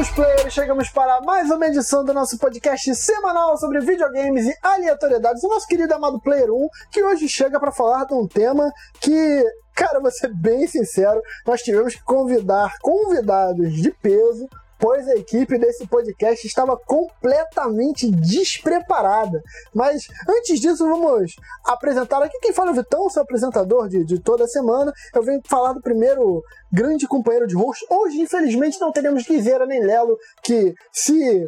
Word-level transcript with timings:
queridos 0.00 0.10
players, 0.10 0.54
chegamos 0.54 0.88
para 0.88 1.20
mais 1.20 1.50
uma 1.50 1.66
edição 1.66 2.02
do 2.02 2.14
nosso 2.14 2.38
podcast 2.38 2.94
semanal 2.94 3.58
sobre 3.58 3.80
videogames 3.80 4.46
e 4.46 4.56
aleatoriedades. 4.62 5.44
O 5.44 5.48
nosso 5.48 5.66
querido 5.66 5.92
amado 5.94 6.18
Player 6.20 6.50
1, 6.50 6.68
que 6.90 7.02
hoje 7.02 7.28
chega 7.28 7.60
para 7.60 7.70
falar 7.70 8.06
de 8.06 8.14
um 8.14 8.26
tema 8.26 8.72
que, 8.98 9.44
cara, 9.74 10.00
vou 10.00 10.10
ser 10.10 10.32
bem 10.32 10.66
sincero, 10.66 11.20
nós 11.46 11.60
tivemos 11.60 11.94
que 11.94 12.02
convidar 12.02 12.78
convidados 12.80 13.74
de 13.74 13.90
peso 13.90 14.48
pois 14.80 15.06
a 15.06 15.14
equipe 15.14 15.58
desse 15.58 15.86
podcast 15.86 16.46
estava 16.46 16.76
completamente 16.76 18.10
despreparada. 18.10 19.42
Mas 19.74 20.06
antes 20.28 20.58
disso, 20.58 20.88
vamos 20.88 21.34
apresentar 21.64 22.22
aqui. 22.22 22.38
Quem 22.40 22.52
fala 22.52 22.72
o 22.72 22.74
Vitão, 22.74 23.08
sou 23.10 23.22
apresentador 23.22 23.88
de, 23.88 24.04
de 24.04 24.18
toda 24.18 24.48
semana. 24.48 24.92
Eu 25.14 25.22
venho 25.22 25.40
falar 25.46 25.74
do 25.74 25.82
primeiro 25.82 26.42
grande 26.72 27.06
companheiro 27.06 27.46
de 27.46 27.54
host. 27.54 27.84
Hoje, 27.90 28.20
infelizmente, 28.20 28.80
não 28.80 28.90
teremos 28.90 29.24
Guizeira 29.24 29.66
nem 29.66 29.84
Lelo, 29.84 30.16
que 30.42 30.74
se 30.92 31.46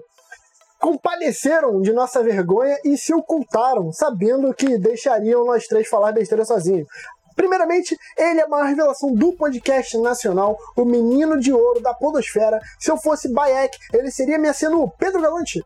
compadeceram 0.79 1.81
de 1.81 1.93
nossa 1.93 2.23
vergonha 2.25 2.77
e 2.85 2.99
se 2.99 3.15
ocultaram, 3.15 3.93
sabendo 3.93 4.53
que 4.53 4.77
deixariam 4.77 5.45
nós 5.45 5.67
três 5.67 5.89
falar 5.89 6.11
besteira 6.11 6.45
sozinhos. 6.45 6.89
Primeiramente, 7.35 7.97
ele 8.17 8.41
é 8.41 8.45
a 8.45 8.49
maior 8.49 8.67
revelação 8.67 9.15
do 9.15 9.33
podcast 9.33 9.97
nacional, 9.99 10.59
o 10.77 10.85
menino 10.85 11.39
de 11.39 11.53
ouro 11.53 11.81
da 11.81 11.95
podosfera. 11.95 12.61
Se 12.79 12.91
eu 12.91 12.97
fosse 12.97 13.33
Bayek, 13.33 13.77
ele 13.93 14.11
seria 14.11 14.39
me 14.39 14.53
sendo 14.53 14.89
Pedro 14.99 15.21
Galante. 15.21 15.65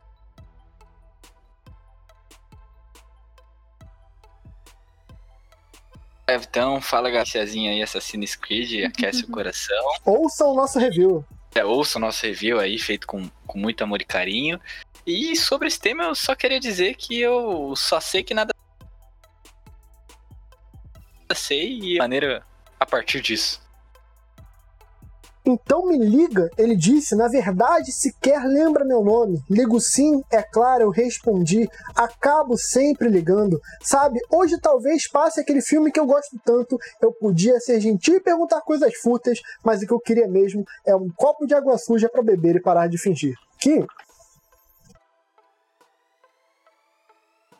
Então, 6.29 6.81
fala 6.81 7.09
Garciazinha 7.09 7.71
aí, 7.71 7.83
Assassin's 7.83 8.35
Creed, 8.35 8.85
aquece 8.85 9.25
o 9.25 9.29
coração. 9.31 9.85
Ouça 10.05 10.45
o 10.45 10.55
nosso 10.55 10.79
review. 10.79 11.25
É, 11.55 11.65
ouça 11.65 11.99
o 11.99 12.01
nosso 12.01 12.27
review 12.27 12.59
aí, 12.59 12.79
feito 12.79 13.07
com, 13.07 13.31
com 13.47 13.59
muito 13.59 13.83
amor 13.85 14.01
e 14.01 14.05
carinho. 14.05 14.61
E 15.07 15.37
sobre 15.37 15.69
esse 15.69 15.79
tema, 15.79 16.05
eu 16.05 16.15
só 16.17 16.35
queria 16.35 16.59
dizer 16.59 16.97
que 16.97 17.21
eu 17.21 17.75
só 17.77 18.01
sei 18.01 18.25
que 18.25 18.35
nada 18.35 18.53
sei 21.35 21.79
e 21.81 21.99
maneira 21.99 22.45
a 22.79 22.87
partir 22.87 23.21
disso. 23.21 23.67
Então 25.49 25.87
me 25.87 25.97
liga, 25.97 26.51
ele 26.59 26.75
disse, 26.75 27.15
na 27.15 27.29
verdade 27.29 27.93
sequer 27.93 28.43
lembra 28.45 28.85
meu 28.85 29.05
nome. 29.05 29.41
Ligo 29.49 29.81
sim, 29.81 30.25
é 30.29 30.43
claro, 30.43 30.83
eu 30.83 30.91
respondi. 30.91 31.69
Acabo 31.95 32.57
sempre 32.59 33.09
ligando. 33.09 33.61
Sabe, 33.81 34.19
hoje 34.29 34.59
talvez 34.61 35.09
passe 35.09 35.41
aquele 35.41 35.63
filme 35.63 35.93
que 35.93 36.01
eu 36.01 36.07
gosto 36.07 36.37
tanto. 36.45 36.77
Eu 37.01 37.13
podia 37.13 37.61
ser 37.61 37.81
gentil 37.81 38.17
e 38.17 38.21
perguntar 38.21 38.61
coisas 38.63 38.93
fúteis, 38.97 39.41
mas 39.65 39.81
o 39.83 39.87
que 39.87 39.95
eu 39.95 40.01
queria 40.01 40.27
mesmo 40.27 40.65
é 40.85 40.97
um 40.97 41.09
copo 41.15 41.47
de 41.47 41.55
água 41.55 41.79
suja 41.79 42.09
para 42.09 42.25
beber 42.25 42.57
e 42.57 42.61
parar 42.61 42.89
de 42.89 42.99
fingir. 42.99 43.37
Que? 43.61 43.87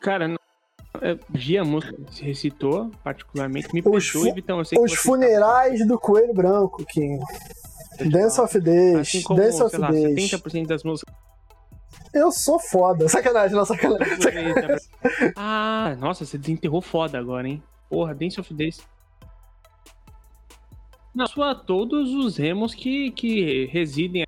Cara, 0.01 0.36
Gia 1.33 1.63
música 1.63 1.95
se 2.11 2.23
recitou, 2.23 2.91
particularmente, 3.03 3.73
me 3.73 3.81
perdoe, 3.81 4.31
Vitão. 4.33 4.59
Eu 4.59 4.65
sei 4.65 4.79
os 4.79 4.93
funerais 4.93 5.85
do 5.87 5.99
Coelho 5.99 6.33
Branco, 6.33 6.85
Kim. 6.85 7.19
Dance 8.09 8.39
of 8.39 8.59
Days. 8.59 8.99
Assim 8.99 9.21
como, 9.21 9.39
Dance 9.39 9.61
of 9.61 9.77
lá, 9.77 9.91
Days. 9.91 10.31
70% 10.31 10.67
das 10.67 10.83
músicas. 10.83 11.13
Eu 12.13 12.31
sou 12.31 12.59
foda. 12.59 13.07
Sacanagem, 13.09 13.55
não, 13.55 13.65
sacanagem. 13.65 14.21
sacanagem. 14.21 14.79
ah, 15.35 15.95
nossa, 15.99 16.25
você 16.25 16.37
desenterrou 16.37 16.81
foda 16.81 17.17
agora, 17.17 17.47
hein? 17.47 17.61
Porra, 17.89 18.13
Dance 18.13 18.39
of 18.39 18.53
Days. 18.53 18.79
Não, 21.13 21.25
a 21.43 21.55
todos 21.55 22.13
os 22.13 22.37
remos 22.37 22.75
que, 22.75 23.09
que 23.11 23.65
residem 23.65 24.26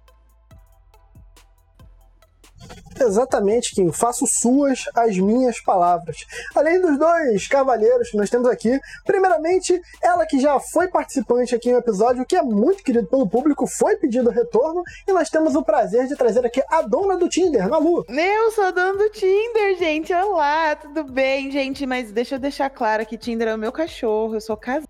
Exatamente, 3.10 3.74
Kim. 3.74 3.92
Faço 3.92 4.28
suas 4.28 4.86
as 4.94 5.18
minhas 5.18 5.60
palavras. 5.60 6.26
Além 6.56 6.80
dos 6.80 6.98
dois 7.00 7.48
cavalheiros 7.48 8.12
que 8.12 8.18
nós 8.18 8.30
temos 8.30 8.48
aqui, 8.48 8.80
primeiramente, 9.04 9.82
ela 10.02 10.28
que 10.28 10.40
já 10.40 10.60
foi 10.60 10.88
participante 10.88 11.56
aqui 11.56 11.72
no 11.72 11.80
episódio, 11.80 12.26
que 12.26 12.36
é 12.36 12.42
muito 12.44 12.84
querido 12.84 13.08
pelo 13.08 13.28
público, 13.28 13.66
foi 13.66 13.98
pedido 13.98 14.30
retorno, 14.30 14.84
e 15.08 15.12
nós 15.12 15.30
temos 15.30 15.56
o 15.56 15.64
prazer 15.64 16.08
de 16.08 16.16
trazer 16.16 16.46
aqui 16.46 16.62
a 16.70 16.84
dona 16.84 17.18
do 17.18 17.28
Tinder, 17.28 17.68
Malu. 17.68 18.06
Eu 18.08 18.52
sou 18.52 18.66
a 18.66 18.72
dona 18.72 18.94
do 18.94 19.10
Tinder, 19.10 19.76
gente. 19.78 20.14
Olá, 20.14 20.76
tudo 20.76 21.04
bem, 21.04 21.50
gente? 21.50 21.88
Mas 21.88 22.12
deixa 22.12 22.36
eu 22.36 22.40
deixar 22.40 22.70
claro 22.70 23.06
que 23.06 23.18
Tinder 23.18 23.48
é 23.48 23.56
o 23.56 23.58
meu 23.58 23.72
cachorro, 23.72 24.36
eu 24.36 24.42
sou 24.42 24.56
casada. 24.56 24.88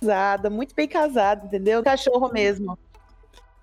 casada, 0.00 0.50
muito 0.50 0.74
bem 0.74 0.86
casada, 0.86 1.46
entendeu? 1.46 1.82
Cachorro 1.82 2.30
mesmo. 2.32 2.78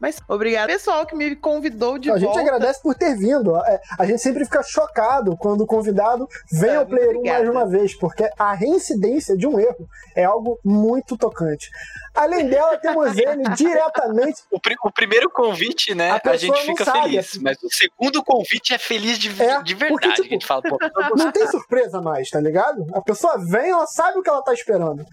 Mas 0.01 0.17
obrigado, 0.27 0.67
pessoal, 0.67 1.05
que 1.05 1.15
me 1.15 1.35
convidou 1.35 1.99
de 1.99 2.09
a 2.09 2.13
volta. 2.13 2.25
A 2.25 2.33
gente 2.33 2.41
agradece 2.41 2.81
por 2.81 2.95
ter 2.95 3.15
vindo. 3.15 3.55
É, 3.55 3.79
a 3.99 4.05
gente 4.05 4.19
sempre 4.19 4.43
fica 4.45 4.63
chocado 4.63 5.37
quando 5.37 5.61
o 5.61 5.67
convidado 5.67 6.27
vem 6.51 6.71
é, 6.71 6.75
ao 6.77 6.87
Player 6.87 7.17
1 7.17 7.23
mais 7.23 7.49
uma 7.49 7.67
vez, 7.67 7.93
porque 7.93 8.27
a 8.35 8.51
reincidência 8.53 9.37
de 9.37 9.45
um 9.45 9.59
erro 9.59 9.87
é 10.15 10.23
algo 10.23 10.59
muito 10.65 11.15
tocante. 11.15 11.69
Além 12.15 12.47
dela, 12.49 12.77
temos 12.79 13.15
ele 13.15 13.43
diretamente. 13.55 14.41
O, 14.49 14.59
pr 14.59 14.73
o, 14.83 14.91
primeiro 14.91 15.29
convite, 15.29 15.93
né? 15.93 16.11
A, 16.11 16.29
a 16.31 16.35
gente 16.35 16.59
fica 16.65 16.83
sabe. 16.83 17.01
feliz. 17.01 17.37
Mas 17.37 17.61
o 17.61 17.69
segundo 17.69 18.23
convite 18.23 18.73
é 18.73 18.79
feliz 18.79 19.19
de, 19.19 19.29
é, 19.41 19.61
de 19.61 19.75
verdade. 19.75 19.91
Porque, 19.91 20.09
tipo, 20.13 20.27
a 20.27 20.31
gente 20.31 20.47
fala, 20.47 20.61
Pô, 20.63 20.77
não 21.15 21.31
tem 21.31 21.47
surpresa 21.47 22.01
mais, 22.01 22.27
tá 22.27 22.39
ligado? 22.39 22.87
A 22.95 23.01
pessoa 23.01 23.37
vem, 23.37 23.69
ela 23.69 23.85
sabe 23.85 24.17
o 24.17 24.23
que 24.23 24.29
ela 24.29 24.41
tá 24.41 24.51
esperando 24.51 25.05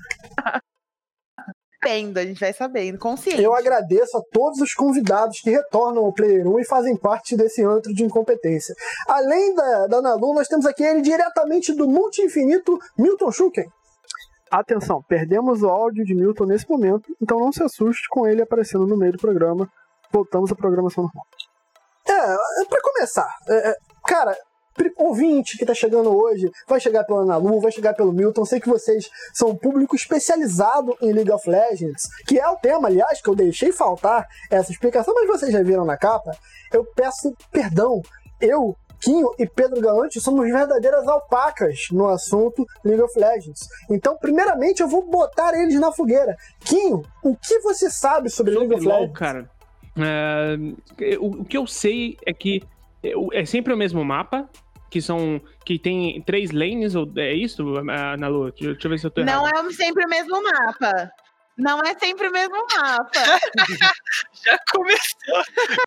sabendo, 1.82 2.18
a 2.18 2.24
gente 2.24 2.40
vai 2.40 2.52
sabendo, 2.52 2.98
consciente. 2.98 3.42
Eu 3.42 3.54
agradeço 3.54 4.16
a 4.16 4.22
todos 4.32 4.60
os 4.60 4.74
convidados 4.74 5.40
que 5.40 5.50
retornam 5.50 6.04
ao 6.04 6.12
Player 6.12 6.46
1 6.46 6.60
e 6.60 6.64
fazem 6.64 6.96
parte 6.96 7.36
desse 7.36 7.64
antro 7.64 7.94
de 7.94 8.04
incompetência. 8.04 8.74
Além 9.06 9.54
da, 9.54 9.86
da 9.86 10.02
Nalu, 10.02 10.34
nós 10.34 10.48
temos 10.48 10.66
aqui 10.66 10.82
ele 10.82 11.00
diretamente 11.00 11.72
do 11.72 11.88
multi-infinito, 11.88 12.78
Milton 12.98 13.30
Schuken. 13.30 13.70
Atenção, 14.50 15.02
perdemos 15.06 15.62
o 15.62 15.68
áudio 15.68 16.04
de 16.04 16.14
Milton 16.14 16.46
nesse 16.46 16.68
momento, 16.68 17.14
então 17.20 17.38
não 17.38 17.52
se 17.52 17.62
assuste 17.62 18.08
com 18.08 18.26
ele 18.26 18.42
aparecendo 18.42 18.86
no 18.86 18.96
meio 18.96 19.12
do 19.12 19.18
programa. 19.18 19.70
Voltamos 20.10 20.50
à 20.50 20.54
programação 20.54 21.04
normal. 21.04 21.26
É, 22.08 22.64
para 22.64 22.80
começar, 22.80 23.28
é, 23.46 23.70
é, 23.70 23.74
cara, 24.06 24.34
ouvinte 24.96 25.56
que 25.56 25.64
está 25.64 25.74
chegando 25.74 26.14
hoje, 26.14 26.50
vai 26.66 26.80
chegar 26.80 27.04
pela 27.04 27.24
Nalu, 27.24 27.60
vai 27.60 27.72
chegar 27.72 27.94
pelo 27.94 28.12
Milton. 28.12 28.44
Sei 28.44 28.60
que 28.60 28.68
vocês 28.68 29.08
são 29.32 29.50
um 29.50 29.56
público 29.56 29.96
especializado 29.96 30.96
em 31.00 31.12
League 31.12 31.30
of 31.30 31.48
Legends, 31.48 32.08
que 32.26 32.38
é 32.38 32.48
o 32.48 32.56
tema, 32.56 32.88
aliás, 32.88 33.20
que 33.20 33.28
eu 33.28 33.34
deixei 33.34 33.72
faltar 33.72 34.26
essa 34.50 34.70
explicação, 34.72 35.14
mas 35.14 35.26
vocês 35.26 35.52
já 35.52 35.62
viram 35.62 35.84
na 35.84 35.96
capa. 35.96 36.32
Eu 36.72 36.84
peço 36.84 37.34
perdão. 37.50 38.02
Eu 38.40 38.76
Quinho 39.00 39.32
e 39.38 39.46
Pedro 39.46 39.80
Galante 39.80 40.20
somos 40.20 40.44
verdadeiras 40.50 41.06
alpacas 41.06 41.86
no 41.92 42.08
assunto 42.08 42.66
League 42.84 43.00
of 43.00 43.18
Legends. 43.18 43.68
Então, 43.88 44.16
primeiramente, 44.18 44.82
eu 44.82 44.88
vou 44.88 45.08
botar 45.08 45.54
eles 45.54 45.78
na 45.78 45.92
fogueira. 45.92 46.36
Quinho, 46.60 47.04
o 47.22 47.36
que 47.36 47.60
você 47.60 47.90
sabe 47.90 48.28
sobre, 48.28 48.54
sobre 48.54 48.66
League 48.68 48.74
of 48.74 48.86
Legends? 48.86 49.16
cara, 49.16 49.50
uh, 49.96 51.24
o, 51.24 51.42
o 51.42 51.44
que 51.44 51.56
eu 51.56 51.64
sei 51.66 52.16
é 52.26 52.32
que 52.32 52.62
é 53.32 53.44
sempre 53.44 53.72
o 53.72 53.76
mesmo 53.76 54.04
mapa, 54.04 54.48
que 54.90 55.00
são 55.02 55.40
que 55.64 55.78
tem 55.78 56.22
três 56.22 56.50
lanes, 56.50 56.94
ou 56.94 57.10
é 57.16 57.34
isso, 57.34 57.62
na 57.82 58.28
Lua? 58.28 58.50
Deixa, 58.50 58.72
deixa 58.72 58.86
eu 58.86 58.90
ver 58.90 58.98
se 58.98 59.06
eu 59.06 59.10
tô 59.10 59.24
Não 59.24 59.46
errado. 59.46 59.68
é 59.68 59.72
sempre 59.72 60.04
o 60.04 60.08
mesmo 60.08 60.42
mapa. 60.42 61.12
Não 61.56 61.80
é 61.80 61.98
sempre 61.98 62.28
o 62.28 62.32
mesmo 62.32 62.56
mapa. 62.76 63.10
já 64.44 64.58
começou, 64.72 65.42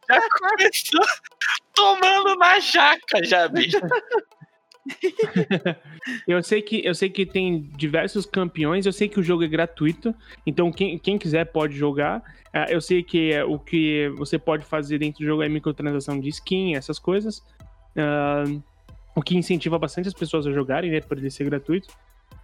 já 0.09 0.21
começou 0.30 1.06
tomando 1.74 2.36
na 2.36 2.59
jaca, 2.59 3.24
já, 3.24 3.48
bicho. 3.48 3.80
eu 6.27 6.44
sei 6.44 6.62
que 6.62 6.86
eu 6.86 6.94
sei 6.94 7.09
que 7.09 7.25
tem 7.25 7.62
diversos 7.77 8.25
campeões, 8.25 8.86
eu 8.86 8.92
sei 8.92 9.07
que 9.07 9.19
o 9.19 9.24
jogo 9.24 9.44
é 9.44 9.48
gratuito, 9.48 10.13
então 10.45 10.71
quem, 10.71 10.98
quem 11.00 11.18
quiser 11.18 11.45
pode 11.45 11.75
jogar. 11.75 12.19
Uh, 12.53 12.69
eu 12.69 12.81
sei 12.81 13.01
que 13.01 13.31
uh, 13.42 13.50
o 13.50 13.57
que 13.57 14.09
você 14.18 14.38
pode 14.38 14.65
fazer 14.65 14.98
dentro 14.98 15.19
do 15.19 15.25
jogo 15.25 15.42
é 15.42 15.48
microtransação 15.48 16.19
de 16.19 16.30
skin, 16.30 16.75
essas 16.75 17.00
coisas. 17.00 17.38
Uh, 17.95 18.62
o 19.16 19.22
que 19.22 19.38
incentiva 19.38 19.78
bastante 19.78 20.08
as 20.08 20.13
pessoas 20.13 20.48
a 20.48 20.52
jogarem, 20.52 20.92
né, 20.92 21.02
por 21.02 21.18
ele 21.18 21.30
ser 21.30 21.46
gratuito. 21.46 21.88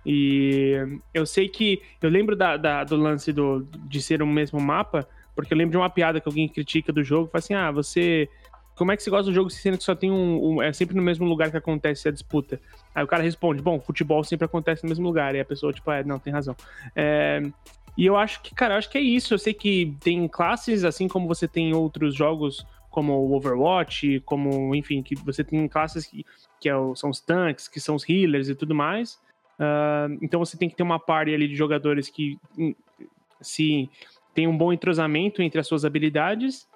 E 0.05 0.99
eu 1.13 1.25
sei 1.25 1.49
que. 1.49 1.81
Eu 2.01 2.09
lembro 2.09 2.35
da, 2.35 2.55
da, 2.55 2.83
do 2.83 2.95
lance 2.95 3.33
do, 3.33 3.67
de 3.87 4.01
ser 4.01 4.21
o 4.21 4.27
mesmo 4.27 4.59
mapa, 4.59 5.07
porque 5.35 5.53
eu 5.53 5.57
lembro 5.57 5.71
de 5.71 5.77
uma 5.77 5.89
piada 5.89 6.21
que 6.21 6.27
alguém 6.27 6.47
critica 6.47 6.93
do 6.93 7.03
jogo, 7.03 7.29
fala 7.29 7.39
assim: 7.39 7.53
ah, 7.53 7.71
você. 7.71 8.29
Como 8.75 8.91
é 8.91 8.95
que 8.95 9.01
você 9.01 9.09
gosta 9.09 9.25
do 9.25 9.33
jogo 9.33 9.49
sendo 9.49 9.77
que 9.77 9.83
só 9.83 9.95
tem 9.95 10.11
um, 10.11 10.57
um, 10.57 10.61
É 10.61 10.71
sempre 10.71 10.95
no 10.95 11.01
mesmo 11.01 11.25
lugar 11.25 11.49
que 11.49 11.57
acontece 11.57 12.07
a 12.07 12.11
disputa? 12.11 12.61
Aí 12.93 13.03
o 13.03 13.07
cara 13.07 13.23
responde: 13.23 13.61
bom, 13.61 13.79
futebol 13.79 14.23
sempre 14.23 14.45
acontece 14.45 14.83
no 14.83 14.89
mesmo 14.89 15.05
lugar. 15.05 15.35
E 15.35 15.39
a 15.39 15.45
pessoa, 15.45 15.73
tipo, 15.73 15.91
é, 15.91 16.03
não, 16.03 16.19
tem 16.19 16.31
razão. 16.31 16.55
É, 16.95 17.41
e 17.97 18.05
eu 18.05 18.15
acho 18.15 18.41
que, 18.41 18.53
cara, 18.53 18.75
eu 18.75 18.77
acho 18.77 18.89
que 18.89 18.97
é 18.97 19.01
isso. 19.01 19.33
Eu 19.33 19.39
sei 19.39 19.53
que 19.53 19.95
tem 19.99 20.27
classes, 20.27 20.83
assim 20.83 21.07
como 21.07 21.27
você 21.27 21.47
tem 21.47 21.73
outros 21.73 22.15
jogos 22.15 22.65
como 22.89 23.13
o 23.13 23.35
Overwatch, 23.35 24.21
como, 24.25 24.73
enfim, 24.73 25.03
que 25.03 25.13
você 25.15 25.43
tem 25.43 25.67
classes 25.67 26.07
que, 26.07 26.25
que 26.59 26.69
é 26.69 26.75
o, 26.75 26.95
são 26.95 27.09
os 27.09 27.19
tanques, 27.19 27.67
que 27.67 27.79
são 27.79 27.95
os 27.95 28.07
healers 28.07 28.49
e 28.49 28.55
tudo 28.55 28.73
mais. 28.75 29.19
Uh, 29.59 30.17
então 30.21 30.39
você 30.39 30.57
tem 30.57 30.69
que 30.69 30.75
ter 30.75 30.83
uma 30.83 30.99
party 30.99 31.33
ali 31.33 31.47
de 31.47 31.55
jogadores 31.55 32.09
que 32.09 32.37
hum, 32.57 32.75
se 33.41 33.89
tem 34.33 34.47
um 34.47 34.57
bom 34.57 34.71
entrosamento 34.71 35.41
entre 35.41 35.59
as 35.59 35.67
suas 35.67 35.83
habilidades. 35.83 36.67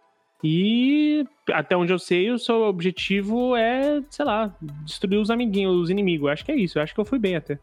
E 0.44 1.24
até 1.52 1.78
onde 1.78 1.94
eu 1.94 2.00
sei, 2.00 2.32
o 2.32 2.40
seu 2.40 2.64
objetivo 2.64 3.56
é, 3.56 4.02
sei 4.10 4.26
lá, 4.26 4.56
destruir 4.84 5.20
os 5.20 5.30
amiguinhos, 5.30 5.76
os 5.76 5.90
inimigos. 5.92 6.32
Acho 6.32 6.44
que 6.44 6.52
é 6.52 6.56
isso. 6.56 6.80
Acho 6.80 6.94
que 6.94 7.00
eu 7.00 7.06
fui 7.06 7.20
bem 7.20 7.36
até. 7.36 7.60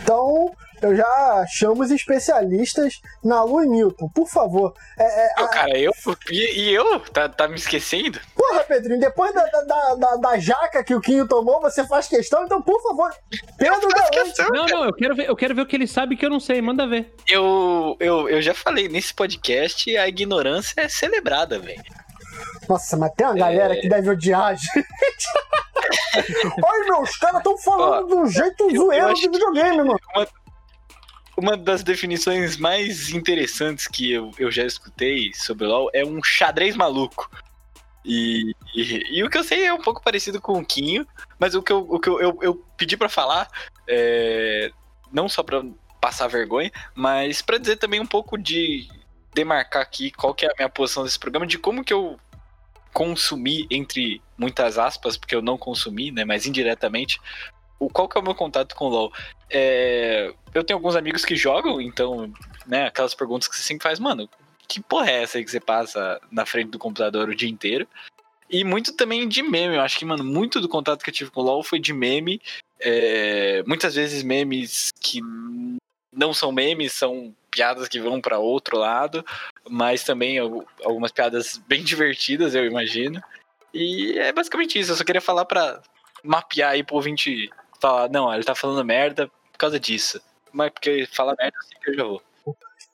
Então, 0.00 0.52
eu 0.80 0.96
já 0.96 1.44
chamo 1.50 1.82
os 1.82 1.90
especialistas 1.90 3.00
na 3.24 3.42
Lu 3.42 3.64
e 3.64 3.68
Milton, 3.68 4.08
por 4.14 4.28
favor. 4.28 4.72
É, 4.98 5.02
é, 5.26 5.30
a- 5.36 5.48
cara, 5.48 5.76
eu. 5.78 5.92
E, 6.30 6.60
e 6.60 6.74
eu? 6.74 7.00
Tá, 7.00 7.28
tá 7.28 7.48
me 7.48 7.56
esquecendo? 7.56 8.20
Porra, 8.34 8.62
Pedrinho, 8.64 9.00
depois 9.00 9.34
da, 9.34 9.44
da, 9.46 9.62
da, 9.62 9.94
da- 9.96 10.16
da 10.16 10.38
jaca 10.38 10.84
que 10.84 10.94
o 10.94 11.00
Quinho 11.00 11.26
tomou, 11.26 11.60
você 11.60 11.84
faz 11.86 12.06
questão, 12.06 12.44
então, 12.44 12.62
por 12.62 12.80
favor, 12.82 13.10
Pedro 13.58 13.88
Galante. 13.88 14.42
Não, 14.52 14.66
não, 14.66 14.84
eu 14.84 14.92
quero 14.94 15.14
ver, 15.16 15.28
eu 15.28 15.36
quero 15.36 15.54
ver 15.54 15.62
o 15.62 15.66
que 15.66 15.76
ele 15.76 15.86
sabe 15.86 16.16
que 16.16 16.24
eu 16.24 16.30
não 16.30 16.40
sei. 16.40 16.62
Manda 16.62 16.86
ver. 16.86 17.12
Eu, 17.26 17.96
eu, 17.98 18.28
eu 18.28 18.40
já 18.40 18.54
falei 18.54 18.88
nesse 18.88 19.12
podcast, 19.12 19.96
a 19.96 20.06
ignorância 20.08 20.74
é 20.76 20.88
celebrada, 20.88 21.58
velho. 21.58 21.82
Nossa, 22.68 22.96
mas 22.96 23.12
tem 23.12 23.26
uma 23.26 23.34
galera 23.34 23.76
que 23.80 23.88
deve 23.88 24.10
odiar 24.10 24.46
a 24.46 24.54
gente. 24.54 24.84
Olha, 26.62 26.84
meu, 26.84 27.02
os 27.02 27.16
caras 27.16 27.38
estão 27.38 27.56
falando 27.58 28.08
de 28.08 28.14
um 28.14 28.26
jeito 28.26 28.76
zoeiro 28.76 29.14
de 29.14 29.22
que- 29.22 29.28
videogame, 29.30 29.76
mano. 29.78 29.98
Uma 31.36 31.56
das 31.56 31.84
definições 31.84 32.56
mais 32.56 33.10
interessantes 33.10 33.86
que 33.86 34.12
eu, 34.12 34.32
eu 34.38 34.50
já 34.50 34.64
escutei 34.64 35.32
sobre 35.34 35.66
o 35.66 35.68
LoL 35.68 35.90
é 35.94 36.04
um 36.04 36.22
xadrez 36.22 36.76
maluco. 36.76 37.30
E, 38.04 38.52
e, 38.74 39.18
e 39.18 39.22
o 39.24 39.30
que 39.30 39.38
eu 39.38 39.44
sei 39.44 39.66
é 39.66 39.72
um 39.72 39.80
pouco 39.80 40.02
parecido 40.02 40.40
com 40.40 40.58
o 40.58 40.64
Quinho, 40.64 41.06
mas 41.38 41.54
o 41.54 41.62
que 41.62 41.72
eu, 41.72 41.86
o 41.88 42.00
que 42.00 42.08
eu, 42.08 42.20
eu, 42.20 42.38
eu 42.42 42.54
pedi 42.76 42.96
pra 42.96 43.08
falar, 43.08 43.48
é, 43.86 44.70
não 45.12 45.28
só 45.28 45.42
pra 45.42 45.62
passar 46.00 46.26
vergonha, 46.26 46.72
mas 46.94 47.40
pra 47.42 47.58
dizer 47.58 47.76
também 47.76 48.00
um 48.00 48.06
pouco 48.06 48.36
de 48.36 48.88
demarcar 49.34 49.82
aqui 49.82 50.10
qual 50.10 50.34
que 50.34 50.44
é 50.46 50.48
a 50.48 50.54
minha 50.56 50.68
posição 50.68 51.04
desse 51.04 51.18
programa, 51.18 51.46
de 51.46 51.58
como 51.58 51.84
que 51.84 51.92
eu 51.92 52.18
consumi, 52.98 53.64
entre 53.70 54.20
muitas 54.36 54.76
aspas, 54.76 55.16
porque 55.16 55.36
eu 55.36 55.40
não 55.40 55.56
consumi, 55.56 56.10
né, 56.10 56.24
mas 56.24 56.46
indiretamente, 56.46 57.20
o, 57.78 57.88
qual 57.88 58.08
que 58.08 58.18
é 58.18 58.20
o 58.20 58.24
meu 58.24 58.34
contato 58.34 58.74
com 58.74 58.86
o 58.86 58.88
LoL. 58.88 59.12
É, 59.48 60.34
eu 60.52 60.64
tenho 60.64 60.76
alguns 60.76 60.96
amigos 60.96 61.24
que 61.24 61.36
jogam, 61.36 61.80
então, 61.80 62.32
né, 62.66 62.86
aquelas 62.86 63.14
perguntas 63.14 63.46
que 63.46 63.54
você 63.54 63.62
sempre 63.62 63.84
faz, 63.84 64.00
mano, 64.00 64.28
que 64.66 64.82
porra 64.82 65.12
é 65.12 65.22
essa 65.22 65.38
aí 65.38 65.44
que 65.44 65.50
você 65.52 65.60
passa 65.60 66.20
na 66.28 66.44
frente 66.44 66.70
do 66.70 66.78
computador 66.78 67.28
o 67.28 67.36
dia 67.36 67.48
inteiro? 67.48 67.86
E 68.50 68.64
muito 68.64 68.92
também 68.92 69.28
de 69.28 69.44
meme, 69.44 69.76
eu 69.76 69.80
acho 69.80 69.96
que, 69.96 70.04
mano, 70.04 70.24
muito 70.24 70.60
do 70.60 70.68
contato 70.68 71.04
que 71.04 71.10
eu 71.10 71.14
tive 71.14 71.30
com 71.30 71.40
o 71.40 71.44
LoL 71.44 71.62
foi 71.62 71.78
de 71.78 71.92
meme, 71.92 72.42
é, 72.80 73.62
muitas 73.64 73.94
vezes 73.94 74.24
memes 74.24 74.90
que 75.00 75.20
não 76.12 76.34
são 76.34 76.50
memes, 76.50 76.94
são 76.94 77.32
piadas 77.58 77.88
que 77.88 77.98
vão 78.00 78.20
pra 78.20 78.38
outro 78.38 78.78
lado, 78.78 79.24
mas 79.68 80.04
também 80.04 80.38
al- 80.38 80.64
algumas 80.84 81.10
piadas 81.10 81.60
bem 81.66 81.82
divertidas, 81.82 82.54
eu 82.54 82.64
imagino. 82.64 83.20
E 83.74 84.16
é 84.18 84.32
basicamente 84.32 84.78
isso, 84.78 84.92
eu 84.92 84.96
só 84.96 85.02
queria 85.04 85.20
falar 85.20 85.44
pra 85.44 85.80
mapear 86.22 86.70
aí 86.70 86.84
pro 86.84 86.94
ouvinte 86.96 87.50
falar, 87.80 88.08
não, 88.10 88.32
ele 88.32 88.44
tá 88.44 88.54
falando 88.54 88.84
merda 88.84 89.26
por 89.52 89.58
causa 89.58 89.78
disso. 89.80 90.20
Mas 90.52 90.70
porque 90.70 91.06
fala 91.12 91.34
merda, 91.38 91.56
sei 91.68 91.78
que 91.80 91.90
eu 91.90 91.94
já 91.94 92.04
vou. 92.04 92.22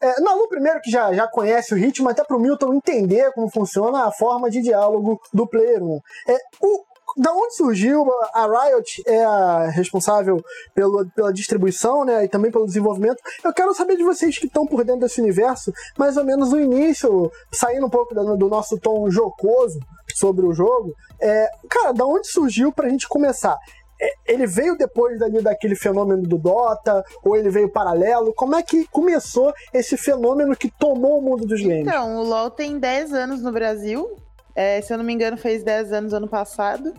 É, 0.01 0.21
Nalu, 0.21 0.49
primeiro 0.49 0.81
que 0.81 0.91
já, 0.91 1.13
já 1.15 1.27
conhece 1.29 1.73
o 1.73 1.77
ritmo, 1.77 2.09
até 2.09 2.25
pro 2.25 2.41
Milton 2.41 2.75
entender 2.75 3.31
como 3.33 3.49
funciona 3.51 4.07
a 4.07 4.13
forma 4.13 4.51
de 4.51 4.61
diálogo 4.63 5.21
do 5.33 5.47
Player 5.47 5.83
1. 5.83 6.01
É, 6.29 6.37
o, 6.61 6.85
da 7.17 7.33
onde 7.33 7.55
surgiu? 7.55 8.05
A 8.33 8.47
Riot 8.47 9.03
é 9.07 9.25
a 9.25 9.71
responsável 9.71 10.45
pelo, 10.75 11.09
pela 11.11 11.33
distribuição 11.33 12.05
né, 12.05 12.25
e 12.25 12.29
também 12.29 12.51
pelo 12.51 12.67
desenvolvimento. 12.67 13.23
Eu 13.45 13.53
quero 13.53 13.75
saber 13.75 13.97
de 13.97 14.05
vocês 14.05 14.39
que 14.39 14.47
estão 14.47 14.67
por 14.67 14.85
dentro 14.85 15.03
desse 15.03 15.21
universo, 15.21 15.73
mais 15.99 16.17
ou 16.17 16.25
menos 16.25 16.53
o 16.53 16.59
início, 16.59 17.31
saindo 17.53 17.87
um 17.87 17.91
pouco 17.91 18.15
do, 18.15 18.37
do 18.37 18.49
nosso 18.49 18.79
tom 18.79 19.09
jocoso 19.11 19.79
sobre 20.15 20.45
o 20.47 20.53
jogo. 20.53 20.95
É, 21.21 21.49
cara, 21.69 21.93
da 21.93 22.05
onde 22.05 22.27
surgiu 22.29 22.73
pra 22.73 22.89
gente 22.89 23.09
começar? 23.09 23.57
É, 24.01 24.33
ele 24.33 24.47
veio 24.47 24.77
depois 24.77 25.19
dali 25.19 25.41
daquele 25.41 25.77
fenômeno 25.77 26.23
do 26.23 26.37
Dota, 26.37 27.05
ou 27.23 27.37
ele 27.37 27.49
veio 27.49 27.71
paralelo? 27.71 28.35
Como 28.35 28.57
é 28.57 28.63
que 28.63 28.87
começou 28.89 29.53
esse 29.73 29.97
fenômeno 29.97 30.57
que 30.57 30.71
tomou 30.71 31.19
o 31.19 31.23
mundo 31.23 31.47
dos 31.47 31.61
games? 31.61 31.87
Então, 31.87 32.19
o 32.19 32.25
LoL 32.25 32.51
tem 32.51 32.79
10 32.79 33.13
anos 33.13 33.43
no 33.43 33.53
Brasil. 33.53 34.17
É, 34.55 34.81
se 34.81 34.93
eu 34.93 34.99
não 34.99 35.05
me 35.05 35.13
engano, 35.13 35.37
fez 35.37 35.63
10 35.65 35.93
anos 35.93 36.13
ano 36.15 36.29
passado. 36.29 36.95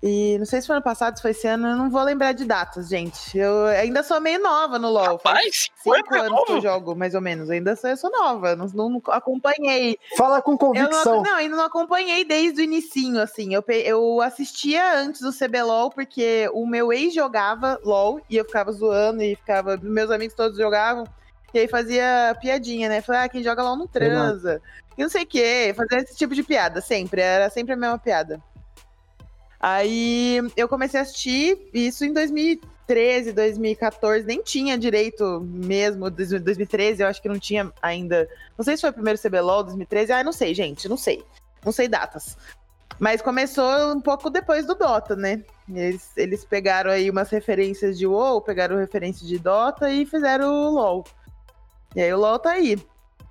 E 0.00 0.36
não 0.38 0.46
sei 0.46 0.60
se 0.60 0.68
foi 0.68 0.76
ano 0.76 0.84
passado, 0.84 1.16
se 1.16 1.22
foi 1.22 1.32
esse 1.32 1.44
ano, 1.48 1.66
eu 1.66 1.76
não 1.76 1.90
vou 1.90 2.00
lembrar 2.04 2.30
de 2.30 2.44
datas, 2.44 2.88
gente. 2.88 3.36
Eu 3.36 3.66
ainda 3.66 4.04
sou 4.04 4.20
meio 4.20 4.40
nova 4.40 4.78
no 4.78 4.88
LoL. 4.88 5.18
faz 5.18 5.34
Rapaz, 5.38 5.70
cinco 5.82 5.96
cinco 5.96 6.14
anos 6.14 6.26
anos 6.28 6.44
que 6.44 6.52
eu 6.52 6.54
novo. 6.54 6.60
jogo, 6.60 6.94
mais 6.94 7.14
ou 7.16 7.20
menos. 7.20 7.50
Ainda 7.50 7.74
sou, 7.74 7.90
eu 7.90 7.96
sou 7.96 8.08
nova, 8.08 8.54
não, 8.54 8.66
não 8.68 9.02
acompanhei. 9.08 9.98
Fala 10.16 10.40
com 10.40 10.52
Eu 10.52 10.58
convicção. 10.58 11.16
não, 11.16 11.22
não, 11.24 11.34
ainda 11.34 11.56
não 11.56 11.64
acompanhei 11.64 12.24
desde 12.24 12.60
o 12.60 12.64
inicinho, 12.64 13.20
assim. 13.20 13.52
Eu, 13.52 13.64
eu 13.66 14.20
assistia 14.20 15.00
antes 15.00 15.20
do 15.20 15.32
CBLOL, 15.32 15.90
porque 15.90 16.48
o 16.52 16.64
meu 16.64 16.92
ex 16.92 17.12
jogava 17.12 17.80
LOL 17.84 18.20
e 18.30 18.36
eu 18.36 18.44
ficava 18.44 18.70
zoando 18.70 19.20
e 19.20 19.34
ficava. 19.34 19.76
Meus 19.82 20.12
amigos 20.12 20.36
todos 20.36 20.56
jogavam. 20.56 21.08
E 21.52 21.58
aí 21.58 21.66
fazia 21.66 22.36
piadinha, 22.40 22.88
né? 22.88 23.00
Falei, 23.00 23.22
ah, 23.22 23.28
quem 23.28 23.42
joga 23.42 23.64
LOL 23.64 23.74
não 23.76 23.86
transa. 23.88 24.62
E 24.98 25.02
não 25.02 25.08
sei 25.08 25.22
o 25.22 25.26
quê. 25.26 25.72
Fazia 25.76 25.98
esse 26.00 26.16
tipo 26.16 26.34
de 26.34 26.42
piada, 26.42 26.80
sempre. 26.80 27.20
Era 27.22 27.48
sempre 27.48 27.72
a 27.72 27.76
mesma 27.76 27.98
piada. 27.98 28.42
Aí 29.60 30.40
eu 30.56 30.68
comecei 30.68 30.98
a 30.98 31.04
assistir 31.04 31.70
isso 31.72 32.04
em 32.04 32.12
2013, 32.12 33.32
2014. 33.32 34.26
Nem 34.26 34.42
tinha 34.42 34.76
direito 34.76 35.40
mesmo. 35.40 36.10
2013 36.10 37.02
eu 37.02 37.08
acho 37.08 37.22
que 37.22 37.28
não 37.28 37.38
tinha 37.38 37.72
ainda 37.80 38.28
não 38.58 38.64
sei 38.64 38.76
se 38.76 38.80
foi 38.80 38.90
o 38.90 38.94
primeiro 38.94 39.20
CBLOL, 39.20 39.62
2013. 39.62 40.12
Ah, 40.12 40.24
não 40.24 40.32
sei, 40.32 40.52
gente, 40.52 40.88
não 40.88 40.96
sei. 40.96 41.24
Não 41.64 41.70
sei 41.70 41.86
datas. 41.86 42.36
Mas 42.98 43.22
começou 43.22 43.92
um 43.92 44.00
pouco 44.00 44.28
depois 44.28 44.66
do 44.66 44.74
Dota, 44.74 45.14
né? 45.14 45.44
Eles, 45.72 46.10
eles 46.16 46.44
pegaram 46.44 46.90
aí 46.90 47.08
umas 47.08 47.30
referências 47.30 47.96
de 47.96 48.04
WoW, 48.04 48.42
pegaram 48.42 48.76
referências 48.76 49.28
de 49.28 49.38
Dota 49.38 49.88
e 49.90 50.04
fizeram 50.04 50.52
o 50.52 50.70
LoL. 50.70 51.04
E 51.94 52.00
aí 52.00 52.12
o 52.12 52.18
LoL 52.18 52.40
tá 52.40 52.50
aí. 52.50 52.76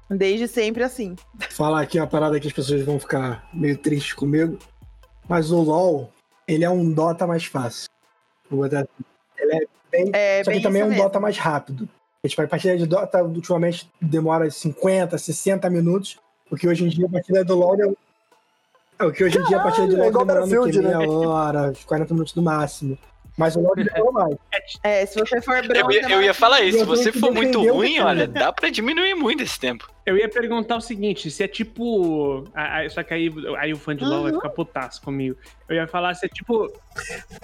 Desde 0.10 0.48
sempre 0.48 0.84
assim. 0.84 1.16
falar 1.50 1.82
aqui 1.82 2.00
uma 2.00 2.08
parada 2.08 2.40
que 2.40 2.48
as 2.48 2.54
pessoas 2.54 2.82
vão 2.84 3.00
ficar 3.00 3.48
meio 3.54 3.78
tristes 3.78 4.14
comigo. 4.14 4.58
Mas 5.28 5.52
o 5.52 5.62
LoL, 5.62 6.10
ele 6.48 6.64
é 6.64 6.70
um 6.70 6.92
Dota 6.92 7.28
mais 7.28 7.44
fácil. 7.46 7.90
Vou 8.50 8.62
botar 8.62 8.80
assim. 8.80 9.06
Ele 9.38 9.56
é 9.56 9.60
bem. 9.92 10.12
É 10.14 10.44
só 10.44 10.52
que 10.52 10.56
bem 10.58 10.64
também 10.64 10.82
é 10.82 10.86
um 10.86 10.90
mesmo. 10.90 11.04
Dota 11.04 11.20
mais 11.20 11.38
rápido. 11.38 11.90
A, 12.24 12.28
tipo, 12.28 12.42
a 12.42 12.48
partida 12.48 12.78
de 12.78 12.86
Dota 12.86 13.22
ultimamente 13.22 13.90
demora 14.02 14.50
50, 14.50 15.18
60 15.18 15.70
minutos. 15.70 16.18
Porque 16.50 16.66
hoje 16.68 16.86
em 16.86 16.88
dia 16.90 17.06
a 17.06 17.10
partida 17.10 17.44
do 17.44 17.56
LoL 17.56 17.76
é. 17.76 17.94
é, 19.00 19.06
O 19.06 19.12
que 19.12 19.26
hoje 19.26 19.38
em 19.38 19.44
dia 19.44 19.58
a 19.58 19.64
partida 19.64 19.88
de 19.88 19.96
é 19.96 19.98
LoL 19.98 20.08
igual 20.08 20.26
demora 20.26 20.46
o? 20.46 20.50
Battlefield, 20.50 20.82
meia 20.88 21.10
hora, 21.12 21.74
40 21.86 22.14
minutos 22.14 22.34
no 22.36 22.42
máximo. 22.42 22.98
Mas 23.38 23.58
o 23.58 23.60
LoL 23.60 23.76
demora 23.76 24.12
mais. 24.14 24.38
É, 24.84 25.06
se 25.06 25.20
você 25.20 25.42
for 25.42 25.58
Eu 25.58 25.68
bronze. 25.68 26.00
ia, 26.00 26.10
eu 26.10 26.22
ia 26.22 26.34
falar 26.34 26.62
isso, 26.62 26.78
se 26.78 26.84
Eu 26.84 26.88
você 26.88 27.12
que 27.12 27.20
for 27.20 27.34
muito 27.34 27.60
o 27.60 27.74
ruim, 27.74 28.00
olha, 28.00 28.26
dá 28.26 28.54
pra 28.54 28.70
diminuir 28.70 29.14
muito 29.14 29.44
esse 29.44 29.60
tempo. 29.60 29.92
Eu 30.08 30.16
ia 30.16 30.30
perguntar 30.30 30.78
o 30.78 30.82
seguinte, 30.82 31.30
se 31.30 31.44
é 31.44 31.50
tipo. 31.50 32.46
Só 32.92 33.04
que 33.04 33.14
aí, 33.14 33.30
aí 33.58 33.74
o 33.74 33.78
fã 33.78 33.94
de 33.94 34.06
LoL 34.06 34.24
vai 34.24 34.32
ficar 34.32 34.50
putaço 34.52 35.02
comigo. 35.02 35.36
Eu 35.68 35.76
ia 35.76 35.86
falar 35.86 36.14
se 36.14 36.26
é 36.26 36.30
tipo. 36.30 36.72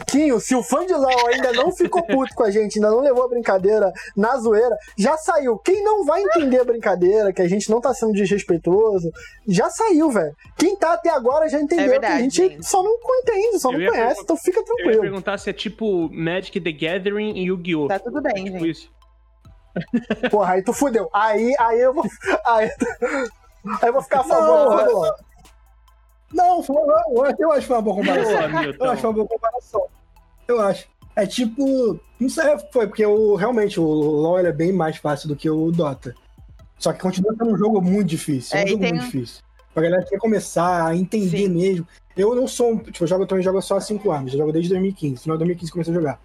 Quinho, 0.07 0.39
se 0.39 0.55
o 0.55 0.63
fã 0.63 0.85
de 0.85 0.93
LOL 0.93 1.27
ainda 1.27 1.51
não 1.51 1.73
ficou 1.73 2.01
puto 2.07 2.33
com 2.33 2.43
a 2.43 2.49
gente, 2.49 2.77
ainda 2.77 2.89
não 2.89 3.01
levou 3.01 3.25
a 3.25 3.27
brincadeira 3.27 3.91
na 4.15 4.37
zoeira, 4.37 4.77
já 4.97 5.17
saiu. 5.17 5.57
Quem 5.57 5.83
não 5.83 6.05
vai 6.05 6.21
entender 6.23 6.61
a 6.61 6.63
brincadeira, 6.63 7.33
que 7.33 7.41
a 7.41 7.49
gente 7.49 7.69
não 7.69 7.81
tá 7.81 7.93
sendo 7.93 8.13
desrespeitoso, 8.13 9.11
já 9.45 9.69
saiu, 9.69 10.09
velho. 10.09 10.33
Quem 10.57 10.77
tá 10.77 10.93
até 10.93 11.09
agora 11.09 11.49
já 11.49 11.59
entendeu 11.59 11.85
É 11.87 11.89
verdade, 11.89 12.13
que 12.13 12.19
a 12.19 12.23
gente 12.23 12.35
gente. 12.47 12.65
só 12.65 12.81
não 12.81 12.97
entende, 13.19 13.59
só 13.59 13.69
Eu 13.69 13.73
não 13.73 13.81
ia 13.81 13.89
conhece, 13.91 14.21
então 14.21 14.37
fica 14.37 14.59
Eu 14.59 14.63
ia 14.63 14.65
tranquilo. 14.75 15.01
perguntar 15.01 15.37
se 15.37 15.49
é 15.49 15.53
tipo 15.53 16.09
Magic 16.13 16.61
the 16.61 16.71
Gathering 16.71 17.33
e 17.37 17.43
Yu-Gi-Oh! 17.47 17.87
Tá 17.89 17.99
tudo 17.99 18.21
bem, 18.21 18.45
tipo 18.45 18.59
gente. 18.59 18.69
isso. 18.69 19.02
Porra, 20.29 20.53
aí 20.53 20.63
tu 20.63 20.73
fudeu. 20.73 21.09
Aí, 21.13 21.53
aí 21.59 21.81
eu 21.81 21.93
vou. 21.93 22.03
Aí, 22.45 22.69
aí 23.81 23.87
eu 23.89 23.93
vou 23.93 24.01
ficar 24.01 24.21
a 24.21 24.23
favor 24.23 24.85
Não. 24.85 25.13
Não, 26.57 26.63
foi- 26.63 26.75
eu, 27.39 27.51
acho 27.51 27.61
que 27.61 27.67
foi 27.67 27.75
uma 27.75 27.81
boa 27.81 27.95
comparação. 27.97 28.31
Eu 28.31 28.37
acho 28.39 28.49
que 28.51 28.57
Milton. 28.59 28.97
foi 28.97 29.09
uma 29.09 29.13
boa 29.13 29.27
comparação. 29.27 29.85
Eu 30.47 30.61
acho. 30.61 30.87
É 31.15 31.25
tipo. 31.27 31.99
Não 32.19 32.29
sei, 32.29 32.57
foi, 32.71 32.87
porque 32.87 33.05
o, 33.05 33.35
realmente 33.35 33.79
o 33.79 33.83
LoL 33.83 34.39
é 34.39 34.51
bem 34.51 34.71
mais 34.73 34.97
fácil 34.97 35.27
do 35.27 35.35
que 35.35 35.49
o 35.49 35.71
Dota. 35.71 36.15
Só 36.79 36.91
que 36.91 36.99
continua 36.99 37.35
sendo 37.37 37.51
um 37.53 37.57
jogo 37.57 37.81
muito 37.81 38.07
difícil. 38.07 38.57
É, 38.57 38.61
É, 38.61 38.63
um 38.63 38.67
e 38.67 38.69
jogo 38.71 38.81
tem 38.83 38.93
muito 38.93 39.05
difícil. 39.05 39.43
Pra 39.73 39.83
galera 39.83 40.03
que 40.03 40.09
quer 40.09 40.17
começar 40.19 40.87
a 40.87 40.95
entender 40.95 41.37
Sim. 41.37 41.49
mesmo. 41.49 41.87
Eu 42.17 42.35
não 42.35 42.47
sou 42.47 42.71
um. 42.73 42.77
Tipo, 42.77 43.03
eu 43.03 43.07
jogo, 43.07 43.23
eu 43.23 43.27
também 43.27 43.43
jogo 43.43 43.61
só 43.61 43.77
há 43.77 43.81
5 43.81 44.11
anos. 44.11 44.33
Eu 44.33 44.39
jogo 44.39 44.51
desde 44.51 44.69
2015. 44.69 45.21
Final 45.23 45.37
de 45.37 45.39
2015 45.39 45.71
comecei 45.71 45.93
a 45.93 45.97
jogar. 45.97 46.19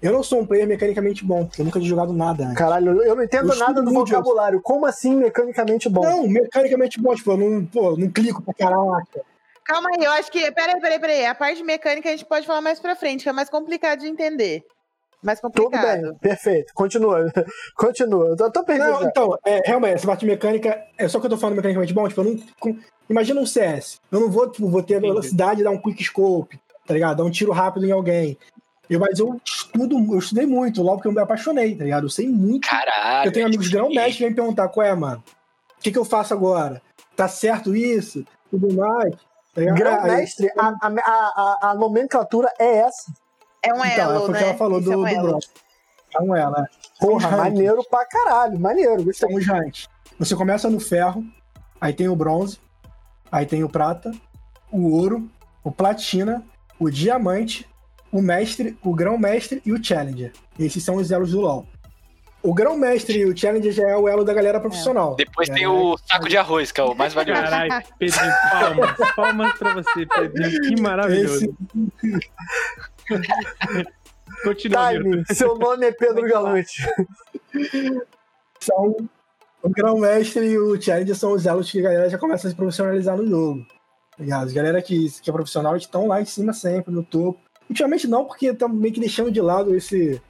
Eu 0.00 0.12
não 0.12 0.22
sou 0.22 0.40
um 0.40 0.46
player 0.46 0.66
mecanicamente 0.66 1.24
bom, 1.24 1.44
porque 1.46 1.60
eu 1.60 1.64
nunca 1.64 1.80
tinha 1.80 1.88
jogado 1.88 2.12
nada 2.12 2.44
antes. 2.44 2.56
Caralho, 2.56 3.02
eu 3.02 3.16
não 3.16 3.22
entendo 3.24 3.52
Eu 3.52 3.58
nada 3.58 3.82
do 3.82 3.92
vocabulário. 3.92 4.60
Como 4.62 4.86
assim 4.86 5.16
mecanicamente 5.16 5.88
bom? 5.88 6.02
Não, 6.02 6.28
mecanicamente 6.28 7.00
bom, 7.00 7.14
tipo, 7.14 7.32
eu 7.32 7.36
não, 7.36 7.66
pô, 7.66 7.96
não 7.96 8.08
clico 8.10 8.42
pra 8.42 8.54
caraca. 8.54 9.22
Calma 9.64 9.90
aí, 9.92 10.04
eu 10.04 10.10
acho 10.12 10.30
que. 10.30 10.50
Peraí, 10.52 10.80
peraí, 10.80 10.98
peraí. 10.98 11.26
A 11.26 11.34
parte 11.34 11.62
mecânica 11.62 12.08
a 12.08 12.12
gente 12.12 12.24
pode 12.24 12.46
falar 12.46 12.60
mais 12.60 12.80
pra 12.80 12.96
frente, 12.96 13.24
que 13.24 13.28
é 13.28 13.32
mais 13.32 13.50
complicado 13.50 14.00
de 14.00 14.06
entender. 14.06 14.62
mais 15.22 15.40
Tudo 15.40 15.52
complicado. 15.64 16.00
bem, 16.00 16.14
perfeito. 16.20 16.72
Continua. 16.74 17.26
Continua. 17.76 18.28
Eu 18.28 18.36
tô, 18.36 18.50
tô 18.50 18.64
perdido. 18.64 18.88
Não, 18.88 19.02
já. 19.02 19.08
então, 19.08 19.36
é, 19.44 19.60
realmente, 19.66 19.94
essa 19.96 20.06
parte 20.06 20.24
mecânica, 20.24 20.80
é 20.96 21.08
só 21.08 21.18
que 21.20 21.26
eu 21.26 21.30
tô 21.30 21.36
falando 21.36 21.56
mecanicamente 21.56 21.92
bom, 21.92 22.08
tipo, 22.08 22.20
eu 22.20 22.24
não. 22.24 22.36
com- 22.60 22.78
imagina 23.10 23.40
um 23.40 23.46
CS. 23.46 24.00
Eu 24.10 24.20
não 24.20 24.30
vou, 24.30 24.48
tipo, 24.48 24.68
vou 24.68 24.82
ter 24.82 24.94
a 24.94 25.00
velocidade 25.00 25.58
de 25.58 25.64
dar 25.64 25.70
um 25.70 25.82
quick 25.82 26.02
scope, 26.02 26.58
tá 26.86 26.94
ligado? 26.94 27.18
Dar 27.18 27.24
um 27.24 27.30
tiro 27.30 27.52
rápido 27.52 27.84
em 27.84 27.90
alguém. 27.92 28.38
Eu, 28.88 29.00
mas 29.00 29.18
eu 29.18 29.38
estudo, 29.44 29.96
eu 30.14 30.18
estudei 30.18 30.46
muito, 30.46 30.82
logo 30.82 31.00
que 31.02 31.08
eu 31.08 31.12
me 31.12 31.20
apaixonei, 31.20 31.74
tá 31.74 31.84
ligado? 31.84 32.04
Eu 32.04 32.10
sei 32.10 32.28
muito. 32.28 32.66
Caralho. 32.68 33.28
eu 33.28 33.32
tenho 33.32 33.46
amigos 33.46 33.66
esse 33.66 33.74
grão 33.74 33.88
mestre 33.90 34.12
que 34.14 34.18
vêm 34.20 34.30
me 34.30 34.36
perguntar, 34.36 34.68
qual 34.68 34.86
é, 34.86 34.94
mano? 34.94 35.22
O 35.78 35.82
que, 35.82 35.92
que 35.92 35.98
eu 35.98 36.04
faço 36.04 36.32
agora? 36.32 36.80
Tá 37.14 37.28
certo 37.28 37.76
isso? 37.76 38.24
Tudo 38.50 38.74
mais. 38.74 39.14
Tá 39.54 39.60
ligado? 39.60 39.76
Ah, 39.76 39.78
Grão-mestre, 39.78 40.50
a, 40.56 40.68
a, 40.68 40.88
a, 41.06 41.70
a 41.70 41.74
nomenclatura 41.74 42.50
é 42.58 42.78
essa. 42.78 43.12
É 43.62 43.74
um 43.74 43.84
Então, 43.84 44.10
elo, 44.10 44.20
foi 44.20 44.28
o 44.28 44.32
né? 44.32 44.38
que 44.38 44.44
ela 44.44 44.54
falou 44.54 44.78
Isso 44.80 44.88
do, 44.88 44.92
é 44.92 44.96
um 44.96 45.00
do 45.00 45.06
elo. 45.08 45.28
bronze. 45.28 45.48
Então 46.08 46.36
é, 46.36 46.50
né? 46.50 46.66
Porra, 47.00 47.36
maneiro 47.36 47.84
pra 47.90 48.06
caralho. 48.06 48.58
Maneiro, 48.58 49.04
gostei. 49.04 49.28
São 49.28 49.36
os 49.36 49.46
ranks. 49.46 49.88
Você 50.18 50.34
começa 50.34 50.70
no 50.70 50.80
ferro, 50.80 51.22
aí 51.80 51.92
tem 51.92 52.08
o 52.08 52.16
bronze, 52.16 52.58
aí 53.30 53.44
tem 53.44 53.62
o 53.62 53.68
prata, 53.68 54.10
o 54.72 54.90
ouro, 54.90 55.28
o 55.62 55.70
platina, 55.70 56.42
o 56.78 56.88
diamante, 56.88 57.67
o 58.12 58.22
mestre, 58.22 58.76
o 58.82 58.94
grão-mestre 58.94 59.60
e 59.64 59.72
o 59.72 59.82
challenger. 59.82 60.32
Esses 60.58 60.82
são 60.82 60.96
os 60.96 61.10
elos 61.10 61.32
do 61.32 61.40
LoL. 61.40 61.66
O 62.42 62.54
grão-mestre 62.54 63.18
e 63.18 63.24
o 63.24 63.36
challenger 63.36 63.72
já 63.72 63.88
é 63.88 63.96
o 63.96 64.08
elo 64.08 64.24
da 64.24 64.32
galera 64.32 64.60
profissional. 64.60 65.16
Depois 65.16 65.48
É, 65.48 65.54
tem 65.54 65.66
o 65.66 65.96
saco 65.98 66.28
de 66.28 66.36
arroz, 66.36 66.70
que 66.70 66.80
é 66.80 66.84
o 66.84 66.94
mais 66.94 67.12
valioso. 67.12 67.42
Caralho, 67.42 67.84
Pedrinho, 67.98 68.32
palmas. 68.50 69.14
Palmas 69.16 69.52
pra 69.58 69.74
você, 69.74 70.06
Pedrinho. 70.06 70.60
Que 70.62 70.80
maravilhoso. 70.80 71.56
Continua, 74.44 74.92
Milton. 74.92 75.10
Time, 75.10 75.24
seu 75.34 75.56
nome 75.56 75.86
é 75.86 75.92
Pedro 75.92 76.22
Galante. 76.28 76.86
são 78.60 78.96
o 79.62 79.68
grão-mestre 79.70 80.46
e 80.46 80.58
o 80.58 80.80
challenger 80.80 81.16
são 81.16 81.32
os 81.32 81.44
elos 81.46 81.70
que 81.70 81.80
a 81.80 81.82
galera 81.82 82.08
já 82.08 82.18
começa 82.18 82.46
a 82.46 82.50
se 82.50 82.56
profissionalizar 82.56 83.16
no 83.16 83.26
jogo. 83.26 83.66
tá 84.16 84.22
ligado? 84.22 84.46
As 84.46 84.52
galera 84.52 84.80
que, 84.80 85.10
que 85.20 85.28
é 85.28 85.32
profissional 85.32 85.76
estão 85.76 86.06
lá 86.06 86.20
em 86.20 86.24
cima 86.24 86.52
sempre, 86.52 86.92
no 86.94 87.02
topo. 87.02 87.40
Ultimamente 87.68 88.06
não, 88.06 88.24
porque 88.24 88.46
estão 88.46 88.68
meio 88.68 88.94
que 88.94 89.00
deixando 89.00 89.30
de 89.30 89.40
lado 89.40 89.74
esse, 89.74 90.20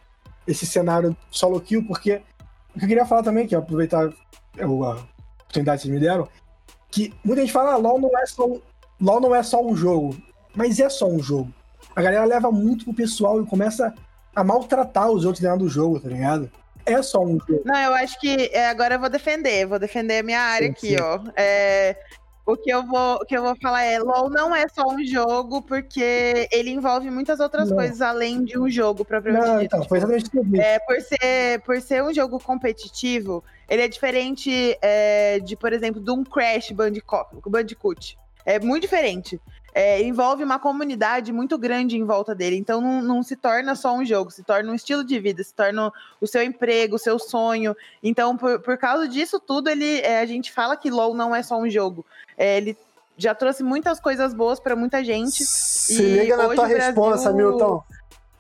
esse 0.47 0.67
cenário 0.67 1.17
solo 1.31 1.61
kill, 1.61 1.85
porque 1.87 2.21
o 2.75 2.79
que 2.79 2.85
eu 2.85 2.89
queria 2.89 3.07
falar 3.07 3.23
também, 3.23 3.47
que 3.47 3.55
é 3.55 3.59
aproveitar 3.59 4.09
o- 4.61 4.85
a 4.85 4.97
oportunidade 5.43 5.83
que 5.83 5.89
vocês 5.89 5.95
me 5.95 6.01
deram, 6.01 6.29
que 6.91 7.15
muita 7.25 7.43
gente 7.43 7.53
fala, 7.53 7.73
ah, 7.73 7.77
LOL 7.77 8.01
não 8.01 8.19
é 8.19 8.27
só 8.27 8.47
um, 8.47 8.61
LOL 9.01 9.21
não 9.21 9.35
é 9.35 9.43
só 9.43 9.65
um 9.65 9.77
jogo, 9.77 10.17
mas 10.55 10.81
é 10.81 10.89
só 10.89 11.07
um 11.07 11.23
jogo. 11.23 11.53
A 11.95 12.03
galera 12.03 12.25
leva 12.25 12.51
muito 12.51 12.85
pro 12.85 12.95
pessoal 12.95 13.41
e 13.43 13.47
começa 13.47 13.95
a 14.35 14.45
maltratar 14.45 15.11
os 15.11 15.25
outros 15.25 15.43
dentro 15.43 15.59
do 15.61 15.69
jogo, 15.69 16.01
tá 16.01 16.09
ligado? 16.09 16.51
É 16.87 17.03
só 17.03 17.21
um 17.23 17.39
jogo. 17.41 17.63
Não, 17.65 17.77
eu 17.77 17.95
acho 17.95 18.19
que 18.21 18.51
é, 18.53 18.69
agora 18.69 18.95
eu 18.95 19.01
vou 19.01 19.11
defender, 19.11 19.67
vou 19.67 19.79
defender 19.79 20.19
a 20.19 20.23
minha 20.23 20.41
área 20.41 20.67
Sim, 20.69 20.73
aqui, 20.73 20.89
sim. 20.97 21.01
ó. 21.03 21.21
É, 21.37 21.97
o 22.49 22.57
que 22.57 22.71
eu 22.71 22.83
vou, 22.83 23.17
o 23.17 23.27
que 23.27 23.37
eu 23.37 23.43
vou 23.43 23.55
falar 23.57 23.85
é, 23.85 23.99
LoL 23.99 24.31
não 24.31 24.57
é 24.57 24.67
só 24.69 24.83
um 24.89 25.05
jogo, 25.05 25.61
porque 25.61 26.49
ele 26.51 26.71
envolve 26.71 27.11
muitas 27.11 27.41
outras 27.41 27.69
Não. 27.69 27.77
coisas 27.77 28.01
além 28.01 28.43
de 28.43 28.59
um 28.59 28.71
jogo 28.71 29.05
propriamente 29.05 29.47
Não, 29.47 29.59
dito. 29.59 29.77
então, 29.77 29.87
foi 29.87 29.99
exatamente 29.99 30.27
o 30.29 30.31
que. 30.31 30.59
É, 30.59 30.79
por, 30.79 30.99
ser, 31.03 31.61
por 31.61 31.79
ser 31.83 32.03
um 32.03 32.15
jogo 32.15 32.41
competitivo, 32.41 33.45
ele 33.69 33.83
é 33.83 33.89
diferente 33.89 34.79
é, 34.81 35.39
de, 35.41 35.57
por 35.57 35.75
exemplo, 35.75 36.01
de 36.01 36.11
um 36.11 36.25
Crash 36.25 36.71
Bandicoot. 36.71 37.27
Bandicoot. 37.47 38.19
É 38.47 38.59
muito 38.59 38.85
diferente. 38.85 39.39
É, 39.81 40.03
envolve 40.03 40.43
uma 40.43 40.59
comunidade 40.59 41.33
muito 41.33 41.57
grande 41.57 41.97
em 41.97 42.03
volta 42.05 42.35
dele. 42.35 42.57
Então 42.57 42.81
não, 42.81 43.01
não 43.01 43.23
se 43.23 43.37
torna 43.37 43.77
só 43.77 43.95
um 43.95 44.05
jogo, 44.05 44.29
se 44.33 44.43
torna 44.43 44.73
um 44.73 44.75
estilo 44.75 45.05
de 45.05 45.21
vida, 45.21 45.41
se 45.45 45.55
torna 45.55 45.93
o 46.21 46.27
seu 46.27 46.43
emprego, 46.43 46.97
o 46.97 46.99
seu 46.99 47.17
sonho. 47.17 47.77
Então, 48.03 48.37
por, 48.37 48.59
por 48.59 48.77
causa 48.77 49.07
disso 49.07 49.39
tudo, 49.39 49.71
ele, 49.71 50.01
é, 50.01 50.19
a 50.19 50.27
gente 50.27 50.51
fala 50.51 50.77
que 50.77 50.91
LoL 50.91 51.15
não 51.15 51.33
é 51.33 51.45
só 51.45 51.57
um 51.57 51.71
jogo. 51.71 52.05
É, 52.37 52.57
ele 52.57 52.77
já 53.17 53.37
trouxe 53.37 53.63
muitas 53.63 54.01
coisas 54.01 54.35
boas 54.35 54.59
pra 54.59 54.75
muita 54.75 55.05
gente. 55.05 55.45
Se 55.45 56.03
E 56.03 56.19
liga 56.23 56.37
na 56.37 56.47
tua 56.47 56.55
Brasil- 56.67 56.77
resposta, 56.77 57.33
Milton. 57.33 57.81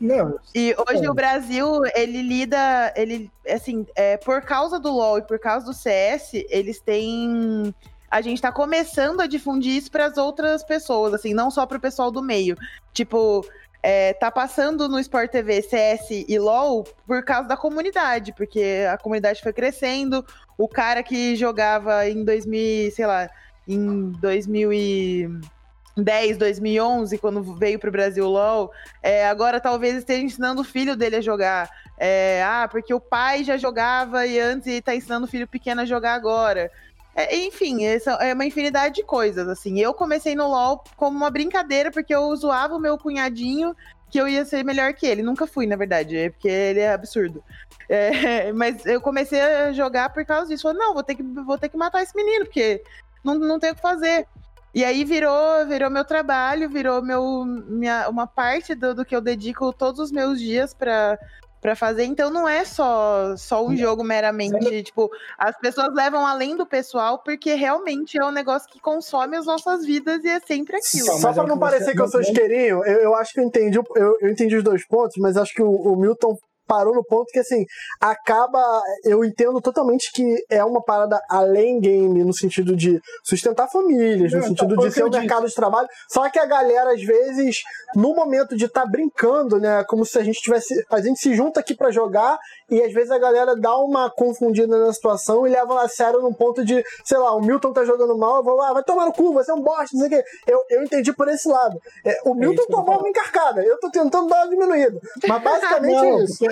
Não, 0.01 0.41
E 0.53 0.75
hoje 0.89 1.05
É. 1.05 1.11
o 1.11 1.15
Brasil, 1.15 1.83
ele 1.95 2.21
lida, 2.23 2.93
ele, 2.97 3.31
assim, 3.49 3.87
é, 3.95 4.17
por 4.17 4.43
causa 4.43 4.79
do 4.81 4.91
LoL 4.93 5.19
e 5.19 5.23
por 5.23 5.39
causa 5.39 5.67
do 5.67 5.73
CS, 5.73 6.33
eles 6.51 6.81
têm... 6.81 7.73
A 8.11 8.21
gente 8.21 8.41
tá 8.41 8.51
começando 8.51 9.21
a 9.21 9.27
difundir 9.27 9.77
isso 9.77 9.91
para 9.91 10.07
as 10.07 10.17
outras 10.17 10.63
pessoas, 10.63 11.13
assim, 11.13 11.35
não 11.35 11.51
só 11.51 11.67
pro 11.67 11.81
pessoal 11.81 12.11
do 12.11 12.23
meio. 12.23 12.57
Tipo, 12.93 13.45
é, 13.83 14.13
tá 14.15 14.31
passando 14.31 14.89
no 14.89 14.99
Sport 14.99 15.31
TV 15.31 15.63
CS 15.63 16.25
e 16.27 16.39
LoL 16.39 16.85
por 17.07 17.23
causa 17.25 17.49
da 17.49 17.57
comunidade, 17.57 18.33
porque 18.33 18.87
a 18.91 18.99
comunidade 18.99 19.43
foi 19.43 19.53
crescendo, 19.53 20.25
o 20.57 20.69
cara 20.69 21.03
que 21.03 21.37
jogava 21.37 22.09
em 22.09 22.25
2000, 22.25 22.91
sei 22.91 23.07
lá, 23.07 23.31
em 23.67 24.11
2010, 24.13 26.39
2011, 26.39 27.19
quando 27.19 27.43
veio 27.55 27.79
pro 27.79 27.93
Brasil 27.93 28.25
o 28.25 28.31
LoL, 28.31 28.73
é, 29.03 29.29
agora 29.29 29.61
talvez 29.61 29.97
esteja 29.97 30.25
ensinando 30.25 30.63
o 30.63 30.65
filho 30.65 30.97
dele 30.97 31.17
a 31.17 31.21
jogar. 31.21 31.69
É, 31.97 32.43
ah, 32.45 32.69
porque 32.71 32.95
o 32.95 33.01
pai 33.01 33.45
já 33.45 33.57
jogava 33.57 34.27
e 34.27 34.39
antes 34.39 34.67
ele 34.67 34.83
tá 34.83 34.95
ensinando 34.95 35.27
o 35.27 35.31
filho 35.31 35.47
pequeno 35.47 35.83
a 35.83 35.85
jogar 35.85 36.15
agora. 36.15 36.71
É, 37.19 37.37
enfim, 37.37 37.85
essa 37.85 38.13
é 38.13 38.33
uma 38.33 38.45
infinidade 38.45 38.95
de 38.95 39.03
coisas. 39.03 39.49
Assim, 39.49 39.81
eu 39.81 39.93
comecei 39.93 40.37
no 40.37 40.47
LoL 40.47 40.85
como 40.97 41.17
uma 41.17 41.29
brincadeira, 41.29 41.91
porque 41.91 42.15
eu 42.15 42.35
zoava 42.37 42.77
o 42.77 42.79
meu 42.79 42.97
cunhadinho 42.97 43.75
que 44.09 44.21
eu 44.21 44.29
ia 44.29 44.45
ser 44.45 44.65
melhor 44.65 44.95
que 44.95 45.05
ele. 45.05 45.21
Nunca 45.21 45.45
fui, 45.45 45.67
na 45.67 45.75
verdade, 45.75 46.17
é 46.17 46.31
porque 46.31 46.47
ele 46.47 46.79
é 46.79 46.93
absurdo. 46.93 47.43
É, 47.89 48.53
mas 48.55 48.87
eu 48.87 49.01
comecei 49.01 49.41
a 49.41 49.73
jogar 49.73 50.11
por 50.11 50.25
causa 50.25 50.47
disso. 50.47 50.63
Falei, 50.63 50.79
não, 50.79 50.95
vou 50.95 51.03
ter 51.03 51.17
que, 51.17 51.23
vou 51.25 51.59
ter 51.59 51.69
que 51.69 51.77
matar 51.77 52.05
esse 52.05 52.15
menino, 52.15 52.45
porque 52.45 52.85
não, 53.25 53.35
não 53.35 53.59
tem 53.59 53.73
o 53.73 53.75
que 53.75 53.83
fazer. 53.83 54.25
E 54.73 54.85
aí 54.85 55.05
virou, 55.05 55.67
virou 55.67 55.91
meu 55.91 56.05
trabalho, 56.05 56.71
virou 56.71 57.03
meu, 57.03 57.45
minha, 57.45 58.09
uma 58.09 58.29
parte 58.29 58.77
do, 58.77 58.95
do 58.95 59.05
que 59.05 59.17
eu 59.17 59.21
dedico 59.21 59.73
todos 59.73 59.99
os 59.99 60.13
meus 60.13 60.39
dias 60.39 60.73
pra, 60.73 61.19
pra 61.61 61.75
fazer. 61.75 62.05
Então 62.05 62.31
não 62.31 62.49
é 62.49 62.65
só, 62.65 63.37
só 63.37 63.65
um 63.67 63.77
jogo 63.77 64.05
meramente. 64.05 64.83
Tipo, 64.83 65.11
as 65.37 65.57
pessoas 65.59 65.95
levam 65.95 66.27
além 66.27 66.57
do 66.57 66.67
pessoal, 66.67 67.19
porque 67.19 67.55
realmente 67.55 68.19
é 68.19 68.25
um 68.25 68.31
negócio 68.31 68.69
que 68.69 68.81
consome 68.81 69.37
as 69.37 69.47
nossas 69.47 69.85
vidas 69.85 70.25
e 70.25 70.29
é 70.29 70.41
sempre 70.41 70.77
aquilo. 70.77 71.07
Então, 71.07 71.19
Só 71.19 71.33
pra 71.33 71.43
é 71.43 71.45
o 71.45 71.49
não 71.49 71.55
que 71.57 71.61
parecer 71.61 71.95
que 71.95 72.01
eu 72.01 72.09
sou 72.09 72.21
isqueirinho, 72.21 72.85
eu, 72.85 73.01
eu 73.01 73.15
acho 73.15 73.33
que 73.33 73.41
eu 73.41 73.45
entendi, 73.45 73.79
eu, 73.79 74.17
eu 74.21 74.31
entendi 74.31 74.57
os 74.57 74.65
dois 74.65 74.87
pontos, 74.87 75.17
mas 75.19 75.37
acho 75.37 75.53
que 75.55 75.63
o, 75.63 75.71
o 75.71 75.97
Milton 75.97 76.37
parou 76.69 76.95
no 76.95 77.03
ponto 77.03 77.33
que, 77.33 77.39
assim, 77.39 77.65
acaba. 78.01 78.63
Eu 79.05 79.25
entendo 79.25 79.61
totalmente 79.61 80.13
que 80.13 80.45
é 80.51 80.63
uma 80.63 80.83
parada 80.83 81.21
além 81.29 81.81
game, 81.81 82.23
no 82.23 82.33
sentido 82.33 82.77
de 82.77 83.01
sustentar 83.25 83.69
famílias, 83.69 84.33
no 84.33 84.43
sentido 84.43 84.77
de 84.77 84.93
ser 84.93 85.05
o 85.05 85.11
mercado 85.11 85.49
de 85.49 85.55
trabalho. 85.55 85.89
Só 86.09 86.29
que 86.29 86.39
a 86.39 86.47
galera, 86.47 86.93
às 86.93 87.03
vezes, 87.03 87.63
no 87.97 88.15
momento 88.15 88.57
de 88.57 88.67
estar 88.67 88.87
brincando, 88.87 89.59
né, 89.59 89.83
como 89.85 90.05
se 90.05 90.19
a 90.19 90.23
gente 90.23 90.41
tivesse. 90.41 90.75
A 90.91 91.01
gente 91.01 91.19
se 91.19 91.35
junta 91.35 91.61
aqui 91.61 91.75
pra 91.75 91.91
jogar 91.91 92.39
e 92.71 92.83
às 92.83 92.93
vezes 92.93 93.11
a 93.11 93.19
galera 93.19 93.57
dá 93.57 93.77
uma 93.79 94.11
confundida 94.11 94.79
na 94.79 94.93
situação 94.93 95.47
e 95.47 95.51
leva 95.51 95.83
a 95.83 95.89
sério 95.89 96.21
num 96.21 96.33
ponto 96.33 96.65
de, 96.65 96.85
sei 97.05 97.17
lá, 97.17 97.35
o 97.35 97.41
Milton 97.41 97.73
tá 97.73 97.85
jogando 97.85 98.17
mal, 98.17 98.37
eu 98.39 98.43
vou 98.43 98.57
lá, 98.57 98.73
vai 98.75 98.83
tomar 98.83 99.07
no 99.07 99.13
cu, 99.13 99.33
você 99.33 99.51
é 99.51 99.55
um 99.55 99.63
bosta, 99.63 99.97
não 99.97 100.07
sei 100.07 100.07
o 100.07 100.11
quê. 100.11 100.29
Eu, 100.47 100.63
eu 100.69 100.83
entendi 100.83 101.13
por 101.13 101.29
esse 101.29 101.49
lado. 101.49 101.81
É, 102.05 102.21
o 102.25 102.35
Milton 102.35 102.57
que 102.57 102.61
eu 102.63 102.67
tô 102.67 102.77
tomou 102.83 102.99
uma 102.99 103.09
encarcada, 103.09 103.63
eu 103.65 103.79
tô 103.79 103.91
tentando 103.91 104.29
dar 104.29 104.45
uma 104.45 104.49
diminuída. 104.49 105.01
Mas 105.27 105.43
basicamente 105.43 105.95
Não, 105.95 106.19
é 106.21 106.25
isso. 106.25 106.45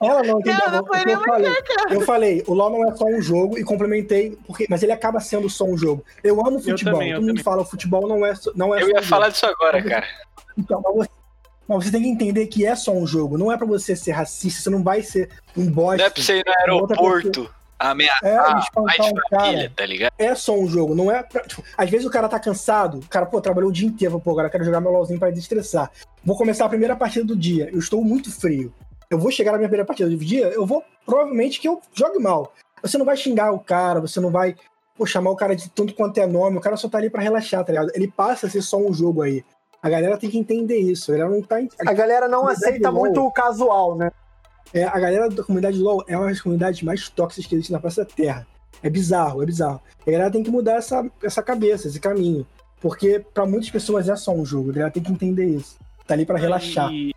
Ela 0.00 0.22
não 0.22 0.40
entendeu. 0.40 0.70
Não, 0.70 0.86
foi 0.86 1.04
nem 1.04 1.14
eu 1.14 1.20
falei. 1.22 1.50
Eu 1.90 2.00
falei, 2.02 2.44
o 2.46 2.54
LoL 2.54 2.70
não 2.70 2.88
é 2.90 2.96
só 2.96 3.04
um 3.04 3.20
jogo 3.20 3.58
e 3.58 3.64
complementei, 3.64 4.36
porque, 4.46 4.66
mas 4.70 4.82
ele 4.82 4.92
acaba 4.92 5.20
sendo 5.20 5.48
só 5.50 5.64
um 5.64 5.76
jogo. 5.76 6.04
Eu 6.24 6.40
amo 6.46 6.58
futebol. 6.60 6.94
também, 6.94 7.10
eu 7.10 7.16
Todo 7.16 7.22
mundo 7.26 7.30
também. 7.32 7.44
fala, 7.44 7.64
futebol 7.64 8.08
não 8.08 8.24
é, 8.24 8.34
só- 8.34 8.50
não 8.54 8.74
é 8.74 8.82
Eu 8.82 8.86
só 8.86 8.92
ia 8.94 9.00
um 9.00 9.02
falar 9.02 9.24
jogo. 9.26 9.32
disso 9.34 9.46
agora, 9.46 9.82
cara. 9.82 10.06
Então, 10.58 10.80
mas 10.82 10.94
você, 10.94 11.08
mas 11.68 11.84
você 11.84 11.90
tem 11.92 12.02
que 12.02 12.08
entender 12.08 12.46
que 12.46 12.64
é 12.66 12.74
só 12.74 12.92
um 12.92 13.06
jogo. 13.06 13.36
Não 13.38 13.52
é 13.52 13.56
pra 13.56 13.66
você 13.66 13.94
ser 13.94 14.12
racista, 14.12 14.62
você 14.62 14.70
não 14.70 14.82
vai 14.82 15.02
ser 15.02 15.28
um 15.56 15.70
bosta. 15.70 15.98
Não 15.98 16.04
é 16.06 16.10
pra 16.10 16.22
você 16.22 16.38
ir 16.38 16.44
no 16.46 16.52
aeroporto 16.60 17.50
ameaçar 17.78 18.28
É, 18.28 18.36
a 18.36 18.58
um 18.78 18.84
cara. 18.84 19.14
família, 19.30 19.72
tá 19.74 19.86
ligado? 19.86 20.12
É 20.18 20.34
só 20.34 20.54
um 20.54 20.66
jogo, 20.68 20.94
não 20.94 21.10
é 21.10 21.22
pra, 21.22 21.40
tipo, 21.44 21.64
às 21.78 21.88
vezes 21.88 22.04
o 22.06 22.10
cara 22.10 22.28
tá 22.28 22.38
cansado, 22.38 22.98
o 22.98 23.08
cara, 23.08 23.24
pô, 23.24 23.40
trabalhou 23.40 23.70
o 23.70 23.72
dia 23.72 23.88
inteiro, 23.88 24.20
pô, 24.20 24.32
agora 24.32 24.48
eu 24.48 24.52
quero 24.52 24.64
jogar 24.64 24.82
meu 24.82 24.90
LOLzinho 24.92 25.18
pra 25.18 25.30
desestressar. 25.30 25.90
Vou 26.22 26.36
começar 26.36 26.66
a 26.66 26.68
primeira 26.68 26.94
partida 26.94 27.24
do 27.24 27.34
dia, 27.34 27.70
eu 27.72 27.78
estou 27.78 28.04
muito 28.04 28.30
frio. 28.30 28.70
Eu 29.10 29.18
vou 29.18 29.32
chegar 29.32 29.50
na 29.50 29.58
minha 29.58 29.68
primeira 29.68 29.84
partida 29.84 30.08
do 30.08 30.16
dia, 30.16 30.46
eu 30.50 30.64
vou, 30.64 30.84
provavelmente, 31.04 31.60
que 31.60 31.66
eu 31.66 31.80
jogue 31.92 32.20
mal. 32.20 32.54
Você 32.80 32.96
não 32.96 33.04
vai 33.04 33.16
xingar 33.16 33.50
o 33.50 33.58
cara, 33.58 34.00
você 34.00 34.20
não 34.20 34.30
vai, 34.30 34.54
pô, 34.96 35.04
chamar 35.04 35.30
o 35.30 35.36
cara 35.36 35.56
de 35.56 35.68
tanto 35.68 35.94
quanto 35.94 36.16
é 36.18 36.26
nome, 36.28 36.58
o 36.58 36.60
cara 36.60 36.76
só 36.76 36.88
tá 36.88 36.98
ali 36.98 37.10
pra 37.10 37.20
relaxar, 37.20 37.64
tá 37.64 37.72
ligado? 37.72 37.90
Ele 37.92 38.06
passa 38.06 38.46
a 38.46 38.50
ser 38.50 38.62
só 38.62 38.78
um 38.78 38.94
jogo 38.94 39.22
aí. 39.22 39.44
A 39.82 39.90
galera 39.90 40.16
tem 40.16 40.30
que 40.30 40.38
entender 40.38 40.78
isso, 40.78 41.10
a 41.10 41.16
galera 41.16 41.34
não 41.34 41.42
tá... 41.42 41.56
A 41.84 41.92
galera 41.92 42.28
não 42.28 42.42
Comunidade 42.42 42.66
aceita 42.66 42.90
LOL. 42.90 43.00
muito 43.00 43.26
o 43.26 43.32
casual, 43.32 43.96
né? 43.96 44.12
É, 44.72 44.84
a 44.84 45.00
galera 45.00 45.28
da 45.28 45.42
comunidade 45.42 45.76
LoL 45.78 46.04
é 46.06 46.16
uma 46.16 46.28
das 46.28 46.40
comunidades 46.40 46.80
mais 46.82 47.08
tóxicas 47.08 47.46
que 47.46 47.54
existe 47.56 47.72
na 47.72 47.80
face 47.80 47.96
da 47.96 48.04
Terra. 48.04 48.46
É 48.80 48.88
bizarro, 48.88 49.42
é 49.42 49.46
bizarro. 49.46 49.80
A 50.06 50.10
galera 50.10 50.30
tem 50.30 50.44
que 50.44 50.50
mudar 50.50 50.76
essa, 50.76 51.04
essa 51.20 51.42
cabeça, 51.42 51.88
esse 51.88 51.98
caminho. 51.98 52.46
Porque 52.80 53.24
pra 53.34 53.44
muitas 53.44 53.70
pessoas 53.70 54.08
é 54.08 54.14
só 54.14 54.32
um 54.32 54.46
jogo, 54.46 54.70
a 54.70 54.74
galera 54.74 54.92
tem 54.92 55.02
que 55.02 55.10
entender 55.10 55.46
isso. 55.46 55.76
Tá 56.06 56.14
ali 56.14 56.24
pra 56.24 56.38
relaxar. 56.38 56.92
E 56.92 57.12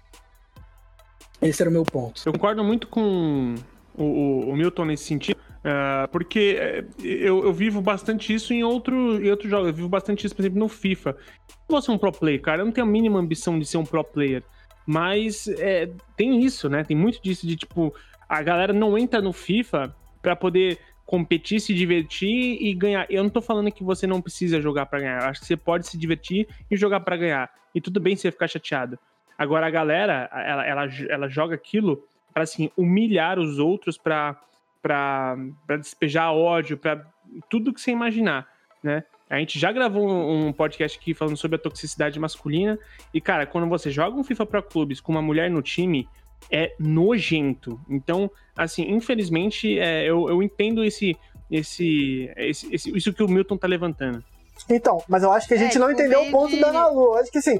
Esse 1.43 1.61
era 1.61 1.69
o 1.69 1.73
meu 1.73 1.83
ponto. 1.83 2.21
Eu 2.25 2.31
concordo 2.31 2.63
muito 2.63 2.87
com 2.87 3.55
o, 3.95 4.03
o, 4.03 4.49
o 4.49 4.55
Milton 4.55 4.85
nesse 4.85 5.03
sentido. 5.03 5.37
Uh, 5.63 6.07
porque 6.11 6.57
é, 6.59 6.83
eu, 7.01 7.45
eu, 7.45 7.53
vivo 7.53 7.81
bastante 7.81 8.33
isso 8.33 8.53
em, 8.53 8.63
outro, 8.63 9.23
em 9.23 9.31
outros 9.31 9.49
jogos. 9.49 9.67
Eu 9.67 9.73
vivo 9.73 9.89
bastante 9.89 10.25
isso, 10.25 10.35
por 10.35 10.41
exemplo, 10.41 10.59
no 10.59 10.67
FIFA. 10.67 11.11
Eu 11.11 11.55
vou 11.69 11.81
ser 11.81 11.91
um 11.91 11.97
pro 11.97 12.11
player, 12.11 12.41
cara. 12.41 12.61
Eu 12.61 12.65
não 12.65 12.71
tenho 12.71 12.85
a 12.85 12.89
mínima 12.89 13.19
ambição 13.19 13.57
de 13.57 13.65
ser 13.65 13.77
um 13.77 13.85
pro 13.85 14.03
player. 14.03 14.43
Mas 14.85 15.47
é, 15.47 15.89
tem 16.17 16.41
isso, 16.43 16.69
né? 16.69 16.83
Tem 16.83 16.97
muito 16.97 17.21
disso 17.21 17.47
de 17.47 17.55
tipo, 17.55 17.93
a 18.27 18.41
galera 18.43 18.73
não 18.73 18.97
entra 18.97 19.21
no 19.21 19.31
FIFA 19.31 19.95
para 20.21 20.35
poder 20.35 20.77
competir, 21.05 21.61
se 21.61 21.73
divertir 21.73 22.57
e 22.61 22.73
ganhar. 22.73 23.05
Eu 23.09 23.23
não 23.23 23.29
tô 23.29 23.41
falando 23.41 23.71
que 23.71 23.83
você 23.83 24.05
não 24.05 24.21
precisa 24.21 24.61
jogar 24.61 24.85
para 24.87 24.99
ganhar. 24.99 25.21
Eu 25.21 25.29
acho 25.29 25.39
que 25.41 25.45
você 25.45 25.55
pode 25.55 25.87
se 25.87 25.97
divertir 25.97 26.47
e 26.69 26.75
jogar 26.75 26.99
para 27.01 27.15
ganhar. 27.15 27.49
E 27.73 27.79
tudo 27.79 27.99
bem 27.99 28.15
você 28.15 28.31
ficar 28.31 28.47
chateado. 28.47 28.99
Agora 29.37 29.67
a 29.67 29.69
galera, 29.69 30.29
ela, 30.31 30.65
ela, 30.65 30.89
ela 31.09 31.27
joga 31.27 31.55
aquilo 31.55 32.03
para 32.33 32.43
assim 32.43 32.71
humilhar 32.77 33.39
os 33.39 33.59
outros 33.59 33.97
para 33.97 34.39
para 34.81 35.77
despejar 35.79 36.33
ódio, 36.33 36.77
para 36.77 37.05
tudo 37.49 37.73
que 37.73 37.79
você 37.79 37.91
imaginar, 37.91 38.45
né? 38.83 39.05
A 39.29 39.39
gente 39.39 39.57
já 39.57 39.71
gravou 39.71 40.07
um 40.07 40.51
podcast 40.51 40.99
aqui 40.99 41.13
falando 41.13 41.37
sobre 41.37 41.55
a 41.55 41.59
toxicidade 41.59 42.19
masculina. 42.19 42.77
E, 43.13 43.19
cara, 43.19 43.47
quando 43.47 43.67
você 43.67 43.89
joga 43.89 44.15
um 44.15 44.23
FIFA 44.23 44.45
Pro 44.45 44.61
Clubes 44.61 45.01
com 45.01 45.11
uma 45.11 45.21
mulher 45.21 45.49
no 45.49 45.61
time, 45.61 46.07
é 46.51 46.75
nojento. 46.77 47.79
Então, 47.89 48.29
assim, 48.55 48.83
infelizmente, 48.91 49.79
é, 49.79 50.03
eu, 50.07 50.29
eu 50.29 50.43
entendo 50.43 50.83
esse, 50.83 51.17
esse, 51.49 52.31
esse, 52.37 52.75
esse, 52.75 52.95
isso 52.95 53.13
que 53.13 53.23
o 53.23 53.27
Milton 53.27 53.57
tá 53.57 53.67
levantando. 53.67 54.23
Então, 54.69 55.03
mas 55.07 55.23
eu 55.23 55.31
acho 55.31 55.47
que 55.47 55.55
a 55.55 55.57
gente 55.57 55.77
é, 55.77 55.79
não 55.79 55.89
entendeu 55.89 56.21
o 56.21 56.31
ponto 56.31 56.53
de... 56.53 56.61
da 56.61 56.71
Nalu. 56.71 57.15
Acho 57.15 57.31
que 57.31 57.39
assim, 57.39 57.57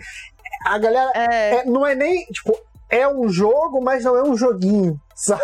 a 0.66 0.78
galera 0.78 1.12
é... 1.16 1.56
É, 1.56 1.66
não 1.66 1.86
é 1.86 1.96
nem, 1.96 2.26
tipo, 2.26 2.58
é 2.90 3.08
um 3.08 3.28
jogo, 3.30 3.82
mas 3.82 4.04
não 4.04 4.16
é 4.16 4.24
um 4.24 4.38
joguinho, 4.38 5.00
sabe? 5.16 5.42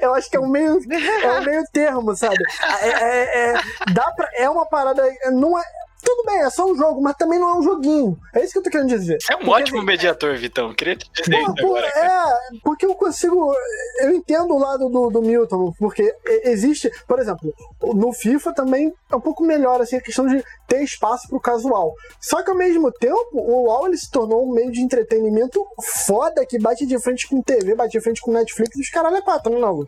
Eu 0.00 0.14
acho 0.14 0.30
que 0.30 0.36
é 0.36 0.40
um 0.40 0.48
meio, 0.48 0.78
é 1.22 1.40
um 1.40 1.44
meio 1.44 1.64
termo, 1.72 2.16
sabe? 2.16 2.38
É, 2.82 2.88
é, 2.88 3.50
é, 3.50 3.52
dá 3.92 4.12
pra, 4.12 4.28
é 4.34 4.48
uma 4.48 4.66
parada, 4.66 5.02
não 5.32 5.58
é, 5.58 5.62
tudo 6.02 6.24
bem, 6.24 6.40
é 6.42 6.50
só 6.50 6.64
um 6.64 6.76
jogo, 6.76 7.00
mas 7.00 7.16
também 7.16 7.38
não 7.38 7.48
é 7.50 7.54
um 7.56 7.62
joguinho. 7.62 8.18
É 8.34 8.42
isso 8.42 8.52
que 8.52 8.58
eu 8.58 8.62
tô 8.62 8.70
querendo 8.70 8.88
dizer. 8.88 9.18
É 9.30 9.34
um 9.34 9.38
porque, 9.38 9.50
ótimo 9.50 9.78
assim, 9.78 9.86
mediator, 9.86 10.36
Vitão. 10.36 10.72
Queria 10.74 10.96
te 10.96 11.10
dizer 11.12 11.40
isso 11.40 11.54
agora, 11.58 11.86
É, 11.86 12.22
porque 12.62 12.86
eu 12.86 12.94
consigo. 12.94 13.52
Eu 14.00 14.14
entendo 14.14 14.54
o 14.54 14.58
lado 14.58 14.88
do, 14.88 15.10
do 15.10 15.22
Milton, 15.22 15.72
porque 15.78 16.14
existe, 16.44 16.90
por 17.06 17.18
exemplo, 17.18 17.52
no 17.82 18.12
FIFA 18.12 18.54
também 18.54 18.92
é 19.10 19.16
um 19.16 19.20
pouco 19.20 19.42
melhor 19.44 19.80
assim, 19.80 19.96
a 19.96 20.00
questão 20.00 20.26
de 20.26 20.42
ter 20.66 20.82
espaço 20.82 21.28
pro 21.28 21.40
casual. 21.40 21.94
Só 22.20 22.42
que 22.42 22.50
ao 22.50 22.56
mesmo 22.56 22.92
tempo, 22.92 23.30
o 23.32 23.66
LoL 23.66 23.88
ele 23.88 23.96
se 23.96 24.10
tornou 24.10 24.48
um 24.48 24.52
meio 24.52 24.70
de 24.70 24.80
entretenimento 24.80 25.64
foda 26.06 26.46
que 26.46 26.58
bate 26.58 26.86
de 26.86 26.98
frente 27.00 27.28
com 27.28 27.42
TV, 27.42 27.74
bate 27.74 27.92
de 27.92 28.00
frente 28.00 28.20
com 28.20 28.32
Netflix 28.32 28.76
e 28.76 28.80
os 28.80 28.90
caralho 28.90 29.16
é 29.16 29.22
quatro, 29.22 29.52
né, 29.52 29.58
não? 29.58 29.86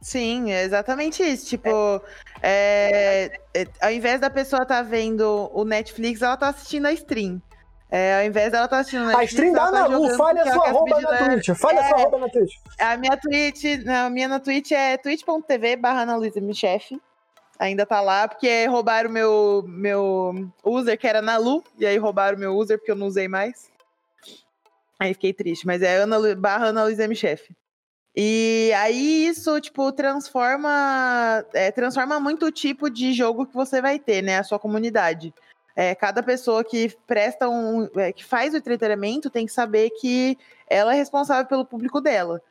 Sim, 0.00 0.52
é 0.52 0.62
exatamente 0.62 1.22
isso. 1.22 1.46
Tipo, 1.46 2.00
é, 2.42 3.40
é, 3.54 3.66
ao 3.80 3.90
invés 3.90 4.20
da 4.20 4.30
pessoa 4.30 4.62
estar 4.62 4.76
tá 4.76 4.82
vendo 4.82 5.50
o 5.52 5.64
Netflix, 5.64 6.22
ela 6.22 6.36
tá 6.36 6.48
assistindo 6.48 6.86
a 6.86 6.92
stream. 6.92 7.42
É, 7.90 8.20
ao 8.20 8.26
invés 8.26 8.52
dela 8.52 8.66
estar 8.66 8.76
tá 8.76 8.80
assistindo 8.80 9.06
Netflix, 9.06 9.32
a 9.32 9.34
stream 9.34 9.52
dá 9.54 9.64
tá 9.64 9.70
na 9.70 9.86
Lu, 9.86 10.16
fale 10.16 10.40
a 10.40 10.52
sua 10.52 10.68
arroba 10.68 11.00
na 11.00 11.16
Twitch. 11.16 11.58
Fale 11.58 11.78
é, 11.78 11.80
a 11.80 11.88
sua 11.88 11.96
arroba 11.98 12.18
na 12.18 12.28
Twitch. 12.28 12.54
A 12.78 12.96
minha 12.96 13.16
Twitch, 13.16 13.64
a 13.88 14.10
minha 14.10 14.28
na 14.28 14.38
Twitch 14.38 14.72
é 14.72 14.96
twitch.tv 14.98 15.76
barra 15.76 16.02
Ana 16.02 16.16
Luísa 16.16 16.40
Michef. 16.40 17.00
Ainda 17.58 17.84
tá 17.84 18.00
lá, 18.00 18.28
porque 18.28 18.66
roubaram 18.66 19.10
o 19.10 19.12
meu, 19.12 19.64
meu 19.66 20.52
user, 20.64 20.96
que 20.96 21.08
era 21.08 21.20
na 21.20 21.38
Lu, 21.38 21.64
e 21.76 21.84
aí 21.84 21.96
roubaram 21.96 22.36
o 22.36 22.40
meu 22.40 22.54
user 22.54 22.78
porque 22.78 22.92
eu 22.92 22.96
não 22.96 23.08
usei 23.08 23.26
mais. 23.26 23.68
Aí 25.00 25.12
fiquei 25.14 25.32
triste, 25.32 25.66
mas 25.66 25.82
é 25.82 25.96
Ana, 25.96 26.36
barra 26.36 26.66
Ana 26.66 26.84
Luísa 26.84 27.08
Michef. 27.08 27.50
E 28.20 28.72
aí 28.72 29.28
isso, 29.28 29.60
tipo, 29.60 29.92
transforma, 29.92 31.46
é, 31.54 31.70
transforma 31.70 32.18
muito 32.18 32.46
o 32.46 32.50
tipo 32.50 32.90
de 32.90 33.12
jogo 33.12 33.46
que 33.46 33.54
você 33.54 33.80
vai 33.80 33.96
ter, 33.96 34.22
né? 34.22 34.38
A 34.38 34.42
sua 34.42 34.58
comunidade. 34.58 35.32
É, 35.76 35.94
cada 35.94 36.20
pessoa 36.20 36.64
que 36.64 36.92
presta 37.06 37.48
um. 37.48 37.88
É, 37.94 38.12
que 38.12 38.24
faz 38.24 38.52
o 38.52 38.56
entretenimento 38.56 39.30
tem 39.30 39.46
que 39.46 39.52
saber 39.52 39.90
que 39.90 40.36
ela 40.68 40.92
é 40.92 40.96
responsável 40.96 41.46
pelo 41.46 41.64
público 41.64 42.00
dela. 42.00 42.42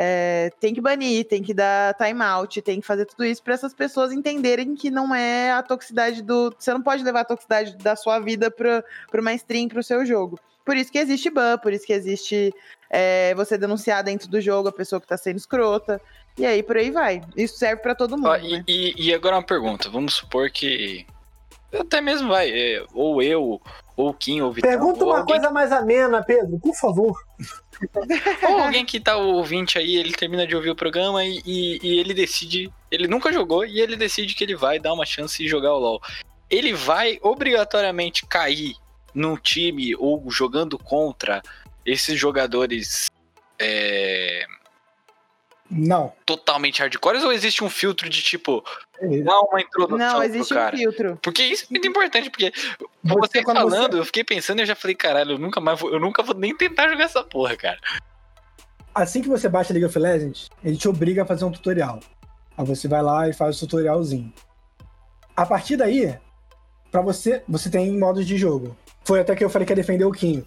É, 0.00 0.52
tem 0.60 0.72
que 0.72 0.80
banir, 0.80 1.24
tem 1.24 1.42
que 1.42 1.52
dar 1.52 1.92
timeout, 1.94 2.62
tem 2.62 2.80
que 2.80 2.86
fazer 2.86 3.04
tudo 3.04 3.24
isso 3.24 3.42
para 3.42 3.54
essas 3.54 3.74
pessoas 3.74 4.12
entenderem 4.12 4.76
que 4.76 4.92
não 4.92 5.12
é 5.12 5.50
a 5.50 5.60
toxicidade 5.60 6.22
do. 6.22 6.54
Você 6.56 6.72
não 6.72 6.80
pode 6.80 7.02
levar 7.02 7.22
a 7.22 7.24
toxicidade 7.24 7.76
da 7.78 7.96
sua 7.96 8.20
vida 8.20 8.48
para 8.48 8.84
uma 9.20 9.34
stream, 9.34 9.66
para 9.66 9.80
o 9.80 9.82
seu 9.82 10.06
jogo. 10.06 10.38
Por 10.64 10.76
isso 10.76 10.92
que 10.92 10.98
existe 10.98 11.28
ban, 11.30 11.58
por 11.58 11.72
isso 11.72 11.84
que 11.84 11.92
existe 11.92 12.54
é, 12.88 13.34
você 13.34 13.58
denunciar 13.58 14.04
dentro 14.04 14.28
do 14.28 14.40
jogo 14.40 14.68
a 14.68 14.72
pessoa 14.72 15.00
que 15.00 15.06
tá 15.08 15.16
sendo 15.16 15.36
escrota. 15.36 16.00
E 16.38 16.46
aí 16.46 16.62
por 16.62 16.76
aí 16.76 16.92
vai. 16.92 17.20
Isso 17.36 17.58
serve 17.58 17.82
para 17.82 17.96
todo 17.96 18.16
mundo. 18.16 18.36
e, 18.36 18.52
né? 18.52 18.64
e, 18.68 19.08
e, 19.08 19.12
agora 19.12 19.34
uma 19.34 19.42
pergunta. 19.42 19.90
Vamos 19.90 20.14
supor 20.14 20.48
que. 20.48 21.04
Até 21.72 22.00
mesmo 22.00 22.28
vai, 22.28 22.48
é, 22.50 22.84
ou 22.94 23.20
eu, 23.20 23.60
ou 23.96 24.10
o 24.10 24.14
Kim, 24.14 24.42
ou 24.42 24.52
o. 24.52 24.54
Pergunta 24.54 25.02
ou 25.02 25.10
uma 25.10 25.18
alguém... 25.18 25.34
coisa 25.34 25.50
mais 25.50 25.72
amena, 25.72 26.22
Pedro, 26.22 26.56
por 26.60 26.76
favor. 26.76 27.18
Ou 28.42 28.58
alguém 28.58 28.84
que 28.84 28.98
tá 29.00 29.16
ouvinte 29.16 29.78
aí, 29.78 29.96
ele 29.96 30.12
termina 30.12 30.46
de 30.46 30.54
ouvir 30.54 30.70
o 30.70 30.76
programa 30.76 31.24
e, 31.24 31.40
e, 31.44 31.78
e, 31.82 31.98
ele 31.98 32.14
decide. 32.14 32.72
Ele 32.90 33.06
nunca 33.06 33.32
jogou 33.32 33.64
e 33.64 33.80
ele 33.80 33.96
decide 33.96 34.34
que 34.34 34.44
ele 34.44 34.56
vai 34.56 34.78
dar 34.78 34.92
uma 34.92 35.06
chance 35.06 35.42
de 35.42 35.48
jogar 35.48 35.72
o 35.74 35.78
LoL. 35.78 36.02
Ele 36.50 36.72
vai 36.72 37.18
obrigatoriamente 37.22 38.26
cair 38.26 38.74
num 39.14 39.36
time 39.36 39.94
ou 39.96 40.30
jogando 40.30 40.78
contra 40.78 41.42
esses 41.84 42.18
jogadores 42.18 43.08
é... 43.58 44.46
Não. 45.70 46.12
Totalmente 46.24 46.80
hardcore 46.80 47.18
ou 47.18 47.32
existe 47.32 47.62
um 47.62 47.68
filtro 47.68 48.08
de 48.08 48.22
tipo, 48.22 48.64
não 49.00 49.42
uma 49.44 49.60
introdução 49.60 49.98
Não, 49.98 50.22
existe 50.22 50.54
um 50.54 50.70
filtro. 50.70 51.18
Porque 51.22 51.42
isso 51.42 51.64
é 51.64 51.66
muito 51.70 51.86
importante, 51.86 52.30
porque 52.30 52.52
você, 53.02 53.40
você 53.40 53.42
falando, 53.42 53.92
você... 53.92 54.00
eu 54.00 54.04
fiquei 54.04 54.24
pensando 54.24 54.60
e 54.60 54.62
eu 54.62 54.66
já 54.66 54.74
falei, 54.74 54.94
caralho, 54.94 55.32
eu 55.32 55.38
nunca 55.38 55.60
mais 55.60 55.78
vou, 55.78 55.92
eu 55.92 56.00
nunca 56.00 56.22
vou 56.22 56.34
nem 56.34 56.56
tentar 56.56 56.88
jogar 56.88 57.04
essa 57.04 57.22
porra, 57.22 57.56
cara. 57.56 57.78
Assim 58.94 59.22
que 59.22 59.28
você 59.28 59.48
baixa 59.48 59.72
League 59.72 59.86
of 59.86 59.98
Legends, 59.98 60.48
ele 60.64 60.76
te 60.76 60.88
obriga 60.88 61.22
a 61.22 61.26
fazer 61.26 61.44
um 61.44 61.52
tutorial. 61.52 62.00
Aí 62.56 62.64
você 62.64 62.88
vai 62.88 63.02
lá 63.02 63.28
e 63.28 63.32
faz 63.32 63.56
o 63.56 63.60
tutorialzinho. 63.60 64.32
A 65.36 65.46
partir 65.46 65.76
daí, 65.76 66.18
para 66.90 67.02
você, 67.02 67.42
você 67.46 67.70
tem 67.70 67.96
modos 67.96 68.26
de 68.26 68.36
jogo. 68.36 68.76
Foi 69.04 69.20
até 69.20 69.36
que 69.36 69.44
eu 69.44 69.50
falei 69.50 69.64
que 69.64 69.72
ia 69.72 69.76
defender 69.76 70.04
o 70.04 70.12
Quinho 70.12 70.44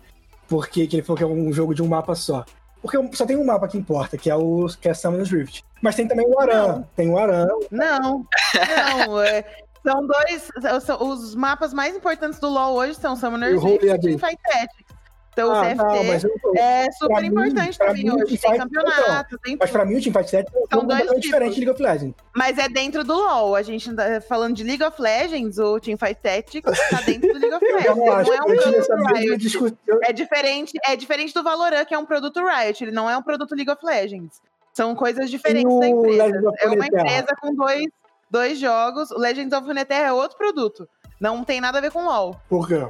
porque 0.52 0.86
que 0.86 0.98
ele 0.98 1.04
falou 1.04 1.18
que 1.18 1.24
é 1.24 1.28
um 1.28 1.54
jogo 1.54 1.74
de 1.74 1.82
um 1.82 1.88
mapa 1.88 2.14
só. 2.14 2.44
Porque 2.82 2.98
só 3.16 3.26
tem 3.26 3.38
um 3.38 3.46
mapa 3.46 3.68
que 3.68 3.78
importa, 3.78 4.18
que 4.18 4.30
é 4.30 4.36
o 4.36 4.68
que 4.80 4.90
é 4.90 4.94
Summoners 4.94 5.32
Rift. 5.32 5.64
Mas 5.82 5.96
tem 5.96 6.08
também 6.08 6.28
o 6.28 6.40
Aran. 6.40 6.84
Tem 6.96 7.10
o 7.10 7.18
Aran. 7.18 7.48
Não, 7.70 8.26
não. 8.52 9.22
É, 9.22 9.46
são 9.84 10.06
dois. 10.06 10.50
São, 10.84 11.10
os 11.10 11.36
mapas 11.36 11.74
mais 11.74 11.96
importantes 11.96 12.40
do 12.40 12.50
LoL 12.50 12.76
hoje 12.76 12.96
são 12.96 13.16
Summoners 13.16 13.62
Rift 13.62 13.86
e 13.86 14.00
Teamfight 14.00 14.40
Tactics. 14.44 15.01
Então 15.32 15.52
ah, 15.52 15.62
o 15.62 15.64
CFT 15.64 15.78
não, 15.78 16.56
é 16.56 16.92
super 16.92 17.24
importante 17.24 17.80
mim, 17.80 17.86
também 17.86 18.12
hoje. 18.12 18.38
Tem 18.38 18.58
campeonato, 18.58 19.38
tem 19.40 19.58
Mas 19.58 19.72
pra 19.72 19.86
mim 19.86 19.96
o 19.96 20.02
Teamfight 20.02 20.32
Tactics 20.32 20.54
é 20.70 20.76
um 20.76 21.06
jogo 21.06 21.20
diferente 21.20 21.54
de 21.54 21.60
League 21.62 21.72
of 21.72 21.82
Legends. 21.82 22.16
Mas 22.36 22.58
é 22.58 22.68
dentro 22.68 23.04
do 23.04 23.14
LoL. 23.14 23.56
A 23.56 23.62
gente 23.62 23.94
tá 23.96 24.20
falando 24.22 24.56
de 24.56 24.64
League 24.64 24.84
of 24.84 25.02
Legends, 25.02 25.58
o 25.58 25.80
Teamfight 25.80 26.20
Tactics 26.22 26.90
tá 26.90 27.02
dentro 27.02 27.32
do 27.34 27.40
League 27.40 27.56
of 27.56 27.64
Legends. 27.74 27.96
não, 27.96 28.12
acho, 28.12 28.30
não 28.30 28.38
é 28.38 28.42
um 28.42 28.58
produto 28.58 28.94
Riot. 29.16 29.78
É 30.04 30.14
diferente, 30.14 30.74
é 30.86 30.96
diferente 30.98 31.34
do 31.34 31.44
Valorant, 31.44 31.86
que 31.86 31.94
é 31.94 31.98
um 31.98 32.06
produto 32.06 32.42
Riot. 32.46 32.84
Ele 32.84 32.92
não 32.92 33.10
é 33.10 33.18
um 33.18 33.24
produto 33.24 33.56
League 33.56 33.72
of 33.72 33.86
Legends. 33.86 34.42
São 34.74 34.94
coisas 34.96 35.30
diferentes 35.30 35.80
da 35.80 35.88
empresa. 35.88 36.52
É 36.60 36.68
uma 36.68 36.88
empresa 36.88 37.28
com 37.40 37.56
dois, 37.56 37.86
dois 38.30 38.60
jogos. 38.60 39.12
O 39.12 39.18
Legends 39.18 39.54
of 39.54 39.66
Runeterra 39.66 40.08
é 40.08 40.14
outro 40.14 40.38
produto. 40.38 40.88
Não 41.22 41.44
tem 41.44 41.62
nada 41.62 41.78
a 41.78 41.82
ver 41.82 41.92
com 41.92 42.04
LoL. 42.04 42.36
Por 42.50 42.68
quê? 42.68 42.88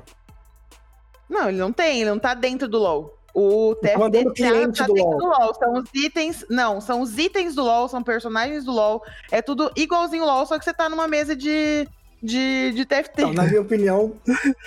Não, 1.31 1.47
ele 1.47 1.57
não 1.57 1.71
tem, 1.71 2.01
ele 2.01 2.09
não 2.09 2.19
tá 2.19 2.33
dentro 2.33 2.67
do 2.67 2.77
LoL. 2.77 3.17
O 3.33 3.73
TFT 3.75 3.93
tá, 3.93 3.99
tá 3.99 4.07
do 4.87 4.93
dentro 4.93 5.07
LOL. 5.07 5.17
do 5.17 5.25
LoL. 5.25 5.53
São 5.55 5.73
os 5.75 5.89
itens. 5.93 6.45
Não, 6.49 6.81
são 6.81 7.01
os 7.01 7.17
itens 7.17 7.55
do 7.55 7.63
LoL, 7.63 7.87
são 7.87 8.03
personagens 8.03 8.65
do 8.65 8.73
LoL. 8.73 9.01
É 9.31 9.41
tudo 9.41 9.71
igualzinho 9.77 10.25
LoL, 10.25 10.45
só 10.45 10.59
que 10.59 10.65
você 10.65 10.73
tá 10.73 10.89
numa 10.89 11.07
mesa 11.07 11.35
de. 11.35 11.87
De, 12.23 12.71
de 12.73 12.85
TFT. 12.85 13.23
Não, 13.23 13.33
na 13.33 13.43
minha 13.45 13.61
opinião, 13.61 14.13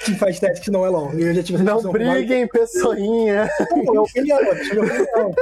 quem 0.05 0.17
faz 0.19 0.41
teste 0.41 0.73
não 0.73 0.85
é 0.85 0.89
LOL. 0.89 1.13
Eu 1.13 1.33
já 1.33 1.41
tive 1.41 1.63
não 1.63 1.81
briguem, 1.93 2.49
pessoinha. 2.49 3.49
Não, 3.71 3.79
minha 3.85 4.03
opinião, 4.03 4.41
minha 4.41 4.53
opinião. 4.83 5.35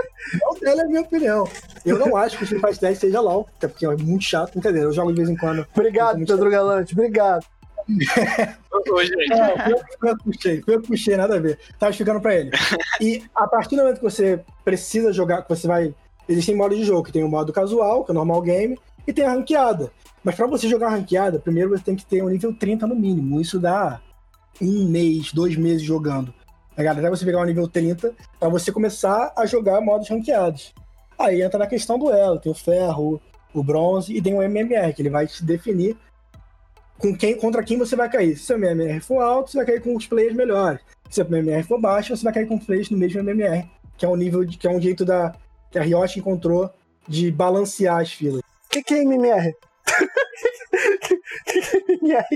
Não 0.42 0.61
dela 0.61 0.82
é 0.82 0.85
minha 0.85 1.00
opinião. 1.00 1.48
Eu 1.87 1.98
não 1.98 2.14
acho 2.14 2.37
que 2.37 2.54
o 2.54 2.61
faz 2.61 2.76
teste 2.76 3.06
seja 3.06 3.18
LOL, 3.18 3.48
até 3.56 3.66
porque 3.66 3.87
é 3.87 3.96
muito 3.96 4.24
chato, 4.24 4.58
entendeu? 4.58 4.82
Eu 4.82 4.92
jogo 4.92 5.11
de 5.11 5.16
vez 5.16 5.30
em 5.30 5.37
quando. 5.38 5.66
Obrigado, 5.74 6.18
Pedro 6.26 6.50
Galante, 6.50 6.92
obrigado. 6.92 7.46
Gente. 7.88 8.18
É, 8.18 8.57
eu, 10.11 10.18
puxei, 10.18 10.62
eu 10.66 10.83
puxei, 10.83 11.16
nada 11.16 11.37
a 11.37 11.40
ver. 11.40 11.59
Tava 11.79 11.90
explicando 11.90 12.21
pra 12.21 12.35
ele. 12.35 12.51
E 13.01 13.23
a 13.35 13.47
partir 13.47 13.77
do 13.77 13.83
momento 13.83 13.99
que 13.99 14.03
você 14.03 14.40
precisa 14.64 15.12
jogar, 15.12 15.42
que 15.42 15.49
você 15.49 15.66
vai. 15.66 15.95
Existem 16.29 16.55
modos 16.55 16.79
de 16.79 16.85
jogo, 16.85 17.03
que 17.05 17.12
tem 17.12 17.25
o 17.25 17.29
modo 17.29 17.53
casual, 17.53 18.05
que 18.05 18.11
é 18.11 18.14
o 18.14 18.14
normal 18.14 18.40
game, 18.42 18.79
e 19.07 19.12
tem 19.12 19.25
a 19.25 19.31
ranqueada. 19.33 19.90
Mas 20.23 20.35
para 20.37 20.47
você 20.47 20.68
jogar 20.68 20.90
ranqueada, 20.90 21.38
primeiro 21.38 21.71
você 21.71 21.83
tem 21.83 21.97
que 21.97 22.07
ter 22.07 22.23
um 22.23 22.29
nível 22.29 22.55
30 22.55 22.87
no 22.87 22.95
mínimo. 22.95 23.40
Isso 23.40 23.59
dá 23.59 24.01
um 24.61 24.88
mês, 24.88 25.33
dois 25.33 25.57
meses 25.57 25.83
jogando. 25.83 26.33
tá 26.77 26.83
ligado? 26.83 26.99
Até 27.01 27.11
você 27.11 27.25
pegar 27.25 27.40
o 27.40 27.45
nível 27.45 27.66
30, 27.66 28.14
pra 28.38 28.49
você 28.49 28.71
começar 28.71 29.33
a 29.37 29.45
jogar 29.47 29.81
modos 29.81 30.09
ranqueados. 30.09 30.73
Aí 31.18 31.42
entra 31.42 31.59
na 31.59 31.66
questão 31.66 31.99
do 31.99 32.11
elo, 32.11 32.38
tem 32.38 32.51
o 32.53 32.55
ferro, 32.55 33.21
o 33.53 33.62
bronze 33.62 34.16
e 34.16 34.23
tem 34.23 34.35
o 34.35 34.42
MMR, 34.42 34.92
que 34.95 35.03
ele 35.03 35.11
vai 35.11 35.27
te 35.27 35.45
definir 35.45 35.97
com 37.02 37.14
quem, 37.16 37.36
contra 37.36 37.64
quem 37.64 37.76
você 37.76 37.96
vai 37.96 38.08
cair. 38.08 38.38
Se 38.38 38.54
o 38.54 38.56
MMR 38.56 39.00
for 39.00 39.20
alto, 39.20 39.50
você 39.50 39.56
vai 39.56 39.66
cair 39.66 39.82
com 39.82 39.96
os 39.96 40.06
players 40.06 40.34
melhores. 40.34 40.80
Se 41.10 41.20
o 41.20 41.26
MMR 41.26 41.64
for 41.64 41.80
baixo, 41.80 42.16
você 42.16 42.22
vai 42.22 42.32
cair 42.32 42.46
com 42.46 42.58
players 42.58 42.88
no 42.88 42.96
mesmo 42.96 43.20
MMR, 43.20 43.68
que 43.98 44.06
é 44.06 44.08
um 44.08 44.16
nível 44.16 44.44
de, 44.44 44.56
que 44.56 44.68
é 44.68 44.70
um 44.70 44.80
jeito 44.80 45.04
da 45.04 45.34
que 45.70 45.78
a 45.78 45.82
Riot 45.82 46.18
encontrou 46.18 46.70
de 47.08 47.30
balancear 47.32 48.00
as 48.00 48.12
filas. 48.12 48.40
O 48.40 48.68
que, 48.70 48.82
que 48.82 48.94
é 48.94 49.02
MMR? 49.02 49.54
é 51.48 51.84
MMR? 51.88 52.26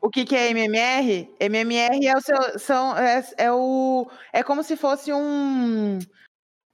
O 0.00 0.10
que, 0.10 0.24
que 0.24 0.36
é 0.36 0.50
MMR? 0.50 1.28
MMR 1.40 2.06
é 2.06 2.16
o 2.16 2.20
seu. 2.20 2.58
São, 2.58 2.96
é, 2.96 3.24
é 3.38 3.52
o. 3.52 4.08
É 4.32 4.42
como 4.42 4.62
se 4.62 4.76
fosse 4.76 5.12
um. 5.12 5.98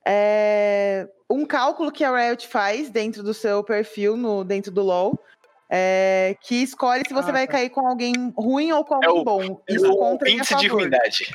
É, 0.07 1.09
um 1.31 1.47
cálculo 1.47 1.91
que 1.91 2.05
a 2.05 2.15
Riot 2.15 2.47
faz 2.47 2.91
dentro 2.91 3.23
do 3.23 3.33
seu 3.33 3.65
perfil, 3.65 4.17
no, 4.17 4.45
dentro 4.45 4.71
do 4.71 4.83
LoL. 4.83 5.19
É, 5.75 6.37
que 6.43 6.57
escolhe 6.63 7.03
se 7.09 7.15
você 7.15 7.31
Ah, 7.31 7.33
vai 7.33 7.47
tá. 7.47 7.53
cair 7.53 7.71
com 7.71 7.87
alguém 7.89 8.13
ruim 8.37 8.71
ou 8.73 8.85
com 8.85 8.95
É 9.03 9.07
alguém 9.07 9.23
o- 9.23 9.25
bom. 9.25 9.61
Isso 9.67 9.91
o 9.91 9.97
contra 9.97 10.29
e 10.29 10.33
a 10.33 10.35
índice 10.37 10.55
de 10.57 10.69
favor. 10.69 10.83
ruindade. 10.83 11.35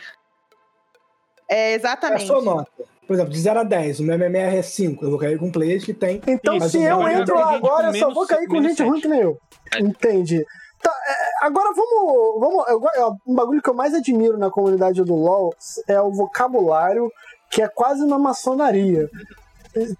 É, 1.50 1.71
É 1.71 1.73
a 1.73 1.76
exatamente. 1.76 2.28
sua 2.28 2.41
nota. 2.41 2.69
Por 3.08 3.13
exemplo, 3.13 3.32
de 3.34 3.39
0 3.39 3.62
a 3.62 3.63
10, 3.63 4.00
o 4.00 4.04
meu 4.04 4.15
MMR 4.15 4.58
é 4.58 4.62
5. 4.62 5.04
Eu 5.06 5.10
vou 5.12 5.17
cair 5.19 5.39
com 5.39 5.50
players 5.52 5.84
que 5.86 5.93
tem. 5.93 6.21
Então, 6.28 6.60
se 6.60 6.84
eu 6.84 7.08
entro 7.08 7.36
lá 7.36 7.56
agora, 7.56 7.88
eu 7.88 7.95
só 7.95 8.13
vou 8.13 8.28
cair 8.28 8.47
com 8.47 8.62
gente 8.62 8.84
ruim 8.84 8.91
sete. 9.00 9.02
que 9.04 9.08
nem 9.08 9.21
eu. 9.21 9.38
É. 9.73 9.80
Entendi. 9.80 10.45
Tá, 10.84 10.91
é, 11.08 11.45
agora 11.47 11.73
vamos. 11.73 12.39
vamos 12.39 12.65
é, 12.95 13.06
um 13.26 13.34
bagulho 13.34 13.62
que 13.62 13.69
eu 13.69 13.73
mais 13.73 13.93
admiro 13.95 14.38
na 14.38 14.52
comunidade 14.52 15.02
do 15.04 15.15
LoL 15.15 15.56
é 15.88 16.00
o 16.02 16.12
vocabulário, 16.12 17.10
que 17.50 17.62
é 17.62 17.67
quase 17.67 18.04
uma 18.04 18.19
maçonaria. 18.19 19.10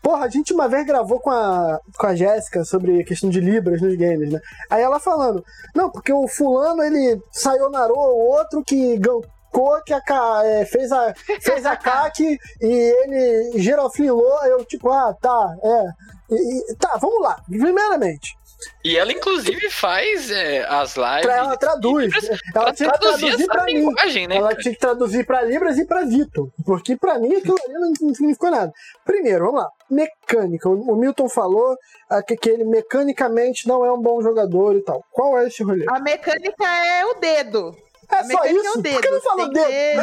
Porra, 0.02 0.26
a 0.26 0.30
gente 0.30 0.54
uma 0.54 0.68
vez 0.68 0.86
gravou 0.86 1.20
com 1.20 1.30
a, 1.30 1.80
com 1.98 2.08
a 2.08 2.16
Jéssica 2.16 2.64
sobre 2.64 3.02
a 3.02 3.06
questão 3.06 3.30
de 3.30 3.40
Libras 3.40 3.82
nos 3.82 3.96
games, 3.96 4.32
né? 4.32 4.40
Aí 4.70 4.82
ela 4.82 5.00
falando, 5.00 5.44
não, 5.76 5.90
porque 5.92 6.12
o 6.14 6.28
fulano 6.28 6.82
ele 6.84 7.20
sayonarou 7.32 7.98
o 7.98 8.28
outro 8.32 8.64
que 8.64 8.98
gancou, 8.98 9.82
que 9.86 9.94
a, 9.94 10.02
é, 10.46 10.66
fez 10.66 10.92
a, 10.92 11.14
fez 11.42 11.66
a 11.66 11.76
CAC 11.76 12.38
e 12.62 12.66
ele 12.68 13.60
giroflilou, 13.60 14.46
eu 14.46 14.64
tipo, 14.66 14.90
ah, 14.92 15.16
tá, 15.22 15.56
é. 15.64 15.84
E- 16.30 16.72
e- 16.72 16.76
tá, 16.76 16.98
vamos 17.00 17.22
lá. 17.22 17.38
Primeiramente, 17.48 18.36
E 18.84 18.98
ela, 18.98 19.12
inclusive, 19.12 19.70
faz 19.70 20.32
é, 20.32 20.66
as 20.68 20.96
lives. 20.96 21.22
Tra- 21.22 21.38
ela 21.38 21.58
traduz. 21.58 22.06
Libras 22.06 22.30
Ela 22.30 22.40
pra 22.66 22.74
tinha 22.74 22.92
que 22.92 23.00
traduzir 23.00 23.48
pra 23.48 23.64
mim. 23.66 23.86
né? 24.28 24.36
Ela 24.36 24.50
cara? 24.50 24.62
tinha 24.62 24.74
que 24.74 24.80
traduzir 24.80 25.26
pra 25.26 25.42
Libras 25.44 25.78
e 25.78 25.86
pra 25.86 26.06
Vitor. 26.06 26.50
Porque 26.66 26.96
pra 26.96 27.20
mim 27.20 27.36
aquilo 27.36 27.58
ali 27.66 27.74
não, 27.74 27.94
significou 28.16 28.50
nada. 28.50 28.72
Primeiro, 29.06 29.46
vamos 29.46 29.62
lá. 29.62 29.70
Mecânica. 29.90 30.70
O, 30.70 30.96
Milton 30.96 31.30
falou 31.30 31.78
ah, 32.10 32.22
que, 32.24 32.36
que 32.36 32.50
ele 32.50 32.64
mecanicamente 32.64 33.68
não 33.68 33.86
é 33.86 33.92
um 33.92 34.02
bom 34.02 34.22
jogador 34.22 34.76
e 34.76 34.82
tal. 34.82 35.04
Qual 35.12 35.38
é 35.38 35.48
esse 35.48 35.64
rolê? 35.64 35.86
A 35.90 36.00
mecânica 36.00 36.66
é 36.66 37.06
o 37.06 37.14
dedo. 37.16 37.76
É 38.12 38.16
a 38.16 38.24
só 38.24 38.46
isso? 38.46 38.66
é 38.66 38.72
o 38.72 38.82
dedo. 38.82 38.94
Por 38.94 39.02
que 39.02 39.10
não 39.12 39.22
falou 39.22 39.50
dedo? 39.50 39.72
É, 39.72 39.96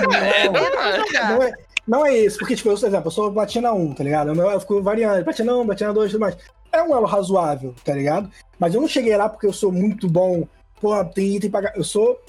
dedo 0.48 0.70
pra 0.70 0.90
não, 0.90 1.06
jogar. 1.06 1.30
Não 1.30 1.42
é, 1.42 1.52
não 1.86 2.06
é 2.06 2.16
isso, 2.16 2.38
porque, 2.38 2.56
tipo, 2.56 2.68
eu, 2.70 2.78
por 2.78 2.86
exemplo, 2.86 3.06
eu 3.08 3.10
sou 3.10 3.32
platina 3.32 3.72
1, 3.72 3.94
tá 3.94 4.04
ligado? 4.04 4.34
Eu, 4.34 4.50
eu 4.50 4.60
fico 4.60 4.82
variando, 4.82 5.24
platina 5.24 5.56
1, 5.56 5.66
platina 5.66 5.92
2 5.92 6.08
e 6.08 6.12
tudo 6.12 6.20
mais. 6.20 6.36
É 6.74 6.82
um 6.82 6.92
elo 6.92 7.06
razoável, 7.06 7.72
tá 7.84 7.94
ligado? 7.94 8.28
Mas 8.58 8.74
eu 8.74 8.80
não 8.80 8.88
cheguei 8.88 9.16
lá 9.16 9.28
porque 9.28 9.46
eu 9.46 9.52
sou 9.52 9.70
muito 9.70 10.08
bom. 10.08 10.46
Pô, 10.80 11.04
tem 11.04 11.36
item 11.36 11.48
pra. 11.48 11.72
Eu 11.76 11.84
sou. 11.84 12.20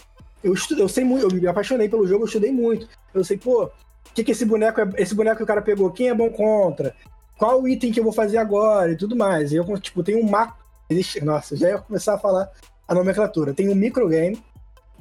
Eu, 0.43 0.53
estu, 0.53 0.77
eu 0.79 0.88
sei 0.88 1.03
muito, 1.03 1.25
eu 1.25 1.31
me 1.31 1.47
apaixonei 1.47 1.89
pelo 1.89 2.05
jogo, 2.05 2.23
eu 2.23 2.27
estudei 2.27 2.51
muito. 2.51 2.88
Eu 3.12 3.23
sei, 3.23 3.38
pô, 3.38 3.63
o 3.63 3.71
que, 4.13 4.23
que 4.23 4.31
esse 4.31 4.45
boneco 4.45 4.79
é. 4.79 4.89
Esse 4.97 5.15
boneco 5.15 5.38
que 5.38 5.43
o 5.43 5.47
cara 5.47 5.63
pegou, 5.63 5.91
quem 5.91 6.10
é 6.10 6.13
bom 6.13 6.29
contra? 6.29 6.95
Qual 7.39 7.60
o 7.60 7.67
item 7.67 7.91
que 7.91 7.99
eu 7.99 8.03
vou 8.03 8.13
fazer 8.13 8.38
agora 8.38 8.91
e 8.91 8.95
tudo 8.95 9.15
mais. 9.15 9.51
E 9.51 9.55
eu, 9.55 9.79
tipo, 9.79 10.03
tenho 10.03 10.19
um 10.19 10.29
macro. 10.29 10.63
Nossa, 11.23 11.58
já 11.58 11.69
ia 11.69 11.77
começar 11.79 12.13
a 12.13 12.19
falar 12.19 12.51
a 12.88 12.93
nomenclatura. 12.93 13.51
Tem 13.51 13.67
um 13.67 13.75
microgame 13.75 14.39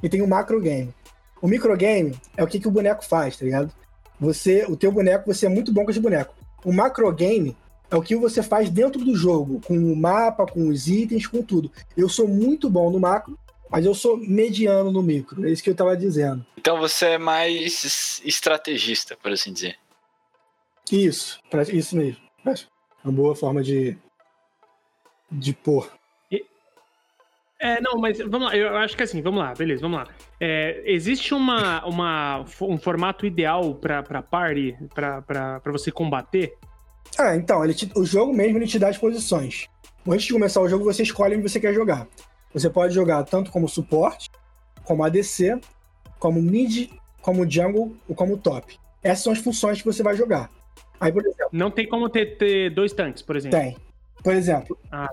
e 0.01 0.09
tem 0.09 0.23
um 0.23 0.27
macrogame. 0.27 0.91
O 1.39 1.47
microgame 1.47 2.15
é 2.35 2.43
o 2.43 2.47
que, 2.47 2.59
que 2.59 2.67
o 2.67 2.71
boneco 2.71 3.05
faz, 3.05 3.37
tá 3.37 3.45
ligado? 3.45 3.71
Você, 4.19 4.65
o 4.67 4.75
teu 4.75 4.91
boneco, 4.91 5.31
você 5.31 5.45
é 5.45 5.49
muito 5.49 5.71
bom 5.71 5.85
com 5.85 5.91
esse 5.91 5.99
boneco. 5.99 6.33
O 6.63 6.73
macrogame 6.73 7.55
é 7.89 7.95
o 7.95 8.01
que 8.01 8.15
você 8.15 8.41
faz 8.41 8.69
dentro 8.69 9.03
do 9.03 9.15
jogo, 9.15 9.61
com 9.61 9.77
o 9.77 9.95
mapa, 9.95 10.45
com 10.45 10.67
os 10.67 10.87
itens, 10.87 11.27
com 11.27 11.41
tudo. 11.41 11.71
Eu 11.95 12.09
sou 12.09 12.27
muito 12.27 12.69
bom 12.69 12.89
no 12.89 12.99
macro, 12.99 13.37
mas 13.69 13.85
eu 13.85 13.93
sou 13.93 14.17
mediano 14.17 14.91
no 14.91 15.03
micro. 15.03 15.47
É 15.47 15.51
isso 15.51 15.63
que 15.63 15.69
eu 15.69 15.75
tava 15.75 15.95
dizendo. 15.95 16.45
Então 16.57 16.79
você 16.79 17.05
é 17.05 17.17
mais 17.17 18.21
estrategista, 18.23 19.15
por 19.15 19.31
assim 19.31 19.53
dizer. 19.53 19.77
Isso, 20.91 21.39
isso 21.71 21.95
mesmo. 21.95 22.21
Acho 22.45 22.67
uma 23.03 23.13
boa 23.13 23.35
forma 23.35 23.61
de 23.61 23.97
de 25.31 25.53
pôr. 25.53 25.91
É, 27.57 27.79
não, 27.81 27.97
mas 27.97 28.19
vamos 28.19 28.47
lá, 28.47 28.55
eu 28.55 28.75
acho 28.77 28.97
que 28.97 29.03
assim, 29.03 29.21
vamos 29.21 29.39
lá, 29.39 29.53
beleza, 29.53 29.81
vamos 29.81 29.97
lá. 29.97 30.07
É, 30.39 30.83
existe 30.85 31.33
uma, 31.33 31.83
uma, 31.85 32.45
um 32.61 32.77
formato 32.77 33.25
ideal 33.25 33.73
pra, 33.75 34.03
pra 34.03 34.21
party, 34.21 34.77
pra 34.93 35.61
você 35.71 35.89
combater? 35.89 36.57
Ah, 37.17 37.35
então, 37.35 37.63
ele 37.63 37.73
te- 37.73 37.91
o 37.95 38.05
jogo 38.05 38.33
mesmo 38.33 38.57
ele 38.57 38.67
te 38.67 38.77
dá 38.79 38.89
as 38.89 38.97
posições. 38.97 39.67
Antes 40.07 40.25
de 40.25 40.33
começar 40.33 40.61
o 40.61 40.67
jogo, 40.69 40.83
você 40.83 41.03
escolhe 41.03 41.35
onde 41.35 41.49
você 41.49 41.59
quer 41.59 41.73
jogar. 41.73 42.07
Você 42.53 42.69
pode 42.69 42.93
jogar 42.93 43.23
tanto 43.23 43.51
como 43.51 43.67
suporte, 43.67 44.29
como 44.83 45.03
ADC, 45.03 45.59
como 46.19 46.41
mid, 46.41 46.89
como 47.21 47.49
jungle 47.49 47.95
ou 48.07 48.15
como 48.15 48.37
top. 48.37 48.77
Essas 49.03 49.23
são 49.23 49.33
as 49.33 49.39
funções 49.39 49.79
que 49.79 49.85
você 49.85 50.03
vai 50.03 50.15
jogar. 50.15 50.49
Aí, 50.99 51.11
por 51.11 51.21
exemplo, 51.25 51.49
Não 51.51 51.71
tem 51.71 51.87
como 51.87 52.07
ter, 52.09 52.37
ter 52.37 52.69
dois 52.73 52.93
tanques, 52.93 53.21
por 53.21 53.35
exemplo. 53.35 53.59
tem. 53.59 53.77
Por 54.23 54.33
exemplo, 54.33 54.77
Ah, 54.91 55.09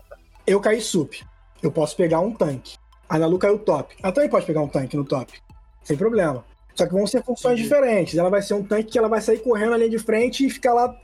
eu 0.46 0.60
caí 0.60 0.80
sup. 0.80 1.14
Eu 1.62 1.70
posso 1.72 1.96
pegar 1.96 2.20
um 2.20 2.32
tanque. 2.32 2.76
A 3.08 3.18
Nalu 3.18 3.38
caiu 3.38 3.58
top. 3.58 3.94
Ela 4.02 4.12
também 4.12 4.28
pode 4.30 4.46
pegar 4.46 4.60
um 4.62 4.68
tanque 4.68 4.96
no 4.96 5.04
top. 5.04 5.32
Sem 5.82 5.96
problema. 5.96 6.44
Só 6.74 6.86
que 6.86 6.92
vão 6.92 7.06
ser 7.06 7.22
funções 7.22 7.58
diferentes. 7.58 8.16
Ela 8.16 8.30
vai 8.30 8.40
ser 8.42 8.54
um 8.54 8.62
tanque 8.64 8.90
que 8.92 8.98
ela 8.98 9.08
vai 9.08 9.20
sair 9.20 9.38
correndo 9.40 9.70
na 9.70 9.76
linha 9.76 9.90
de 9.90 9.98
frente 9.98 10.46
e 10.46 10.50
ficar 10.50 10.72
lá 10.74 10.94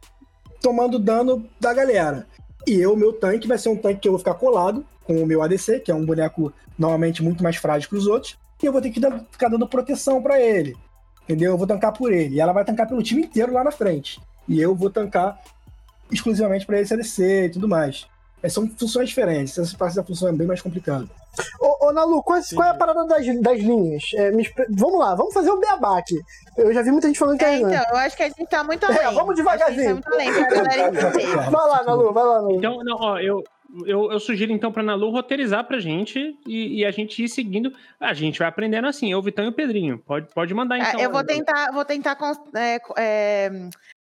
tomando 0.60 0.98
dano 0.98 1.46
da 1.60 1.72
galera. 1.72 2.26
E 2.66 2.74
eu, 2.74 2.96
meu 2.96 3.12
tanque, 3.12 3.48
vai 3.48 3.58
ser 3.58 3.68
um 3.68 3.76
tanque 3.76 4.00
que 4.00 4.08
eu 4.08 4.12
vou 4.12 4.18
ficar 4.18 4.34
colado 4.34 4.84
com 5.04 5.22
o 5.22 5.26
meu 5.26 5.42
ADC, 5.42 5.80
que 5.80 5.90
é 5.90 5.94
um 5.94 6.04
boneco 6.04 6.52
normalmente 6.78 7.22
muito 7.22 7.42
mais 7.42 7.56
frágil 7.56 7.88
que 7.88 7.96
os 7.96 8.06
outros. 8.06 8.38
E 8.62 8.66
eu 8.66 8.72
vou 8.72 8.82
ter 8.82 8.90
que 8.90 9.00
dar- 9.00 9.24
ficar 9.30 9.48
dando 9.48 9.66
proteção 9.68 10.20
pra 10.22 10.40
ele. 10.40 10.76
Entendeu? 11.24 11.52
Eu 11.52 11.58
vou 11.58 11.66
tancar 11.66 11.92
por 11.92 12.12
ele. 12.12 12.34
E 12.36 12.40
ela 12.40 12.52
vai 12.52 12.64
tancar 12.64 12.86
pelo 12.88 13.02
time 13.02 13.22
inteiro 13.22 13.52
lá 13.52 13.62
na 13.62 13.70
frente. 13.70 14.20
E 14.48 14.60
eu 14.60 14.74
vou 14.74 14.90
tancar 14.90 15.38
exclusivamente 16.10 16.66
pra 16.66 16.80
esse 16.80 16.92
ADC 16.92 17.44
e 17.46 17.50
tudo 17.50 17.68
mais. 17.68 18.06
É, 18.42 18.48
São 18.48 18.68
funções 18.68 19.08
diferentes. 19.08 19.58
Essa 19.58 19.76
parte 19.76 19.96
da 19.96 20.04
função 20.04 20.28
é 20.28 20.32
bem 20.32 20.46
mais 20.46 20.62
complicada. 20.62 21.06
Ô, 21.60 21.86
ô 21.88 21.92
Nalu, 21.92 22.22
qual, 22.22 22.38
é- 22.38 22.42
qual 22.54 22.66
é 22.68 22.70
a 22.70 22.74
parada 22.74 23.04
das, 23.06 23.24
das 23.40 23.58
linhas? 23.60 24.02
É, 24.14 24.30
expre- 24.40 24.66
vamos 24.70 24.98
lá, 24.98 25.14
vamos 25.14 25.32
fazer 25.34 25.50
o 25.50 25.58
beabá 25.60 25.98
aqui. 25.98 26.16
Eu 26.56 26.72
já 26.72 26.82
vi 26.82 26.90
muita 26.90 27.06
gente 27.08 27.18
falando 27.18 27.38
que 27.38 27.44
É, 27.44 27.54
é, 27.54 27.60
então, 27.60 27.84
eu 27.90 27.96
acho 27.96 28.16
que 28.16 28.22
a 28.22 28.28
gente 28.28 28.46
tá 28.46 28.64
muito 28.64 28.84
É, 28.90 29.04
além. 29.04 29.14
vamos 29.14 29.34
devagarzinho. 29.36 29.98
Acho 29.98 30.02
que 30.02 30.14
a 30.14 30.20
gente 30.24 30.34
tá 30.34 30.50
muito 30.50 30.56
além 30.56 30.64
pra 30.64 30.72
galera 30.74 30.88
entender. 31.18 31.36
Vai 31.50 31.68
lá, 31.68 31.82
Nalu, 31.84 32.12
vai 32.12 32.24
lá, 32.24 32.34
Nalu. 32.42 32.54
Então, 32.56 32.78
não, 32.84 32.96
ó, 33.00 33.18
eu, 33.20 33.42
eu, 33.86 34.10
eu 34.12 34.18
sugiro 34.20 34.52
então 34.52 34.72
pra 34.72 34.82
Nalu 34.82 35.10
roteirizar 35.10 35.64
pra 35.66 35.78
gente 35.78 36.36
e, 36.46 36.80
e 36.80 36.84
a 36.84 36.90
gente 36.90 37.22
ir 37.22 37.28
seguindo. 37.28 37.72
A 38.00 38.14
gente 38.14 38.38
vai 38.38 38.48
aprendendo 38.48 38.88
assim, 38.88 39.12
eu, 39.12 39.18
o 39.18 39.22
Vitão 39.22 39.44
e 39.44 39.48
o 39.48 39.52
Pedrinho. 39.52 39.98
Pode, 39.98 40.26
pode 40.34 40.52
mandar 40.54 40.76
Ah, 40.76 40.88
então. 40.90 41.00
eu 41.00 41.10
vou 41.10 41.24
tentar, 41.24 41.70
vou 41.72 41.84
tentar 41.84 42.16
é, 42.54 42.78
é, 42.96 43.50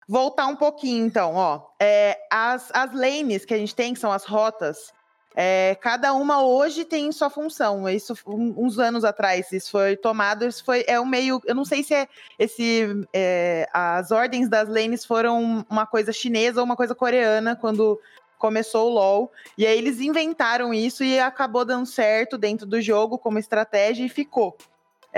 voltar 0.08 0.46
um 0.46 0.56
pouquinho, 0.56 1.06
então, 1.06 1.34
ó. 1.34 1.60
É, 1.78 2.18
as, 2.32 2.70
as 2.72 2.92
lanes 2.94 3.44
que 3.44 3.52
a 3.52 3.58
gente 3.58 3.74
tem, 3.74 3.92
que 3.92 4.00
são 4.00 4.10
as 4.10 4.24
rotas, 4.24 4.92
é, 5.36 5.76
cada 5.80 6.14
uma 6.14 6.42
hoje 6.42 6.84
tem 6.84 7.12
sua 7.12 7.28
função. 7.28 7.88
Isso, 7.88 8.14
um- 8.26 8.54
uns 8.56 8.78
anos 8.78 9.04
atrás, 9.04 9.52
isso 9.52 9.70
foi 9.70 9.96
tomado, 9.96 10.46
isso 10.46 10.64
foi, 10.64 10.84
é 10.88 10.98
um 10.98 11.04
meio, 11.06 11.40
eu 11.44 11.54
não 11.54 11.64
sei 11.64 11.82
se 11.84 11.94
é 11.94 12.08
esse, 12.38 13.06
é, 13.12 13.68
as 13.72 14.10
ordens 14.10 14.48
das 14.48 14.68
lanes 14.68 15.04
foram 15.04 15.64
uma 15.68 15.86
coisa 15.86 16.12
chinesa 16.12 16.60
ou 16.60 16.64
uma 16.64 16.74
coisa 16.74 16.94
coreana, 16.94 17.54
quando 17.54 18.00
começou 18.38 18.90
o 18.90 18.94
LoL. 18.94 19.32
E 19.58 19.66
aí 19.66 19.76
eles 19.76 20.00
inventaram 20.00 20.72
isso 20.72 21.04
e 21.04 21.20
acabou 21.20 21.64
dando 21.64 21.86
certo 21.86 22.38
dentro 22.38 22.66
do 22.66 22.80
jogo 22.80 23.18
como 23.18 23.38
estratégia 23.38 24.04
e 24.04 24.08
ficou. 24.08 24.56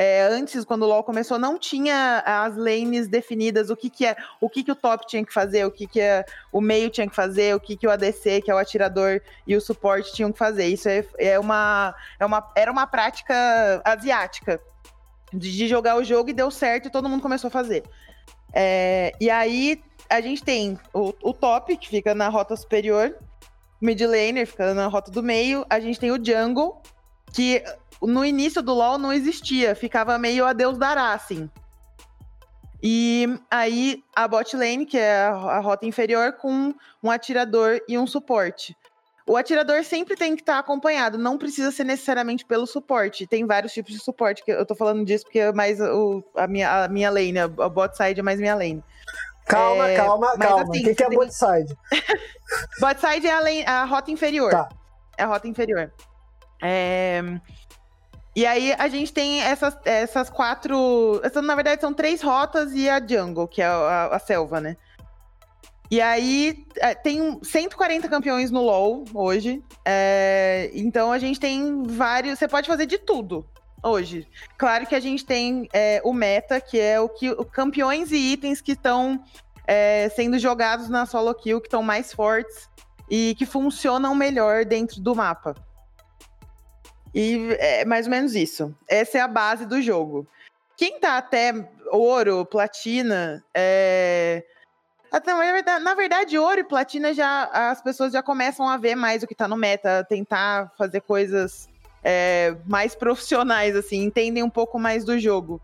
É, 0.03 0.23
antes, 0.23 0.65
quando 0.65 0.85
o 0.85 0.87
LoL 0.87 1.05
começou, 1.05 1.39
não 1.39 1.59
tinha 1.59 2.23
as 2.25 2.57
lanes 2.57 3.07
definidas, 3.07 3.69
o 3.69 3.77
que, 3.77 3.91
que 3.91 4.07
é, 4.07 4.17
o 4.41 4.49
que, 4.49 4.65
que 4.65 4.73
o 4.73 4.75
top 4.75 5.07
tinha 5.07 5.23
que 5.23 5.31
fazer, 5.31 5.67
o 5.67 5.71
que, 5.71 5.87
que 5.87 6.01
é, 6.01 6.25
o 6.51 6.59
meio 6.59 6.89
tinha 6.89 7.07
que 7.07 7.15
fazer, 7.15 7.55
o 7.55 7.61
que, 7.61 7.77
que 7.77 7.87
o 7.87 7.91
ADC, 7.91 8.41
que 8.41 8.51
é 8.51 8.55
o 8.55 8.57
atirador, 8.57 9.21
e 9.47 9.55
o 9.55 9.61
suporte 9.61 10.15
tinham 10.15 10.33
que 10.33 10.39
fazer. 10.39 10.69
Isso 10.69 10.89
é, 10.89 11.05
é 11.19 11.39
uma, 11.39 11.95
é 12.19 12.25
uma, 12.25 12.51
era 12.57 12.73
uma 12.73 12.87
prática 12.87 13.35
asiática 13.85 14.59
de, 15.35 15.55
de 15.55 15.69
jogar 15.69 15.99
o 15.99 16.03
jogo 16.03 16.31
e 16.31 16.33
deu 16.33 16.51
certo 16.51 16.87
e 16.87 16.91
todo 16.91 17.07
mundo 17.07 17.21
começou 17.21 17.49
a 17.49 17.51
fazer. 17.51 17.85
É, 18.55 19.13
e 19.21 19.29
aí 19.29 19.83
a 20.09 20.23
gente 20.23 20.43
tem 20.43 20.79
o, 20.95 21.13
o 21.23 21.35
top, 21.35 21.77
que 21.77 21.91
fica 21.91 22.15
na 22.15 22.31
rota 22.31 22.57
superior, 22.57 23.15
mid 23.79 24.01
laner 24.01 24.47
fica 24.47 24.73
na 24.73 24.87
rota 24.87 25.11
do 25.11 25.23
meio, 25.23 25.67
a 25.69 25.79
gente 25.79 26.01
tem 26.01 26.11
o 26.11 26.25
jungle, 26.25 26.81
que 27.35 27.63
no 28.03 28.25
início 28.25 28.63
do 28.63 28.73
LoL 28.75 28.99
não 28.99 29.13
existia, 29.13 29.75
ficava 29.75 30.19
meio 30.19 30.45
a 30.47 30.53
Deus 30.53 30.79
dará, 30.79 31.13
assim. 31.13 31.51
E 32.83 33.29
aí 33.51 34.03
a 34.17 34.27
bot 34.27 34.57
lane, 34.57 34.87
que 34.87 34.97
é 34.99 35.25
a, 35.25 35.61
rota 35.61 35.85
inferior, 35.87 36.33
com 36.33 36.75
um 37.03 37.11
atirador 37.11 37.81
e 37.87 37.99
um 37.99 38.07
suporte. 38.07 38.75
O 39.27 39.37
atirador 39.37 39.85
sempre 39.85 40.17
tem 40.17 40.35
que 40.35 40.43
estar 40.43 40.59
acompanhado, 40.59 41.19
não 41.19 41.37
precisa 41.39 41.71
ser 41.71 41.85
necessariamente 41.85 42.45
pelo 42.45 42.67
suporte. 42.67 43.27
Tem 43.27 43.47
vários 43.47 43.73
tipos 43.73 43.93
de 43.93 43.99
suporte, 44.01 44.43
que 44.43 44.51
eu 44.51 44.65
tô 44.67 44.75
falando 44.75 45.05
disso 45.05 45.25
porque 45.25 45.39
é 45.39 45.53
mais 45.53 45.79
o, 45.81 46.25
a, 46.35 46.47
minha, 46.49 46.85
a 46.85 46.89
minha 46.89 47.11
lane, 47.11 47.39
a 47.39 47.47
bot 47.49 47.95
side 47.97 48.19
é 48.19 48.23
mais 48.23 48.41
minha 48.41 48.55
lane. 48.55 48.83
Calma, 49.47 49.89
É, 49.89 49.97
calma, 49.97 50.37
calma. 50.39 50.63
assim, 50.63 50.81
o 50.81 50.85
que, 50.85 50.95
que 50.95 51.03
é 51.03 51.09
tem- 51.09 51.19
bot 51.19 51.33
side? 51.35 51.77
Bot 52.81 52.99
side 53.01 53.27
é 53.29 53.33
a, 53.33 53.41
lane- 53.41 53.65
a 53.65 53.85
rota 53.85 54.11
inferior. 54.11 54.51
Tá. 54.51 54.69
É 55.17 55.23
a 55.23 55.27
rota 55.27 55.47
inferior. 55.47 55.93
É, 56.61 57.23
E 58.41 58.47
aí 58.47 58.73
a 58.79 58.89
gente 58.89 59.13
tem 59.13 59.43
essas, 59.43 59.77
essas 59.85 60.31
quatro. 60.31 61.21
essas, 61.23 61.45
na 61.45 61.55
verdade, 61.55 61.83
são 61.83 61.93
três 61.93 62.23
rotas 62.23 62.73
e 62.73 62.89
a 62.89 62.99
jungle, 62.99 63.47
que 63.47 63.61
é 63.61 63.67
a, 63.67 64.07
a 64.07 64.19
selva, 64.19 64.59
né? 64.59 64.79
E 65.91 66.01
aí 66.01 66.65
é, 66.79 66.95
tem 66.95 67.39
140 67.43 68.09
campeões 68.09 68.51
no 68.51 68.63
LoL 68.63 69.05
hoje. 69.13 69.63
é, 69.85 70.71
Então 70.73 71.13
a 71.13 71.19
gente 71.19 71.39
tem 71.39 71.83
vários. 71.83 72.39
Você 72.39 72.49
pode 72.49 72.67
fazer 72.67 72.87
de 72.87 72.97
tudo 72.97 73.45
hoje. 73.83 74.27
Claro 74.57 74.87
que 74.87 74.95
a 74.95 75.01
gente 75.01 75.23
tem 75.23 75.69
é, 75.71 76.01
o 76.03 76.15
meta, 76.15 76.63
que 76.63 76.81
é 76.81 76.99
o 76.99 77.11
que 77.11 77.31
o 77.31 77.45
campeões 77.45 78.11
e 78.11 78.33
itens 78.33 78.63
que 78.63 78.73
estão 78.73 79.23
é, 79.67 80.09
sendo 80.17 80.39
jogados 80.39 80.89
na 80.89 81.05
solo 81.05 81.35
kill, 81.35 81.61
que 81.61 81.67
estão 81.67 81.83
mais 81.83 82.11
fortes 82.11 82.71
e 83.11 83.35
que 83.35 83.45
funcionam 83.45 84.15
melhor 84.15 84.65
dentro 84.65 84.99
do 84.99 85.15
mapa. 85.15 85.55
E 87.15 87.57
é 87.59 87.85
mais 87.85 88.07
ou 88.07 88.11
menos 88.11 88.35
isso. 88.35 88.75
Essa 88.89 89.19
é 89.19 89.21
a 89.21 89.29
base 89.29 89.67
do 89.67 89.83
jogo. 89.83 90.27
Quem 90.77 90.99
tá 90.99 91.19
até 91.19 91.53
ouro, 91.91 92.47
platina, 92.47 93.45
é... 93.55 94.45
na 95.83 95.95
verdade, 95.95 96.39
ouro 96.39 96.61
e 96.61 96.65
platina 96.65 97.13
já 97.13 97.45
as 97.53 97.83
pessoas 97.83 98.13
já 98.13 98.23
começam 98.23 98.69
a 98.69 98.77
ver 98.77 98.95
mais 98.95 99.23
o 99.23 99.27
que 99.27 99.35
tá 99.35 99.47
no 99.47 99.57
meta, 99.57 100.07
tentar 100.09 100.73
fazer 100.79 101.01
coisas 101.03 101.69
é, 102.03 102.57
mais 102.67 102.95
profissionais, 102.95 103.77
assim, 103.77 104.03
entendem 104.05 104.43
um 104.43 104.49
pouco 104.49 104.79
mais 104.79 105.05
do 105.05 105.19
jogo. 105.19 105.61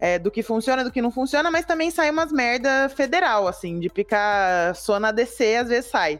é, 0.00 0.18
do 0.18 0.30
que 0.30 0.42
funciona, 0.42 0.82
do 0.82 0.90
que 0.90 1.02
não 1.02 1.10
funciona, 1.10 1.50
mas 1.50 1.66
também 1.66 1.90
sai 1.90 2.10
umas 2.10 2.32
merda 2.32 2.88
federal, 2.88 3.46
assim, 3.46 3.78
de 3.78 3.90
picar 3.90 4.74
só 4.74 4.98
na 4.98 5.12
DC, 5.12 5.56
às 5.56 5.68
vezes 5.68 5.90
sai. 5.90 6.18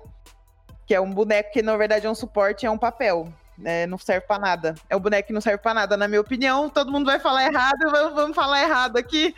Que 0.86 0.94
é 0.94 1.00
um 1.00 1.10
boneco 1.10 1.50
que, 1.50 1.62
na 1.62 1.76
verdade, 1.76 2.06
é 2.06 2.10
um 2.10 2.14
suporte, 2.14 2.66
é 2.66 2.70
um 2.70 2.76
papel. 2.76 3.32
Né, 3.60 3.86
não 3.86 3.98
serve 3.98 4.26
pra 4.26 4.38
nada. 4.38 4.74
É 4.88 4.96
um 4.96 5.00
boneco 5.00 5.28
que 5.28 5.32
não 5.32 5.40
serve 5.40 5.58
pra 5.58 5.74
nada, 5.74 5.96
na 5.96 6.08
minha 6.08 6.20
opinião. 6.20 6.68
Todo 6.68 6.90
mundo 6.90 7.06
vai 7.06 7.18
falar 7.18 7.44
errado, 7.44 7.90
vamos, 8.14 8.34
falar 8.34 8.62
errado 8.62 8.96
aqui. 8.96 9.34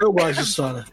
Eu 0.00 0.12
gosto 0.12 0.42
de 0.42 0.46
Sona. 0.46 0.84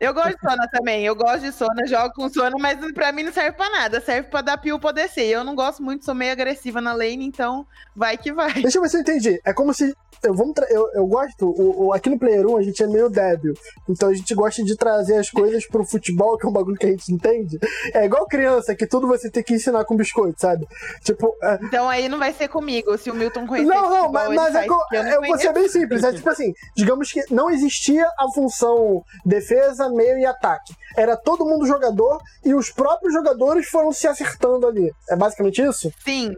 Eu 0.00 0.12
gosto 0.14 0.34
de 0.36 0.40
Sona 0.40 0.68
também, 0.70 1.04
eu 1.04 1.14
gosto 1.14 1.40
de 1.40 1.52
Sona, 1.52 1.86
jogo 1.86 2.12
com 2.14 2.28
Sona, 2.28 2.56
mas 2.58 2.78
pra 2.92 3.12
mim 3.12 3.22
não 3.22 3.32
serve 3.32 3.52
pra 3.52 3.70
nada, 3.70 4.00
serve 4.00 4.28
pra 4.28 4.40
dar 4.42 4.58
pio 4.58 4.78
pra 4.78 4.92
descer. 4.92 5.26
Eu 5.26 5.44
não 5.44 5.54
gosto 5.54 5.82
muito, 5.82 6.04
sou 6.04 6.14
meio 6.14 6.32
agressiva 6.32 6.80
na 6.80 6.92
lane, 6.92 7.24
então 7.24 7.66
vai 7.94 8.16
que 8.16 8.32
vai. 8.32 8.52
Deixa 8.54 8.78
eu 8.78 8.82
ver 8.82 8.88
se 8.88 8.96
eu 8.96 9.00
entendi. 9.00 9.40
É 9.44 9.52
como 9.52 9.72
se. 9.74 9.94
Eu, 10.22 10.34
vamos 10.34 10.54
eu, 10.70 10.88
eu 10.94 11.04
gosto. 11.06 11.46
O, 11.50 11.86
o- 11.86 11.92
aqui 11.92 12.08
no 12.08 12.16
Player 12.16 12.46
1 12.46 12.56
a 12.56 12.62
gente 12.62 12.80
é 12.80 12.86
meio 12.86 13.10
débil. 13.10 13.54
Então 13.88 14.08
a 14.08 14.14
gente 14.14 14.32
gosta 14.36 14.62
de 14.62 14.76
trazer 14.76 15.16
as 15.16 15.28
coisas 15.28 15.66
pro 15.66 15.84
futebol, 15.84 16.38
que 16.38 16.46
é 16.46 16.48
um 16.48 16.52
bagulho 16.52 16.76
que 16.76 16.86
a 16.86 16.90
gente 16.90 17.12
entende. 17.12 17.58
É 17.92 18.04
igual 18.04 18.24
criança, 18.28 18.72
que 18.74 18.86
tudo 18.86 19.08
você 19.08 19.28
tem 19.28 19.42
que 19.42 19.54
ensinar 19.54 19.84
com 19.84 19.96
biscoito, 19.96 20.40
sabe? 20.40 20.64
Tipo. 21.02 21.34
é- 21.42 21.58
Então 21.64 21.88
aí 21.88 22.08
não 22.08 22.20
vai 22.20 22.32
ser 22.32 22.46
comigo, 22.46 22.96
se 22.96 23.10
o 23.10 23.14
Milton 23.14 23.48
conhecer 23.48 23.68
não, 23.74 23.82
não, 23.82 23.96
futebol, 24.02 24.12
mas, 24.12 24.34
mas 24.36 24.48
é, 24.54 24.66
faz, 24.66 24.66
eu 24.92 25.02
eu 25.14 25.22
vou 25.22 25.38
ser 25.38 25.52
bem 25.52 25.68
simples. 25.68 26.04
É 26.04 26.12
tipo 26.12 26.30
assim: 26.30 26.52
digamos 26.76 27.10
que 27.10 27.20
não 27.34 27.50
existia 27.50 28.06
a 28.16 28.30
função 28.32 29.04
defesa, 29.24 29.88
meio 29.88 30.18
e 30.18 30.26
ataque. 30.26 30.74
Era 30.96 31.16
todo 31.16 31.44
mundo 31.44 31.66
jogador 31.66 32.18
e 32.44 32.54
os 32.54 32.70
próprios 32.70 33.12
jogadores 33.12 33.68
foram 33.68 33.92
se 33.92 34.06
acertando 34.06 34.66
ali. 34.66 34.92
É 35.08 35.16
basicamente 35.16 35.62
isso? 35.62 35.92
Sim, 36.04 36.34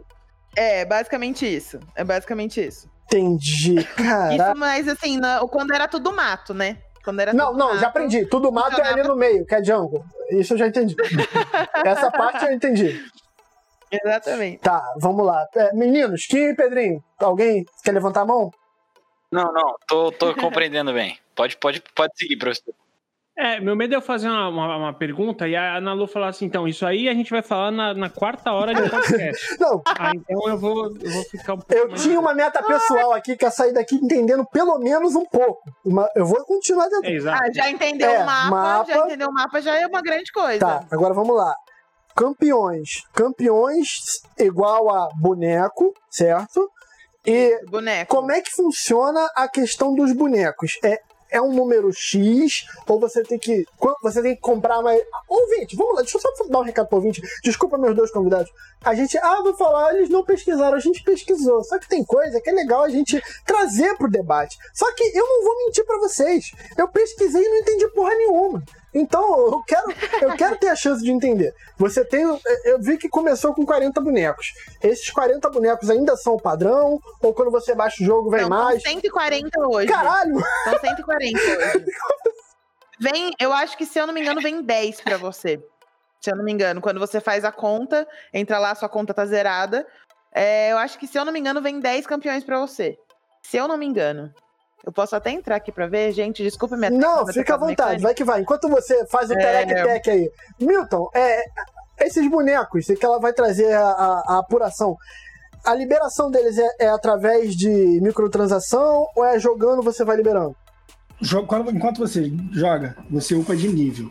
é 0.57 0.85
basicamente 0.85 1.47
isso, 1.47 1.81
é 1.95 2.05
basicamente 2.05 2.65
isso. 2.65 2.89
Entendi. 3.07 3.85
Caraca. 3.97 4.35
Isso, 4.51 4.59
mas 4.59 4.89
assim, 4.89 5.19
na- 5.19 5.41
quando 5.49 5.73
era 5.75 5.87
tudo 5.87 6.13
mato, 6.13 6.55
né? 6.55 6.79
Quando 7.05 7.21
era 7.21 7.35
Não, 7.35 7.53
não, 7.53 7.69
mato, 7.69 7.79
já 7.81 7.89
aprendi. 7.89 8.25
Tudo 8.27 8.51
mato 8.51 8.81
é 8.81 8.89
ali 8.89 9.03
no 9.03 9.15
meio, 9.15 9.45
que 9.45 9.55
é 9.55 9.63
jungle. 9.63 10.03
Isso 10.31 10.55
eu 10.55 10.59
já 10.59 10.67
entendi. 10.67 10.97
Essa 11.85 12.11
parte 12.11 12.47
eu 12.47 12.53
entendi. 12.53 12.99
Exatamente. 13.91 14.59
Tá, 14.59 14.83
vamos 15.01 15.25
lá. 15.25 15.47
É, 15.55 15.73
meninos, 15.75 16.27
Kim 16.27 16.49
e 16.49 16.55
Pedrinho, 16.55 17.03
alguém 17.21 17.65
quer 17.85 17.93
levantar 17.93 18.23
a 18.23 18.27
mão? 18.27 18.51
Não, 19.35 19.53
não, 19.53 19.75
tô, 19.88 20.12
tô 20.12 20.35
compreendendo 20.37 20.92
bem. 20.92 21.18
Pode, 21.35 21.57
pode, 21.57 21.83
pode 21.94 22.12
seguir, 22.16 22.37
professor. 22.37 22.73
É, 23.37 23.59
meu 23.59 23.75
medo 23.75 23.92
é 23.92 23.97
eu 23.97 24.01
fazer 24.01 24.29
uma, 24.29 24.47
uma, 24.49 24.77
uma 24.77 24.92
pergunta 24.94 25.49
e 25.49 25.57
a 25.57 25.79
Ana 25.79 25.92
Lu 25.92 26.07
falar 26.07 26.29
assim, 26.29 26.44
então, 26.44 26.68
isso 26.68 26.87
aí 26.87 27.09
a 27.09 27.14
gente 27.14 27.33
vai 27.33 27.42
falar 27.42 27.73
na, 27.73 27.92
na 27.92 28.09
quarta 28.09 28.53
hora 28.53 28.73
de 28.73 28.88
podcast. 28.88 29.44
Não, 29.59 29.83
ah, 29.99 30.12
então 30.14 30.49
eu 30.49 30.57
vou, 30.57 30.85
eu 31.03 31.11
vou 31.11 31.25
ficar 31.25 31.55
um 31.55 31.59
pouco 31.59 31.75
eu 31.75 31.88
mais- 31.88 32.01
tinha 32.01 32.20
uma 32.20 32.33
meta 32.33 32.62
pessoal 32.62 33.12
aqui 33.12 33.37
que 33.37 33.44
é 33.44 33.51
sair 33.51 33.73
daqui 33.73 33.97
entendendo 33.97 34.47
pelo 34.53 34.79
menos 34.79 35.16
um 35.16 35.25
pouco. 35.27 35.61
Eu 36.14 36.25
vou 36.25 36.44
continuar 36.44 36.88
dentro. 36.88 37.11
É, 37.11 37.12
exato. 37.12 37.42
Ah, 37.42 37.53
já 37.53 37.68
entendeu 37.68 38.09
É, 38.09 38.23
o 38.23 38.25
mapa, 38.27 38.51
mapa. 38.51 38.92
já 38.92 38.99
entendeu 39.05 39.29
o 39.29 39.33
mapa, 39.35 39.61
já 39.61 39.81
é 39.81 39.87
uma 39.88 40.01
grande 40.01 40.31
coisa. 40.31 40.61
Tá, 40.61 40.87
agora 40.92 41.12
vamos 41.12 41.37
lá. 41.37 41.53
Campeões. 42.14 42.88
Campeões 43.12 43.88
igual 44.38 44.88
a 44.94 45.09
boneco, 45.20 45.92
certo? 46.09 46.70
E 47.27 47.59
Boneco. 47.69 48.15
como 48.15 48.33
é 48.33 48.41
que 48.41 48.51
funciona 48.51 49.27
a 49.35 49.49
questão 49.49 49.95
dos 49.95 50.13
bonecos? 50.13 50.79
É, 50.85 51.01
é 51.31 51.41
um 51.41 51.53
número 51.53 51.91
X 51.93 52.65
ou 52.87 53.01
você 53.01 53.23
tem 53.23 53.39
que 53.39 53.65
qu- 53.79 53.97
você 54.03 54.23
tem 54.23 54.35
que 54.35 54.41
comprar 54.41 54.83
mais 54.83 55.01
ouvinte, 55.29 55.75
vamos 55.75 55.95
lá, 55.97 56.03
deixa 56.03 56.19
eu 56.19 56.21
só 56.21 56.29
dar 56.49 56.61
um 56.61 56.63
recado 56.63 56.87
pro 56.87 56.97
ouvinte. 56.99 57.21
Desculpa 57.43 57.79
meus 57.79 57.97
dois 57.97 58.11
convidados. 58.13 58.51
A 58.85 58.95
gente, 58.95 59.17
ah, 59.19 59.41
vou 59.43 59.55
falar, 59.55 59.95
eles 59.95 60.11
não 60.11 60.23
pesquisaram, 60.25 60.77
a 60.77 60.81
gente 60.81 61.03
pesquisou. 61.03 61.65
Só 61.65 61.79
que 61.79 61.89
tem 61.89 62.05
coisa 62.05 62.41
que 62.41 62.51
é 62.51 62.53
legal 62.53 62.83
a 62.83 62.89
gente 62.91 63.21
trazer 63.45 63.97
pro 63.97 64.11
debate. 64.11 64.57
Só 64.75 64.93
que 64.95 65.03
eu 65.17 65.27
não 65.27 65.43
vou 65.45 65.57
mentir 65.65 65.85
pra 65.85 65.99
vocês. 65.99 66.53
Eu 66.77 66.89
pesquisei 66.89 67.43
e 67.43 67.49
não 67.49 67.57
entendi 67.57 67.89
porra 67.89 68.15
nenhuma. 68.15 68.63
Então, 68.95 69.47
eu 69.47 69.63
quero, 69.67 69.93
eu 70.23 70.37
quero 70.37 70.57
ter 70.57 70.69
a 70.69 70.77
chance 70.77 71.03
de 71.03 71.11
entender. 71.11 71.53
Você 71.77 72.05
tem. 72.05 72.23
Eu 72.65 72.81
vi 72.81 72.97
que 72.97 73.09
começou 73.09 73.53
com 73.53 73.67
40 73.67 74.01
bonecos. 74.01 74.53
Esses 74.83 75.11
40 75.11 75.51
bonecos 75.51 75.91
ainda 75.91 76.17
são 76.17 76.35
o 76.35 76.41
padrão? 76.41 77.01
Ou 77.21 77.35
quando 77.35 77.51
você 77.51 77.75
baixa 77.75 78.03
o 78.03 78.07
jogo, 78.07 78.31
vem 78.31 78.43
Não, 78.43 78.51
mais? 78.51 78.83
São 78.83 78.93
140 78.93 79.69
hoje. 79.69 79.89
Caralho! 79.89 80.41
São 80.65 80.79
140 80.79 81.39
hoje. 81.41 81.85
Vem, 83.01 83.33
eu 83.41 83.53
acho 83.53 83.77
que, 83.77 83.85
se 83.85 83.99
eu 83.99 84.07
não 84.07 84.15
me 84.15 84.21
engano, 84.21 84.41
vem 84.41 84.63
10 84.63 85.01
pra 85.01 85.17
você. 85.17 85.61
Se 86.21 86.31
eu 86.31 86.37
não 86.37 86.45
me 86.45 86.53
engano, 86.53 86.81
quando 86.81 87.01
você 87.01 87.21
faz 87.21 87.45
a 87.45 87.51
conta, 87.51 88.07
entra 88.33 88.59
lá, 88.59 88.75
sua 88.75 88.89
conta 88.89 89.13
tá 89.13 89.27
zerada. 89.27 89.87
É, 90.33 90.73
eu 90.73 90.79
acho 90.79 90.99
que, 90.99 91.07
se 91.07 91.19
eu 91.19 91.25
não 91.25 91.33
me 91.33 91.41
engano, 91.41 91.61
vem 91.61 91.81
10 91.81 92.07
campeões 92.07 92.45
pra 92.45 92.61
você. 92.61 92.97
Se 93.43 93.57
eu 93.57 93.69
não 93.69 93.77
me 93.77 93.85
engano. 93.85 94.33
Eu 94.85 94.92
posso 94.92 95.16
até 95.16 95.31
entrar 95.31 95.57
aqui 95.57 95.73
pra 95.73 95.87
ver, 95.87 96.12
gente. 96.12 96.42
Desculpa 96.42 96.77
minha 96.77 96.90
Não, 96.90 97.27
fica 97.27 97.55
à 97.55 97.57
vontade, 97.57 98.03
vai 98.03 98.12
que 98.14 98.23
vai. 98.25 98.40
Enquanto 98.42 98.68
você 98.68 99.07
faz 99.07 99.31
o 99.31 99.33
É. 99.33 99.37
terec-tec 99.64 100.11
aí. 100.11 100.31
Milton, 100.61 101.09
é, 101.14 101.40
esses 102.01 102.29
bonecos 102.31 102.87
que 102.87 103.05
ela 103.05 103.18
vai 103.18 103.33
trazer 103.33 103.73
a, 103.73 103.87
a- 103.88 104.23
a 104.29 104.38
apuração, 104.40 104.97
a 105.64 105.75
liberação 105.75 106.31
deles 106.31 106.59
é, 106.59 106.68
é 106.81 106.88
através 106.88 107.55
de 107.57 107.68
microtransação 108.03 109.07
ou 109.16 109.25
é 109.25 109.38
jogando 109.38 109.83
você 109.83 110.05
vai 110.05 110.16
liberando? 110.16 110.55
Jogo- 111.20 111.70
enquanto 111.70 111.99
você 111.99 112.31
joga, 112.53 112.94
você 113.11 113.35
upa 113.35 113.57
de 113.57 113.68
nível. 113.68 114.11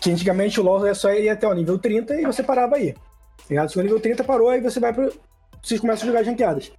Que 0.00 0.10
antigamente 0.10 0.58
o 0.60 0.62
LoL 0.62 0.86
é 0.86 0.94
só 0.94 1.10
ir 1.12 1.28
até 1.28 1.46
o 1.46 1.52
nível 1.52 1.78
30 1.78 2.14
e 2.14 2.24
você 2.24 2.42
parava 2.42 2.76
aí. 2.76 2.92
tá 2.94 3.00
ligado? 3.50 3.70
Se 3.70 3.78
o 3.78 3.82
nível 3.82 4.00
30 4.00 4.24
parou, 4.24 4.48
aí 4.48 4.60
você 4.62 4.80
vai 4.80 4.92
pro. 4.94 5.12
Vocês 5.62 5.78
começam 5.80 6.04
a 6.08 6.12
jogar 6.12 6.24
ranqueadas. 6.24 6.72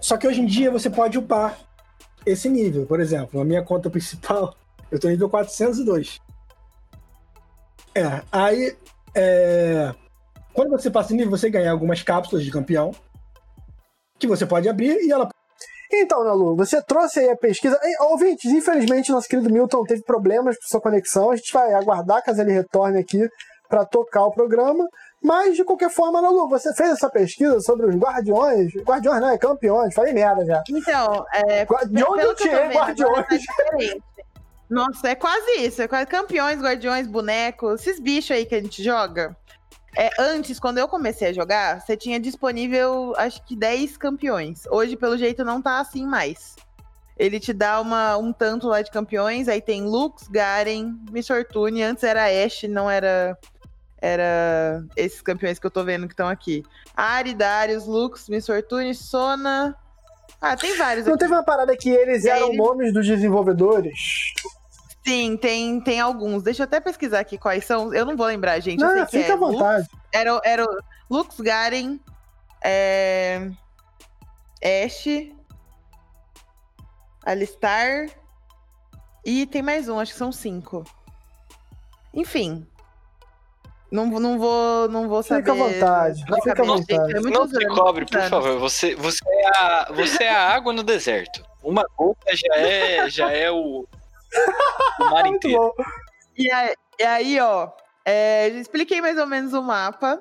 Só 0.00 0.16
que 0.16 0.26
hoje 0.26 0.40
em 0.40 0.46
dia 0.46 0.70
você 0.70 0.88
pode 0.88 1.18
upar 1.18 1.58
esse 2.26 2.48
nível. 2.48 2.86
Por 2.86 3.00
exemplo, 3.00 3.40
a 3.40 3.44
minha 3.44 3.62
conta 3.62 3.90
principal, 3.90 4.54
eu 4.90 4.98
tô 4.98 5.08
nível 5.08 5.28
402. 5.28 6.20
É, 7.94 8.22
aí. 8.32 8.76
é, 9.14 9.94
Quando 10.52 10.70
você 10.70 10.90
passa 10.90 11.14
nível, 11.14 11.30
você 11.30 11.48
ganha 11.48 11.70
algumas 11.70 12.02
cápsulas 12.02 12.44
de 12.44 12.50
campeão. 12.50 12.92
Que 14.18 14.26
você 14.26 14.46
pode 14.46 14.68
abrir 14.68 14.96
e 15.00 15.10
ela 15.10 15.28
Então, 15.92 16.24
Nalu, 16.24 16.56
você 16.56 16.82
trouxe 16.82 17.20
aí 17.20 17.30
a 17.30 17.36
pesquisa. 17.36 17.78
Ei, 17.82 18.06
ouvintes, 18.08 18.50
infelizmente, 18.50 19.12
nosso 19.12 19.28
querido 19.28 19.50
Milton 19.50 19.84
teve 19.84 20.02
problemas 20.02 20.56
com 20.56 20.68
sua 20.68 20.80
conexão. 20.80 21.30
A 21.30 21.36
gente 21.36 21.52
vai 21.52 21.72
aguardar 21.74 22.22
caso 22.22 22.40
ele 22.40 22.52
retorne 22.52 22.98
aqui 22.98 23.28
para 23.68 23.84
tocar 23.84 24.24
o 24.24 24.32
programa. 24.32 24.86
Mas, 25.24 25.56
de 25.56 25.64
qualquer 25.64 25.88
forma, 25.88 26.20
Nalu, 26.20 26.46
você 26.50 26.74
fez 26.74 26.90
essa 26.90 27.08
pesquisa 27.08 27.58
sobre 27.60 27.86
os 27.86 27.96
guardiões. 27.96 28.70
Guardiões 28.82 29.22
não, 29.22 29.30
é 29.30 29.38
campeões. 29.38 29.94
Falei 29.94 30.12
merda 30.12 30.44
já. 30.44 30.62
Então, 30.68 31.24
é, 31.32 31.64
De 31.64 32.04
onde 32.04 32.22
eu 32.22 32.34
tirei 32.34 32.68
vendo, 32.68 32.74
guardiões? 32.74 33.26
tá 33.26 33.36
diferente. 33.38 34.02
Nossa, 34.68 35.08
é 35.08 35.14
quase 35.14 35.50
isso. 35.60 35.80
É 35.80 35.88
quase 35.88 36.06
campeões, 36.08 36.60
guardiões, 36.60 37.06
bonecos, 37.06 37.80
esses 37.80 37.98
bichos 37.98 38.32
aí 38.32 38.44
que 38.44 38.54
a 38.54 38.60
gente 38.60 38.82
joga. 38.82 39.34
É, 39.96 40.10
antes, 40.18 40.60
quando 40.60 40.76
eu 40.76 40.86
comecei 40.86 41.28
a 41.28 41.32
jogar, 41.32 41.80
você 41.80 41.96
tinha 41.96 42.20
disponível, 42.20 43.14
acho 43.16 43.42
que 43.46 43.56
10 43.56 43.96
campeões. 43.96 44.64
Hoje, 44.70 44.94
pelo 44.94 45.16
jeito, 45.16 45.42
não 45.42 45.62
tá 45.62 45.80
assim 45.80 46.04
mais. 46.04 46.54
Ele 47.16 47.40
te 47.40 47.54
dá 47.54 47.80
uma, 47.80 48.18
um 48.18 48.30
tanto 48.30 48.68
lá 48.68 48.82
de 48.82 48.90
campeões, 48.90 49.48
aí 49.48 49.62
tem 49.62 49.84
Lux, 49.84 50.28
Garen, 50.28 50.96
Miss 51.10 51.28
Fortune, 51.28 51.82
antes 51.82 52.02
era 52.04 52.24
Ashe, 52.26 52.68
não 52.68 52.90
era 52.90 53.38
era 54.04 54.84
esses 54.96 55.22
campeões 55.22 55.58
que 55.58 55.66
eu 55.66 55.70
tô 55.70 55.82
vendo 55.82 56.06
que 56.06 56.12
estão 56.12 56.28
aqui. 56.28 56.62
Ari, 56.94 57.32
Darius, 57.34 57.86
Lux, 57.86 58.28
Miss 58.28 58.44
Fortune, 58.46 58.94
Sona. 58.94 59.74
Ah, 60.40 60.54
tem 60.56 60.76
vários 60.76 61.06
Não 61.06 61.14
aqui. 61.14 61.20
teve 61.20 61.32
uma 61.32 61.42
parada 61.42 61.74
que 61.74 61.88
eles 61.88 62.24
eram 62.26 62.48
ele- 62.48 62.56
nomes 62.58 62.92
dos 62.92 63.06
desenvolvedores? 63.06 63.98
Sim, 65.06 65.36
tem, 65.38 65.80
tem 65.80 66.00
alguns. 66.00 66.42
Deixa 66.42 66.62
eu 66.62 66.64
até 66.64 66.80
pesquisar 66.80 67.20
aqui 67.20 67.38
quais 67.38 67.64
são. 67.64 67.94
Eu 67.94 68.04
não 68.04 68.16
vou 68.16 68.26
lembrar, 68.26 68.60
gente. 68.60 68.80
eu 68.82 68.86
Não, 68.88 68.94
sei 68.94 69.04
que 69.06 69.10
fica 69.18 69.30
é 69.30 69.32
à 69.32 69.36
vontade. 69.36 69.88
Lux, 69.90 70.02
era, 70.12 70.40
era 70.44 70.64
o 70.64 70.78
Lux, 71.10 71.40
Garen, 71.40 71.98
é... 72.62 73.50
Ashe, 74.84 75.34
Alistar 77.24 78.08
e 79.24 79.46
tem 79.46 79.62
mais 79.62 79.88
um, 79.88 79.98
acho 79.98 80.12
que 80.12 80.18
são 80.18 80.30
cinco. 80.32 80.84
Enfim. 82.12 82.66
Não, 83.94 84.06
não 84.06 84.36
vou, 84.40 84.88
não 84.88 85.08
vou 85.08 85.22
Fica 85.22 85.36
saber. 85.36 85.50
à 85.52 85.54
vontade, 85.54 86.24
de 86.24 86.34
fica 86.34 86.62
à 86.62 86.66
vontade. 86.66 87.12
gente, 87.12 87.28
é 87.28 87.30
Não 87.30 87.46
se 87.46 87.66
cobre, 87.68 88.04
por 88.04 88.22
favor. 88.22 88.58
Você, 88.58 88.96
você, 88.96 89.24
é 89.24 89.48
a, 89.56 89.92
você 89.92 90.24
é 90.24 90.30
a 90.30 90.48
água 90.48 90.72
no 90.72 90.82
deserto. 90.82 91.44
Uma 91.62 91.86
gota 91.96 92.34
já 92.34 92.56
é, 92.56 93.08
já 93.08 93.30
é 93.30 93.52
o, 93.52 93.86
o 94.98 95.04
mar 95.04 95.22
Muito 95.30 95.46
inteiro. 95.46 95.72
E 96.36 96.50
aí, 96.50 96.74
e 96.98 97.04
aí, 97.04 97.40
ó, 97.40 97.70
é, 98.04 98.48
eu 98.48 98.58
expliquei 98.60 99.00
mais 99.00 99.16
ou 99.16 99.28
menos 99.28 99.52
o 99.52 99.62
mapa. 99.62 100.20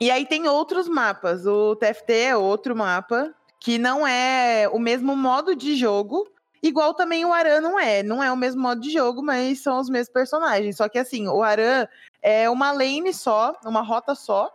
E 0.00 0.10
aí 0.10 0.26
tem 0.26 0.48
outros 0.48 0.88
mapas. 0.88 1.46
O 1.46 1.76
TFT 1.76 2.12
é 2.12 2.36
outro 2.36 2.74
mapa, 2.74 3.32
que 3.60 3.78
não 3.78 4.04
é 4.04 4.68
o 4.72 4.80
mesmo 4.80 5.14
modo 5.14 5.54
de 5.54 5.76
jogo, 5.76 6.28
igual 6.60 6.94
também 6.94 7.24
o 7.24 7.32
Aran 7.32 7.60
não 7.60 7.78
é. 7.78 8.02
Não 8.02 8.20
é 8.20 8.32
o 8.32 8.36
mesmo 8.36 8.60
modo 8.60 8.80
de 8.80 8.90
jogo, 8.90 9.22
mas 9.22 9.60
são 9.60 9.78
os 9.78 9.88
mesmos 9.88 10.12
personagens. 10.12 10.76
Só 10.76 10.88
que 10.88 10.98
assim, 10.98 11.28
o 11.28 11.44
Aran 11.44 11.86
é 12.22 12.48
uma 12.48 12.72
lane 12.72 13.12
só, 13.12 13.54
uma 13.64 13.82
rota 13.82 14.14
só, 14.14 14.50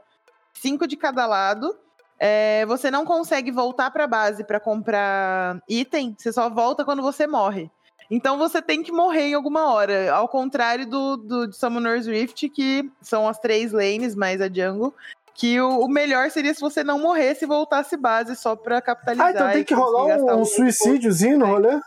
cinco 0.53 0.87
de 0.87 0.97
cada 0.97 1.25
lado. 1.25 1.77
É, 2.19 2.65
você 2.67 2.89
não 2.89 3.03
consegue 3.05 3.51
voltar 3.51 3.91
pra 3.91 4.07
base 4.07 4.43
pra 4.43 4.59
comprar 4.59 5.61
item, 5.67 6.15
você 6.17 6.31
só 6.31 6.49
volta 6.49 6.85
quando 6.85 7.01
você 7.01 7.27
morre. 7.27 7.69
Então 8.09 8.37
você 8.37 8.61
tem 8.61 8.83
que 8.83 8.91
morrer 8.91 9.29
em 9.29 9.33
alguma 9.33 9.73
hora. 9.73 10.13
Ao 10.13 10.27
contrário 10.27 10.85
do, 10.85 11.17
do 11.17 11.47
de 11.47 11.57
Summoner's 11.57 12.05
Rift, 12.05 12.47
que 12.49 12.89
são 13.01 13.27
as 13.27 13.39
três 13.39 13.71
lanes 13.71 14.15
mais 14.15 14.41
a 14.41 14.47
jungle. 14.47 14.93
Que 15.33 15.59
o, 15.59 15.79
o 15.79 15.87
melhor 15.87 16.29
seria 16.29 16.53
se 16.53 16.61
você 16.61 16.83
não 16.83 16.99
morresse 16.99 17.43
e 17.43 17.47
voltasse 17.47 17.97
base 17.97 18.35
só 18.35 18.55
pra 18.55 18.81
capitalizar. 18.81 19.27
Ah, 19.27 19.31
então 19.31 19.51
tem 19.51 19.63
que 19.63 19.73
rolar 19.73 20.15
um, 20.15 20.41
um 20.41 20.45
suicídiozinho 20.45 21.39
no 21.39 21.47
rolê? 21.47 21.79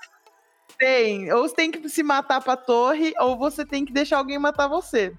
Tem. 0.76 1.32
Ou 1.32 1.48
você 1.48 1.54
tem 1.54 1.70
que 1.70 1.88
se 1.88 2.02
matar 2.02 2.42
pra 2.42 2.56
torre, 2.56 3.14
ou 3.20 3.36
você 3.36 3.64
tem 3.64 3.84
que 3.84 3.92
deixar 3.92 4.18
alguém 4.18 4.38
matar 4.38 4.66
você. 4.66 5.14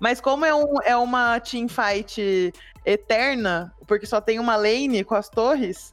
Mas 0.00 0.20
como 0.20 0.44
é, 0.44 0.54
um, 0.54 0.74
é 0.84 0.96
uma 0.96 1.40
teamfight 1.40 2.52
eterna, 2.84 3.74
porque 3.86 4.06
só 4.06 4.20
tem 4.20 4.38
uma 4.38 4.56
lane 4.56 5.02
com 5.04 5.14
as 5.14 5.28
torres, 5.28 5.92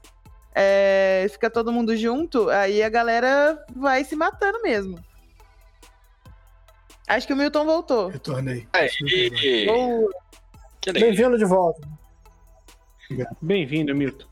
é, 0.53 1.27
fica 1.29 1.49
todo 1.49 1.71
mundo 1.71 1.95
junto, 1.97 2.49
aí 2.49 2.81
a 2.81 2.89
galera 2.89 3.63
vai 3.75 4.03
se 4.03 4.15
matando 4.15 4.61
mesmo. 4.61 4.97
Acho 7.07 7.27
que 7.27 7.33
o 7.33 7.35
Milton 7.35 7.65
voltou. 7.65 8.07
Retornei. 8.07 8.67
Legal. 9.65 10.09
Bem-vindo 10.93 11.37
de 11.37 11.45
volta. 11.45 11.87
Bem-vindo, 13.41 13.95
Milton. 13.95 14.25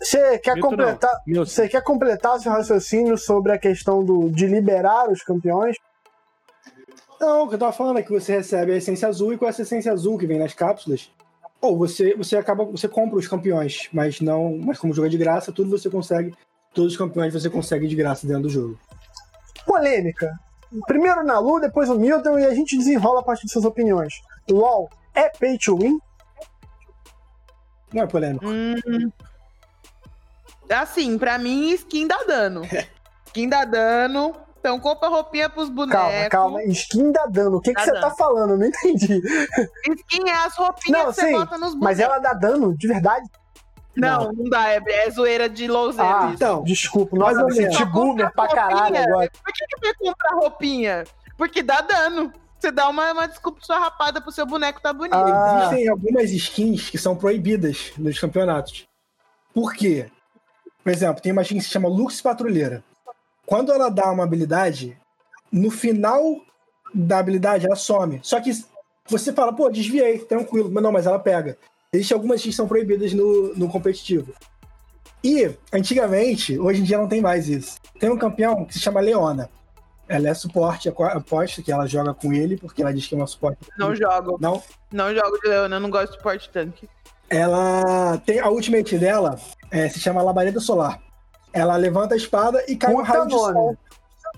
Você 0.00 0.38
quer 0.38 0.54
Milton 0.54 0.70
completar? 0.70 1.10
Você 1.26 1.68
quer 1.68 1.82
completar 1.82 2.38
seu 2.38 2.52
raciocínio 2.52 3.16
sobre 3.16 3.52
a 3.52 3.58
questão 3.58 4.04
do, 4.04 4.30
de 4.30 4.46
liberar 4.46 5.10
os 5.10 5.22
campeões? 5.22 5.76
Não, 7.20 7.44
o 7.44 7.48
que 7.48 7.54
eu 7.54 7.58
tava 7.58 7.72
falando 7.72 7.98
é 7.98 8.02
que 8.02 8.12
você 8.12 8.32
recebe 8.32 8.72
a 8.72 8.76
essência 8.76 9.08
azul 9.08 9.32
e 9.32 9.38
com 9.38 9.46
essa 9.46 9.62
essência 9.62 9.92
azul 9.92 10.16
que 10.16 10.26
vem 10.26 10.38
nas 10.38 10.54
cápsulas, 10.54 11.10
ou 11.60 11.76
você, 11.76 12.14
você 12.14 12.36
acaba, 12.36 12.64
você 12.64 12.86
compra 12.88 13.18
os 13.18 13.26
campeões, 13.26 13.88
mas 13.92 14.20
não, 14.20 14.56
mas 14.58 14.78
como 14.78 14.92
o 14.92 14.96
jogo 14.96 15.08
é 15.08 15.10
de 15.10 15.18
graça, 15.18 15.52
tudo 15.52 15.70
você 15.70 15.90
consegue, 15.90 16.32
todos 16.72 16.92
os 16.92 16.98
campeões 16.98 17.32
você 17.32 17.50
consegue 17.50 17.88
de 17.88 17.96
graça 17.96 18.26
dentro 18.26 18.42
do 18.42 18.48
jogo. 18.48 18.78
Polêmica. 19.66 20.38
Primeiro 20.86 21.24
na 21.24 21.38
Lu, 21.38 21.60
depois 21.60 21.88
o 21.88 21.98
Milton 21.98 22.38
e 22.38 22.44
a 22.44 22.54
gente 22.54 22.76
desenrola 22.76 23.20
a 23.20 23.22
partir 23.22 23.46
de 23.46 23.52
suas 23.52 23.64
opiniões. 23.64 24.14
LOL 24.48 24.88
é 25.14 25.28
pay 25.30 25.58
to 25.58 25.76
win? 25.76 25.98
Não 27.92 28.02
é 28.02 28.06
polêmico. 28.06 28.46
Hum. 28.46 29.10
Assim, 30.70 31.18
pra 31.18 31.38
mim, 31.38 31.70
skin 31.72 32.06
dá 32.06 32.22
dano. 32.24 32.62
Skin 33.26 33.48
dá 33.48 33.64
dano. 33.64 34.34
Então 34.60 34.78
compra 34.80 35.08
roupinha 35.08 35.48
pros 35.48 35.68
bonecos. 35.68 36.02
Calma, 36.02 36.28
calma. 36.28 36.64
Skin 36.64 37.12
dá 37.12 37.26
dano. 37.26 37.58
O 37.58 37.60
que, 37.60 37.72
que 37.72 37.80
você 37.80 37.92
dano. 37.92 38.00
tá 38.00 38.10
falando? 38.10 38.50
Eu 38.52 38.58
não 38.58 38.66
entendi. 38.66 39.20
Skin 39.98 40.28
é 40.28 40.34
as 40.34 40.56
roupinhas 40.56 40.98
Não, 40.98 41.06
que 41.10 41.14
você 41.14 41.26
sim, 41.26 41.32
bota 41.32 41.52
nos 41.58 41.74
bonecos. 41.74 41.80
Mas 41.80 42.00
ela 42.00 42.18
dá 42.18 42.32
dano, 42.32 42.76
de 42.76 42.88
verdade? 42.88 43.26
Não, 43.96 44.32
não 44.32 44.48
dá. 44.50 44.68
É, 44.70 44.82
é 44.88 45.10
zoeira 45.10 45.48
de 45.48 45.66
louzeiro 45.68 46.08
Ah, 46.10 46.24
isso. 46.26 46.34
Então, 46.34 46.62
Desculpa, 46.64 47.16
Mais 47.16 47.36
nossa, 47.36 47.40
eu 47.40 47.44
ou 47.44 47.48
me 47.50 47.54
senti 47.70 47.78
menos. 47.84 47.92
boomer 47.92 48.32
pra 48.32 48.48
caralho 48.48 48.96
agora. 48.96 49.30
Por 49.44 49.52
que, 49.52 49.66
que 49.66 49.80
vai 49.80 49.94
comprar 49.94 50.34
roupinha? 50.34 51.04
Porque 51.36 51.62
dá 51.62 51.80
dano. 51.80 52.32
Você 52.58 52.72
dá 52.72 52.88
uma, 52.88 53.12
uma 53.12 53.28
desculpa 53.28 53.60
sua 53.62 53.78
rapada 53.78 54.20
pro 54.20 54.32
seu 54.32 54.44
boneco 54.44 54.80
tá 54.80 54.92
bonito. 54.92 55.14
Ah. 55.14 55.60
existem 55.66 55.88
algumas 55.88 56.30
skins 56.32 56.90
que 56.90 56.98
são 56.98 57.14
proibidas 57.16 57.92
nos 57.96 58.18
campeonatos. 58.18 58.86
Por 59.54 59.72
quê? 59.74 60.10
Por 60.82 60.92
exemplo, 60.92 61.22
tem 61.22 61.30
uma 61.30 61.42
skin 61.42 61.58
que 61.58 61.64
se 61.64 61.70
chama 61.70 61.88
Lux 61.88 62.20
Patrulheira. 62.20 62.82
Quando 63.48 63.72
ela 63.72 63.88
dá 63.88 64.12
uma 64.12 64.24
habilidade, 64.24 64.94
no 65.50 65.70
final 65.70 66.36
da 66.94 67.18
habilidade 67.18 67.64
ela 67.64 67.76
some. 67.76 68.20
Só 68.22 68.38
que 68.42 68.50
você 69.06 69.32
fala, 69.32 69.54
pô, 69.54 69.70
desviei, 69.70 70.18
tranquilo. 70.18 70.70
Mas 70.70 70.82
não, 70.82 70.92
mas 70.92 71.06
ela 71.06 71.18
pega. 71.18 71.56
Existem 71.90 72.14
algumas 72.14 72.42
que 72.42 72.52
são 72.52 72.68
proibidas 72.68 73.14
no, 73.14 73.54
no 73.54 73.66
competitivo. 73.66 74.34
E, 75.24 75.50
antigamente, 75.72 76.58
hoje 76.58 76.82
em 76.82 76.84
dia 76.84 76.98
não 76.98 77.08
tem 77.08 77.22
mais 77.22 77.48
isso. 77.48 77.78
Tem 77.98 78.10
um 78.10 78.18
campeão 78.18 78.66
que 78.66 78.74
se 78.74 78.80
chama 78.80 79.00
Leona. 79.00 79.48
Ela 80.06 80.28
é 80.28 80.34
suporte, 80.34 80.86
eu 80.86 81.04
aposto 81.04 81.62
que 81.62 81.72
ela 81.72 81.86
joga 81.86 82.12
com 82.12 82.34
ele, 82.34 82.58
porque 82.58 82.82
ela 82.82 82.92
diz 82.92 83.06
que 83.06 83.14
é 83.14 83.18
uma 83.18 83.26
suporte. 83.26 83.58
Não 83.78 83.94
jogo. 83.94 84.36
Não, 84.38 84.62
Não 84.92 85.14
jogo 85.14 85.38
de 85.40 85.48
Leona, 85.48 85.76
eu 85.76 85.80
não 85.80 85.90
gosto 85.90 86.12
de 86.12 86.16
suporte 86.18 86.50
tanque. 86.50 86.86
ela 87.30 88.18
tem 88.26 88.40
a 88.40 88.50
ultimate 88.50 88.98
dela 88.98 89.38
é, 89.70 89.88
se 89.88 89.98
chama 89.98 90.22
Labareda 90.22 90.60
Solar. 90.60 91.00
Ela 91.52 91.76
levanta 91.76 92.14
a 92.14 92.16
espada 92.16 92.64
e 92.68 92.76
cai 92.76 92.92
um 92.92 92.98
Puta 92.98 93.08
raio 93.08 93.26
de 93.26 93.34
sol. 93.34 93.76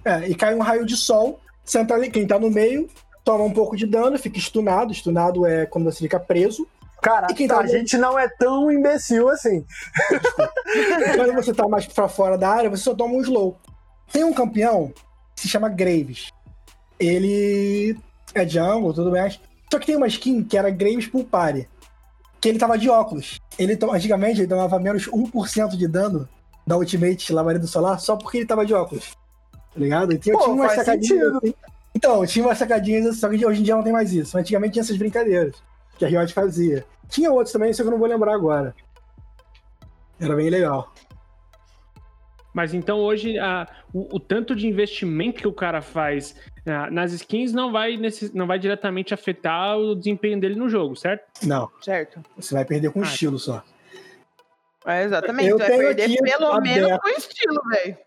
É, 0.05 0.29
e 0.29 0.35
cai 0.35 0.55
um 0.55 0.61
raio 0.61 0.87
de 0.87 0.97
sol. 0.97 1.41
Senta 1.65 1.95
ali, 1.95 2.11
quem 2.11 2.27
tá 2.27 2.39
no 2.39 2.51
meio 2.51 2.89
toma 3.25 3.45
um 3.45 3.53
pouco 3.53 3.77
de 3.77 3.87
dano, 3.87 4.19
fica 4.19 4.39
stunado. 4.39 4.93
Stunado 4.93 5.47
é 5.47 5.67
quando 5.67 5.85
você 5.85 5.99
fica 5.99 6.19
preso. 6.19 6.67
Cara, 7.03 7.29
tá, 7.29 7.35
tá 7.49 7.61
a 7.61 7.67
gente 7.67 7.97
não 7.97 8.19
é 8.19 8.29
tão 8.29 8.71
imbecil 8.71 9.29
assim. 9.31 9.65
Quando 11.17 11.33
você 11.33 11.55
tá 11.55 11.67
mais 11.67 11.87
pra 11.87 12.09
fora 12.09 12.37
da 12.37 12.51
área, 12.51 12.69
você 12.69 12.83
só 12.83 12.95
toma 12.95 13.15
um 13.15 13.23
slow. 13.23 13.57
Tem 14.13 14.23
um 14.23 14.35
campeão 14.35 14.93
que 15.35 15.43
se 15.43 15.49
chama 15.49 15.71
Graves. 15.71 16.29
Ele 16.99 17.97
é 18.35 18.47
jungle, 18.47 18.93
tudo 18.93 19.11
mais. 19.11 19.41
Só 19.73 19.79
que 19.79 19.87
tem 19.87 19.97
uma 19.97 20.09
skin 20.09 20.43
que 20.43 20.59
era 20.59 20.69
Graves 20.69 21.07
Pulpari. 21.07 21.69
Que 22.39 22.51
ele 22.51 22.59
tava 22.59 22.77
de 22.77 22.91
óculos. 22.91 23.39
Ele, 23.59 23.79
antigamente, 23.91 24.41
ele 24.41 24.49
tomava 24.49 24.79
menos 24.79 25.09
1% 25.09 25.77
de 25.77 25.89
dano 25.89 26.29
da 26.67 26.77
Ultimate 26.77 27.33
Labareda 27.33 27.67
Solar 27.67 27.99
só 28.01 28.17
porque 28.17 28.39
ele 28.39 28.47
tava 28.47 28.65
de 28.67 28.75
óculos. 28.75 29.17
Tá 29.73 29.79
ligado? 29.81 30.13
Então 30.13 30.33
Pô, 30.37 30.45
tinha 30.45 30.55
umas 30.55 30.73
sacadinhas 30.73 31.35
assim. 31.37 31.55
Então, 31.95 32.25
tinha 32.27 32.45
umas 32.47 32.59
sacadinhas 32.59 33.17
só 33.19 33.29
que 33.29 33.45
hoje 33.45 33.61
em 33.61 33.65
dia 33.65 33.75
não 33.75 33.83
tem 33.83 33.93
mais 33.93 34.13
isso. 34.13 34.37
Antigamente 34.39 34.75
tinha 34.75 34.83
essas 34.83 34.97
brincadeiras 34.97 35.55
que 35.99 36.05
a 36.05 36.09
Riot 36.09 36.33
fazia. 36.33 36.85
Tinha 37.09 37.31
outros 37.33 37.53
também, 37.53 37.73
só 37.73 37.83
que 37.83 37.89
eu 37.89 37.93
não 37.93 37.99
vou 37.99 38.07
lembrar 38.09 38.35
agora. 38.35 38.75
Era 40.21 40.37
bem 40.37 40.49
legal. 40.51 40.93
Mas 42.53 42.75
então 42.75 42.99
hoje 42.99 43.39
a- 43.39 43.67
o, 43.93 44.17
o 44.17 44.21
tanto 44.21 44.55
de 44.57 44.67
investimento 44.67 45.41
que 45.41 45.47
o 45.49 45.53
cara 45.53 45.81
faz 45.81 46.35
nas 46.91 47.13
skins 47.13 47.53
não 47.53 47.71
vai, 47.73 47.97
nesse- 47.97 48.37
não 48.37 48.47
vai 48.47 48.59
diretamente 48.59 49.15
afetar 49.15 49.77
o 49.79 49.95
desempenho 49.95 50.41
dele 50.41 50.57
no 50.57 50.69
jogo, 50.69 50.95
certo? 50.97 51.25
Não, 51.45 51.71
Certo. 51.81 52.21
você 52.37 52.55
vai 52.55 52.65
perder 52.65 52.91
com 52.93 53.01
Ah, 53.01 53.05
estilo 53.05 53.39
só. 53.39 53.63
É, 54.87 55.05
exatamente. 55.05 55.49
Eu 55.49 55.57
tu 55.57 55.61
vai 55.61 55.69
tenho 55.69 55.81
perder 55.83 56.03
aqui 56.05 56.23
pelo 56.23 56.53
aberto. 56.53 56.63
menos 56.85 56.99
com 57.01 57.09
estilo, 57.11 57.63
velho. 57.71 57.99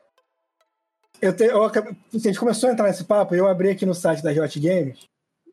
Eu 1.21 1.33
te, 1.35 1.43
eu, 1.45 1.63
acabei- 1.63 1.93
a 2.13 2.17
gente 2.17 2.39
começou 2.39 2.69
a 2.69 2.73
entrar 2.73 2.87
nesse 2.87 3.05
papo, 3.05 3.33
eu 3.35 3.47
abri 3.47 3.69
aqui 3.69 3.85
no 3.85 3.93
site 3.93 4.21
da 4.23 4.31
Riot 4.31 4.59
Games 4.59 4.99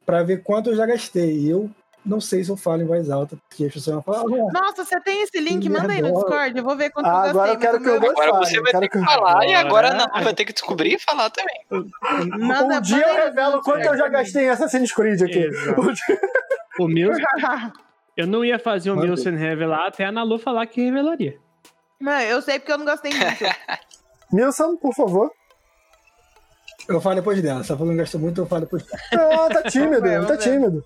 pra 0.04 0.22
ver 0.22 0.42
quanto 0.42 0.70
eu 0.70 0.76
já 0.76 0.84
gastei. 0.86 1.30
E 1.38 1.50
eu 1.50 1.70
não 2.04 2.20
sei 2.20 2.42
se 2.42 2.50
eu 2.50 2.56
falo 2.56 2.82
em 2.82 2.86
voz 2.86 3.08
alta, 3.10 3.36
porque 3.48 3.66
as 3.66 3.72
pessoas 3.74 3.94
vão 3.96 4.02
falar, 4.02 4.20
ah, 4.22 4.52
Nossa, 4.52 4.84
você 4.84 4.98
tem 5.02 5.22
esse 5.22 5.38
link? 5.38 5.68
Manda 5.68 5.92
aí 5.92 6.00
no. 6.02 6.12
Discord, 6.14 6.56
eu 6.58 6.64
vou 6.64 6.74
ver 6.76 6.90
quanto 6.90 7.06
Ah, 7.06 7.10
eu 7.10 7.14
gastei. 7.14 7.30
agora 7.30 7.52
eu 7.52 7.58
quero 7.58 7.80
que 7.82 7.88
eu 7.88 7.94
Agora 8.10 8.30
Fale, 8.32 8.46
você 8.46 8.60
vai 8.62 8.72
ter 8.72 8.88
que 8.88 8.98
que- 8.98 9.04
falar 9.04 9.46
e 9.46 9.54
agora 9.54 9.92
não 9.94 10.24
vai 10.24 10.34
ter 10.34 10.44
que 10.46 10.52
descobrir 10.54 10.94
e 10.94 10.98
falar 10.98 11.30
também. 11.30 11.60
Manda- 12.38 12.78
um 12.78 12.80
dia 12.80 13.06
eu 13.06 13.14
revelo 13.26 13.60
quanto 13.62 13.84
eu 13.86 13.96
já 13.96 14.08
gastei 14.08 14.44
em 14.46 14.48
Assassin's 14.48 14.92
Creed 14.92 15.20
aqui. 15.22 15.46
O 16.80 16.88
meu, 16.88 17.10
eu 18.16 18.26
não 18.26 18.44
ia 18.44 18.58
fazer 18.58 18.90
o 18.90 18.96
meu 18.96 19.16
sem 19.16 19.36
revelar 19.36 19.86
até 19.86 20.04
a 20.04 20.12
Nalu 20.12 20.38
falar 20.38 20.66
que 20.66 20.82
revelaria. 20.82 21.38
Não, 22.00 22.20
eu 22.20 22.40
sei 22.40 22.58
porque 22.58 22.72
eu 22.72 22.78
não 22.78 22.84
gostei 22.84 23.12
muito. 23.12 23.44
Nilson, 24.32 24.76
por 24.76 24.94
favor. 24.94 25.30
Eu 26.88 27.00
falo 27.00 27.16
depois 27.16 27.40
dela. 27.42 27.62
Se 27.62 27.70
ela 27.70 27.78
falou 27.78 27.92
que 27.92 27.98
gastou 27.98 28.20
muito, 28.20 28.40
eu 28.40 28.46
falo 28.46 28.62
depois 28.62 28.84
dela. 28.84 29.00
Ah, 29.44 29.48
tá 29.48 29.62
tímido, 29.64 30.00
Vamos 30.00 30.26
tá 30.26 30.36
tímido. 30.36 30.84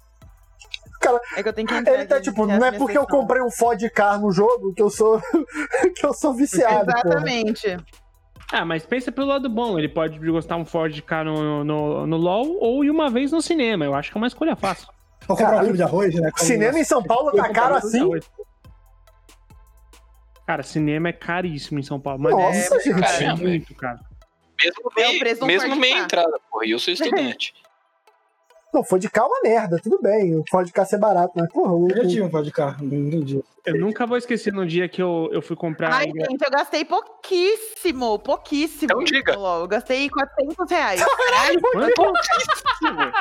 Cara, 1.00 1.20
É 1.36 1.42
que 1.42 1.48
eu 1.48 1.52
tenho 1.52 1.68
que 1.68 1.74
entrar 1.74 1.94
ele 1.94 2.06
tá 2.06 2.20
tipo, 2.20 2.46
não 2.46 2.64
é 2.64 2.72
porque 2.72 2.96
eu 2.96 3.06
comprei 3.06 3.42
um 3.42 3.50
Ford 3.50 3.78
Car 3.90 4.18
no 4.18 4.32
jogo 4.32 4.72
que 4.72 4.80
eu 4.80 4.88
sou 4.88 5.20
que 5.94 6.04
eu 6.04 6.14
sou 6.14 6.32
viciado. 6.32 6.90
Exatamente. 6.90 7.76
Ah, 8.50 8.64
mas 8.64 8.86
pensa 8.86 9.12
pelo 9.12 9.26
lado 9.26 9.48
bom. 9.48 9.78
Ele 9.78 9.88
pode 9.88 10.18
gostar 10.18 10.56
um 10.56 10.64
Ford 10.64 10.98
K 11.02 11.24
no, 11.24 11.62
no, 11.64 12.06
no 12.06 12.16
LoL 12.16 12.56
ou 12.60 12.84
ir 12.84 12.90
uma 12.90 13.10
vez 13.10 13.32
no 13.32 13.42
cinema. 13.42 13.84
Eu 13.84 13.94
acho 13.94 14.10
que 14.10 14.16
é 14.16 14.20
uma 14.20 14.26
escolha 14.26 14.56
fácil. 14.56 14.88
Vou 15.26 15.36
comprar 15.36 15.44
um 15.44 15.50
Caralho. 15.50 15.64
quilo 15.66 15.76
de 15.76 15.82
arroz, 15.82 16.14
né? 16.14 16.30
como- 16.30 16.44
Cinema 16.46 16.78
em 16.78 16.84
São 16.84 17.02
Paulo 17.02 17.32
tá 17.32 17.48
caro 17.50 17.76
assim? 17.76 18.10
Cara, 20.46 20.62
cinema 20.62 21.08
é 21.08 21.12
caríssimo 21.12 21.78
em 21.78 21.82
São 21.82 21.98
Paulo. 21.98 22.20
Mas 22.22 22.32
Nossa, 22.34 22.76
é, 22.76 22.80
gente. 22.80 23.00
cara, 23.00 23.24
é 23.24 23.34
muito 23.34 23.74
caro. 23.74 24.00
Mesmo 24.62 24.82
É 24.96 25.08
meio, 25.08 25.34
de 25.34 25.42
um 25.42 25.46
mesmo 25.46 25.68
Ford 25.68 25.80
meia 25.80 25.98
entrada, 26.00 26.38
porra. 26.50 26.66
E 26.66 26.70
eu 26.70 26.78
sou 26.78 26.92
estudante. 26.92 27.54
Não, 28.72 28.82
Ford 28.82 29.08
Car 29.08 29.24
é 29.24 29.28
uma 29.28 29.40
merda, 29.40 29.78
tudo 29.80 30.00
bem. 30.02 30.34
O 30.36 30.42
Ford 30.50 30.68
Car 30.72 30.84
ser 30.84 30.98
barato, 30.98 31.32
mas 31.36 31.48
porra, 31.48 31.72
o, 31.72 31.88
Eu 31.88 31.96
já 31.98 32.08
tive 32.08 32.22
um 32.22 32.28
pó 32.28 32.40
de 32.40 32.50
carro, 32.50 32.84
não 32.84 33.06
entendi. 33.06 33.40
Eu 33.64 33.78
nunca 33.78 34.04
vou 34.04 34.18
esquecer 34.18 34.52
no 34.52 34.66
dia 34.66 34.88
que 34.88 35.00
eu, 35.00 35.28
eu 35.32 35.40
fui 35.40 35.54
comprar. 35.54 35.92
Ai, 35.92 36.06
gente, 36.06 36.42
eu 36.44 36.50
gastei 36.50 36.84
pouquíssimo, 36.84 38.18
pouquíssimo. 38.18 38.84
Então 38.90 39.04
diga. 39.04 39.32
Eu 39.34 39.68
gastei 39.68 40.10
400 40.10 40.68
reais. 40.68 41.00
Quanto? 41.72 41.94
pouquíssimo, 41.94 43.12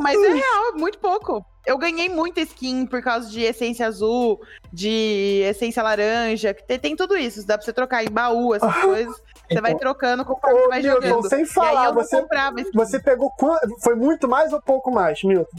mas 0.00 0.22
é 0.22 0.28
real, 0.28 0.68
é 0.68 0.72
muito 0.72 0.98
pouco. 0.98 1.44
Eu 1.66 1.76
ganhei 1.76 2.08
muita 2.08 2.40
skin 2.40 2.86
por 2.86 3.02
causa 3.02 3.28
de 3.28 3.42
essência 3.42 3.86
azul, 3.86 4.40
de 4.72 5.42
essência 5.44 5.82
laranja, 5.82 6.54
que 6.54 6.66
tem, 6.66 6.78
tem 6.78 6.96
tudo 6.96 7.16
isso. 7.16 7.46
Dá 7.46 7.58
pra 7.58 7.64
você 7.64 7.72
trocar 7.72 8.02
em 8.02 8.10
baú, 8.10 8.54
essas 8.54 8.74
coisas. 8.76 9.14
Você 9.50 9.60
vai 9.60 9.74
trocando 9.74 10.24
conforme 10.24 10.60
Ô, 10.60 10.68
vai 10.68 10.80
Milton, 10.82 11.02
jogando. 11.02 11.28
sem 11.28 11.40
e 11.40 11.42
aí 11.42 11.46
falar, 11.46 11.92
você, 11.92 12.20
comprava 12.20 12.60
skin. 12.60 12.72
você 12.74 13.00
pegou 13.00 13.30
quanto? 13.30 13.80
Foi 13.80 13.94
muito 13.94 14.28
mais 14.28 14.52
ou 14.52 14.62
pouco 14.62 14.90
mais, 14.90 15.22
Milton? 15.22 15.56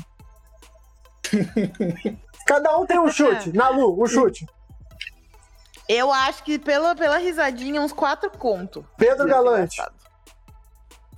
Cada 2.45 2.78
um 2.78 2.86
tem 2.86 2.99
um 2.99 3.11
chute. 3.11 3.55
Nalu, 3.55 4.01
um 4.01 4.05
chute. 4.07 4.47
Eu 5.88 6.11
acho 6.11 6.43
que 6.43 6.59
pela, 6.59 6.95
pela 6.95 7.17
risadinha, 7.17 7.82
uns 7.82 7.91
quatro 7.91 8.30
conto. 8.30 8.86
Pedro 8.97 9.28
Galante. 9.28 9.82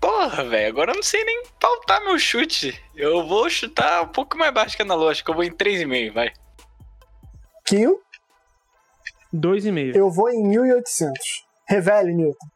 Porra, 0.02 0.44
velho, 0.44 0.68
agora 0.68 0.92
eu 0.92 0.96
não 0.96 1.04
sei 1.04 1.24
nem 1.24 1.44
pautar 1.60 2.04
meu 2.04 2.18
chute. 2.18 2.78
Eu 2.96 3.26
vou 3.28 3.48
chutar 3.50 4.02
um 4.02 4.08
pouco 4.08 4.36
mais 4.36 4.52
baixo 4.52 4.76
que 4.76 4.82
a 4.82 4.86
Analógica, 4.86 5.12
acho 5.12 5.24
que 5.24 5.30
eu 5.32 5.36
vou 5.36 5.44
em 5.44 5.52
3,5, 5.52 6.12
vai. 6.12 6.34
Quinho, 7.64 8.00
e 9.32 9.72
meio. 9.72 9.96
eu 9.96 10.10
vou 10.10 10.30
em 10.30 10.44
1.800. 10.44 11.12
Revele, 11.70 12.14
Milton. 12.14 12.48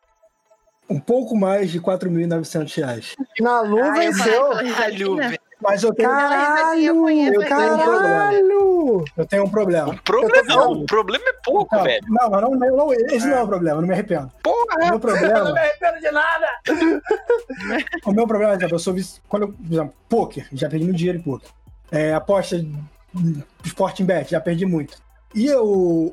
Um 0.89 0.99
pouco 0.99 1.35
mais 1.35 1.71
de 1.71 1.79
4.900 1.79 2.75
reais. 2.75 3.15
Nalu 3.39 3.79
eu 3.79 3.85
falei 3.85 4.11
venceu. 4.11 4.49
pela 4.49 4.61
risadinha. 4.61 5.39
Mas 5.61 5.83
eu 5.83 5.93
tenho, 5.93 6.09
eu 6.09 6.15
Caralho! 6.15 7.01
conheço, 7.01 7.33
eu 7.33 7.45
tenho 7.47 7.73
um 7.73 7.77
problema. 7.77 8.09
Caralho! 8.19 9.05
eu 9.17 9.25
tenho 9.25 9.43
um 9.45 9.49
problema. 9.49 9.87
O 9.93 10.01
problema, 10.03 10.53
Eu 10.53 10.55
não, 10.57 10.71
o 10.73 10.85
problema 10.85 11.25
é 11.27 11.33
pouco, 11.43 11.75
Não, 11.75 11.83
velho. 11.83 12.05
não, 12.09 12.29
mas 12.29 12.41
não, 12.41 12.51
não, 12.51 12.75
não, 12.77 12.93
esse 12.93 13.25
não 13.27 13.37
é 13.37 13.43
o 13.43 13.47
problema, 13.47 13.77
eu 13.77 13.81
não 13.81 13.87
me 13.87 13.93
arrependo. 13.93 14.25
O 14.27 14.41
Porra, 14.43 14.89
meu 14.89 14.99
problema, 14.99 15.49
arrependo 15.59 15.99
de 16.01 16.11
nada! 16.11 16.47
o 18.05 18.11
meu 18.11 18.27
problema, 18.27 18.51
por 18.53 18.59
exemplo, 18.59 18.75
eu 18.75 18.79
sou 18.79 18.93
vice- 18.93 19.21
quando 19.29 19.43
eu, 19.43 19.53
por 19.53 19.71
exemplo, 19.73 19.93
poker, 20.09 20.47
já 20.53 20.69
perdi 20.69 20.85
muito 20.85 20.97
dinheiro 20.97 21.19
em 21.19 21.21
poker. 21.21 21.49
É, 21.91 22.13
aposta 22.13 22.57
em 22.57 23.43
Sporting 23.63 24.05
Bet, 24.05 24.31
já 24.31 24.41
perdi 24.41 24.65
muito. 24.65 24.97
E 25.33 25.47
eu, 25.47 25.65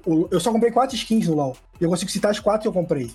o- 0.07 0.29
eu 0.31 0.39
só 0.41 0.53
comprei 0.53 0.71
quatro 0.71 0.95
skins 0.97 1.27
no 1.27 1.35
LoL. 1.35 1.57
E 1.81 1.85
eu 1.85 1.91
consigo 1.91 2.11
citar 2.11 2.31
as 2.31 2.39
quatro 2.41 2.63
que 2.63 2.69
eu 2.69 2.73
comprei. 2.73 3.11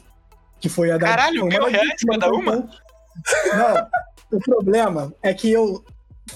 Que 0.59 0.67
foi 0.69 0.91
a 0.91 0.97
da. 0.97 1.07
Caralho, 1.07 1.45
mil 1.45 1.65
reais 1.67 2.01
cada 2.09 2.29
uma? 2.31 2.67
Não, 3.53 3.87
o 4.31 4.39
problema 4.41 5.13
é 5.21 5.33
que 5.33 5.51
eu. 5.51 5.83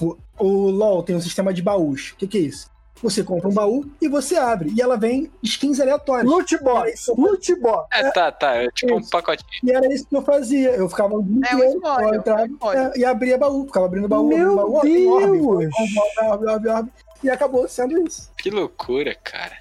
O, 0.00 0.70
LoL 0.70 1.02
tem 1.02 1.14
um 1.16 1.20
sistema 1.20 1.52
de 1.52 1.62
baús. 1.62 2.10
O 2.12 2.16
que, 2.16 2.26
que 2.26 2.38
é 2.38 2.40
isso? 2.40 2.70
Você 3.02 3.24
compra 3.24 3.48
um 3.48 3.52
baú 3.52 3.84
e 4.00 4.08
você 4.08 4.36
abre. 4.36 4.72
E 4.76 4.80
ela 4.80 4.96
vem 4.96 5.28
skins 5.42 5.80
aleatórias. 5.80 6.24
Loot 6.24 6.56
box, 6.58 7.08
loot 7.16 7.54
box. 7.56 7.88
é, 7.92 8.10
tá, 8.12 8.30
tá, 8.30 8.54
é 8.54 8.68
tipo 8.70 8.94
um 8.94 9.02
pacotinho. 9.08 9.48
E 9.64 9.72
era 9.72 9.92
isso 9.92 10.06
que 10.06 10.16
eu 10.16 10.22
fazia. 10.22 10.70
Eu 10.70 10.88
ficava 10.88 11.16
o 11.16 11.22
dia 11.22 11.42
É 11.50 11.56
um 11.56 11.74
spoiler, 11.76 12.08
eu 12.08 12.14
entrava, 12.14 12.40
é 12.42 12.44
um 12.44 12.52
spoiler. 12.52 12.92
é, 12.94 12.98
e 12.98 13.04
abria 13.04 13.36
baú. 13.36 13.66
Ficava 13.66 13.86
abrindo 13.86 14.06
baú, 14.08 14.28
Meu 14.28 14.54
baú, 14.54 14.80
Deus! 14.82 15.06
orbe, 15.08 15.40
orbe, 15.40 16.46
orbe, 16.46 16.68
orbe, 16.68 16.92
e 17.24 17.28
acabou 17.30 17.68
sendo 17.68 18.00
isso. 18.06 18.30
Que 18.38 18.50
loucura, 18.50 19.14
cara. 19.16 19.56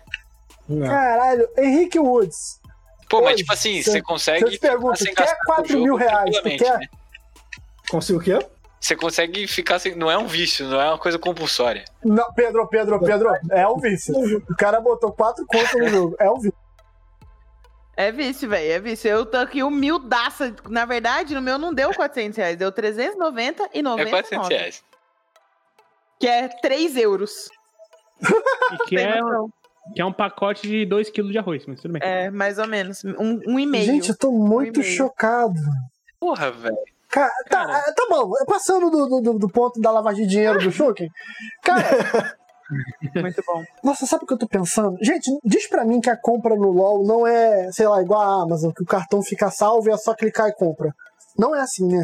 Caralho, 0.86 1.50
Henrique 1.58 2.00
Woods. 2.00 2.62
Pô, 3.10 3.22
mas 3.22 3.30
Hoje, 3.34 3.38
tipo 3.38 3.54
assim, 3.54 3.82
você 3.82 3.92
Se 3.92 3.98
eu 3.98 4.04
consegue. 4.04 4.50
te 4.52 4.60
pergunto, 4.60 5.04
quer 5.04 5.14
gastar 5.16 5.36
com 5.46 5.52
o 5.52 5.56
4 5.56 5.72
jogo 5.74 5.84
mil 5.84 5.96
reais? 5.96 6.38
Tu 6.38 6.44
quer? 6.44 6.78
né? 6.78 6.88
Consigo 7.90 8.20
o 8.20 8.22
quê? 8.22 8.40
Você 8.82 8.96
consegue 8.96 9.46
ficar 9.46 9.78
sem. 9.78 9.94
Não 9.94 10.10
é 10.10 10.18
um 10.18 10.26
vício, 10.26 10.68
não 10.68 10.82
é 10.82 10.88
uma 10.90 10.98
coisa 10.98 11.20
compulsória. 11.20 11.86
Não, 12.04 12.34
Pedro, 12.34 12.68
Pedro, 12.68 13.00
Pedro, 13.00 13.30
é 13.52 13.68
um 13.68 13.78
vício. 13.78 14.16
O 14.50 14.56
cara 14.56 14.82
botou 14.82 15.12
4 15.12 15.46
contas 15.46 15.80
no 15.80 15.88
jogo. 15.88 16.16
É 16.20 16.28
um 16.32 16.40
vício. 16.40 16.58
É 17.96 18.12
vício, 18.12 18.50
velho, 18.50 18.72
é 18.72 18.80
vício. 18.80 19.08
Eu 19.08 19.24
tô 19.24 19.38
aqui 19.38 19.62
humildaça. 19.62 20.56
Na 20.68 20.86
verdade, 20.86 21.36
no 21.36 21.42
meu 21.44 21.60
não 21.60 21.72
deu 21.72 21.94
400 21.94 22.36
reais, 22.36 22.58
deu 22.58 22.72
390 22.72 23.70
e 23.72 23.80
É 23.80 23.82
99. 23.84 24.10
400 24.10 24.48
reais. 24.50 24.84
Que 26.20 26.28
é 26.28 26.48
3 26.48 26.98
euros. 26.98 27.50
E 28.74 28.78
que 28.88 28.98
é, 28.98 29.20
que 29.94 30.02
é 30.02 30.06
um 30.06 30.14
pacote 30.14 30.68
de 30.68 30.88
2 30.88 31.12
kg 31.12 31.30
de 31.30 31.38
arroz, 31.38 31.64
mas 31.68 31.80
tudo 31.80 31.92
bem. 31.92 32.02
É, 32.04 32.32
mais 32.32 32.58
ou 32.58 32.68
menos. 32.68 33.04
Um, 33.06 33.40
um 33.46 33.60
e 33.60 33.66
meio. 33.68 33.86
Gente, 33.86 34.10
eu 34.10 34.18
tô 34.18 34.32
muito 34.32 34.80
meio. 34.80 34.92
chocado. 34.92 35.62
Porra, 36.20 36.50
velho. 36.50 36.78
Cara, 37.12 37.32
tá, 37.50 37.66
Cara. 37.66 37.94
tá 37.94 38.08
bom, 38.10 38.32
passando 38.48 38.90
do, 38.90 39.22
do, 39.22 39.34
do 39.40 39.50
ponto 39.50 39.80
da 39.82 39.92
lavagem 39.92 40.24
de 40.26 40.30
dinheiro 40.32 40.60
do 40.60 40.72
Shulkin. 40.72 41.08
Cara, 41.64 41.86
Muito 43.22 43.44
bom. 43.46 43.62
nossa, 43.84 44.06
sabe 44.06 44.24
o 44.24 44.28
que 44.28 44.34
eu 44.34 44.38
tô 44.38 44.48
pensando? 44.48 44.96
Gente, 45.02 45.30
diz 45.44 45.68
pra 45.68 45.84
mim 45.84 46.00
que 46.00 46.10
a 46.10 46.16
compra 46.16 46.56
no 46.56 46.72
LoL 46.72 47.04
não 47.06 47.28
é, 47.28 47.70
sei 47.74 47.86
lá, 47.88 48.02
igual 48.02 48.22
a 48.22 48.44
Amazon, 48.44 48.72
que 48.72 48.82
o 48.84 48.86
cartão 48.86 49.22
fica 49.22 49.52
salvo 49.52 49.90
e 49.90 49.92
é 49.92 49.98
só 49.98 50.14
clicar 50.16 50.48
e 50.48 50.54
compra. 50.56 50.94
Não 51.38 51.54
é 51.54 51.60
assim, 51.60 51.86
né? 51.88 52.04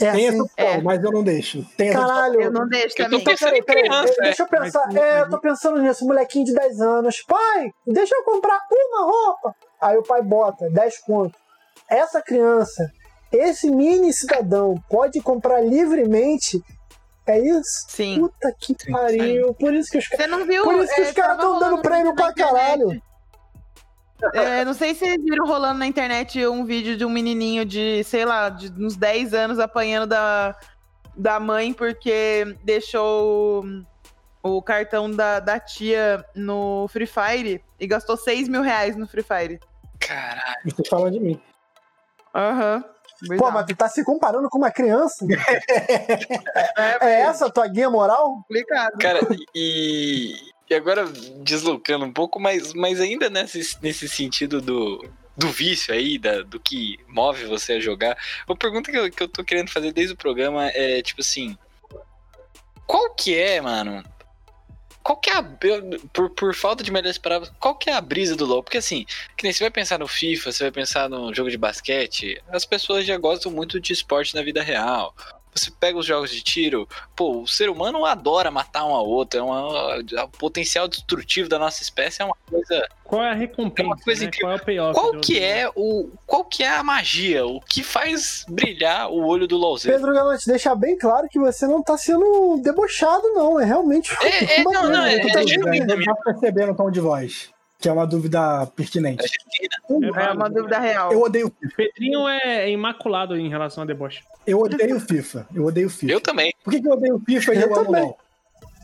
É 0.00 0.10
Tem 0.10 0.26
assim. 0.28 0.34
essa 0.34 0.42
opção, 0.42 0.66
É. 0.66 0.82
mas 0.82 1.02
eu 1.04 1.12
não 1.12 1.22
deixo. 1.22 1.64
Tem 1.76 1.92
Caralho. 1.92 2.40
Eu 2.42 2.50
não 2.50 2.66
deixo 2.68 2.94
Eu 2.98 3.04
tô 3.04 3.10
também. 3.10 3.24
Pensando 3.24 3.48
peraí, 3.50 3.62
peraí, 3.64 3.82
criança, 3.84 4.14
deixa 4.20 4.42
eu 4.42 4.48
pensar. 4.48 4.86
Mas- 4.86 4.96
É, 4.96 5.20
eu 5.20 5.30
tô 5.30 5.40
pensando 5.40 5.80
nisso, 5.80 6.04
molequinho 6.04 6.44
de 6.44 6.52
10 6.52 6.80
anos. 6.80 7.22
Pai, 7.22 7.70
deixa 7.86 8.14
eu 8.14 8.24
comprar 8.24 8.58
uma 8.70 9.04
roupa. 9.06 9.54
Aí 9.80 9.96
o 9.96 10.02
pai 10.02 10.20
bota 10.22 10.68
10 10.70 10.98
conto. 11.00 11.38
Essa 11.88 12.20
criança, 12.20 12.90
esse 13.36 13.70
mini 13.70 14.12
cidadão, 14.12 14.74
pode 14.88 15.20
comprar 15.20 15.60
livremente. 15.60 16.62
É 17.26 17.38
isso? 17.38 17.86
Sim. 17.88 18.20
Puta 18.20 18.54
que 18.58 18.74
Sim. 18.78 18.92
pariu. 18.92 19.54
Por 19.54 19.72
isso 19.74 19.90
que 19.90 19.98
os 19.98 20.08
caras. 20.08 20.24
Você 20.24 20.30
não 20.30 20.46
viu? 20.46 20.62
Por 20.62 20.74
isso 20.74 20.94
que 20.94 21.00
é, 21.00 21.04
os 21.08 21.12
caras 21.12 21.36
estão 21.36 21.58
dando 21.58 21.82
prêmio 21.82 22.14
pra 22.14 22.32
caralho. 22.32 23.02
É, 24.32 24.64
não 24.64 24.74
sei 24.74 24.94
se 24.94 25.00
vocês 25.00 25.22
viram 25.22 25.46
rolando 25.46 25.78
na 25.78 25.86
internet 25.86 26.46
um 26.46 26.64
vídeo 26.64 26.96
de 26.96 27.04
um 27.04 27.10
menininho 27.10 27.64
de, 27.64 28.02
sei 28.04 28.24
lá, 28.24 28.48
de 28.48 28.70
uns 28.82 28.96
10 28.96 29.34
anos 29.34 29.58
apanhando 29.58 30.06
da, 30.06 30.56
da 31.16 31.40
mãe 31.40 31.72
porque 31.72 32.56
deixou 32.62 33.64
o 34.42 34.62
cartão 34.62 35.10
da, 35.10 35.40
da 35.40 35.58
tia 35.58 36.24
no 36.34 36.86
Free 36.88 37.06
Fire 37.06 37.64
e 37.80 37.86
gastou 37.86 38.16
6 38.16 38.48
mil 38.48 38.62
reais 38.62 38.96
no 38.96 39.06
Free 39.06 39.22
Fire. 39.22 39.60
Caralho. 39.98 40.62
Vocês 40.64 40.88
falam 40.88 41.10
de 41.10 41.20
mim. 41.20 41.40
Aham. 42.34 42.84
Pô, 43.38 43.50
mas 43.50 43.66
tu 43.66 43.76
tá 43.76 43.88
se 43.88 44.04
comparando 44.04 44.48
com 44.48 44.58
uma 44.58 44.70
criança? 44.70 45.26
é, 46.76 47.06
É 47.06 47.20
essa 47.22 47.46
a 47.46 47.50
tua 47.50 47.66
guia 47.66 47.90
moral? 47.90 48.36
complicado. 48.36 48.98
Cara, 48.98 49.20
e, 49.54 50.34
e 50.68 50.74
agora 50.74 51.06
deslocando 51.42 52.04
um 52.04 52.12
pouco, 52.12 52.40
mas, 52.40 52.72
mas 52.74 53.00
ainda 53.00 53.28
nesse, 53.30 53.76
nesse 53.82 54.08
sentido 54.08 54.60
do, 54.60 55.04
do 55.36 55.48
vício 55.48 55.92
aí, 55.92 56.18
da, 56.18 56.42
do 56.42 56.60
que 56.60 56.98
move 57.08 57.44
você 57.46 57.74
a 57.74 57.80
jogar, 57.80 58.16
uma 58.48 58.56
pergunta 58.56 58.90
que 58.90 58.98
eu, 58.98 59.10
que 59.10 59.22
eu 59.22 59.28
tô 59.28 59.44
querendo 59.44 59.70
fazer 59.70 59.92
desde 59.92 60.14
o 60.14 60.16
programa 60.16 60.68
é, 60.68 61.02
tipo 61.02 61.20
assim, 61.20 61.56
qual 62.86 63.14
que 63.14 63.34
é, 63.36 63.60
mano, 63.60 64.02
qual 65.04 65.18
que 65.18 65.28
é 65.28 65.36
a, 65.36 65.44
por, 66.12 66.30
por 66.30 66.54
falta 66.54 66.82
de 66.82 66.90
melhores 66.90 67.18
palavras, 67.18 67.52
qual 67.60 67.76
que 67.76 67.90
é 67.90 67.92
a 67.92 68.00
brisa 68.00 68.34
do 68.34 68.46
LoL? 68.46 68.62
Porque 68.62 68.78
assim, 68.78 69.04
que 69.36 69.44
nem 69.44 69.52
você 69.52 69.62
vai 69.62 69.70
pensar 69.70 69.98
no 69.98 70.08
FIFA, 70.08 70.50
você 70.50 70.64
vai 70.64 70.72
pensar 70.72 71.10
no 71.10 71.32
jogo 71.34 71.50
de 71.50 71.58
basquete, 71.58 72.42
as 72.48 72.64
pessoas 72.64 73.04
já 73.04 73.18
gostam 73.18 73.52
muito 73.52 73.78
de 73.78 73.92
esporte 73.92 74.34
na 74.34 74.42
vida 74.42 74.62
real. 74.62 75.14
Você 75.54 75.70
pega 75.70 75.96
os 75.98 76.04
jogos 76.06 76.30
de 76.30 76.42
tiro, 76.42 76.88
pô, 77.14 77.42
o 77.42 77.46
ser 77.46 77.70
humano 77.70 78.04
adora 78.04 78.50
matar 78.50 78.84
um 78.84 78.92
ao 78.94 79.06
outro, 79.06 79.38
é 79.38 79.42
uma, 79.42 79.98
o 80.24 80.28
potencial 80.38 80.88
destrutivo 80.88 81.48
da 81.48 81.58
nossa 81.58 81.82
espécie 81.82 82.22
é 82.22 82.24
uma 82.24 82.36
coisa. 82.50 82.88
Qual 83.04 83.22
é 83.22 83.30
a 83.30 83.34
recompensa? 83.34 83.82
É 83.82 83.86
uma 83.86 83.96
coisa 83.96 84.20
né? 84.22 84.26
incrível. 84.26 84.46
Qual 84.48 84.52
é 84.52 84.60
o 84.60 84.64
payoff? 84.64 84.94
Qual 85.00 85.20
que 85.20 85.38
é 85.40 85.70
o. 85.76 86.10
Qual 86.26 86.44
que 86.44 86.62
é 86.64 86.68
a 86.68 86.82
magia? 86.82 87.46
O 87.46 87.60
que 87.60 87.82
faz 87.82 88.44
brilhar 88.48 89.08
o 89.10 89.24
olho 89.26 89.46
do 89.46 89.56
LOLzeiro? 89.56 89.96
Pedro 89.96 90.12
Galante, 90.12 90.46
deixar 90.46 90.74
bem 90.74 90.98
claro 90.98 91.28
que 91.28 91.38
você 91.38 91.66
não 91.66 91.82
tá 91.82 91.96
sendo 91.96 92.58
debochado, 92.62 93.22
não. 93.34 93.60
É 93.60 93.64
realmente. 93.64 94.10
É, 94.22 94.60
é, 94.60 94.64
não, 94.64 94.88
não, 94.90 95.04
é- 95.04 95.20
Tu 95.20 95.28
é 95.28 95.32
tá- 95.32 95.42
genuíno. 95.46 95.92
Eu 95.92 96.02
já 96.02 96.14
perceberam 96.16 96.72
o 96.72 96.76
tom 96.76 96.90
de 96.90 96.98
voz, 97.00 97.50
que 97.50 97.53
é 97.53 97.53
uma 97.53 97.53
dúvida 97.53 97.53
pertinente. 97.53 97.53
Argentina. 97.53 97.53
Um, 97.53 97.53
É, 97.53 97.53
É 97.53 97.53
uma 100.32 100.48
dúvida 100.48 100.78
real. 100.78 101.12
eu 101.12 101.22
odeio 101.22 101.52
FIFA. 101.60 101.74
Pedrinho 101.76 102.28
é 102.28 102.70
imaculado 102.70 103.36
em 103.36 103.48
relação 103.48 103.82
a 103.82 103.86
deboche. 103.86 104.22
Eu 104.46 104.60
odeio 104.60 105.00
FIFA. 105.00 105.46
Eu 105.54 105.64
odeio 105.64 105.90
FIFA. 105.90 106.12
Eu 106.12 106.20
também. 106.20 106.52
Por 106.62 106.72
que, 106.72 106.80
que 106.80 106.88
eu 106.88 106.92
odeio 106.92 107.22
FIFA 107.24 107.54
e 107.54 107.56
Eu 107.56 107.62
eu, 107.62 107.74
amo 107.76 107.84
também. 107.86 108.02
LOL? 108.02 108.18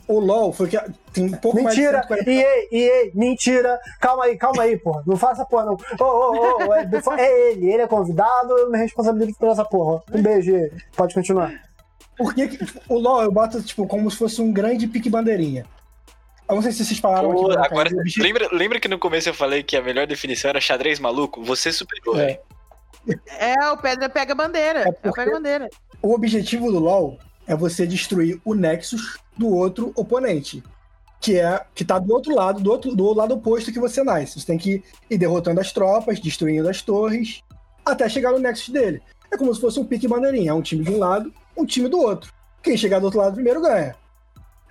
O 0.07 0.19
LOL 0.19 0.51
foi 0.51 0.67
que 0.67 0.77
tem 1.13 1.25
um 1.25 1.31
pouco 1.31 1.63
Mentira! 1.63 2.05
mais 2.09 2.25
de 2.25 2.31
140 2.31 2.31
EA, 2.31 2.67
EA, 2.71 3.11
mentira! 3.13 3.79
Calma 3.99 4.25
aí, 4.25 4.37
calma 4.37 4.63
aí, 4.63 4.77
porra. 4.77 5.03
Não 5.05 5.15
faça 5.15 5.45
porra, 5.45 5.65
não. 5.65 5.77
Ô, 5.99 6.03
ô, 6.03 6.67
ô, 6.67 6.73
é, 6.73 6.89
é 7.17 7.51
ele, 7.51 7.71
ele 7.71 7.81
é 7.83 7.87
convidado, 7.87 8.57
eu 8.57 8.69
me 8.69 8.77
responsabilizo 8.77 9.37
por 9.37 9.49
essa 9.49 9.63
porra. 9.63 10.01
Um 10.13 10.21
beijo. 10.21 10.51
Pode 10.95 11.13
continuar. 11.13 11.53
Por 12.17 12.33
que, 12.33 12.47
que 12.49 12.79
o 12.89 12.99
LoL 12.99 13.23
eu 13.23 13.31
boto 13.31 13.61
tipo, 13.63 13.87
como 13.87 14.11
se 14.11 14.17
fosse 14.17 14.41
um 14.41 14.51
grande 14.51 14.85
pique 14.87 15.09
bandeirinha? 15.09 15.65
Eu 16.51 16.55
não 16.55 16.61
sei 16.61 16.73
se 16.73 16.83
vocês 16.83 16.99
falaram 16.99 17.31
Pô, 17.31 17.45
aqui. 17.45 17.55
né, 17.55 17.65
agora, 17.65 17.89
cara, 17.89 18.03
lembra, 18.17 18.49
lembra 18.51 18.77
que 18.77 18.89
no 18.89 18.99
começo 18.99 19.29
eu 19.29 19.33
falei 19.33 19.63
que 19.63 19.77
a 19.77 19.81
melhor 19.81 20.05
definição 20.05 20.49
era 20.49 20.59
xadrez 20.59 20.99
maluco? 20.99 21.41
Você 21.45 21.71
superou, 21.71 22.19
É. 22.19 22.41
É, 23.39 23.69
o 23.69 23.77
Pedra 23.77 24.09
pega 24.09 24.35
bandeira. 24.35 24.81
É 24.81 25.07
É, 25.07 25.09
o 25.09 25.13
pega 25.13 25.31
bandeira. 25.31 25.69
O 26.01 26.13
objetivo 26.13 26.69
do 26.69 26.77
LoL 26.77 27.17
é 27.47 27.55
você 27.55 27.87
destruir 27.87 28.39
o 28.43 28.53
Nexus 28.53 29.17
do 29.37 29.47
outro 29.47 29.93
oponente. 29.95 30.61
Que 31.21 31.39
é 31.39 31.63
que 31.73 31.85
tá 31.85 31.97
do 31.97 32.13
outro 32.13 32.35
lado, 32.35 32.59
do 32.59 32.69
outro 32.69 32.93
do 32.93 33.13
lado 33.13 33.33
oposto 33.33 33.71
que 33.71 33.79
você 33.79 34.03
nasce. 34.03 34.37
Você 34.37 34.45
tem 34.45 34.57
que 34.57 34.83
ir 35.09 35.17
derrotando 35.17 35.61
as 35.61 35.71
tropas, 35.71 36.19
destruindo 36.19 36.67
as 36.67 36.81
torres, 36.81 37.41
até 37.85 38.09
chegar 38.09 38.33
no 38.33 38.39
Nexus 38.39 38.69
dele. 38.69 39.01
É 39.31 39.37
como 39.37 39.55
se 39.55 39.61
fosse 39.61 39.79
um 39.79 39.85
pique 39.85 40.05
bandeirinha. 40.05 40.51
É 40.51 40.53
um 40.53 40.61
time 40.61 40.83
de 40.83 40.91
um 40.91 40.99
lado, 40.99 41.33
um 41.55 41.65
time 41.65 41.87
do 41.87 41.97
outro. 41.97 42.29
Quem 42.61 42.75
chegar 42.75 42.99
do 42.99 43.05
outro 43.05 43.21
lado 43.21 43.35
primeiro 43.35 43.61
ganha. 43.61 43.95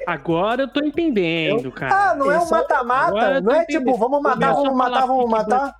Agora 0.07 0.62
eu 0.62 0.68
tô 0.68 0.80
entendendo, 0.84 1.70
cara. 1.72 2.11
Ah, 2.11 2.14
não 2.14 2.30
é 2.30 2.38
um 2.38 2.46
é- 2.46 2.51
mata-mata? 2.51 3.40
Não 3.40 3.53
é 3.55 3.64
tipo, 3.64 3.78
entendendo. 3.80 3.96
vamos 3.98 4.22
matar, 4.22 4.53
vamos 4.55 4.76
matar, 4.76 5.07
vamos 5.07 5.24
pique 5.24 5.30
matar? 5.36 5.74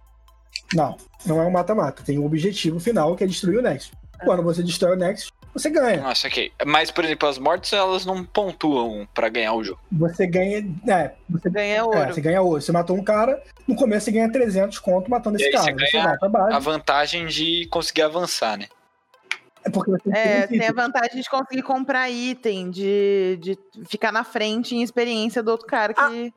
Não, 0.75 0.97
não 1.27 1.41
é 1.41 1.45
um 1.47 1.51
mata-mata. 1.51 2.03
Tem 2.05 2.19
um 2.19 2.27
objetivo 2.27 2.79
final 2.81 3.15
que 3.17 3.25
é 3.25 3.27
destruir 3.27 3.59
o 3.59 3.63
Nexus. 3.63 3.93
Quando 4.25 4.43
você 4.43 4.63
destrói 4.63 4.95
o 4.97 4.99
Nexus, 4.99 5.31
você 5.53 5.69
ganha. 5.71 6.03
Nossa, 6.03 6.29
ok. 6.29 6.53
Mas, 6.67 6.91
por 6.91 7.05
exemplo, 7.05 7.29
as 7.29 7.39
mortes, 7.39 7.73
elas 7.73 8.05
não 8.07 8.23
pontuam 8.25 9.09
pra 9.13 9.29
ganhar 9.29 9.53
o 9.55 9.65
jogo. 9.65 9.81
Você 9.91 10.27
ganha. 10.27 10.59
É, 10.89 11.13
você, 11.29 11.51
Ganha 11.51 11.85
ouro. 11.85 11.99
é, 11.99 12.07
você 12.13 12.21
ganha 12.21 12.41
ouro. 12.43 12.61
Você 12.61 12.71
matou 12.71 12.97
um 12.97 13.03
cara, 13.03 13.43
no 13.67 13.75
começo 13.75 14.05
você 14.05 14.13
ganha 14.13 14.31
300 14.31 14.79
conto 14.79 15.11
matando 15.11 15.39
E 15.41 15.43
esse 15.43 15.47
aí 15.49 15.53
cara. 15.53 15.65
você 15.79 15.87
Você 15.87 15.93
ganha 15.93 16.05
vai 16.05 16.19
pra 16.19 16.29
baixo. 16.29 16.57
A 16.57 16.59
vantagem 16.61 17.27
de 17.27 17.67
conseguir 17.71 18.03
avançar, 18.03 18.57
né? 18.59 18.67
É 19.65 19.71
porque 19.71 19.91
você 19.91 20.11
É, 20.11 20.47
tem 20.47 20.59
tem 20.59 20.69
a 20.69 20.73
vantagem 20.73 21.21
de 21.21 21.29
conseguir 21.29 21.63
comprar 21.63 22.09
item, 22.11 22.71
de, 22.71 23.39
de 23.41 23.59
ficar 23.87 24.11
na 24.13 24.25
frente 24.25 24.75
em 24.75 24.83
experiência 24.83 25.43
do 25.43 25.51
outro 25.51 25.67
cara 25.67 25.93
que, 25.93 26.33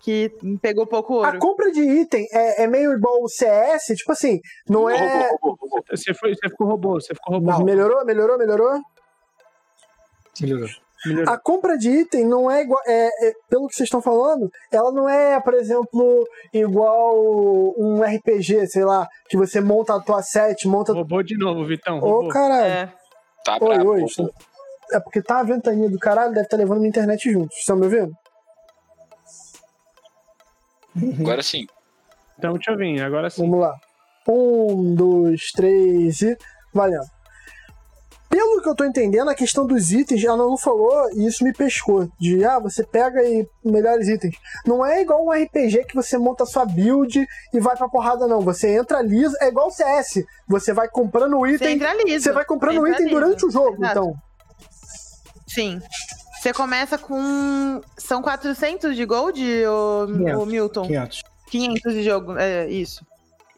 que 0.00 0.32
pegou 0.60 0.86
pouco 0.86 1.22
A 1.22 1.26
ouro. 1.28 1.38
compra 1.38 1.70
de 1.70 1.80
item 1.82 2.26
é, 2.32 2.64
é 2.64 2.66
meio 2.66 2.92
igual 2.94 3.22
o 3.22 3.28
CS, 3.28 3.86
tipo 3.96 4.12
assim, 4.12 4.40
não 4.68 4.88
é. 4.88 5.28
Você, 5.90 6.14
foi, 6.14 6.34
você 6.34 6.48
ficou 6.48 6.66
robô, 6.66 6.94
você 7.00 7.14
ficou 7.14 7.34
robô. 7.34 7.64
Melhorou, 7.64 8.04
melhorou, 8.04 8.38
melhorou? 8.38 8.80
Melhorou. 10.40 10.68
Melhorou. 11.06 11.34
A 11.34 11.38
compra 11.38 11.76
de 11.76 11.90
item 11.90 12.24
não 12.26 12.50
é 12.50 12.62
igual. 12.62 12.80
É, 12.86 13.06
é- 13.28 13.32
pelo 13.48 13.66
que 13.68 13.74
vocês 13.74 13.86
estão 13.86 14.00
falando, 14.00 14.48
ela 14.70 14.92
não 14.92 15.08
é, 15.08 15.40
por 15.40 15.54
exemplo, 15.54 16.24
igual 16.52 17.16
um 17.76 18.02
RPG, 18.02 18.66
sei 18.68 18.84
lá, 18.84 19.06
que 19.28 19.36
você 19.36 19.60
monta 19.60 19.94
a 19.96 20.00
tua 20.00 20.22
set, 20.22 20.66
monta. 20.68 20.92
Robô 20.92 21.22
de 21.22 21.36
novo, 21.36 21.64
Vitão. 21.66 21.98
Ô, 21.98 22.20
Robô. 22.20 22.28
caralho. 22.28 22.72
É. 22.72 22.92
Tá 23.44 23.58
Oi, 23.60 23.74
bravo. 23.74 23.90
oi. 23.90 24.04
estou- 24.04 24.30
É 24.92 25.00
porque 25.00 25.22
tá 25.22 25.40
a 25.40 25.42
ventania 25.42 25.88
do 25.88 25.98
caralho, 25.98 26.32
deve 26.34 26.44
estar 26.46 26.56
levando 26.56 26.78
minha 26.78 26.88
internet 26.90 27.32
junto. 27.32 27.48
Vocês 27.48 27.60
estão 27.60 27.76
me 27.76 27.84
ouvindo? 27.86 28.12
Agora 31.20 31.42
sim. 31.42 31.66
Então 32.38 32.52
deixa 32.54 32.72
eu 32.72 32.76
vir, 32.76 33.00
agora 33.02 33.30
sim. 33.30 33.42
Vamos 33.42 33.60
lá. 33.60 33.74
Um, 34.28 34.94
dois, 34.94 35.50
três 35.52 36.20
e. 36.22 36.36
Valendo. 36.74 37.04
Pelo 38.32 38.62
que 38.62 38.68
eu 38.70 38.74
tô 38.74 38.82
entendendo, 38.86 39.28
a 39.28 39.34
questão 39.34 39.66
dos 39.66 39.92
itens, 39.92 40.24
ela 40.24 40.38
não 40.38 40.56
falou 40.56 41.10
e 41.12 41.26
isso 41.26 41.44
me 41.44 41.52
pescou. 41.52 42.08
De, 42.18 42.42
ah, 42.46 42.58
você 42.58 42.82
pega 42.82 43.22
e 43.22 43.46
melhores 43.62 44.08
itens. 44.08 44.34
Não 44.66 44.84
é 44.84 45.02
igual 45.02 45.22
um 45.22 45.30
RPG 45.30 45.84
que 45.84 45.94
você 45.94 46.16
monta 46.16 46.46
sua 46.46 46.64
build 46.64 47.26
e 47.52 47.60
vai 47.60 47.76
pra 47.76 47.90
porrada, 47.90 48.26
não. 48.26 48.40
Você 48.40 48.74
entra 48.74 49.02
liso, 49.02 49.36
é 49.38 49.48
igual 49.48 49.68
o 49.68 49.70
CS. 49.70 50.24
Você 50.48 50.72
vai 50.72 50.88
comprando 50.88 51.36
o 51.36 51.40
Você 51.40 51.56
item, 51.56 51.74
entra 51.74 51.92
liso. 52.02 52.24
você 52.24 52.32
vai 52.32 52.46
comprando 52.46 52.78
o 52.80 52.88
item 52.88 53.04
liso. 53.04 53.20
durante 53.20 53.44
o 53.44 53.50
jogo, 53.50 53.76
Exato. 53.76 53.90
então. 53.90 54.14
Sim. 55.46 55.78
Você 56.40 56.54
começa 56.54 56.96
com. 56.96 57.82
São 57.98 58.22
400 58.22 58.96
de 58.96 59.04
gold, 59.04 59.40
o, 59.66 60.06
500. 60.06 60.42
o 60.42 60.46
Milton? 60.46 60.82
500. 60.86 61.22
500 61.50 61.92
de 61.92 62.02
jogo, 62.02 62.38
é 62.38 62.66
isso. 62.70 63.04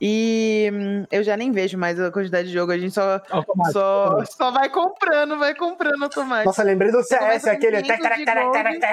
E 0.07 0.71
hum, 0.71 1.07
eu 1.11 1.23
já 1.23 1.35
nem 1.35 1.51
vejo 1.51 1.79
mais 1.79 1.99
a 1.99 2.11
quantidade 2.11 2.49
de 2.49 2.53
jogo, 2.53 2.71
a 2.71 2.77
gente 2.77 2.93
só, 2.93 3.23
Automático. 3.31 3.73
só, 3.73 4.23
só 4.27 4.51
vai 4.51 4.69
comprando, 4.69 5.39
vai 5.39 5.55
comprando 5.55 6.03
automático. 6.03 6.49
Nossa, 6.49 6.63
lembrei 6.63 6.93
do 6.93 7.03
CS, 7.03 7.47
aquele. 7.47 7.81
500 7.81 8.17
de 8.19 8.25
gold. 8.27 8.89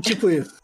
Tipo 0.00 0.30
isso. 0.30 0.56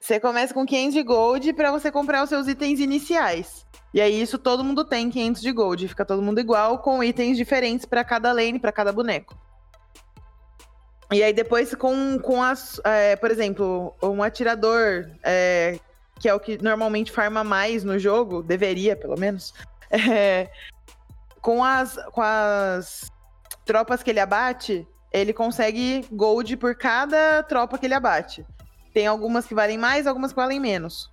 Você 0.00 0.18
começa 0.18 0.52
com 0.52 0.66
500 0.66 0.92
de 0.92 1.02
gold 1.04 1.52
pra 1.52 1.70
você 1.70 1.92
comprar 1.92 2.24
os 2.24 2.28
seus 2.28 2.48
itens 2.48 2.80
iniciais. 2.80 3.64
E 3.94 4.00
aí 4.00 4.20
isso 4.20 4.38
todo 4.38 4.64
mundo 4.64 4.84
tem 4.84 5.08
500 5.08 5.40
de 5.40 5.52
gold, 5.52 5.86
fica 5.86 6.04
todo 6.04 6.20
mundo 6.20 6.40
igual 6.40 6.80
com 6.80 7.04
itens 7.04 7.36
diferentes 7.36 7.86
pra 7.86 8.02
cada 8.02 8.32
lane, 8.32 8.58
pra 8.58 8.72
cada 8.72 8.90
boneco. 8.92 9.38
E 11.12 11.22
aí 11.22 11.32
depois 11.32 11.76
com, 11.76 12.18
com 12.18 12.42
as, 12.42 12.80
é, 12.84 13.14
por 13.14 13.30
exemplo, 13.30 13.94
um 14.02 14.20
atirador, 14.20 15.08
é, 15.22 15.78
que 16.20 16.28
é 16.28 16.34
o 16.34 16.38
que 16.38 16.62
normalmente 16.62 17.10
farma 17.10 17.42
mais 17.42 17.82
no 17.82 17.98
jogo, 17.98 18.42
deveria 18.42 18.94
pelo 18.94 19.18
menos, 19.18 19.54
é, 19.90 20.48
com, 21.40 21.64
as, 21.64 21.96
com 22.12 22.20
as 22.22 23.10
tropas 23.64 24.02
que 24.02 24.10
ele 24.10 24.20
abate, 24.20 24.86
ele 25.10 25.32
consegue 25.32 26.06
gold 26.12 26.56
por 26.58 26.76
cada 26.76 27.42
tropa 27.42 27.78
que 27.78 27.86
ele 27.86 27.94
abate. 27.94 28.46
Tem 28.92 29.06
algumas 29.06 29.46
que 29.46 29.54
valem 29.54 29.78
mais, 29.78 30.06
algumas 30.06 30.32
que 30.32 30.36
valem 30.36 30.60
menos. 30.60 31.10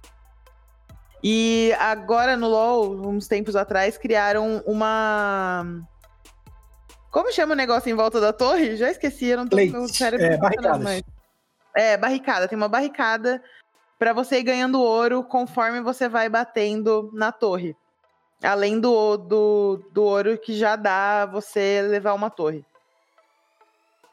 E 1.24 1.74
agora 1.80 2.36
no 2.36 2.48
LoL, 2.48 3.08
uns 3.08 3.28
tempos 3.28 3.56
atrás, 3.56 3.98
criaram 3.98 4.62
uma. 4.66 5.66
Como 7.10 7.32
chama 7.32 7.54
o 7.54 7.58
negócio 7.58 7.90
em 7.90 7.96
volta 7.96 8.20
da 8.20 8.34
torre? 8.34 8.76
Já 8.76 8.92
esqueci, 8.92 9.28
eu 9.28 9.38
não 9.38 9.48
tô 9.48 9.56
Plate, 9.56 9.72
meu 9.72 9.88
cérebro 9.88 10.26
é, 10.26 10.38
barricadas. 10.38 10.84
mais. 10.84 11.04
É, 11.76 11.98
barricada. 11.98 12.48
Tem 12.48 12.58
uma 12.58 12.68
barricada 12.68 13.42
pra 13.98 14.14
você 14.14 14.40
ir 14.40 14.44
ganhando 14.44 14.82
ouro 14.82 15.24
conforme 15.24 15.82
você 15.82 16.08
vai 16.08 16.30
batendo 16.30 17.10
na 17.14 17.32
torre. 17.32 17.76
Além 18.44 18.80
do, 18.80 19.18
do, 19.18 19.90
do 19.92 20.04
ouro 20.04 20.38
que 20.38 20.54
já 20.54 20.76
dá 20.76 21.26
você 21.26 21.82
levar 21.82 22.14
uma 22.14 22.30
torre. 22.30 22.64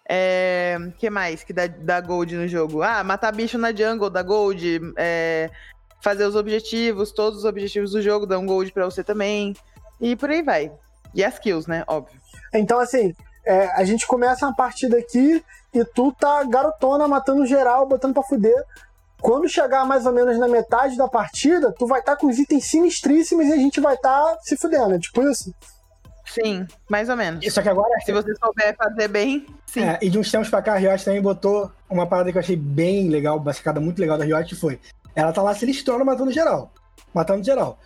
É, 0.06 0.76
que 0.98 1.08
mais 1.08 1.42
que 1.42 1.52
dá, 1.52 1.66
dá 1.66 2.00
gold 2.00 2.34
no 2.36 2.46
jogo? 2.46 2.82
Ah, 2.82 3.02
matar 3.02 3.32
bicho 3.32 3.56
na 3.58 3.74
jungle 3.74 4.10
dá 4.10 4.22
gold. 4.22 4.80
é, 4.96 5.50
fazer 6.04 6.26
os 6.26 6.36
objetivos, 6.36 7.10
todos 7.10 7.38
os 7.40 7.44
objetivos 7.46 7.92
do 7.92 8.02
jogo 8.02 8.26
dão 8.26 8.44
gold 8.44 8.70
pra 8.72 8.84
você 8.84 9.02
também. 9.02 9.54
E 9.98 10.14
por 10.14 10.28
aí 10.28 10.42
vai. 10.42 10.70
E 11.14 11.24
as 11.24 11.38
kills, 11.38 11.68
né? 11.68 11.82
Óbvio. 11.86 12.20
Então, 12.52 12.78
assim, 12.78 13.14
é, 13.44 13.66
a 13.72 13.84
gente 13.84 14.06
começa 14.06 14.46
uma 14.46 14.54
partida 14.54 14.98
aqui 14.98 15.42
e 15.72 15.84
tu 15.84 16.12
tá 16.12 16.44
garotona, 16.44 17.08
matando 17.08 17.46
geral, 17.46 17.86
botando 17.86 18.12
pra 18.12 18.22
fuder. 18.22 18.62
Quando 19.24 19.48
chegar 19.48 19.86
mais 19.86 20.04
ou 20.04 20.12
menos 20.12 20.38
na 20.38 20.46
metade 20.46 20.98
da 20.98 21.08
partida, 21.08 21.72
tu 21.72 21.86
vai 21.86 22.00
estar 22.00 22.14
com 22.14 22.26
os 22.26 22.38
itens 22.38 22.66
sinistríssimos 22.66 23.46
e 23.46 23.54
a 23.54 23.56
gente 23.56 23.80
vai 23.80 23.94
estar 23.94 24.36
se 24.42 24.54
fudendo. 24.54 24.96
É 24.96 24.98
tipo 24.98 25.26
isso? 25.26 25.50
Sim, 26.26 26.66
mais 26.90 27.08
ou 27.08 27.16
menos. 27.16 27.42
Só 27.50 27.62
que 27.62 27.70
agora. 27.70 27.88
Se 28.04 28.12
você 28.12 28.34
souber 28.34 28.76
fazer 28.76 29.08
bem, 29.08 29.46
sim. 29.64 29.82
É, 29.82 29.98
e 30.02 30.10
de 30.10 30.18
uns 30.18 30.30
tempos 30.30 30.50
pra 30.50 30.60
cá, 30.60 30.74
a 30.74 30.76
Riot 30.76 31.02
também 31.02 31.22
botou 31.22 31.72
uma 31.88 32.06
parada 32.06 32.30
que 32.30 32.36
eu 32.36 32.40
achei 32.40 32.54
bem 32.54 33.08
legal, 33.08 33.38
uma 33.38 33.52
sacada 33.54 33.80
muito 33.80 33.98
legal 33.98 34.18
da 34.18 34.26
Riot 34.26 34.54
foi. 34.56 34.78
Ela 35.14 35.32
tá 35.32 35.40
lá 35.40 35.54
se 35.54 35.64
listrando 35.64 36.04
matando 36.04 36.30
geral. 36.30 36.70
Matando 37.14 37.42
geral. 37.42 37.78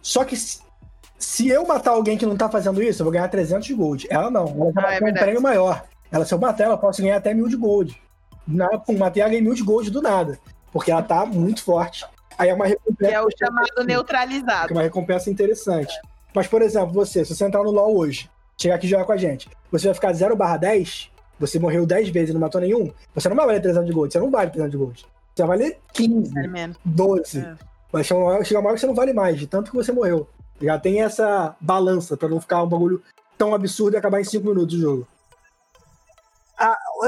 Só 0.00 0.22
que 0.22 0.36
se, 0.36 1.48
eu 1.48 1.66
matar 1.66 1.90
alguém 1.90 2.16
que 2.16 2.24
não 2.24 2.36
tá 2.36 2.48
fazendo 2.48 2.80
isso, 2.80 3.02
eu 3.02 3.04
vou 3.04 3.12
ganhar 3.12 3.26
300 3.26 3.66
de 3.66 3.74
gold. 3.74 4.06
Ela 4.08 4.30
não. 4.30 4.46
Ela 4.46 4.72
já 4.72 4.86
Ah, 4.86 4.94
é 4.94 5.00
vai 5.00 5.12
ter 5.12 5.18
um 5.18 5.22
prêmio 5.24 5.42
maior. 5.42 5.84
Ela, 6.12 6.24
se 6.24 6.32
eu 6.32 6.38
matar 6.38 6.64
ela, 6.66 6.74
eu 6.74 6.78
posso 6.78 7.02
ganhar 7.02 7.16
até 7.16 7.34
mil 7.34 7.48
de 7.48 7.56
gold. 7.56 8.00
Na, 8.46 8.78
pum, 8.78 8.96
matei 8.96 9.22
ela 9.22 9.30
ganhei 9.30 9.42
mil 9.42 9.54
de 9.54 9.64
gold 9.64 9.90
do 9.90 10.00
nada. 10.00 10.38
Porque 10.74 10.90
ela 10.90 11.02
tá 11.02 11.24
muito 11.24 11.62
forte. 11.62 12.04
Aí 12.36 12.48
é 12.50 12.54
uma 12.54 12.64
Que 12.66 12.72
recompensa. 12.72 13.12
é 13.12 13.20
o 13.22 13.28
chamado 13.38 13.66
que 13.74 13.80
é 13.80 13.84
neutralizado. 13.84 14.72
uma 14.74 14.82
recompensa 14.82 15.30
interessante. 15.30 15.94
Mas, 16.34 16.48
por 16.48 16.60
exemplo, 16.60 16.92
você, 16.92 17.24
se 17.24 17.32
você 17.34 17.44
entrar 17.44 17.62
no 17.62 17.70
LoL 17.70 17.96
hoje, 17.96 18.28
chegar 18.60 18.74
aqui 18.74 18.86
e 18.86 18.90
jogar 18.90 19.04
com 19.04 19.12
a 19.12 19.16
gente, 19.16 19.48
você 19.70 19.86
vai 19.86 19.94
ficar 19.94 20.12
0 20.12 20.34
barra 20.34 20.56
10, 20.56 21.10
você 21.38 21.60
morreu 21.60 21.86
10 21.86 22.08
vezes 22.08 22.30
e 22.30 22.32
não 22.32 22.40
matou 22.40 22.60
nenhum, 22.60 22.92
você 23.14 23.28
não 23.28 23.36
vai 23.36 23.46
valer 23.46 23.62
300 23.62 23.86
de 23.86 23.92
gold, 23.94 24.12
você 24.12 24.18
não 24.18 24.30
vale 24.32 24.50
300 24.50 24.70
de 24.72 24.76
gold. 24.76 25.06
Você 25.32 25.42
vai 25.46 25.56
valer 25.58 25.78
15, 25.92 26.32
Sério 26.32 26.50
mesmo. 26.50 26.74
12. 26.84 27.38
É. 27.38 27.54
Vai 27.92 28.02
chegar 28.02 28.20
uma 28.20 28.32
hora 28.32 28.44
chega 28.44 28.58
uma 28.60 28.66
hora 28.68 28.74
que 28.74 28.80
você 28.80 28.86
não 28.88 28.94
vale 28.96 29.12
mais, 29.12 29.38
de 29.38 29.46
tanto 29.46 29.70
que 29.70 29.76
você 29.76 29.92
morreu. 29.92 30.28
Já 30.60 30.76
tem 30.76 31.02
essa 31.02 31.54
balança 31.60 32.16
pra 32.16 32.28
não 32.28 32.40
ficar 32.40 32.62
um 32.64 32.68
bagulho 32.68 33.00
tão 33.38 33.54
absurdo 33.54 33.94
e 33.94 33.96
acabar 33.96 34.20
em 34.20 34.24
5 34.24 34.44
minutos 34.44 34.74
o 34.76 34.80
jogo. 34.80 35.06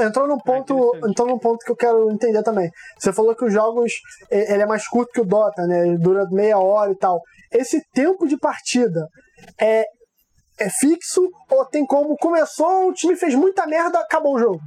Entrou 0.01 0.27
num 0.27 0.37
ponto, 0.37 0.73
interessante. 0.73 1.11
entrou 1.11 1.27
num 1.27 1.39
ponto 1.39 1.65
que 1.65 1.71
eu 1.71 1.75
quero 1.75 2.11
entender 2.11 2.43
também. 2.43 2.69
Você 2.97 3.13
falou 3.13 3.35
que 3.35 3.45
os 3.45 3.53
jogos 3.53 3.93
eh, 4.29 4.53
ele 4.53 4.63
é 4.63 4.65
mais 4.65 4.87
curto 4.87 5.11
que 5.11 5.21
o 5.21 5.25
Dota, 5.25 5.65
né? 5.65 5.87
Ele 5.87 5.97
dura 5.97 6.27
meia 6.29 6.57
hora 6.57 6.91
e 6.91 6.95
tal. 6.95 7.21
Esse 7.51 7.81
tempo 7.93 8.27
de 8.27 8.37
partida 8.37 9.07
é 9.59 9.85
é 10.59 10.69
fixo 10.69 11.29
ou 11.51 11.65
tem 11.65 11.85
como 11.85 12.17
começou, 12.17 12.89
o 12.89 12.93
time 12.93 13.15
fez 13.15 13.35
muita 13.35 13.67
merda, 13.67 13.99
acabou 13.99 14.35
o 14.35 14.39
jogo? 14.39 14.61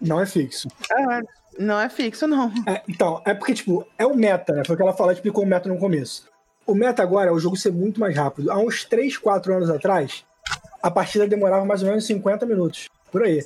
Não 0.00 0.20
é 0.20 0.26
fixo. 0.26 0.68
Ah, 0.90 1.20
não 1.58 1.80
é 1.80 1.88
fixo, 1.88 2.26
não. 2.26 2.52
É, 2.66 2.82
então, 2.88 3.20
é 3.24 3.34
porque, 3.34 3.54
tipo, 3.54 3.86
é 3.98 4.06
o 4.06 4.14
meta, 4.14 4.52
né? 4.52 4.62
Foi 4.64 4.74
o 4.74 4.76
que 4.76 4.82
ela 4.82 4.92
falou, 4.92 5.12
explicou 5.12 5.44
o 5.44 5.46
meta 5.46 5.68
no 5.68 5.78
começo. 5.78 6.28
O 6.66 6.74
meta 6.74 7.02
agora 7.02 7.30
é 7.30 7.32
o 7.32 7.38
jogo 7.38 7.56
ser 7.56 7.72
muito 7.72 8.00
mais 8.00 8.16
rápido. 8.16 8.50
Há 8.50 8.58
uns 8.58 8.84
3, 8.84 9.16
4 9.18 9.54
anos 9.54 9.70
atrás, 9.70 10.24
a 10.82 10.90
partida 10.90 11.26
demorava 11.26 11.64
mais 11.64 11.82
ou 11.82 11.88
menos 11.88 12.06
50 12.06 12.46
minutos. 12.46 12.88
Por 13.10 13.22
aí. 13.22 13.44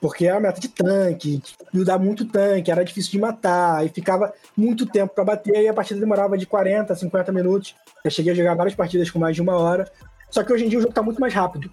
Porque 0.00 0.26
era 0.26 0.38
meta 0.38 0.60
de 0.60 0.68
tanque, 0.68 1.42
dá 1.72 1.98
muito 1.98 2.24
tanque, 2.26 2.70
era 2.70 2.84
difícil 2.84 3.12
de 3.12 3.18
matar, 3.18 3.84
e 3.84 3.88
ficava 3.88 4.32
muito 4.56 4.84
tempo 4.86 5.14
pra 5.14 5.24
bater, 5.24 5.62
e 5.62 5.68
a 5.68 5.74
partida 5.74 5.98
demorava 5.98 6.36
de 6.36 6.46
40, 6.46 6.94
50 6.94 7.32
minutos. 7.32 7.74
Eu 8.04 8.10
cheguei 8.10 8.32
a 8.32 8.36
jogar 8.36 8.54
várias 8.54 8.74
partidas 8.74 9.10
com 9.10 9.18
mais 9.18 9.34
de 9.34 9.42
uma 9.42 9.56
hora. 9.56 9.90
Só 10.30 10.42
que 10.42 10.52
hoje 10.52 10.66
em 10.66 10.68
dia 10.68 10.78
o 10.78 10.82
jogo 10.82 10.92
tá 10.92 11.02
muito 11.02 11.20
mais 11.20 11.32
rápido. 11.32 11.70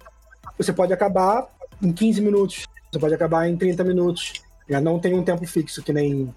Você 0.56 0.72
pode 0.72 0.92
acabar 0.92 1.46
em 1.82 1.92
15 1.92 2.20
minutos, 2.20 2.64
você 2.90 2.98
pode 2.98 3.14
acabar 3.14 3.48
em 3.48 3.56
30 3.56 3.84
minutos. 3.84 4.32
Já 4.68 4.80
não 4.80 4.98
tem 4.98 5.14
um 5.14 5.22
tempo 5.22 5.46
fixo, 5.46 5.82
que 5.82 5.92
nem. 5.92 6.34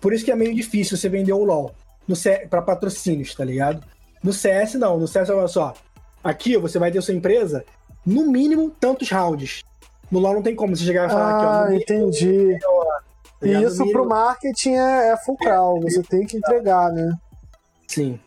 Por 0.00 0.12
isso 0.12 0.24
que 0.24 0.30
é 0.30 0.36
meio 0.36 0.54
difícil 0.54 0.96
você 0.96 1.08
vender 1.08 1.32
o 1.32 1.44
LoL 1.44 1.74
C... 2.14 2.46
pra 2.48 2.62
patrocínios, 2.62 3.34
tá 3.34 3.44
ligado? 3.44 3.82
No 4.22 4.32
CS, 4.32 4.74
não. 4.74 4.98
No 4.98 5.08
CS, 5.08 5.30
olha 5.30 5.48
só. 5.48 5.74
Aqui 6.22 6.56
você 6.56 6.78
vai 6.78 6.90
ter 6.90 7.02
sua 7.02 7.14
empresa, 7.14 7.64
no 8.04 8.30
mínimo, 8.30 8.70
tantos 8.70 9.10
rounds. 9.10 9.62
No 10.10 10.18
LoL 10.18 10.34
não 10.34 10.42
tem 10.42 10.54
como 10.54 10.76
você 10.76 10.84
chegar 10.84 11.08
e 11.08 11.10
falar 11.10 11.36
aqui, 11.36 11.46
ó. 11.46 11.50
Ah, 11.50 11.74
entendi. 11.74 12.58
tá 12.60 13.46
E 13.46 13.62
isso 13.62 13.86
pro 13.90 14.06
marketing 14.06 14.74
é, 14.74 15.12
é 15.12 15.16
fulcral, 15.16 15.80
você 15.80 16.02
tem 16.02 16.26
que 16.26 16.36
entregar, 16.36 16.92
né? 16.92 17.16
Sim. 17.86 18.18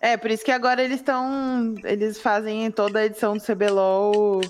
É, 0.00 0.16
por 0.16 0.30
isso 0.30 0.44
que 0.44 0.52
agora 0.52 0.82
eles 0.82 0.98
estão. 0.98 1.74
Eles 1.82 2.20
fazem 2.20 2.70
toda 2.70 2.98
a 2.98 3.06
edição 3.06 3.36
do 3.36 3.42
CBLOL. 3.42 4.40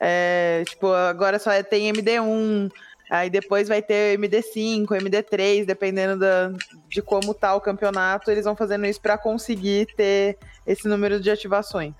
É, 0.00 0.64
tipo, 0.66 0.88
agora 0.88 1.38
só 1.38 1.50
tem 1.62 1.92
MD1. 1.92 2.70
Aí 3.10 3.30
depois 3.30 3.68
vai 3.68 3.80
ter 3.80 4.18
MD5, 4.18 4.86
MD3, 4.86 5.64
dependendo 5.64 6.18
da, 6.18 6.52
de 6.88 7.00
como 7.00 7.32
tá 7.32 7.54
o 7.54 7.60
campeonato, 7.60 8.30
eles 8.30 8.44
vão 8.44 8.54
fazendo 8.54 8.84
isso 8.84 9.00
pra 9.00 9.16
conseguir 9.16 9.86
ter 9.96 10.36
esse 10.66 10.86
número 10.86 11.18
de 11.18 11.30
ativações. 11.30 11.94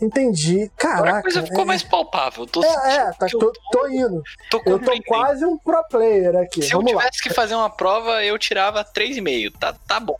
Entendi. 0.00 0.70
Agora 0.78 1.00
a 1.00 1.02
Caraca. 1.04 1.22
coisa 1.22 1.42
ficou 1.42 1.62
é- 1.62 1.66
mais 1.66 1.82
palpável. 1.82 2.46
Tô 2.46 2.62
É, 2.62 2.96
é, 2.96 3.12
tá, 3.12 3.26
eu 3.32 3.38
tô, 3.38 3.52
tô 3.72 3.88
indo. 3.88 4.22
tô 4.50 4.62
Eu 4.64 4.78
tô 4.78 4.92
quase 5.06 5.44
um 5.44 5.58
pro 5.58 5.82
player 5.88 6.36
aqui. 6.36 6.62
Se 6.62 6.72
eu 6.72 6.78
Vamos 6.78 6.92
lá. 6.92 7.00
tivesse 7.02 7.22
que 7.22 7.34
fazer 7.34 7.54
uma 7.54 7.68
prova, 7.70 8.22
eu 8.24 8.38
tirava 8.38 8.84
3,5. 8.84 9.50
Tá, 9.58 9.72
tá 9.86 9.98
bom. 9.98 10.16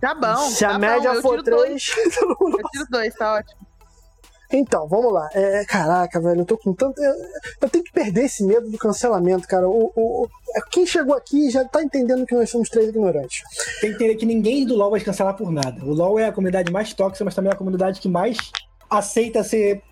Tá 0.00 0.14
bom. 0.14 0.36
Se 0.48 0.64
a 0.64 0.70
tá 0.72 0.78
média 0.78 1.10
bom, 1.10 1.16
eu 1.16 1.22
for 1.22 1.42
tiro 1.42 1.56
dois. 1.56 1.84
3. 1.84 2.16
Eu 2.16 2.70
tiro 2.70 2.86
dois, 2.90 3.14
tá 3.14 3.34
ótimo. 3.34 3.60
Então, 4.52 4.88
vamos 4.88 5.12
lá. 5.12 5.28
É, 5.32 5.64
caraca, 5.64 6.20
velho, 6.20 6.40
eu 6.40 6.44
tô 6.44 6.58
com 6.58 6.72
tanto. 6.72 7.00
Eu, 7.00 7.14
eu 7.62 7.68
tenho 7.70 7.84
que 7.84 7.92
perder 7.92 8.24
esse 8.24 8.42
medo 8.42 8.68
do 8.68 8.76
cancelamento, 8.78 9.46
cara. 9.46 9.68
O, 9.68 9.92
o- 9.94 10.24
o- 10.24 10.28
quem 10.72 10.84
chegou 10.84 11.14
aqui 11.14 11.50
já 11.50 11.64
tá 11.64 11.80
entendendo 11.82 12.26
que 12.26 12.34
nós 12.34 12.50
somos 12.50 12.68
três 12.68 12.88
ignorantes. 12.88 13.42
Tem 13.80 13.90
que 13.90 13.96
entender 13.96 14.16
que 14.16 14.26
ninguém 14.26 14.66
do 14.66 14.74
LoL 14.74 14.90
vai 14.90 15.00
cancelar 15.00 15.36
por 15.36 15.52
nada. 15.52 15.84
O 15.84 15.92
LoL 15.94 16.18
é 16.18 16.26
a 16.26 16.32
comunidade 16.32 16.72
mais 16.72 16.92
tóxica, 16.92 17.24
mas 17.24 17.34
também 17.34 17.50
é 17.50 17.54
a 17.54 17.58
comunidade 17.58 18.00
que 18.00 18.08
mais 18.08 18.38
aceita 18.90 19.44
ser 19.44 19.82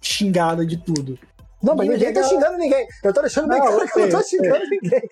xingada 0.00 0.64
de 0.64 0.76
tudo. 0.76 1.18
Não, 1.62 1.74
mas 1.74 1.88
Ninguém 1.88 2.12
tá 2.12 2.22
xingando 2.22 2.56
ninguém. 2.56 2.86
Eu 3.02 3.12
tô 3.12 3.20
deixando 3.20 3.48
bem 3.48 3.58
Não, 3.58 3.66
claro 3.66 3.88
que 3.88 3.98
eu 3.98 4.02
não 4.02 4.10
tô 4.10 4.22
sei, 4.22 4.38
xingando 4.38 4.64
ninguém. 4.70 5.02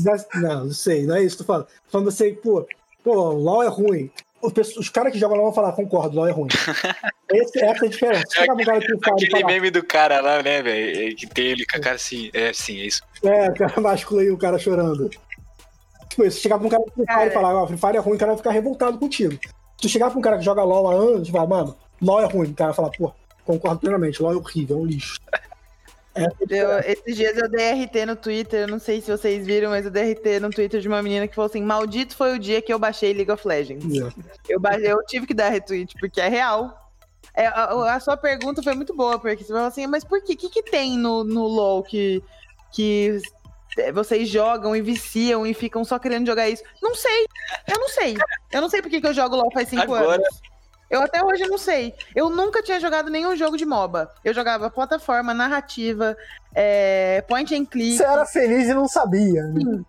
Não, 0.34 0.64
não 0.64 0.72
sei, 0.72 1.06
não 1.06 1.16
é 1.16 1.22
isso 1.22 1.36
que 1.36 1.42
eu 1.42 1.46
tô 1.46 1.66
falando. 1.88 2.04
Você, 2.04 2.32
pô, 2.32 2.66
pô, 3.02 3.12
o 3.12 3.32
LoL 3.34 3.62
é 3.62 3.68
ruim. 3.68 4.10
Os, 4.42 4.52
os 4.76 4.88
caras 4.90 5.10
que 5.10 5.18
jogam 5.18 5.36
LoL 5.36 5.46
vão 5.46 5.54
falar, 5.54 5.72
concordo, 5.72 6.16
LoL 6.16 6.28
é 6.28 6.32
ruim. 6.32 6.48
Esse, 7.32 7.64
essa 7.64 7.84
é 7.84 7.88
a 7.88 7.90
diferença. 7.90 8.24
Um 8.42 8.46
fala 8.46 8.60
e 8.60 9.24
Aquele 9.24 9.30
falar, 9.30 9.46
meme 9.46 9.70
do 9.70 9.82
cara 9.82 10.20
lá, 10.20 10.42
né, 10.42 10.62
velho? 10.62 11.16
Que 11.16 11.26
tem 11.26 11.46
ele 11.46 11.64
com 11.66 11.78
a 11.78 11.80
cara 11.80 11.96
assim. 11.96 12.30
É, 12.34 12.52
sim, 12.52 12.78
é 12.80 12.86
isso. 12.86 13.02
é, 13.24 13.48
o 13.48 13.54
cara 13.54 13.80
másculo 13.80 14.20
aí, 14.20 14.30
o 14.30 14.36
cara 14.36 14.58
chorando. 14.58 15.08
Tipo, 16.08 16.30
se 16.30 16.40
chegar 16.40 16.58
pra 16.58 16.66
um 16.66 16.70
cara 16.70 16.84
que 16.84 16.92
Free 16.92 17.06
Fire 17.06 17.26
e 17.26 17.30
falar, 17.30 17.54
ó, 17.56 17.66
Free 17.66 17.78
Fire 17.78 17.96
é 17.96 18.00
ruim, 18.00 18.16
o 18.16 18.18
cara 18.18 18.32
vai 18.32 18.36
ficar 18.36 18.50
revoltado 18.50 18.98
contigo. 18.98 19.32
Se 19.32 19.40
tu 19.80 19.88
chegar 19.88 20.10
pra 20.10 20.18
um 20.18 20.22
cara 20.22 20.38
que 20.38 20.44
joga 20.44 20.62
LoL 20.62 20.90
há 20.90 20.94
anos 20.94 21.28
e 21.28 21.32
falar, 21.32 21.46
mano, 21.46 21.76
LoL 22.04 22.20
é 22.20 22.26
ruim, 22.26 22.50
o 22.50 22.54
cara 22.54 22.70
vai 22.72 22.76
falar, 22.76 22.90
pô, 22.90 23.12
concordo 23.44 23.80
plenamente, 23.80 24.22
LoL 24.22 24.32
é 24.32 24.36
horrível, 24.36 24.76
é 24.76 24.80
um 24.80 24.86
lixo. 24.86 25.18
Eu- 26.48 26.78
esses 26.78 27.16
dias 27.16 27.36
eu 27.36 27.48
dei 27.48 27.72
RT 27.72 28.06
no 28.06 28.14
Twitter, 28.14 28.60
eu 28.60 28.68
não 28.68 28.78
sei 28.78 29.00
se 29.00 29.10
vocês 29.10 29.44
viram, 29.44 29.70
mas 29.70 29.84
eu 29.84 29.90
dei 29.90 30.12
RT 30.12 30.38
no 30.40 30.48
Twitter 30.48 30.80
de 30.80 30.86
uma 30.86 31.02
menina 31.02 31.26
que 31.26 31.34
falou 31.34 31.48
assim: 31.48 31.60
Maldito 31.60 32.14
foi 32.16 32.36
o 32.36 32.38
dia 32.38 32.62
que 32.62 32.72
eu 32.72 32.78
baixei 32.78 33.12
League 33.12 33.32
of 33.32 33.44
Legends. 33.48 33.84
Eu, 34.48 34.60
ba- 34.60 34.78
eu 34.78 35.04
tive 35.06 35.26
que 35.26 35.34
dar 35.34 35.48
retweet, 35.48 35.92
porque 35.98 36.20
é 36.20 36.28
real. 36.28 36.72
É, 37.34 37.48
a, 37.48 37.96
a 37.96 37.98
sua 37.98 38.16
pergunta 38.16 38.62
foi 38.62 38.76
muito 38.76 38.94
boa, 38.94 39.18
porque 39.18 39.42
você 39.42 39.52
falou 39.52 39.66
assim, 39.66 39.88
mas 39.88 40.04
por 40.04 40.22
quê? 40.22 40.34
O 40.34 40.36
que, 40.36 40.48
que 40.50 40.62
tem 40.62 40.96
no, 40.96 41.24
no 41.24 41.48
LoL 41.48 41.82
que, 41.82 42.22
que 42.72 43.18
vocês 43.92 44.28
jogam 44.28 44.76
e 44.76 44.80
viciam 44.80 45.44
e 45.44 45.52
ficam 45.52 45.84
só 45.84 45.98
querendo 45.98 46.28
jogar 46.28 46.48
isso? 46.48 46.62
Não 46.80 46.94
sei. 46.94 47.26
Eu 47.66 47.80
não 47.80 47.88
sei. 47.88 48.16
Eu 48.52 48.60
não 48.60 48.68
sei 48.68 48.80
por 48.80 48.88
que, 48.88 49.00
que 49.00 49.06
eu 49.08 49.14
jogo 49.14 49.34
LoL 49.34 49.50
faz 49.52 49.68
cinco 49.68 49.82
Agora. 49.82 50.14
anos. 50.14 50.40
Eu 50.94 51.02
até 51.02 51.24
hoje 51.24 51.46
não 51.48 51.58
sei. 51.58 51.92
Eu 52.14 52.30
nunca 52.30 52.62
tinha 52.62 52.78
jogado 52.78 53.10
nenhum 53.10 53.34
jogo 53.36 53.56
de 53.56 53.64
MOBA. 53.64 54.10
Eu 54.24 54.32
jogava 54.32 54.70
plataforma, 54.70 55.34
narrativa, 55.34 56.16
é, 56.54 57.22
point 57.28 57.54
and 57.54 57.66
click. 57.66 57.96
Você 57.96 58.04
era 58.04 58.24
feliz 58.24 58.68
e 58.68 58.74
não 58.74 58.86
sabia. 58.86 59.42
né? 59.48 59.82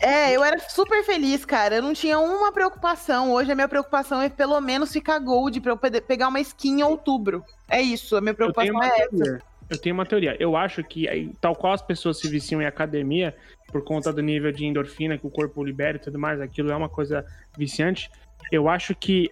É, 0.00 0.32
eu 0.32 0.42
era 0.42 0.58
super 0.58 1.04
feliz, 1.04 1.44
cara. 1.44 1.76
Eu 1.76 1.82
não 1.82 1.92
tinha 1.92 2.18
uma 2.18 2.50
preocupação. 2.50 3.30
Hoje 3.32 3.52
a 3.52 3.54
minha 3.54 3.68
preocupação 3.68 4.20
é 4.20 4.28
pelo 4.28 4.60
menos 4.60 4.90
ficar 4.92 5.18
gold 5.18 5.60
pra 5.60 5.72
eu 5.72 5.76
pegar 5.76 6.28
uma 6.28 6.40
skin 6.40 6.80
em 6.80 6.82
outubro. 6.82 7.44
É 7.68 7.80
isso, 7.80 8.16
a 8.16 8.20
minha 8.20 8.32
Eu 8.32 8.52
tenho 8.52 8.52
preocupação 8.52 8.74
uma 8.74 8.86
é 8.86 9.02
essa. 9.02 9.10
teoria. 9.10 9.42
Eu 9.70 9.78
tenho 9.78 9.94
uma 9.94 10.04
teoria. 10.04 10.36
Eu 10.40 10.56
acho 10.56 10.82
que, 10.82 11.34
tal 11.40 11.54
qual 11.54 11.72
as 11.72 11.82
pessoas 11.82 12.18
se 12.18 12.28
viciam 12.28 12.60
em 12.60 12.66
academia, 12.66 13.34
por 13.68 13.82
conta 13.84 14.12
do 14.12 14.20
nível 14.20 14.50
de 14.52 14.66
endorfina 14.66 15.16
que 15.16 15.26
o 15.26 15.30
corpo 15.30 15.62
libera 15.64 15.96
e 15.96 16.00
tudo 16.00 16.18
mais, 16.18 16.40
aquilo 16.40 16.70
é 16.72 16.76
uma 16.76 16.88
coisa 16.88 17.24
viciante. 17.56 18.10
Eu 18.50 18.68
acho 18.68 18.94
que 18.94 19.30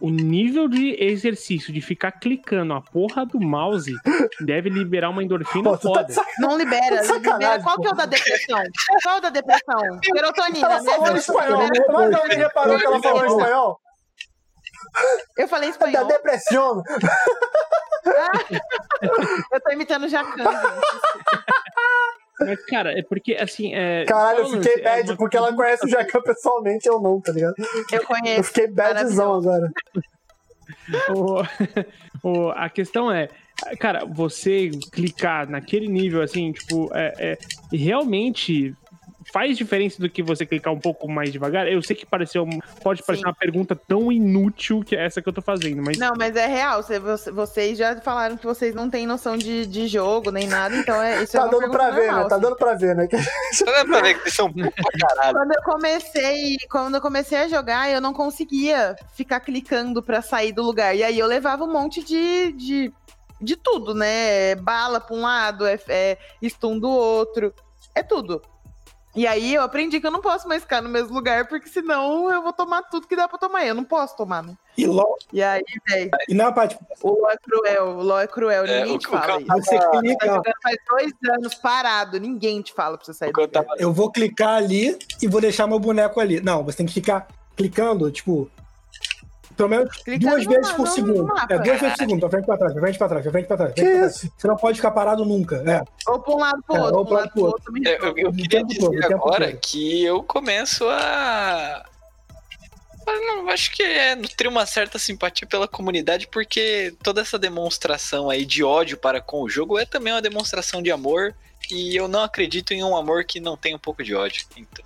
o 0.00 0.08
nível 0.10 0.68
de 0.68 0.96
exercício, 1.02 1.72
de 1.72 1.80
ficar 1.80 2.12
clicando 2.12 2.72
a 2.74 2.80
porra 2.80 3.24
do 3.26 3.38
mouse, 3.40 3.92
deve 4.44 4.68
liberar 4.70 5.10
uma 5.10 5.22
endorfina 5.22 5.64
Pô, 5.70 5.76
tá 5.76 5.82
foda. 5.82 6.12
sacanagem. 6.12 6.40
Não 6.40 6.56
libera, 6.58 7.06
Tá 7.06 7.14
libera. 7.18 7.62
Qual 7.62 7.80
que 7.80 7.86
é 7.86 7.90
o 7.90 7.94
da 7.94 8.06
depressão? 8.06 8.62
Qual 9.02 9.14
é 9.14 9.18
o 9.18 9.20
da 9.20 9.30
depressão? 9.30 9.80
Serotonina, 10.04 10.66
Ela 10.66 10.80
né? 10.82 10.90
falou 10.92 11.08
em 11.12 11.16
espanhol. 11.16 11.68
Mas 11.92 12.14
alguém 12.14 12.38
reparou 12.38 12.78
que 12.78 12.86
ela 12.86 13.00
falou 13.02 13.24
em 13.24 13.28
espanhol? 13.28 13.80
Eu 15.36 15.46
falei 15.48 15.68
Da 15.70 15.76
espanhol. 15.76 16.06
depressão. 16.06 16.82
Eu 19.52 19.60
tô 19.60 19.70
imitando 19.72 20.08
Jacan. 20.08 20.44
Mas, 22.40 22.64
cara, 22.66 22.98
é 22.98 23.02
porque, 23.02 23.34
assim. 23.34 23.74
É, 23.74 24.04
Caralho, 24.06 24.40
eu 24.40 24.46
é 24.46 24.50
fiquei? 24.62 24.72
É 24.80 24.84
bad 24.84 25.10
uma 25.10 25.16
porque 25.16 25.36
ela 25.36 25.54
conhece 25.54 25.84
o 25.84 25.88
Jacan 25.88 26.22
pessoalmente, 26.22 26.88
eu 26.88 27.00
não, 27.00 27.20
tá 27.20 27.32
ligado? 27.32 27.54
Eu 27.92 28.00
Eu 28.00 28.06
conheço. 28.06 28.44
fiquei 28.44 28.66
badzão 28.68 29.34
agora. 29.34 29.70
O, 31.14 31.42
o- 32.22 32.50
a 32.50 32.68
questão 32.70 33.10
é, 33.12 33.28
cara, 33.78 34.04
você 34.06 34.70
clicar 34.92 35.48
naquele 35.48 35.88
nível 35.88 36.22
assim, 36.22 36.52
tipo, 36.52 36.88
é, 36.94 37.12
é- 37.18 37.38
realmente 37.76 38.74
faz 39.32 39.56
diferença 39.56 40.00
do 40.00 40.08
que 40.10 40.22
você 40.22 40.44
clicar 40.44 40.72
um 40.72 40.78
pouco 40.78 41.08
mais 41.08 41.32
devagar? 41.32 41.66
Eu 41.68 41.80
sei 41.82 41.94
que 41.96 42.04
pareceu, 42.06 42.46
pode 42.82 43.02
parecer 43.02 43.22
Sim. 43.24 43.28
uma 43.28 43.34
pergunta 43.34 43.74
tão 43.76 44.10
inútil 44.10 44.82
que 44.84 44.96
é 44.96 45.04
essa 45.06 45.22
que 45.22 45.28
eu 45.28 45.32
tô 45.32 45.40
fazendo, 45.42 45.82
mas 45.82 45.98
Não, 45.98 46.12
mas 46.18 46.34
é 46.36 46.46
real. 46.46 46.82
Você- 46.82 46.98
você- 46.98 47.30
vocês 47.30 47.78
já 47.78 48.00
falaram 48.00 48.36
que 48.36 48.44
vocês 48.46 48.74
não 48.74 48.88
têm 48.90 49.06
noção 49.06 49.36
de, 49.36 49.66
de 49.66 49.86
jogo 49.86 50.30
nem 50.30 50.46
nada, 50.46 50.76
então 50.76 51.00
é, 51.02 51.22
isso 51.22 51.36
é 51.36 51.40
Tá 51.40 51.46
uma 51.46 51.60
dando 51.60 51.70
pra 51.70 51.90
ver, 51.90 52.06
normal, 52.06 52.22
né? 52.24 52.28
Tá 52.28 52.34
assim. 52.36 52.44
dando 52.44 52.56
pra 52.56 52.74
ver, 52.74 52.94
né? 52.96 53.08
Só 53.52 53.64
dá 53.64 53.84
pra 53.84 54.00
ver 54.00 54.14
que 54.14 54.20
eles 54.22 54.34
são 54.34 54.52
caralho. 54.52 55.36
Quando 55.38 55.52
eu 55.52 55.62
comecei, 55.62 56.56
quando 56.70 56.94
eu 56.96 57.00
comecei 57.00 57.38
a 57.38 57.48
jogar, 57.48 57.90
eu 57.90 58.00
não 58.00 58.12
conseguia 58.12 58.96
ficar 59.14 59.40
clicando 59.40 60.02
pra 60.02 60.22
sair 60.22 60.52
do 60.52 60.62
lugar. 60.62 60.94
E 60.96 61.02
aí 61.02 61.18
eu 61.18 61.26
levava 61.26 61.64
um 61.64 61.72
monte 61.72 62.02
de, 62.04 62.52
de, 62.52 62.92
de 63.40 63.56
tudo, 63.56 63.94
né? 63.94 64.54
Bala 64.56 65.00
pra 65.00 65.14
um 65.16 65.20
lado, 65.22 65.66
é, 65.66 65.78
é 65.88 66.18
stun 66.48 66.78
do 66.78 66.88
outro, 66.90 67.54
é 67.94 68.02
tudo. 68.02 68.42
E 69.14 69.26
aí 69.26 69.54
eu 69.54 69.62
aprendi 69.62 70.00
que 70.00 70.06
eu 70.06 70.10
não 70.10 70.20
posso 70.20 70.46
mais 70.46 70.62
ficar 70.62 70.80
no 70.80 70.88
mesmo 70.88 71.12
lugar, 71.14 71.48
porque 71.48 71.68
senão 71.68 72.30
eu 72.32 72.42
vou 72.42 72.52
tomar 72.52 72.82
tudo 72.84 73.08
que 73.08 73.16
dá 73.16 73.26
pra 73.28 73.38
tomar. 73.38 73.66
Eu 73.66 73.74
não 73.74 73.82
posso 73.82 74.16
tomar, 74.16 74.42
né? 74.42 74.54
E, 74.78 74.86
LoL, 74.86 75.16
E 75.32 75.42
aí, 75.42 75.62
velho, 75.88 76.10
e 76.28 76.32
na 76.34 76.52
parte, 76.52 76.78
o 77.02 77.08
LoL 77.10 77.30
é 77.30 77.36
cruel, 77.36 77.88
o 77.98 78.02
LoL 78.02 78.20
é 78.20 78.26
cruel, 78.28 78.64
É, 78.64 78.78
ninguém 78.80 78.94
o 78.94 78.98
te 78.98 79.08
o 79.08 79.10
fala 79.10 79.32
eu 79.32 79.40
isso. 79.40 79.48
você 79.48 79.78
Tá 79.78 79.90
clica, 79.90 80.26
jogando 80.26 80.54
faz 80.62 80.76
dois 80.88 81.12
anos 81.36 81.54
parado, 81.56 82.20
ninguém 82.20 82.62
te 82.62 82.72
fala 82.72 82.96
pra 82.96 83.04
você 83.04 83.12
sair 83.12 83.28
O 83.28 83.30
eu 83.30 83.34
do 83.34 83.40
lugar. 83.42 83.64
tava- 83.64 83.76
eu 83.80 83.92
vou 83.92 84.10
clicar 84.12 84.54
ali 84.54 84.96
e 85.20 85.26
vou 85.26 85.40
deixar 85.40 85.66
meu 85.66 85.80
boneco 85.80 86.20
ali. 86.20 86.40
Não, 86.40 86.62
você 86.64 86.76
tem 86.78 86.86
que 86.86 86.92
ficar 86.94 87.26
clicando, 87.56 88.10
tipo. 88.12 88.48
Pelo 89.60 89.68
menos 89.68 89.96
Clicando 89.98 90.34
duas 90.36 90.46
vezes 90.46 90.72
por 90.72 90.86
segundo. 90.88 91.32
É, 91.50 91.58
duas 91.58 91.80
vezes 91.80 91.96
por 91.96 91.96
segundo, 91.98 92.20
pra 92.20 92.30
frente 92.30 92.46
pra 92.46 92.56
trás, 92.58 92.72
pra 92.72 92.82
frente 92.82 92.98
pra 92.98 93.08
trás, 93.08 93.22
pra 93.22 93.32
frente 93.32 93.46
pra 93.46 93.56
trás, 93.56 93.72
pra 93.74 93.82
frente 93.84 93.98
trás. 93.98 94.30
Você 94.38 94.48
não 94.48 94.56
pode 94.56 94.76
ficar 94.76 94.90
parado 94.92 95.24
nunca. 95.24 95.56
É. 95.66 95.82
Ou 96.10 96.18
pra 96.20 96.34
um 96.34 96.38
lado 96.38 96.62
pro 96.66 96.76
É, 96.76 96.80
outro, 96.80 96.96
ou 96.98 97.04
pra 97.06 97.14
um 97.14 97.18
lado 97.18 97.30
pro 97.32 97.42
outro. 97.44 97.62
também. 97.64 97.82
Eu, 97.86 98.16
eu- 98.16 98.32
queria 98.32 98.60
todo, 98.60 98.68
dizer 98.68 98.86
o 98.86 98.90
tempo 98.90 99.14
agora 99.14 99.46
todo. 99.50 99.60
que 99.60 100.04
eu 100.04 100.22
começo 100.22 100.84
a. 100.88 101.84
Eu 103.06 103.26
não, 103.26 103.48
acho 103.50 103.72
que 103.72 103.82
é 103.82 104.14
nutrir 104.14 104.48
uma 104.48 104.64
certa 104.66 104.98
simpatia 104.98 105.46
pela 105.46 105.66
comunidade, 105.66 106.28
porque 106.28 106.94
toda 107.02 107.20
essa 107.20 107.38
demonstração 107.38 108.30
aí 108.30 108.44
de 108.46 108.62
ódio 108.62 108.96
para 108.96 109.20
com 109.20 109.42
o 109.42 109.48
jogo 109.48 109.78
é 109.78 109.84
também 109.84 110.12
uma 110.12 110.22
demonstração 110.22 110.80
de 110.82 110.90
amor. 110.92 111.34
E 111.70 111.94
eu 111.96 112.08
não 112.08 112.22
acredito 112.22 112.72
em 112.72 112.82
um 112.82 112.96
amor 112.96 113.24
que 113.24 113.40
não 113.40 113.56
tem 113.56 113.74
um 113.74 113.78
pouco 113.78 114.02
de 114.02 114.14
ódio. 114.14 114.44
Então, 114.56 114.84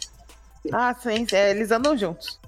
Ah, 0.72 0.94
sim, 0.94 1.26
é, 1.32 1.50
eles 1.50 1.70
andam 1.70 1.96
juntos. 1.96 2.40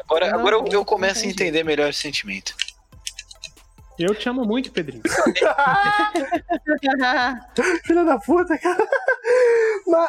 Agora, 0.00 0.30
Não, 0.30 0.40
agora 0.40 0.56
eu, 0.56 0.64
eu 0.70 0.84
começo 0.84 1.24
a 1.24 1.28
entender 1.28 1.64
melhor 1.64 1.88
esse 1.90 2.00
sentimento. 2.00 2.54
Eu 3.98 4.14
te 4.14 4.28
amo 4.30 4.46
muito, 4.46 4.72
Pedrinho. 4.72 5.02
Filha 7.84 8.04
da 8.04 8.18
puta, 8.18 8.56
cara. 8.56 8.88
Mas, 9.86 10.08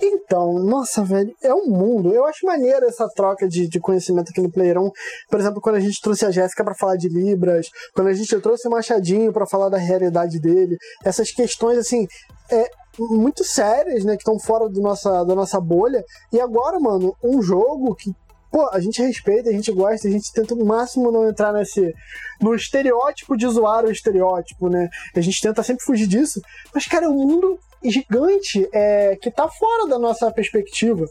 então, 0.00 0.54
nossa, 0.54 1.04
velho, 1.04 1.34
é 1.42 1.52
um 1.52 1.66
mundo. 1.66 2.14
Eu 2.14 2.24
acho 2.24 2.46
maneiro 2.46 2.86
essa 2.86 3.06
troca 3.14 3.46
de, 3.46 3.68
de 3.68 3.78
conhecimento 3.78 4.30
aqui 4.30 4.40
no 4.40 4.50
Playerão. 4.50 4.90
Por 5.28 5.38
exemplo, 5.38 5.60
quando 5.60 5.76
a 5.76 5.80
gente 5.80 6.00
trouxe 6.00 6.24
a 6.24 6.30
Jéssica 6.30 6.64
pra 6.64 6.74
falar 6.74 6.96
de 6.96 7.08
Libras, 7.08 7.68
quando 7.94 8.08
a 8.08 8.14
gente 8.14 8.40
trouxe 8.40 8.66
o 8.66 8.70
Machadinho 8.70 9.30
pra 9.30 9.46
falar 9.46 9.68
da 9.68 9.76
realidade 9.76 10.40
dele, 10.40 10.78
essas 11.04 11.30
questões, 11.30 11.76
assim, 11.76 12.06
é, 12.50 12.66
muito 12.98 13.44
sérias, 13.44 14.04
né, 14.04 14.12
que 14.12 14.22
estão 14.22 14.38
fora 14.38 14.70
do 14.70 14.80
nossa, 14.80 15.22
da 15.24 15.34
nossa 15.34 15.60
bolha. 15.60 16.02
E 16.32 16.40
agora, 16.40 16.80
mano, 16.80 17.14
um 17.22 17.42
jogo 17.42 17.94
que 17.94 18.10
Pô, 18.50 18.68
a 18.72 18.80
gente 18.80 19.00
respeita, 19.00 19.48
a 19.48 19.52
gente 19.52 19.70
gosta, 19.72 20.08
a 20.08 20.10
gente 20.10 20.32
tenta 20.32 20.54
o 20.54 20.64
máximo 20.64 21.12
não 21.12 21.28
entrar 21.28 21.52
nesse. 21.52 21.94
no 22.40 22.54
estereótipo 22.54 23.36
de 23.36 23.46
zoar 23.48 23.84
o 23.84 23.90
estereótipo, 23.92 24.68
né? 24.68 24.88
A 25.14 25.20
gente 25.20 25.40
tenta 25.40 25.62
sempre 25.62 25.84
fugir 25.84 26.06
disso. 26.06 26.40
Mas, 26.74 26.86
cara, 26.86 27.06
é 27.06 27.08
um 27.08 27.14
mundo 27.14 27.58
gigante 27.82 28.68
é, 28.72 29.16
que 29.16 29.30
tá 29.30 29.48
fora 29.48 29.86
da 29.88 29.98
nossa 29.98 30.30
perspectiva. 30.32 31.06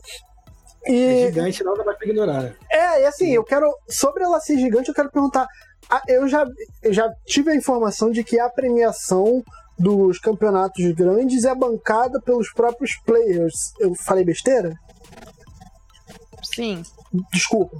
É 0.86 0.92
E, 0.92 1.26
gigante, 1.28 1.64
não 1.64 1.74
dá 1.76 1.84
pra 1.84 1.96
ignorar. 2.04 2.42
né? 2.44 2.56
é, 2.72 3.02
e 3.04 3.06
assim, 3.06 3.32
eu 3.32 3.44
quero. 3.44 3.74
Sobre 3.88 4.24
ela 4.24 4.40
ser 4.40 4.58
gigante, 4.58 4.90
eu 4.90 4.96
quero 4.96 5.10
perguntar. 5.12 5.48
Eu 6.08 6.28
já, 6.28 6.46
eu 6.84 6.94
já 6.94 7.10
tive 7.26 7.52
a 7.52 7.56
informação 7.56 8.12
de 8.12 8.24
que 8.24 8.38
a 8.40 8.50
premiação 8.50 9.42
dos 9.78 10.20
campeonatos 10.20 10.86
grandes 10.92 11.46
é 11.46 11.56
bancada 11.56 12.20
pelos 12.22 12.52
próprios 12.52 12.98
players. 13.06 13.72
Eu 13.80 13.96
falei 13.96 14.24
besteira? 14.26 14.74
Sim. 16.44 16.84
Desculpa. 17.32 17.78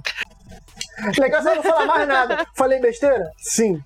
Legal 1.18 1.42
você 1.42 1.54
não 1.54 1.62
falar 1.62 1.86
mais 1.86 2.08
nada. 2.08 2.46
Falei 2.54 2.80
besteira? 2.80 3.30
Sim. 3.38 3.82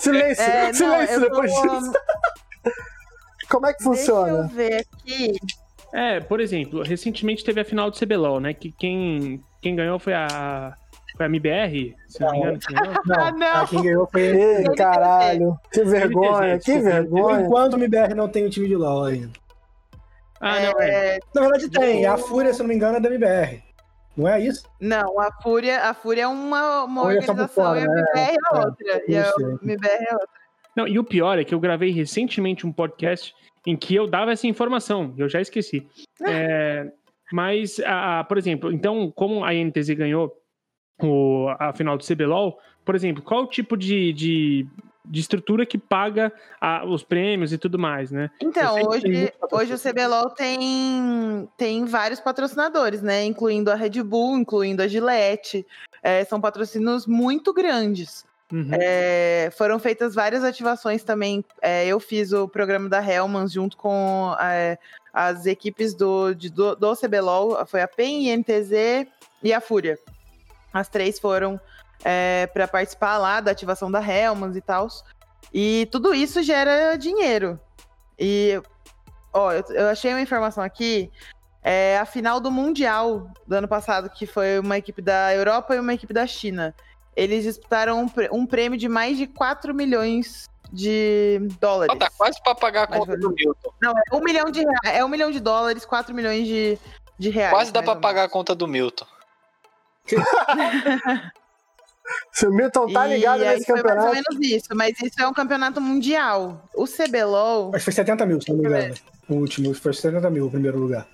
Silêncio, 0.00 0.42
É, 0.44 0.66
não, 0.66 0.74
silêncio 0.74 1.20
depois 1.20 1.52
tô- 1.54 1.62
disso. 1.78 1.92
Como 3.50 3.66
é 3.66 3.74
que 3.74 3.84
Deixa 3.84 3.90
eu 4.10 4.16
funciona? 4.16 4.48
ver 4.48 4.86
aqui. 4.92 5.32
É, 5.92 6.20
por 6.20 6.40
exemplo, 6.40 6.82
recentemente 6.82 7.44
teve 7.44 7.60
a 7.60 7.64
final 7.64 7.90
do 7.90 7.98
CBLOL, 7.98 8.40
né? 8.40 8.54
Que 8.54 8.72
quem, 8.72 9.42
quem 9.60 9.76
ganhou 9.76 9.98
foi 9.98 10.14
a. 10.14 10.74
Foi 11.14 11.26
a 11.26 11.28
MBR, 11.28 11.94
se 12.08 12.20
não 12.22 12.30
me 12.30 12.38
engano. 12.38 12.58
que 12.58 12.72
ganhou. 12.72 12.94
Não, 13.04 13.20
Ah, 13.20 13.32
não. 13.32 13.46
ah, 13.62 13.66
quem 13.68 13.82
ganhou 13.82 14.08
foi. 14.10 14.22
Ei, 14.22 14.64
caralho. 14.74 15.58
Que 15.70 15.84
vergonha, 15.84 16.58
que 16.58 16.78
vergonha. 16.78 17.42
enquanto 17.42 17.74
o 17.74 17.76
MBR 17.76 18.14
não 18.14 18.28
tem 18.30 18.46
o 18.46 18.50
time 18.50 18.66
de 18.66 18.74
LoL 18.76 19.04
ainda. 19.04 19.30
Ah, 20.40 20.58
não, 20.60 20.80
é. 20.80 21.16
É, 21.16 21.18
Na 21.34 21.42
verdade 21.42 21.68
tem, 21.70 22.06
a 22.06 22.16
Fúria, 22.16 22.54
se 22.54 22.60
eu 22.60 22.64
não 22.64 22.68
me 22.70 22.74
engano, 22.74 22.96
é 22.96 23.00
da 23.00 23.10
MBR. 23.10 23.62
Não 24.16 24.28
é 24.28 24.40
isso? 24.40 24.64
não, 24.80 25.18
a 25.18 25.32
Fúria, 25.42 25.80
a 25.84 25.94
Fúria 25.94 26.22
é 26.22 26.26
uma, 26.28 26.84
uma 26.84 27.02
Fúria 27.02 27.22
tá 27.22 27.32
organização 27.32 27.48
fora, 27.64 27.80
e 27.80 27.84
a 27.84 27.86
né? 27.88 28.00
MBR 28.00 28.18
é, 28.18 28.34
É, 28.34 28.58
outra. 28.66 29.02
E 29.08 29.16
a 29.16 29.20
isso 29.22 29.46
aí. 29.46 29.58
MBR 29.62 30.04
é 30.04 30.12
outra. 30.14 30.28
Não, 30.76 30.88
e 30.88 30.98
o 30.98 31.04
pior 31.04 31.38
é 31.38 31.44
que 31.44 31.54
eu 31.54 31.60
gravei 31.60 31.90
recentemente 31.90 32.66
um 32.66 32.72
podcast 32.72 33.34
em 33.66 33.76
que 33.76 33.94
eu 33.94 34.06
dava 34.06 34.32
essa 34.32 34.46
informação, 34.46 35.14
eu 35.16 35.28
já 35.28 35.40
esqueci. 35.40 35.86
É, 36.26 36.90
mas, 37.32 37.78
a, 37.80 38.20
a- 38.20 38.24
por 38.24 38.36
exemplo, 38.38 38.72
então, 38.72 39.10
como 39.10 39.44
a 39.44 39.52
NTZ 39.54 39.90
ganhou 39.90 40.34
o, 41.02 41.48
a 41.58 41.72
final 41.72 41.96
do 41.96 42.04
CBLOL, 42.04 42.58
por 42.84 42.94
exemplo, 42.94 43.22
qual 43.22 43.42
o 43.44 43.46
tipo 43.46 43.76
de, 43.76 44.12
de, 44.12 44.66
de 45.04 45.20
estrutura 45.20 45.66
que 45.66 45.76
paga 45.76 46.32
a- 46.60 46.84
os 46.84 47.02
prêmios 47.02 47.52
e 47.52 47.58
tudo 47.58 47.78
mais, 47.78 48.10
né? 48.10 48.30
Então, 48.40 48.76
hoje, 48.88 49.32
hoje 49.50 49.74
o 49.74 49.78
CBLOL 49.78 50.30
tem, 50.30 51.48
tem 51.56 51.84
vários 51.84 52.20
patrocinadores, 52.20 53.02
né? 53.02 53.24
Incluindo 53.24 53.70
a 53.70 53.74
Red 53.74 54.02
Bull, 54.02 54.38
incluindo 54.38 54.82
a 54.82 54.86
Gillette. 54.86 55.66
É, 56.02 56.24
são 56.24 56.40
patrocínios 56.40 57.06
muito 57.06 57.52
grandes. 57.52 58.24
Uhum. 58.52 58.68
É, 58.72 59.50
foram 59.56 59.78
feitas 59.78 60.14
várias 60.14 60.44
ativações 60.44 61.02
também. 61.02 61.44
É, 61.60 61.86
eu 61.86 61.98
fiz 61.98 62.32
o 62.32 62.46
programa 62.46 62.88
da 62.88 63.02
Hellmans 63.02 63.50
junto 63.52 63.76
com 63.76 64.36
é, 64.38 64.78
as 65.12 65.46
equipes 65.46 65.94
do, 65.94 66.34
de- 66.34 66.50
do, 66.50 66.76
do 66.76 66.94
CBLOL. 66.94 67.64
Foi 67.66 67.80
a 67.80 67.88
PEN, 67.88 68.30
INTZ 68.30 69.06
e 69.42 69.52
a 69.52 69.60
Fúria. 69.60 69.98
As 70.72 70.88
três 70.88 71.18
foram 71.18 71.58
para 72.52 72.68
participar 72.68 73.18
lá 73.18 73.40
da 73.40 73.50
ativação 73.50 73.90
da 73.90 74.00
Hellmans 74.00 74.56
e 74.56 74.60
tal. 74.60 74.88
E 75.52 75.88
tudo 75.90 76.14
isso 76.14 76.42
gera 76.42 76.96
dinheiro. 76.96 77.58
E, 78.18 78.60
ó, 79.32 79.52
eu, 79.52 79.64
eu 79.70 79.88
achei 79.88 80.12
uma 80.12 80.20
informação 80.20 80.62
aqui. 80.62 81.10
É 81.62 81.98
a 81.98 82.04
final 82.04 82.40
do 82.40 82.50
Mundial 82.50 83.30
do 83.46 83.54
ano 83.54 83.68
passado, 83.68 84.10
que 84.10 84.26
foi 84.26 84.58
uma 84.58 84.76
equipe 84.78 85.00
da 85.00 85.32
Europa 85.34 85.74
e 85.76 85.80
uma 85.80 85.94
equipe 85.94 86.12
da 86.12 86.26
China. 86.26 86.74
Eles 87.14 87.44
disputaram 87.44 88.00
um, 88.00 88.08
prê- 88.08 88.28
um 88.32 88.44
prêmio 88.46 88.76
de 88.78 88.88
mais 88.88 89.16
de 89.16 89.26
4 89.26 89.72
milhões 89.74 90.48
de 90.72 91.38
dólares. 91.60 91.94
Ó, 91.94 91.98
tá 91.98 92.10
quase 92.16 92.42
pra 92.42 92.54
pagar 92.54 92.84
a 92.84 92.86
conta 92.86 93.12
valeu. 93.12 93.20
do 93.20 93.34
Milton. 93.34 93.72
Não, 93.80 93.92
é 93.92 94.16
um 94.16 94.20
milhão 94.20 94.50
de 94.50 94.60
reais. 94.60 94.98
É 94.98 95.04
um 95.04 95.08
milhão 95.08 95.30
de 95.30 95.38
dólares, 95.38 95.84
4 95.84 96.14
milhões 96.14 96.46
de, 96.48 96.78
de 97.18 97.28
reais. 97.28 97.52
Quase 97.52 97.72
dá 97.72 97.82
menos. 97.82 98.00
pagar 98.00 98.24
a 98.24 98.28
conta 98.28 98.54
do 98.54 98.66
Milton. 98.66 99.06
Se 102.32 102.46
o 102.46 102.50
Milton 102.52 102.92
tá 102.92 103.06
E 103.08 103.14
ligado 103.14 103.42
aí 103.42 103.48
nesse 103.50 103.66
foi 103.66 103.74
mais 103.82 103.84
ou 103.84 103.90
campeonato. 104.04 104.34
menos 104.34 104.50
isso, 104.52 104.68
mas 104.74 105.00
isso 105.00 105.22
é 105.22 105.26
um 105.28 105.32
campeonato 105.32 105.80
mundial. 105.80 106.68
O 106.74 106.84
CBLOL, 106.86 107.68
Acho 107.68 107.78
que 107.78 107.84
foi 107.84 107.92
70 107.92 108.26
mil, 108.26 108.40
se 108.40 108.50
não 108.50 108.58
me 108.58 108.66
engano. 108.66 108.94
O 109.28 109.34
último 109.34 109.72
foi 109.74 109.92
70 109.94 110.28
mil 110.30 110.46
o 110.46 110.50
primeiro 110.50 110.78
lugar. 110.78 111.06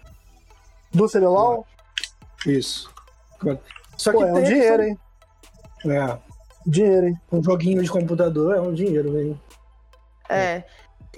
Do 0.92 1.06
CBLOL? 1.08 1.66
Isso. 2.46 2.90
Só 3.96 4.12
Pô, 4.12 4.24
é 4.24 4.32
um 4.32 4.42
dinheiro, 4.42 4.82
hein? 4.82 4.98
É, 5.86 6.18
Dinheiro, 6.66 7.06
hein? 7.08 7.20
um 7.30 7.42
joguinho 7.42 7.82
de 7.82 7.88
computador 7.90 8.56
é 8.56 8.60
um 8.60 8.72
dinheiro, 8.74 9.12
velho. 9.12 9.40
é. 10.28 10.64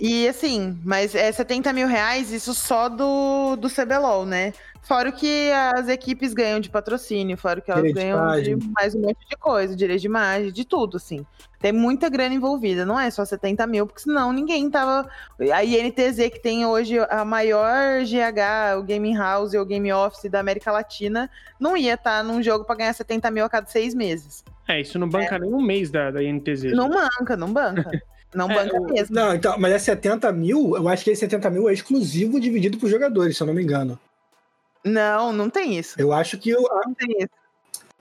E 0.01 0.27
assim, 0.27 0.81
mas 0.83 1.15
é 1.15 1.31
70 1.31 1.75
mil 1.75 1.87
reais, 1.87 2.33
isso 2.33 2.55
só 2.55 2.89
do, 2.89 3.55
do 3.57 3.69
CBLOL, 3.69 4.25
né? 4.25 4.55
Fora 4.81 5.11
o 5.11 5.13
que 5.13 5.51
as 5.53 5.89
equipes 5.89 6.33
ganham 6.33 6.59
de 6.59 6.71
patrocínio, 6.71 7.37
fora 7.37 7.61
o 7.61 7.63
que 7.63 7.71
elas 7.71 7.85
Direito 7.85 7.99
de 7.99 8.03
ganham 8.03 8.43
de 8.43 8.51
imagem. 8.51 8.73
mais 8.75 8.95
um 8.95 9.01
monte 9.03 9.19
de 9.29 9.37
coisa, 9.37 9.77
direito 9.77 10.01
de 10.01 10.07
imagem, 10.07 10.51
de 10.51 10.65
tudo, 10.65 10.97
assim. 10.97 11.25
Tem 11.59 11.71
muita 11.71 12.09
grana 12.09 12.35
envolvida, 12.35 12.87
não 12.87 12.99
é 12.99 13.11
só 13.11 13.23
70 13.27 13.67
mil, 13.67 13.87
porque 13.87 14.01
senão 14.01 14.33
ninguém 14.33 14.71
tava. 14.71 15.07
A 15.53 15.63
INTZ, 15.63 16.31
que 16.33 16.41
tem 16.41 16.65
hoje 16.65 16.99
a 17.11 17.23
maior 17.23 18.03
GH, 18.03 18.79
o 18.79 18.83
Gaming 18.83 19.19
House 19.19 19.53
e 19.53 19.59
o 19.59 19.67
Game 19.67 19.93
Office 19.93 20.31
da 20.31 20.41
América 20.41 20.73
Latina, 20.73 21.31
não 21.61 21.77
ia 21.77 21.93
estar 21.93 22.25
num 22.25 22.43
jogo 22.43 22.65
pra 22.65 22.75
ganhar 22.75 22.95
70 22.95 23.31
mil 23.31 23.45
a 23.45 23.51
cada 23.51 23.67
seis 23.67 23.95
meses. 23.95 24.43
É, 24.67 24.81
isso 24.81 24.99
não 24.99 25.11
banca 25.11 25.39
nem 25.39 25.53
um 25.53 25.61
mês 25.61 25.91
da, 25.91 26.11
da 26.11 26.23
INTZ. 26.23 26.73
Não 26.73 26.89
banca, 26.89 27.37
não 27.37 27.53
banca. 27.53 27.91
Não 28.35 28.51
É, 28.51 28.55
banca 28.55 28.81
mesmo. 28.81 29.15
Não, 29.15 29.35
então, 29.35 29.59
mas 29.59 29.73
é 29.73 29.79
70 29.79 30.31
mil, 30.33 30.77
eu 30.77 30.89
acho 30.89 31.03
que 31.05 31.11
esse 31.11 31.21
70 31.21 31.51
mil 31.51 31.69
é 31.69 31.73
exclusivo 31.73 32.41
dividido 32.41 32.79
por 32.79 32.89
jogadores, 32.89 33.37
se 33.37 33.43
eu 33.43 33.47
não 33.47 33.55
me 33.55 33.63
engano. 33.63 33.99
Não, 34.85 35.33
não 35.33 35.51
tem 35.51 35.79
isso. 35.79 35.95
Eu 35.99 36.13
acho 36.13 36.39
que 36.39 36.51
eu, 36.51 36.63
Não 36.63 36.95
tem 36.95 37.11
isso. 37.19 37.29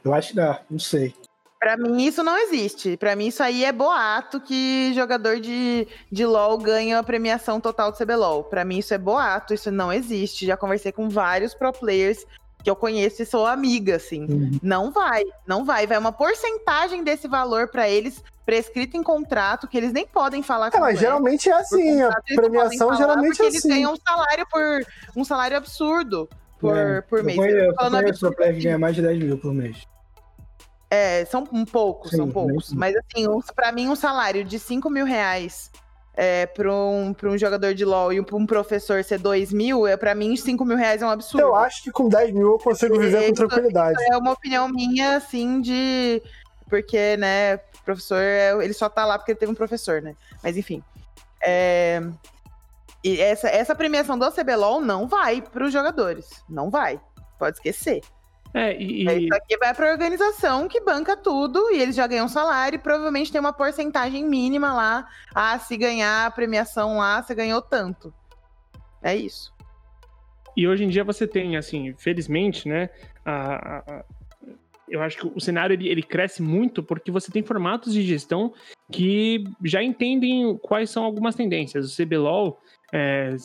eu 0.03 0.13
acho 0.13 0.33
que 0.33 0.39
ah, 0.39 0.61
não 0.69 0.79
sei. 0.79 1.13
Pra 1.59 1.75
mim, 1.75 2.05
isso 2.05 2.23
não 2.23 2.37
existe. 2.37 2.95
Pra 2.95 3.17
mim, 3.17 3.27
isso 3.27 3.43
aí 3.43 3.65
é 3.65 3.71
boato 3.73 4.39
que 4.39 4.93
jogador 4.93 5.41
de, 5.41 5.85
de 6.09 6.25
LoL 6.25 6.57
ganha 6.57 6.99
a 6.99 7.03
premiação 7.03 7.59
total 7.59 7.91
do 7.91 7.97
CBLOL. 7.97 8.45
Pra 8.45 8.63
mim, 8.63 8.77
isso 8.77 8.93
é 8.93 8.97
boato, 8.97 9.53
isso 9.53 9.69
não 9.69 9.91
existe. 9.91 10.45
Já 10.45 10.55
conversei 10.55 10.93
com 10.93 11.09
vários 11.09 11.53
pro 11.53 11.73
players 11.73 12.25
que 12.63 12.69
eu 12.69 12.75
conheço 12.75 13.21
e 13.21 13.25
sou 13.25 13.45
amiga, 13.45 13.95
assim. 13.95 14.25
Uhum. 14.25 14.51
Não 14.61 14.91
vai, 14.91 15.23
não 15.47 15.63
vai. 15.63 15.87
Vai 15.87 15.97
uma 15.97 16.11
porcentagem 16.11 17.03
desse 17.03 17.27
valor 17.27 17.69
pra 17.69 17.89
eles 17.89 18.23
prescrito 18.45 18.97
em 18.97 19.03
contrato 19.03 19.67
que 19.67 19.77
eles 19.77 19.93
nem 19.93 20.07
podem 20.07 20.41
falar 20.41 20.71
É, 20.73 20.79
mas 20.79 20.99
geralmente 20.99 21.49
é 21.49 21.53
assim. 21.53 22.01
A 22.01 22.05
contrato, 22.05 22.23
eles 22.27 22.41
premiação 22.41 22.95
geralmente 22.95 23.41
é 23.41 23.45
eles 23.45 23.57
assim. 23.57 23.67
ganham 23.69 23.93
um 23.93 23.95
salário 23.95 24.47
por 24.49 24.85
um 25.15 25.23
salário 25.23 25.55
absurdo 25.55 26.27
por, 26.59 26.75
É, 26.75 27.01
por 27.01 27.23
mês. 27.23 27.37
Conheço, 27.37 27.57
eu 27.57 27.75
Falando 27.75 28.01
conheço 28.01 28.31
player 28.33 28.55
que 28.55 28.63
ganha 28.63 28.79
mais 28.79 28.95
de 28.95 29.01
10 29.01 29.19
mil 29.19 29.37
por 29.37 29.53
mês. 29.53 29.87
É, 30.89 31.23
são 31.25 31.47
um 31.53 31.63
poucos, 31.63 32.09
Sim, 32.09 32.17
são 32.17 32.31
poucos. 32.31 32.73
Mas 32.73 32.95
assim, 32.95 33.27
um, 33.27 33.39
pra 33.55 33.71
mim, 33.71 33.87
um 33.87 33.95
salário 33.95 34.43
de 34.43 34.57
5 34.57 34.89
mil 34.89 35.05
reais 35.05 35.71
é, 36.15 36.45
para 36.45 36.73
um, 36.73 37.13
pra 37.13 37.29
um 37.29 37.37
jogador 37.37 37.73
de 37.73 37.85
LoL 37.85 38.11
e 38.13 38.21
para 38.21 38.35
um 38.35 38.45
professor 38.45 39.03
ser 39.03 39.19
2 39.19 39.53
mil, 39.53 39.87
é, 39.87 39.95
para 39.95 40.13
mim 40.13 40.35
5 40.35 40.65
mil 40.65 40.75
reais 40.77 41.01
é 41.01 41.05
um 41.05 41.09
absurdo. 41.09 41.41
Eu 41.47 41.55
acho 41.55 41.83
que 41.83 41.91
com 41.91 42.09
10 42.09 42.31
mil 42.33 42.51
eu 42.53 42.57
consigo 42.59 42.99
viver 42.99 43.27
com 43.27 43.33
tranquilidade. 43.33 43.97
É 44.11 44.17
uma 44.17 44.31
opinião 44.33 44.67
minha, 44.67 45.15
assim, 45.17 45.61
de. 45.61 46.21
Porque, 46.69 47.15
né, 47.17 47.57
professor, 47.85 48.17
é- 48.21 48.53
ele 48.63 48.73
só 48.73 48.87
tá 48.89 49.05
lá 49.05 49.17
porque 49.17 49.31
ele 49.31 49.39
teve 49.39 49.51
um 49.51 49.55
professor, 49.55 50.01
né? 50.01 50.15
Mas 50.43 50.57
enfim. 50.57 50.83
É, 51.41 52.01
E 53.03 53.21
essa, 53.21 53.47
essa 53.47 53.73
premiação 53.73 54.19
do 54.19 54.29
CBLOL 54.29 54.81
não 54.81 55.07
vai 55.07 55.41
pros 55.41 55.71
jogadores. 55.71 56.27
Não 56.49 56.69
vai. 56.69 56.99
Pode 57.39 57.55
esquecer. 57.55 58.01
É, 58.53 58.75
e, 58.81 59.07
É, 59.07 59.17
e- 59.17 59.25
Isso 59.25 59.35
aqui 59.35 59.57
vai 59.57 59.73
pra 59.73 59.91
organização 59.91 60.67
que 60.67 60.81
banca 60.81 61.15
tudo 61.15 61.71
e 61.71 61.79
eles 61.81 61.95
já 61.95 62.07
ganham 62.07 62.27
salário 62.27 62.75
e 62.77 62.79
provavelmente 62.79 63.31
tem 63.31 63.39
uma 63.39 63.53
porcentagem 63.53 64.25
mínima 64.25 64.73
lá. 64.73 65.07
Ah, 65.35 65.57
se 65.59 65.77
ganhar 65.77 66.25
a 66.25 66.31
premiação 66.31 66.97
lá, 66.97 67.21
você 67.21 67.35
ganhou 67.35 67.61
tanto. 67.61 68.13
É 69.03 69.15
isso. 69.15 69.53
E 70.57 70.67
hoje 70.67 70.83
em 70.83 70.89
dia 70.89 71.03
você 71.03 71.27
tem, 71.27 71.55
assim, 71.57 71.93
felizmente, 71.97 72.67
né? 72.67 72.89
a- 73.23 73.83
a- 73.87 74.05
eu 74.89 75.01
acho 75.01 75.17
que 75.17 75.31
o 75.35 75.39
cenário 75.39 75.73
ele, 75.73 75.87
ele 75.87 76.03
cresce 76.03 76.41
muito 76.41 76.81
porque 76.83 77.11
você 77.11 77.31
tem 77.31 77.43
formatos 77.43 77.93
de 77.93 78.01
gestão 78.03 78.53
que 78.91 79.43
já 79.63 79.83
entendem 79.83 80.57
quais 80.57 80.89
são 80.89 81.03
algumas 81.03 81.35
tendências. 81.35 81.85
O 81.91 81.95
CBLOL, 81.95 82.59
é, 82.91 83.35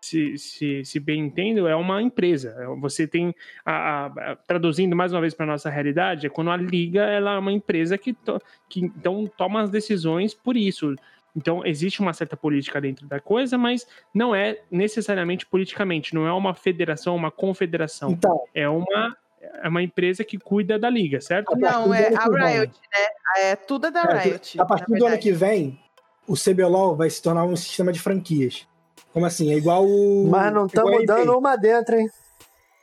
se, 0.00 0.36
se, 0.36 0.84
se 0.84 0.98
bem 1.00 1.20
entendo, 1.20 1.68
é 1.68 1.76
uma 1.76 2.02
empresa. 2.02 2.56
Você 2.80 3.06
tem, 3.06 3.32
a- 3.64 3.72
a- 3.72 4.06
a- 4.32 4.36
traduzindo 4.36 4.96
mais 4.96 5.12
uma 5.12 5.20
vez 5.20 5.34
para 5.34 5.46
nossa 5.46 5.70
realidade, 5.70 6.26
é 6.26 6.30
quando 6.30 6.50
a 6.50 6.56
liga 6.56 7.02
ela 7.02 7.34
é 7.34 7.38
uma 7.38 7.52
empresa 7.52 7.96
que, 7.96 8.12
to- 8.12 8.40
que 8.68 8.80
então 8.80 9.30
toma 9.36 9.62
as 9.62 9.70
decisões 9.70 10.34
por 10.34 10.56
isso. 10.56 10.94
Então, 11.36 11.64
existe 11.64 12.00
uma 12.00 12.12
certa 12.12 12.36
política 12.36 12.80
dentro 12.80 13.06
da 13.06 13.20
coisa, 13.20 13.56
mas 13.56 13.86
não 14.12 14.34
é 14.34 14.60
necessariamente 14.68 15.46
politicamente, 15.46 16.12
não 16.12 16.26
é 16.26 16.32
uma 16.32 16.52
federação, 16.54 17.14
uma 17.14 17.30
confederação. 17.30 18.10
Então, 18.10 18.42
É 18.52 18.68
uma, 18.68 19.16
é 19.62 19.68
uma 19.68 19.82
empresa 19.82 20.24
que 20.24 20.38
cuida 20.38 20.78
da 20.78 20.88
liga, 20.88 21.20
certo? 21.20 21.56
Não, 21.56 21.92
é 21.92 22.08
ano 22.08 22.36
a. 22.36 22.48
Riot, 22.48 22.72
né? 22.72 23.06
É, 23.50 23.56
tudo 23.56 23.86
é 23.86 23.90
da 23.90 24.02
É, 24.02 24.18
Riot. 24.20 24.60
a 24.60 24.64
partir 24.64 24.92
do 24.94 25.06
ano 25.06 25.18
que 25.18 25.32
vem, 25.32 25.78
o 26.26 26.34
CBLOL 26.34 26.96
vai 26.96 27.08
se 27.10 27.22
tornar 27.22 27.44
um 27.44 27.56
sistema 27.56 27.92
de 27.92 28.00
franquias. 28.00 28.66
Como 29.12 29.24
assim? 29.26 29.52
É 29.52 29.56
igual 29.56 29.86
o. 29.86 30.28
Mas 30.28 30.52
não 30.52 30.66
estamos 30.66 30.92
NBA. 30.92 31.06
dando 31.06 31.38
uma 31.38 31.56
dentro, 31.56 31.96
hein? 31.96 32.08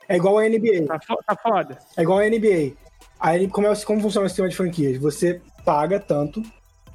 É 0.08 0.16
igual 0.16 0.38
a 0.38 0.48
NBA. 0.48 0.86
Tá, 0.86 0.98
tá 0.98 1.36
foda. 1.36 1.78
É 1.96 2.02
igual 2.02 2.18
a 2.18 2.24
NBA. 2.24 2.74
A 3.18 3.32
como, 3.50 3.66
é, 3.66 3.76
como 3.84 4.00
funciona 4.00 4.26
o 4.26 4.28
sistema 4.28 4.48
de 4.48 4.56
franquias? 4.56 4.98
Você 4.98 5.40
paga 5.64 5.98
tanto, 5.98 6.42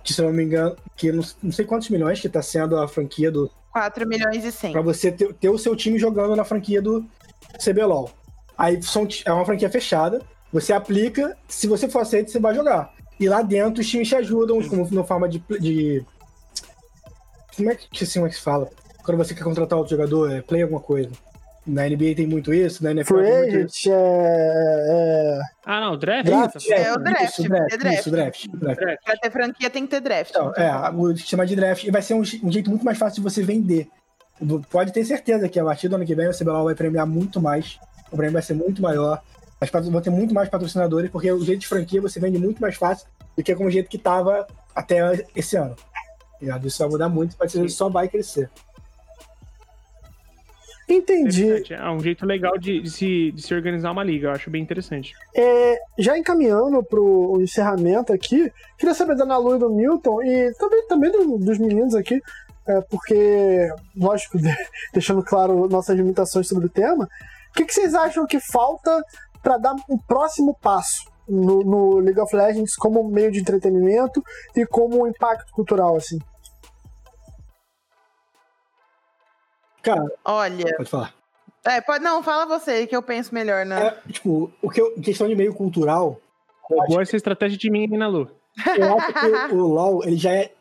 que 0.04 0.14
se 0.14 0.22
eu 0.22 0.26
não 0.26 0.34
me 0.34 0.44
engano, 0.44 0.76
que 0.96 1.12
não, 1.12 1.24
não 1.42 1.52
sei 1.52 1.66
quantos 1.66 1.90
milhões 1.90 2.20
que 2.20 2.30
tá 2.30 2.42
sendo 2.42 2.78
a 2.78 2.88
franquia 2.88 3.32
do. 3.32 3.50
4 3.72 4.08
milhões 4.08 4.44
e 4.44 4.52
100. 4.52 4.74
Pra 4.74 4.82
você 4.82 5.12
ter, 5.12 5.34
ter 5.34 5.50
o 5.50 5.58
seu 5.58 5.76
time 5.76 5.98
jogando 5.98 6.36
na 6.36 6.44
franquia 6.44 6.82
do 6.82 7.06
CBLOL. 7.64 8.12
Aí 8.58 8.82
são, 8.82 9.08
é 9.26 9.32
uma 9.32 9.46
franquia 9.46 9.70
fechada, 9.70 10.22
você 10.52 10.74
aplica, 10.74 11.36
se 11.48 11.68
você 11.68 11.88
for 11.90 12.02
aceito, 12.02 12.32
você 12.32 12.40
vai 12.40 12.54
jogar. 12.54 12.94
E 13.20 13.28
lá 13.30 13.42
dentro 13.42 13.82
os 13.82 13.90
times 13.90 14.08
te 14.08 14.16
ajudam, 14.16 14.62
como 14.68 14.88
na 14.92 15.04
forma 15.04 15.28
de. 15.30 15.40
de 15.60 16.04
como 17.56 17.70
é 17.72 17.76
que 17.76 18.04
assim, 18.04 18.20
como 18.20 18.28
é 18.28 18.30
que 18.30 18.36
se 18.36 18.42
fala? 18.42 18.70
Quando 19.04 19.18
você 19.18 19.34
quer 19.34 19.44
contratar 19.44 19.78
outro 19.78 19.96
jogador, 19.96 20.32
é 20.32 20.42
play 20.42 20.62
alguma 20.64 20.80
coisa. 20.80 21.10
Na 21.66 21.88
NBA 21.88 22.16
tem 22.16 22.26
muito 22.26 22.52
isso, 22.52 22.84
na 22.84 22.90
NFL 22.90 23.14
Free 23.18 23.24
tem 23.24 23.38
muito 23.52 23.66
isso. 23.68 23.90
agent, 23.92 23.96
é, 23.96 25.38
é, 25.38 25.40
Ah, 25.64 25.80
não, 25.82 25.96
draft? 25.98 26.26
Draft, 26.26 26.56
É, 26.72 26.84
falando? 26.84 27.00
o 27.00 27.04
draft, 27.04 27.24
isso, 27.30 27.44
draft, 27.44 27.78
draft. 27.78 28.00
isso, 28.00 28.10
draft, 28.12 28.48
draft. 28.48 28.80
Draft. 28.80 29.04
Pra 29.06 29.18
ter 29.18 29.32
franquia 29.32 29.70
tem 29.70 29.84
que 29.84 29.90
ter 29.92 30.02
draft. 30.02 30.32
Então, 30.32 30.52
é, 30.56 30.90
o 30.90 31.16
sistema 31.16 31.46
de 31.46 31.56
draft 31.56 31.88
vai 31.92 32.02
ser 32.02 32.16
um, 32.16 32.22
um 32.22 32.52
jeito 32.52 32.70
muito 32.70 32.84
mais 32.84 32.98
fácil 32.98 33.22
de 33.22 33.30
você 33.30 33.44
vender. 33.44 33.88
Pode 34.72 34.92
ter 34.92 35.06
certeza 35.06 35.48
que 35.48 35.60
a 35.60 35.64
partir 35.64 35.88
do 35.88 35.96
ano 35.98 36.06
que 36.06 36.16
vem 36.16 36.28
o 36.28 36.36
CBLOL 36.36 36.64
vai 36.66 36.74
premiar 36.74 37.06
muito 37.06 37.40
mais, 37.40 37.80
o 38.12 38.18
prêmio 38.18 38.34
vai 38.34 38.42
ser 38.42 38.54
muito 38.54 38.82
maior, 38.82 39.22
as 39.60 39.70
vão 39.70 40.02
ter 40.02 40.10
muito 40.10 40.34
mais 40.34 40.50
patrocinadores, 40.50 41.10
porque 41.12 41.32
o 41.32 41.44
jeito 41.44 41.60
de 41.62 41.68
franquia 41.68 42.02
você 42.02 42.20
vende 42.20 42.40
muito 42.40 42.60
mais 42.62 42.76
fácil 42.76 43.08
do 43.38 43.44
que 43.44 43.56
como 43.56 43.70
o 43.70 43.72
jeito 43.72 43.90
que 43.90 43.98
tava 43.98 44.48
até 44.76 45.26
esse 45.36 45.56
ano. 45.56 45.76
Ligado? 46.42 46.68
Isso 46.68 46.80
vai 46.80 46.90
mudar 46.90 47.10
muito, 47.10 47.38
pode 47.38 47.52
ser, 47.52 47.70
só 47.70 47.88
vai 47.88 48.08
crescer. 48.10 48.50
Entendi. 50.90 51.64
É 51.74 51.90
um 51.90 52.00
jeito 52.02 52.26
legal 52.26 52.58
de, 52.58 52.82
de 52.82 52.90
se, 52.90 53.32
de 53.32 53.42
se 53.42 53.54
organizar 53.54 53.92
uma 53.92 54.04
liga, 54.04 54.28
eu 54.28 54.32
acho 54.32 54.50
bem 54.50 54.62
interessante. 54.62 55.14
É, 55.34 55.80
já 55.98 56.18
encaminhando 56.18 56.84
pro 56.84 57.38
encerramento 57.40 58.12
aqui, 58.12 58.52
queria 58.78 58.94
saber 58.94 59.16
da 59.16 59.26
Nalu 59.26 59.56
e 59.56 59.60
do 59.60 59.70
Milton, 59.70 60.22
e 60.22 60.54
também, 60.56 60.88
também 60.88 61.12
do- 61.12 61.38
dos 61.38 61.58
meninos 61.60 61.96
aqui, 61.96 62.20
é, 62.68 62.82
porque, 62.82 63.70
lógico, 63.96 64.38
de- 64.38 64.54
deixando 64.92 65.24
claro 65.24 65.70
nossas 65.70 65.96
limitações 65.96 66.48
sobre 66.48 66.66
o 66.66 66.70
tema, 66.70 67.08
o 67.52 67.54
que, 67.54 67.66
que 67.66 67.74
vocês 67.74 67.94
acham 67.94 68.26
que 68.26 68.40
falta 68.40 69.04
para 69.44 69.58
dar 69.58 69.76
um 69.90 69.98
próximo 69.98 70.58
passo 70.60 71.12
no, 71.28 71.60
no 71.60 72.00
League 72.00 72.20
of 72.20 72.36
Legends 72.36 72.76
como 72.76 73.04
meio 73.04 73.32
de 73.32 73.40
entretenimento 73.40 74.24
e 74.56 74.66
como 74.66 75.04
um 75.04 75.08
impacto 75.08 75.52
cultural, 75.52 75.96
assim? 75.96 76.20
Cara, 79.82 80.06
Olha, 80.24 80.76
pode 80.78 80.90
falar. 80.90 81.14
é, 81.66 81.82
pode, 81.82 82.04
não, 82.04 82.22
fala 82.22 82.46
você 82.46 82.86
que 82.86 82.96
eu 82.96 83.02
penso 83.02 83.34
melhor, 83.34 83.66
né? 83.66 83.88
É, 83.88 84.12
tipo, 84.12 84.52
o 84.62 84.70
que 84.70 84.80
eu, 84.80 84.94
em 84.96 85.02
questão 85.02 85.28
de 85.28 85.36
meio 85.36 85.54
cultural, 85.54 86.22
Boa 86.88 87.02
essa 87.02 87.18
estratégia 87.18 87.58
de 87.58 87.70
mim 87.70 87.88
na 87.88 88.08
Lu. 88.08 88.30
eu 88.78 88.98
acho 88.98 89.14
que 89.14 89.56
o 89.56 89.68
LoL 89.68 90.04
ele 90.06 90.18
já 90.18 90.32
é 90.32 90.54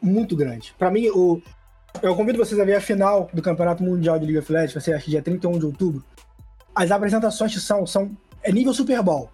muito 0.00 0.34
grande. 0.34 0.74
Pra 0.78 0.90
mim, 0.90 1.08
o, 1.10 1.42
eu 2.02 2.16
convido 2.16 2.38
vocês 2.38 2.58
a 2.58 2.64
ver 2.64 2.76
a 2.76 2.80
final 2.80 3.28
do 3.32 3.42
Campeonato 3.42 3.82
Mundial 3.82 4.18
de 4.18 4.24
League 4.24 4.38
of 4.38 4.52
Legends, 4.52 4.72
vai 4.72 4.82
ser 4.82 4.94
acho 4.94 5.04
que 5.04 5.10
dia 5.10 5.22
31 5.22 5.58
de 5.58 5.66
outubro. 5.66 6.02
As 6.78 6.92
apresentações 6.92 7.52
que 7.52 7.58
são, 7.58 7.84
são 7.84 8.16
é 8.40 8.52
nível 8.52 8.72
Super 8.72 9.02
Bowl. 9.02 9.28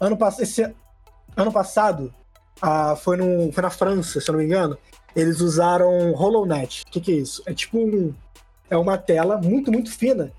Ano, 0.00 0.16
pass- 0.16 0.40
esse, 0.40 0.62
ano 1.36 1.52
passado, 1.52 2.10
ah, 2.62 2.96
foi, 2.96 3.18
no, 3.18 3.52
foi 3.52 3.62
na 3.62 3.68
França, 3.68 4.18
se 4.18 4.30
eu 4.30 4.32
não 4.32 4.38
me 4.38 4.46
engano, 4.46 4.78
eles 5.14 5.42
usaram 5.42 6.14
HoloNet. 6.14 6.84
O 6.86 6.90
que, 6.90 6.98
que 7.02 7.12
é 7.12 7.16
isso? 7.16 7.42
É 7.44 7.52
tipo 7.52 7.76
um, 7.76 8.14
é 8.70 8.78
uma 8.78 8.96
tela 8.96 9.36
muito, 9.36 9.70
muito 9.70 9.92
fina, 9.92 10.32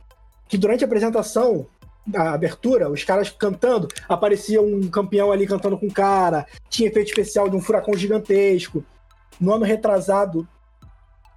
que 0.50 0.58
durante 0.58 0.84
a 0.84 0.88
apresentação, 0.88 1.68
a 2.16 2.34
abertura, 2.34 2.90
os 2.90 3.04
caras 3.04 3.30
cantando, 3.30 3.88
aparecia 4.10 4.60
um 4.60 4.90
campeão 4.90 5.32
ali 5.32 5.46
cantando 5.46 5.78
com 5.78 5.86
o 5.86 5.94
cara, 5.94 6.48
tinha 6.72 6.90
efeito 6.90 7.10
especial 7.10 7.48
de 7.48 7.56
um 7.56 7.62
furacão 7.62 7.94
gigantesco. 7.94 8.84
No 9.40 9.54
ano 9.54 9.64
retrasado, 9.64 10.48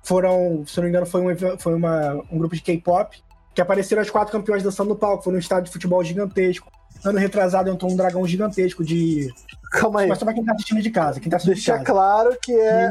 foram, 0.02 0.64
se 0.66 0.78
eu 0.78 0.82
não 0.82 0.84
me 0.84 0.88
engano, 0.88 1.04
foi 1.04 1.20
um, 1.20 1.58
foi 1.58 1.74
uma, 1.74 2.14
um 2.32 2.38
grupo 2.38 2.54
de 2.54 2.62
K-pop 2.62 3.22
que 3.54 3.60
apareceram 3.60 4.02
as 4.02 4.10
quatro 4.10 4.32
campeões 4.32 4.62
dançando 4.62 4.88
no 4.88 4.96
palco. 4.96 5.24
Foi 5.24 5.32
num 5.32 5.38
estádio 5.38 5.64
de 5.64 5.72
futebol 5.72 6.02
gigantesco. 6.04 6.70
Ano 7.04 7.18
retrasado 7.18 7.70
entrou 7.70 7.90
um 7.90 7.96
dragão 7.96 8.26
gigantesco 8.26 8.84
de. 8.84 9.28
Calma 9.72 10.00
aí. 10.00 10.08
Mas 10.08 10.18
só 10.18 10.24
pra 10.24 10.34
quem 10.34 10.44
tá 10.44 10.52
assistindo 10.52 10.82
de 10.82 10.90
casa. 10.90 11.18
Quem 11.20 11.30
tá 11.30 11.36
assistindo 11.36 11.54
Deixa 11.54 11.78
de 11.78 11.84
casa. 11.84 11.92
claro 11.92 12.36
que 12.42 12.52
é. 12.52 12.90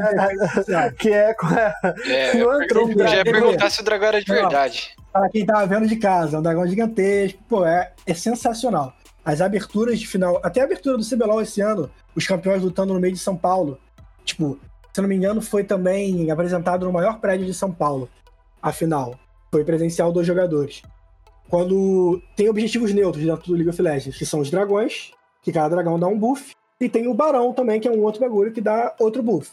Sabe? 0.64 0.96
Que 0.98 1.10
é. 1.12 1.34
É, 2.08 2.34
Não 2.42 2.62
entrou 2.62 2.86
um 2.86 2.90
eu 2.92 2.98
já 2.98 3.16
ia 3.16 3.24
dragão. 3.24 3.42
perguntar 3.42 3.70
se 3.70 3.80
o 3.80 3.84
dragão 3.84 4.08
era 4.08 4.20
de 4.20 4.32
verdade. 4.32 4.90
Para 5.12 5.28
quem 5.28 5.46
tava 5.46 5.66
vendo 5.66 5.86
de 5.86 5.96
casa, 5.96 6.36
é 6.36 6.40
um 6.40 6.42
dragão 6.42 6.66
gigantesco. 6.66 7.38
Pô, 7.48 7.64
é, 7.64 7.92
é 8.06 8.14
sensacional. 8.14 8.92
As 9.24 9.40
aberturas 9.40 9.98
de 10.00 10.06
final, 10.08 10.40
até 10.42 10.60
a 10.60 10.64
abertura 10.64 10.96
do 10.96 11.04
CBLOL 11.04 11.42
esse 11.42 11.60
ano, 11.60 11.90
os 12.16 12.26
campeões 12.26 12.62
lutando 12.62 12.94
no 12.94 12.98
meio 13.00 13.12
de 13.12 13.20
São 13.20 13.36
Paulo. 13.36 13.78
Tipo, 14.24 14.58
se 14.92 14.98
eu 14.98 15.02
não 15.02 15.08
me 15.08 15.14
engano, 15.14 15.40
foi 15.42 15.62
também 15.62 16.30
apresentado 16.30 16.86
no 16.86 16.92
maior 16.92 17.20
prédio 17.20 17.46
de 17.46 17.54
São 17.54 17.70
Paulo. 17.70 18.08
A 18.62 18.72
final. 18.72 19.14
Foi 19.50 19.64
presencial 19.64 20.12
dos 20.12 20.26
jogadores. 20.26 20.82
Quando 21.48 22.22
tem 22.36 22.48
objetivos 22.48 22.94
neutros 22.94 23.24
dentro 23.24 23.46
do 23.46 23.54
League 23.54 23.68
of 23.68 23.82
Legends, 23.82 24.16
que 24.16 24.24
são 24.24 24.40
os 24.40 24.50
dragões, 24.50 25.12
que 25.42 25.52
cada 25.52 25.68
dragão 25.68 25.98
dá 25.98 26.06
um 26.06 26.18
buff, 26.18 26.54
e 26.80 26.88
tem 26.88 27.08
o 27.08 27.14
Barão 27.14 27.52
também, 27.52 27.80
que 27.80 27.88
é 27.88 27.90
um 27.90 28.02
outro 28.02 28.20
bagulho 28.20 28.52
que 28.52 28.60
dá 28.60 28.94
outro 28.98 29.22
buff. 29.22 29.50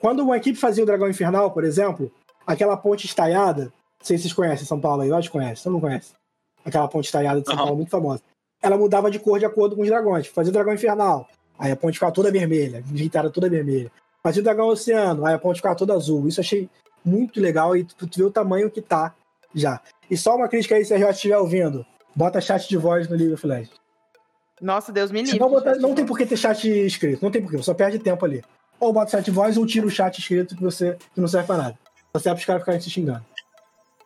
Quando 0.00 0.20
uma 0.20 0.36
equipe 0.36 0.58
fazia 0.58 0.82
o 0.82 0.86
Dragão 0.86 1.08
Infernal, 1.08 1.50
por 1.50 1.64
exemplo, 1.64 2.10
aquela 2.46 2.76
ponte 2.76 3.06
estaiada, 3.06 3.64
não 3.64 3.72
sei 4.02 4.16
se 4.16 4.24
vocês 4.24 4.34
conhecem 4.34 4.66
São 4.66 4.80
Paulo 4.80 5.02
aí, 5.02 5.12
acho 5.12 5.28
que 5.28 5.32
conhece, 5.32 5.62
você 5.62 5.70
não 5.70 5.80
conhece. 5.80 6.12
Aquela 6.64 6.86
ponte 6.88 7.06
estaiada 7.06 7.40
de 7.40 7.46
São 7.46 7.54
Aham. 7.54 7.62
Paulo, 7.62 7.76
muito 7.76 7.90
famosa. 7.90 8.22
Ela 8.62 8.76
mudava 8.76 9.10
de 9.10 9.18
cor 9.18 9.38
de 9.38 9.44
acordo 9.44 9.74
com 9.74 9.82
os 9.82 9.88
dragões. 9.88 10.26
Fazia 10.26 10.50
o 10.50 10.52
Dragão 10.52 10.74
Infernal, 10.74 11.28
aí 11.58 11.72
a 11.72 11.76
ponte 11.76 11.94
ficava 11.94 12.12
toda 12.12 12.30
vermelha, 12.30 12.82
digitada 12.82 13.30
toda 13.30 13.48
vermelha. 13.48 13.90
Fazia 14.22 14.40
o 14.40 14.44
Dragão 14.44 14.68
Oceano, 14.68 15.24
aí 15.24 15.34
a 15.34 15.38
ponte 15.38 15.56
ficava 15.56 15.74
toda 15.74 15.94
azul. 15.94 16.28
Isso 16.28 16.40
eu 16.40 16.42
achei 16.42 16.68
muito 17.04 17.40
legal 17.40 17.76
e 17.76 17.84
tu, 17.84 18.06
tu 18.06 18.18
vê 18.18 18.24
o 18.24 18.30
tamanho 18.30 18.70
que 18.70 18.82
tá 18.82 19.14
já. 19.58 19.80
E 20.10 20.16
só 20.16 20.36
uma 20.36 20.48
crítica 20.48 20.74
aí, 20.74 20.84
se 20.84 20.94
a 20.94 20.98
gente 20.98 21.10
estiver 21.10 21.36
ouvindo, 21.38 21.84
bota 22.14 22.40
chat 22.40 22.68
de 22.68 22.76
voz 22.76 23.08
no 23.08 23.16
League 23.16 23.34
of 23.34 23.46
Legends. 23.46 23.78
Nossa, 24.60 24.90
Deus 24.92 25.10
me 25.12 25.22
livre. 25.22 25.38
não, 25.38 25.48
botar- 25.48 25.76
não 25.76 25.94
tem 25.94 26.04
por 26.04 26.16
que 26.18 26.26
ter 26.26 26.36
chat 26.36 26.68
escrito, 26.68 27.22
não 27.22 27.30
tem 27.30 27.40
por 27.42 27.50
que, 27.50 27.62
só 27.62 27.74
perde 27.74 27.98
tempo 27.98 28.24
ali. 28.24 28.42
Ou 28.80 28.92
bota 28.92 29.10
chat 29.12 29.24
de 29.24 29.30
voz 29.30 29.56
ou 29.56 29.66
tira 29.66 29.86
o 29.86 29.90
chat 29.90 30.18
escrito 30.18 30.56
que 30.56 30.62
você 30.62 30.96
que 31.14 31.20
não 31.20 31.28
serve 31.28 31.46
pra 31.46 31.56
nada. 31.56 31.78
Só 32.12 32.18
serve 32.20 32.36
pros 32.36 32.46
caras 32.46 32.62
ficarem 32.62 32.80
se 32.80 32.90
xingando. 32.90 33.24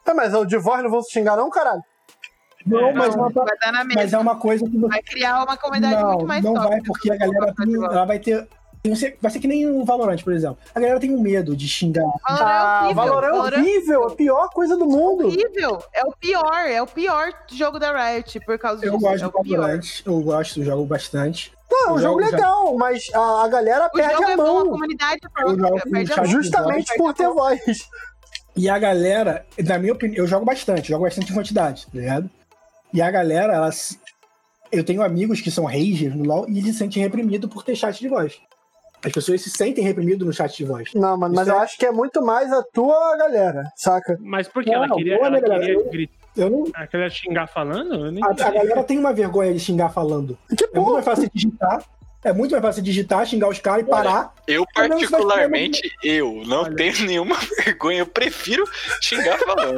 Ah, 0.04 0.14
mas 0.14 0.34
o 0.34 0.44
de 0.44 0.58
voz 0.58 0.82
não 0.82 0.90
vão 0.90 1.02
se 1.02 1.10
xingar, 1.12 1.36
não, 1.36 1.48
caralho? 1.48 1.82
Não, 2.66 2.88
É, 2.88 2.92
mas, 2.92 3.16
Não, 3.16 3.24
é 3.24 3.26
uma, 3.28 3.44
vai 3.44 3.58
dar 3.58 3.72
na 3.72 3.84
mas 3.84 3.94
mesma. 3.96 4.18
é 4.18 4.20
uma 4.20 4.36
coisa 4.38 4.64
que 4.68 4.76
você. 4.78 4.88
Vai 4.88 5.02
criar 5.02 5.42
uma 5.42 5.56
comunidade 5.56 5.94
não, 6.02 6.08
muito 6.12 6.26
mais 6.26 6.44
não 6.44 6.54
vai, 6.54 6.80
porque 6.82 7.10
a 7.12 7.16
galera 7.16 8.04
vai 8.04 8.18
ter 8.18 8.48
você- 8.90 9.16
Vai 9.20 9.30
ser 9.30 9.38
que 9.38 9.46
nem 9.46 9.66
o 9.68 9.84
Valorant, 9.84 10.22
por 10.22 10.32
exemplo. 10.32 10.58
A 10.74 10.80
galera 10.80 10.98
tem 10.98 11.14
um 11.14 11.20
medo 11.20 11.54
de 11.56 11.68
xingar. 11.68 12.04
Ah, 12.24 12.90
Valorant 12.94 13.52
é 13.52 13.58
horrível, 13.60 14.04
a 14.04 14.10
pior 14.16 14.48
coisa 14.50 14.76
do 14.76 14.86
mundo. 14.86 15.26
horrível. 15.26 15.82
É 15.92 16.02
o 16.04 16.12
pior, 16.18 16.54
é 16.66 16.82
o 16.82 16.86
pior 16.86 17.32
jogo 17.52 17.78
da 17.78 17.92
Riot 18.12 18.40
por 18.40 18.58
causa 18.58 18.84
Eu 18.84 18.92
disso. 18.94 19.02
gosto 19.04 19.24
é 19.24 19.28
do 19.28 19.38
o 19.38 19.42
pior. 19.42 19.60
Valorant, 19.60 19.84
eu 20.04 20.20
gosto, 20.20 20.64
jogo 20.64 20.84
bastante. 20.84 21.52
Não, 21.70 21.78
é 21.78 21.92
um 21.92 21.94
Eu 21.96 21.98
jogo 22.02 22.20
jogo 22.20 22.30
já- 22.30 22.36
legal, 22.36 22.76
mas 22.76 23.08
a, 23.14 23.44
a 23.44 23.48
galera 23.48 23.86
O 23.86 23.90
perde 23.90 24.12
jogo 24.14 24.24
a 24.26 24.30
é 24.32 24.36
bom, 24.36 24.42
a 24.42 24.64
mão. 24.64 24.68
comunidade 24.70 25.20
é 25.24 25.42
Eu 25.42 25.48
jogo 25.50 25.56
própria, 25.58 25.82
com 25.82 25.90
perde 25.90 26.12
a. 26.12 26.24
Justamente 26.24 26.96
por 26.96 27.10
a 27.10 27.14
ter 27.14 27.28
voz. 27.28 27.88
E 28.54 28.68
a 28.68 28.78
galera, 28.78 29.46
na 29.64 29.78
minha 29.78 29.92
opinião, 29.94 30.24
eu 30.24 30.26
jogo 30.28 30.44
bastante, 30.44 30.88
jogo 30.88 31.04
bastante 31.04 31.30
em 31.30 31.34
quantidade, 31.34 31.86
tá 31.86 31.92
ligado? 31.98 32.28
E 32.92 33.00
a 33.00 33.10
galera, 33.10 33.54
elas. 33.54 33.96
Eu 34.70 34.84
tenho 34.84 35.02
amigos 35.02 35.40
que 35.40 35.50
são 35.50 35.64
ragers 35.64 36.14
no 36.14 36.24
LoL 36.24 36.46
e 36.48 36.58
eles 36.58 36.72
se 36.72 36.78
sentem 36.78 37.02
reprimidos 37.02 37.48
por 37.50 37.62
ter 37.62 37.74
chat 37.76 37.98
de 37.98 38.08
voz. 38.08 38.38
As 39.04 39.10
pessoas 39.12 39.40
se 39.42 39.50
sentem 39.50 39.82
reprimidas 39.84 40.26
no 40.26 40.32
chat 40.32 40.56
de 40.56 40.64
voz. 40.64 40.90
Não, 40.94 41.16
mano, 41.16 41.34
mas 41.34 41.46
Isso 41.46 41.56
eu 41.56 41.60
é- 41.60 41.64
acho 41.64 41.78
que 41.78 41.86
é 41.86 41.90
muito 41.92 42.22
mais 42.22 42.52
a 42.52 42.62
tua 42.62 43.16
galera, 43.16 43.64
saca? 43.76 44.16
Mas 44.20 44.46
por 44.48 44.62
que 44.62 44.70
Não, 44.70 44.84
ela 44.84 44.94
queria, 44.94 45.16
boa, 45.16 45.26
ela 45.26 45.36
né, 45.36 45.40
galera? 45.42 45.60
queria 45.60 45.74
Eu- 45.74 45.90
gritar, 45.90 46.14
Eu 46.36 46.50
não. 46.50 46.64
ela 46.74 46.86
queria 46.86 47.10
xingar 47.10 47.46
falando? 47.48 47.94
Eu 48.06 48.12
nem 48.12 48.22
A, 48.24 48.28
a 48.28 48.32
galera 48.50 48.84
tem 48.84 48.98
uma 48.98 49.12
vergonha 49.12 49.52
de 49.52 49.58
xingar 49.60 49.88
falando. 49.90 50.38
Que 50.56 50.64
É 50.64 50.68
muito 50.78 50.92
mais 50.92 51.04
fácil 51.04 51.30
digitar. 51.34 51.84
É 52.24 52.32
muito 52.32 52.52
mais 52.52 52.62
fácil 52.62 52.82
digitar, 52.84 53.26
xingar 53.26 53.48
os 53.48 53.58
caras 53.58 53.84
e 53.84 53.90
parar. 53.90 54.32
Eu, 54.46 54.64
particularmente, 54.72 55.80
eu 56.04 56.42
não 56.46 56.62
Olha. 56.62 56.76
tenho 56.76 57.04
nenhuma 57.06 57.36
vergonha. 57.66 57.98
Eu 57.98 58.06
prefiro 58.06 58.64
xingar 59.00 59.36
falando. 59.40 59.74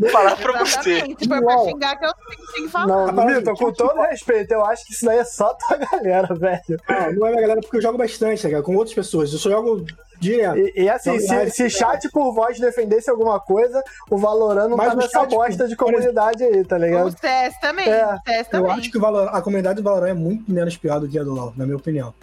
Vou 0.00 0.10
falar 0.10 0.36
pra 0.36 0.64
você. 0.64 1.02
Uau. 1.30 1.64
pra 1.64 1.70
xingar, 1.72 1.96
que 1.98 2.06
eu 2.06 2.12
que 2.54 2.68
falar. 2.68 3.12
Não, 3.12 3.26
Milton, 3.26 3.54
com 3.54 3.72
todo 3.72 4.00
respeito, 4.02 4.52
eu 4.52 4.64
acho 4.64 4.84
que 4.86 4.92
isso 4.92 5.04
daí 5.04 5.18
é 5.18 5.24
só 5.24 5.54
tua 5.68 5.76
galera, 5.78 6.34
velho. 6.34 6.62
Não, 6.88 7.12
não 7.12 7.26
é 7.26 7.30
minha 7.30 7.42
galera, 7.42 7.60
porque 7.60 7.76
eu 7.76 7.82
jogo 7.82 7.98
bastante, 7.98 8.42
tá 8.42 8.48
ligado? 8.48 8.64
Com 8.64 8.76
outras 8.76 8.94
pessoas. 8.94 9.32
Eu 9.32 9.38
só 9.38 9.50
jogo 9.50 9.84
direto. 10.20 10.56
E, 10.58 10.82
e 10.84 10.88
assim, 10.88 11.18
se, 11.18 11.50
se 11.50 11.70
chat 11.70 12.08
por 12.10 12.32
voz 12.34 12.58
defendesse 12.60 13.10
alguma 13.10 13.40
coisa, 13.40 13.82
o 14.10 14.16
Valorant 14.16 14.68
não 14.68 14.76
Mas 14.76 14.88
tá 14.88 14.94
o 14.94 14.96
nessa 14.98 15.20
por- 15.20 15.28
bosta 15.30 15.66
de 15.68 15.76
comunidade 15.76 16.44
aí, 16.44 16.64
tá 16.64 16.76
O 16.76 16.78
ligado? 16.78 17.16
CS 17.20 17.60
também. 17.60 17.88
É. 17.88 18.06
O 18.14 18.18
CS 18.24 18.38
Eu 18.38 18.44
também. 18.60 18.72
acho 18.72 18.90
que 18.90 18.98
o 18.98 19.00
Valor- 19.00 19.28
a 19.32 19.42
comunidade 19.42 19.76
do 19.76 19.82
Valorant 19.82 20.10
é 20.10 20.14
muito 20.14 20.50
menos 20.50 20.76
pior 20.76 21.00
do 21.00 21.08
que 21.08 21.18
a 21.18 21.22
do 21.24 21.32
LoL, 21.34 21.52
na 21.56 21.64
minha 21.64 21.76
opinião. 21.76 22.14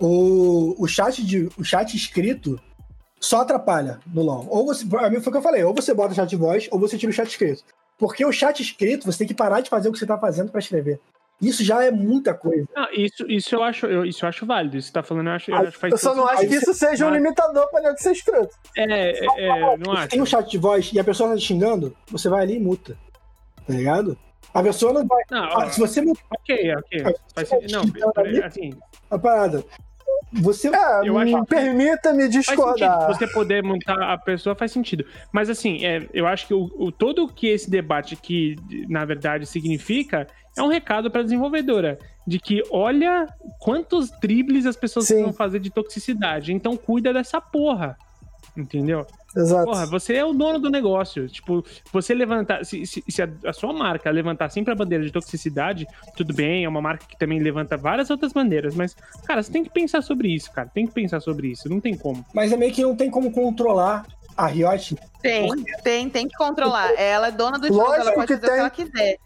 O, 0.00 0.76
o, 0.78 0.86
chat, 0.86 1.24
de, 1.26 1.48
o 1.58 1.64
chat 1.64 1.96
escrito 1.96 2.60
só 3.20 3.40
atrapalha 3.40 3.98
no 4.12 4.22
LoL. 4.22 4.46
Ou 4.48 4.66
você, 4.66 4.84
pra 4.86 5.08
mim 5.10 5.20
foi 5.20 5.30
o 5.30 5.32
que 5.32 5.38
eu 5.38 5.42
falei, 5.42 5.64
ou 5.64 5.74
você 5.74 5.92
bota 5.94 6.14
chat 6.14 6.28
de 6.28 6.36
voz, 6.36 6.68
ou 6.70 6.78
você 6.78 6.96
tira 6.98 7.10
o 7.10 7.14
chat 7.14 7.28
escrito. 7.28 7.62
Porque 7.98 8.24
o 8.24 8.32
chat 8.32 8.60
escrito, 8.62 9.04
você 9.06 9.18
tem 9.18 9.26
que 9.26 9.34
parar 9.34 9.60
de 9.60 9.68
fazer 9.70 9.88
o 9.88 9.92
que 9.92 9.98
você 9.98 10.06
tá 10.06 10.16
fazendo 10.18 10.50
pra 10.50 10.60
escrever. 10.60 11.00
Isso 11.40 11.62
já 11.62 11.84
é 11.84 11.90
muita 11.90 12.34
coisa. 12.34 12.66
Não, 12.74 12.88
isso, 12.92 13.24
isso, 13.28 13.54
eu 13.54 13.62
acho, 13.62 13.86
eu, 13.86 14.04
isso 14.04 14.24
eu 14.24 14.28
acho 14.28 14.44
válido. 14.44 14.76
Isso 14.76 14.88
que 14.88 14.92
você 14.92 15.00
tá 15.00 15.02
falando, 15.04 15.28
eu 15.28 15.32
acho, 15.34 15.50
eu 15.52 15.56
acho 15.56 15.72
que 15.72 15.78
faz 15.78 15.92
Eu 15.92 15.98
só 15.98 16.14
não 16.14 16.26
acho 16.26 16.40
que 16.42 16.48
você- 16.48 16.56
isso 16.56 16.74
seja 16.74 17.06
um 17.06 17.10
limitador 17.10 17.68
pra 17.70 17.80
nego 17.80 17.96
ser 17.98 18.10
escroto. 18.12 18.54
É, 18.76 19.10
é, 19.24 19.24
é, 19.46 19.76
não 19.76 19.92
Você 19.94 19.98
acho. 19.98 20.08
tem 20.08 20.22
um 20.22 20.26
chat 20.26 20.50
de 20.50 20.58
voz 20.58 20.90
e 20.92 20.98
a 20.98 21.04
pessoa 21.04 21.30
tá 21.30 21.36
te 21.36 21.42
xingando, 21.42 21.96
você 22.10 22.28
vai 22.28 22.42
ali 22.42 22.56
e 22.56 22.60
muta. 22.60 22.96
Tá 23.66 23.72
ligado? 23.72 24.18
A 24.52 24.62
pessoa 24.62 24.92
não 24.92 25.06
vai. 25.06 25.22
Não, 25.30 25.44
ó, 25.44 25.60
Ah, 25.60 25.70
se 25.70 25.78
você 25.78 26.00
mutar 26.00 26.24
ok, 26.40 26.74
ok. 26.76 27.02
Faz, 27.34 27.48
Você 27.48 27.66
não, 27.70 27.82
ali, 28.16 28.42
assim, 28.42 28.70
a 29.10 29.18
parada, 29.18 29.64
você. 30.32 30.68
É, 30.68 31.00
Eu 31.08 31.16
acho- 31.18 31.44
permita-me 31.46 32.22
faz 32.22 32.34
sentido. 32.34 32.40
discordar. 32.40 33.06
Você 33.08 33.26
poder 33.26 33.62
montar 33.62 34.12
a 34.12 34.18
pessoa 34.18 34.54
faz 34.54 34.70
sentido. 34.72 35.04
Mas 35.32 35.48
assim, 35.50 35.84
é, 35.84 36.06
eu 36.12 36.26
acho 36.26 36.46
que 36.46 36.54
o, 36.54 36.70
o- 36.78 36.92
todo 36.92 37.26
que 37.28 37.46
esse 37.48 37.70
debate 37.70 38.16
que, 38.16 38.56
na 38.88 39.04
verdade, 39.04 39.46
significa 39.46 40.26
é 40.56 40.62
um 40.62 40.68
recado 40.68 41.10
pra 41.10 41.22
desenvolvedora. 41.22 41.98
De 42.26 42.38
que 42.38 42.62
olha 42.70 43.26
quantos 43.58 44.10
dribles 44.20 44.66
as 44.66 44.76
pessoas 44.76 45.06
Sim. 45.06 45.22
vão 45.22 45.32
fazer 45.32 45.60
de 45.60 45.70
toxicidade. 45.70 46.52
Então 46.52 46.76
cuida 46.76 47.12
dessa 47.12 47.40
porra. 47.40 47.96
Entendeu? 48.56 49.06
Exato. 49.40 49.64
Porra, 49.66 49.86
você 49.86 50.14
é 50.14 50.24
o 50.24 50.32
dono 50.32 50.58
do 50.58 50.68
negócio. 50.70 51.28
Tipo, 51.28 51.64
você 51.92 52.12
levantar. 52.14 52.64
Se, 52.64 52.84
se- 52.86 53.04
se 53.08 53.22
a, 53.22 53.28
a 53.46 53.52
sua 53.52 53.72
marca 53.72 54.10
levantar 54.10 54.50
sempre 54.50 54.72
a 54.72 54.76
bandeira 54.76 55.04
de 55.04 55.12
toxicidade, 55.12 55.86
tudo 56.16 56.34
bem, 56.34 56.64
é 56.64 56.68
uma 56.68 56.80
marca 56.82 57.06
que 57.06 57.16
também 57.18 57.38
levanta 57.40 57.76
várias 57.76 58.10
outras 58.10 58.32
bandeiras, 58.32 58.74
mas, 58.74 58.96
cara, 59.26 59.42
você 59.42 59.50
tem 59.52 59.62
que 59.64 59.70
pensar 59.70 60.02
sobre 60.02 60.28
isso, 60.34 60.50
cara. 60.52 60.68
Tem 60.72 60.86
que 60.86 60.92
pensar 60.92 61.20
sobre 61.20 61.48
isso. 61.48 61.68
Não 61.68 61.80
tem 61.80 61.96
como. 61.96 62.24
Mas 62.34 62.52
é 62.52 62.56
meio 62.56 62.72
que 62.72 62.82
não 62.82 62.96
tem 62.96 63.10
como 63.10 63.30
controlar 63.30 64.06
a 64.36 64.46
Riot. 64.46 64.96
Tem, 65.20 65.48
tem, 65.82 66.08
tem 66.08 66.28
que 66.28 66.36
controlar. 66.36 66.92
Ela 66.96 67.28
é 67.28 67.30
dona 67.32 67.58
do 67.58 67.66
jogo, 67.68 67.78
Lógico 67.80 68.00
ela 68.02 68.12
pode 68.12 68.26
que 68.28 68.34
fazer 68.34 68.46
o 68.46 68.54
que 68.54 68.58
ela 68.60 68.70
quiser. 68.70 69.18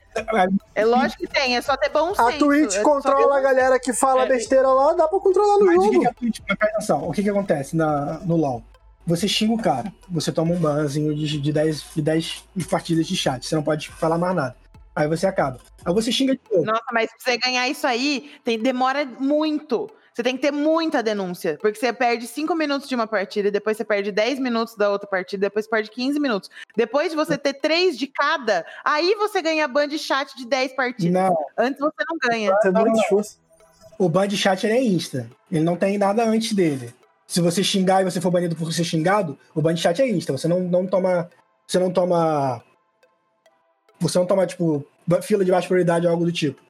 É, 0.75 0.85
lógico 0.85 1.23
que 1.23 1.27
tem, 1.29 1.57
é 1.57 1.63
só 1.63 1.75
ter 1.77 1.89
bom 1.91 2.09
senso. 2.15 2.23
A 2.29 2.33
Twitch 2.33 2.77
é 2.77 2.83
controla 2.83 3.39
a 3.39 3.41
galera 3.41 3.79
que 3.81 3.93
fala 3.95 4.25
É. 4.25 4.29
besteira 4.29 4.69
lá, 4.69 4.93
dá 4.95 5.09
pra 5.09 5.19
controlar 5.21 5.59
no 5.59 5.65
Mas 5.67 5.77
o 5.77 5.81
que, 5.81 5.87
jogo. 5.87 6.01
que 6.01 6.07
a 6.07 6.13
Twitch. 6.15 6.39
atenção, 6.49 7.09
o 7.09 7.13
que, 7.13 7.23
que 7.23 7.31
acontece 7.31 7.75
na, 7.77 8.19
no 8.25 8.37
LoL? 8.37 8.63
Você 9.07 9.27
xinga 9.27 9.53
o 9.53 9.59
cara, 9.59 9.93
você 10.09 10.31
toma 10.31 10.55
um 10.55 10.59
banzinho 10.59 11.15
de, 11.15 11.41
de, 11.41 11.53
10, 11.53 11.85
de 11.97 12.03
10 12.03 12.45
partidas 12.71 13.07
de 13.07 13.17
chat, 13.17 13.45
você 13.45 13.55
não 13.55 13.63
pode 13.63 13.89
falar 13.89 14.17
mais 14.17 14.35
nada. 14.35 14.57
Aí 14.95 15.09
você 15.09 15.27
acaba. 15.27 15.59
Aí 15.85 15.93
você 15.93 16.13
xinga 16.13 16.35
de 16.35 16.41
novo. 16.51 16.67
Nossa, 16.67 16.85
mas 16.93 17.11
pra 17.11 17.19
você 17.19 17.39
ganhar 17.39 17.69
isso 17.69 17.87
aí, 17.87 18.31
tem, 18.45 18.59
demora 18.59 19.05
muito. 19.05 19.91
Você 20.15 20.23
tem 20.23 20.37
que 20.37 20.43
ter 20.43 20.53
muita 20.53 21.03
denúncia. 21.03 21.59
Porque 21.61 21.79
você 21.79 21.93
perde 21.93 22.27
5 22.27 22.55
minutos 22.55 22.89
de 22.89 22.95
uma 22.95 23.07
partida, 23.07 23.51
depois 23.51 23.77
você 23.77 23.85
perde 23.85 24.13
10 24.13 24.39
minutos 24.39 24.77
da 24.77 24.91
outra 24.91 25.09
partida, 25.09 25.47
depois 25.47 25.67
perde 25.67 25.91
15 25.91 26.21
minutos. 26.21 26.51
Depois 26.77 27.11
de 27.11 27.17
você 27.17 27.39
ter 27.39 27.55
3 27.55 27.99
de 27.99 28.07
cada, 28.07 28.65
aí 28.85 29.15
você 29.15 29.41
ganha 29.41 29.67
ban 29.67 29.89
de 29.89 29.99
chat 29.99 30.37
de 30.37 30.47
10 30.47 30.75
partidas. 30.75 31.13
Não, 31.13 31.35
Antes 31.57 31.81
você 31.81 32.05
não 32.09 32.19
ganha. 32.19 32.53
Muito 32.75 33.01
esforço. 33.01 33.39
o 33.99 34.09
ban 34.09 34.29
de 34.29 34.37
chat 34.37 34.65
ele 34.65 34.75
é 34.75 34.83
insta. 34.83 35.29
Ele 35.51 35.65
não 35.65 35.77
tem 35.77 35.97
nada 35.97 36.23
antes 36.25 36.53
dele. 36.53 36.93
Se 37.33 37.41
você 37.41 37.65
xingar 37.65 38.03
e 38.03 38.05
você 38.05 38.21
for 38.21 38.31
banido 38.31 38.55
por 38.55 38.71
ser 38.75 38.85
xingado, 38.85 39.39
o 39.55 39.63
ban 39.63 39.75
chat 39.75 40.03
é 40.03 40.07
insta. 40.07 40.37
Você 40.37 40.47
não, 40.47 40.61
não 40.61 40.87
toma. 40.87 41.31
Você 41.67 41.79
não 41.79 41.91
toma. 41.91 42.63
Você 44.01 44.19
não 44.19 44.27
toma, 44.27 44.47
tipo, 44.47 44.85
fila 45.23 45.43
de 45.43 45.51
baixa 45.51 45.67
prioridade 45.67 46.07
ou 46.07 46.13
algo 46.13 46.27
do 46.27 46.31
tipo. 46.31 46.61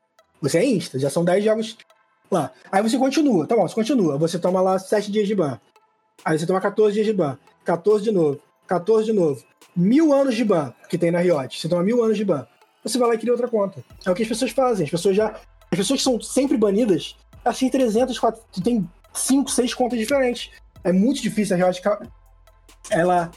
Você 0.40 0.58
é 0.58 0.64
insta, 0.64 1.00
já 1.00 1.10
são 1.10 1.24
10 1.24 1.44
jogos 1.44 1.76
lá. 2.30 2.52
Aí 2.70 2.80
você 2.80 2.96
continua, 2.96 3.44
tá 3.44 3.56
bom, 3.56 3.66
você 3.66 3.74
continua. 3.74 4.16
Você 4.18 4.38
toma 4.38 4.60
lá 4.60 4.78
7 4.78 5.10
dias 5.10 5.26
de 5.26 5.34
ban. 5.34 5.58
Aí 6.24 6.38
você 6.38 6.46
toma 6.46 6.60
14 6.60 6.94
dias 6.94 7.06
de 7.06 7.12
ban. 7.12 7.36
14 7.64 8.04
de 8.04 8.12
novo. 8.12 8.38
14 8.68 9.06
de 9.06 9.12
novo. 9.12 9.42
Mil 9.74 10.12
anos 10.12 10.36
de 10.36 10.44
ban 10.44 10.72
que 10.88 10.96
tem 10.96 11.10
na 11.10 11.18
Riot. 11.18 11.58
Você 11.58 11.68
toma 11.68 11.82
mil 11.82 12.04
anos 12.04 12.16
de 12.16 12.24
ban. 12.24 12.46
Você 12.84 12.98
vai 12.98 13.08
lá 13.08 13.14
e 13.16 13.18
cria 13.18 13.32
outra 13.32 13.48
conta. 13.48 13.82
É 14.06 14.10
o 14.12 14.14
que 14.14 14.22
as 14.22 14.28
pessoas 14.28 14.52
fazem. 14.52 14.84
As 14.84 14.90
pessoas 14.92 15.16
já. 15.16 15.30
As 15.72 15.76
pessoas 15.76 15.98
que 15.98 16.04
são 16.04 16.20
sempre 16.20 16.56
banidas, 16.56 17.16
assim, 17.44 17.68
300, 17.68 18.16
400, 18.16 18.48
tu 18.52 18.62
tem 18.62 18.88
5, 19.12 19.50
6 19.50 19.74
contas 19.74 19.98
diferentes. 19.98 20.50
É 20.84 20.92
muito 20.92 21.22
difícil 21.22 21.56
a 21.56 21.58
Riot 21.58 21.80
ela 22.90 23.30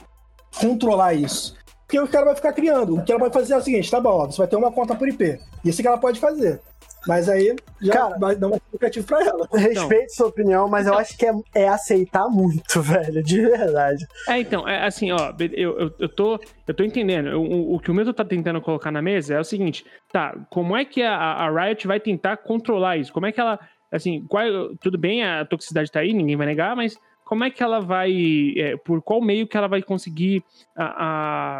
controlar 0.59 1.13
isso. 1.13 1.55
Porque 1.85 1.99
o 1.99 2.07
cara 2.07 2.25
vai 2.25 2.35
ficar 2.35 2.53
criando. 2.53 2.95
O 2.97 3.03
que 3.03 3.11
ela 3.11 3.19
vai 3.21 3.31
fazer 3.31 3.53
é 3.53 3.57
o 3.57 3.61
seguinte: 3.61 3.91
tá 3.91 3.99
bom, 3.99 4.09
ó, 4.09 4.25
você 4.25 4.37
vai 4.37 4.47
ter 4.47 4.55
uma 4.55 4.71
conta 4.71 4.95
por 4.95 5.07
IP. 5.07 5.39
Isso 5.63 5.81
que 5.81 5.87
ela 5.87 5.97
pode 5.99 6.19
fazer. 6.19 6.59
Mas 7.07 7.29
aí 7.29 7.55
já 7.79 7.93
Cara, 7.93 8.17
vai 8.17 8.35
dar 8.35 8.47
um 8.47 8.55
aplicativo 8.55 9.05
pra 9.05 9.23
ela. 9.23 9.47
Respeito 9.53 10.11
sua 10.15 10.25
opinião, 10.25 10.67
mas 10.67 10.87
eu 10.87 10.93
Então. 10.93 10.99
acho 11.01 11.15
que 11.15 11.23
é, 11.27 11.31
é 11.53 11.67
aceitar 11.69 12.27
muito, 12.27 12.81
velho, 12.81 13.21
de 13.23 13.41
verdade. 13.41 14.03
É, 14.27 14.39
então, 14.39 14.67
é 14.67 14.83
assim, 14.87 15.11
ó, 15.11 15.31
eu, 15.53 15.77
eu, 15.79 15.93
eu, 15.99 16.09
tô, 16.09 16.39
eu 16.67 16.73
tô 16.73 16.83
entendendo. 16.83 17.27
Eu- 17.29 17.43
O, 17.43 17.75
o 17.75 17.79
que 17.79 17.91
o 17.91 17.93
Milton 17.93 18.13
tá 18.13 18.25
tentando 18.25 18.59
colocar 18.59 18.89
na 18.91 19.03
mesa 19.03 19.35
é 19.35 19.39
o 19.39 19.43
seguinte: 19.43 19.85
tá, 20.11 20.35
como 20.49 20.75
é 20.75 20.83
que 20.83 21.03
a, 21.03 21.15
a 21.15 21.51
Riot 21.65 21.85
vai 21.85 21.99
tentar 21.99 22.37
controlar 22.37 22.97
isso? 22.97 23.13
Como 23.13 23.27
é 23.27 23.31
que 23.31 23.39
ela. 23.39 23.59
Assim, 23.91 24.25
qual, 24.27 24.43
tudo 24.81 24.97
bem, 24.97 25.23
a 25.23 25.45
toxicidade 25.45 25.91
tá 25.91 25.99
aí, 25.99 26.13
ninguém 26.13 26.35
vai 26.35 26.47
negar, 26.47 26.75
mas 26.75 26.97
como 27.23 27.43
é 27.43 27.49
que 27.49 27.63
ela 27.63 27.79
vai. 27.79 28.11
é, 28.57 28.77
por 28.77 29.01
qual 29.01 29.21
meio 29.21 29.47
que 29.47 29.55
ela 29.57 29.67
vai 29.67 29.81
conseguir 29.81 30.43
a, 30.75 30.85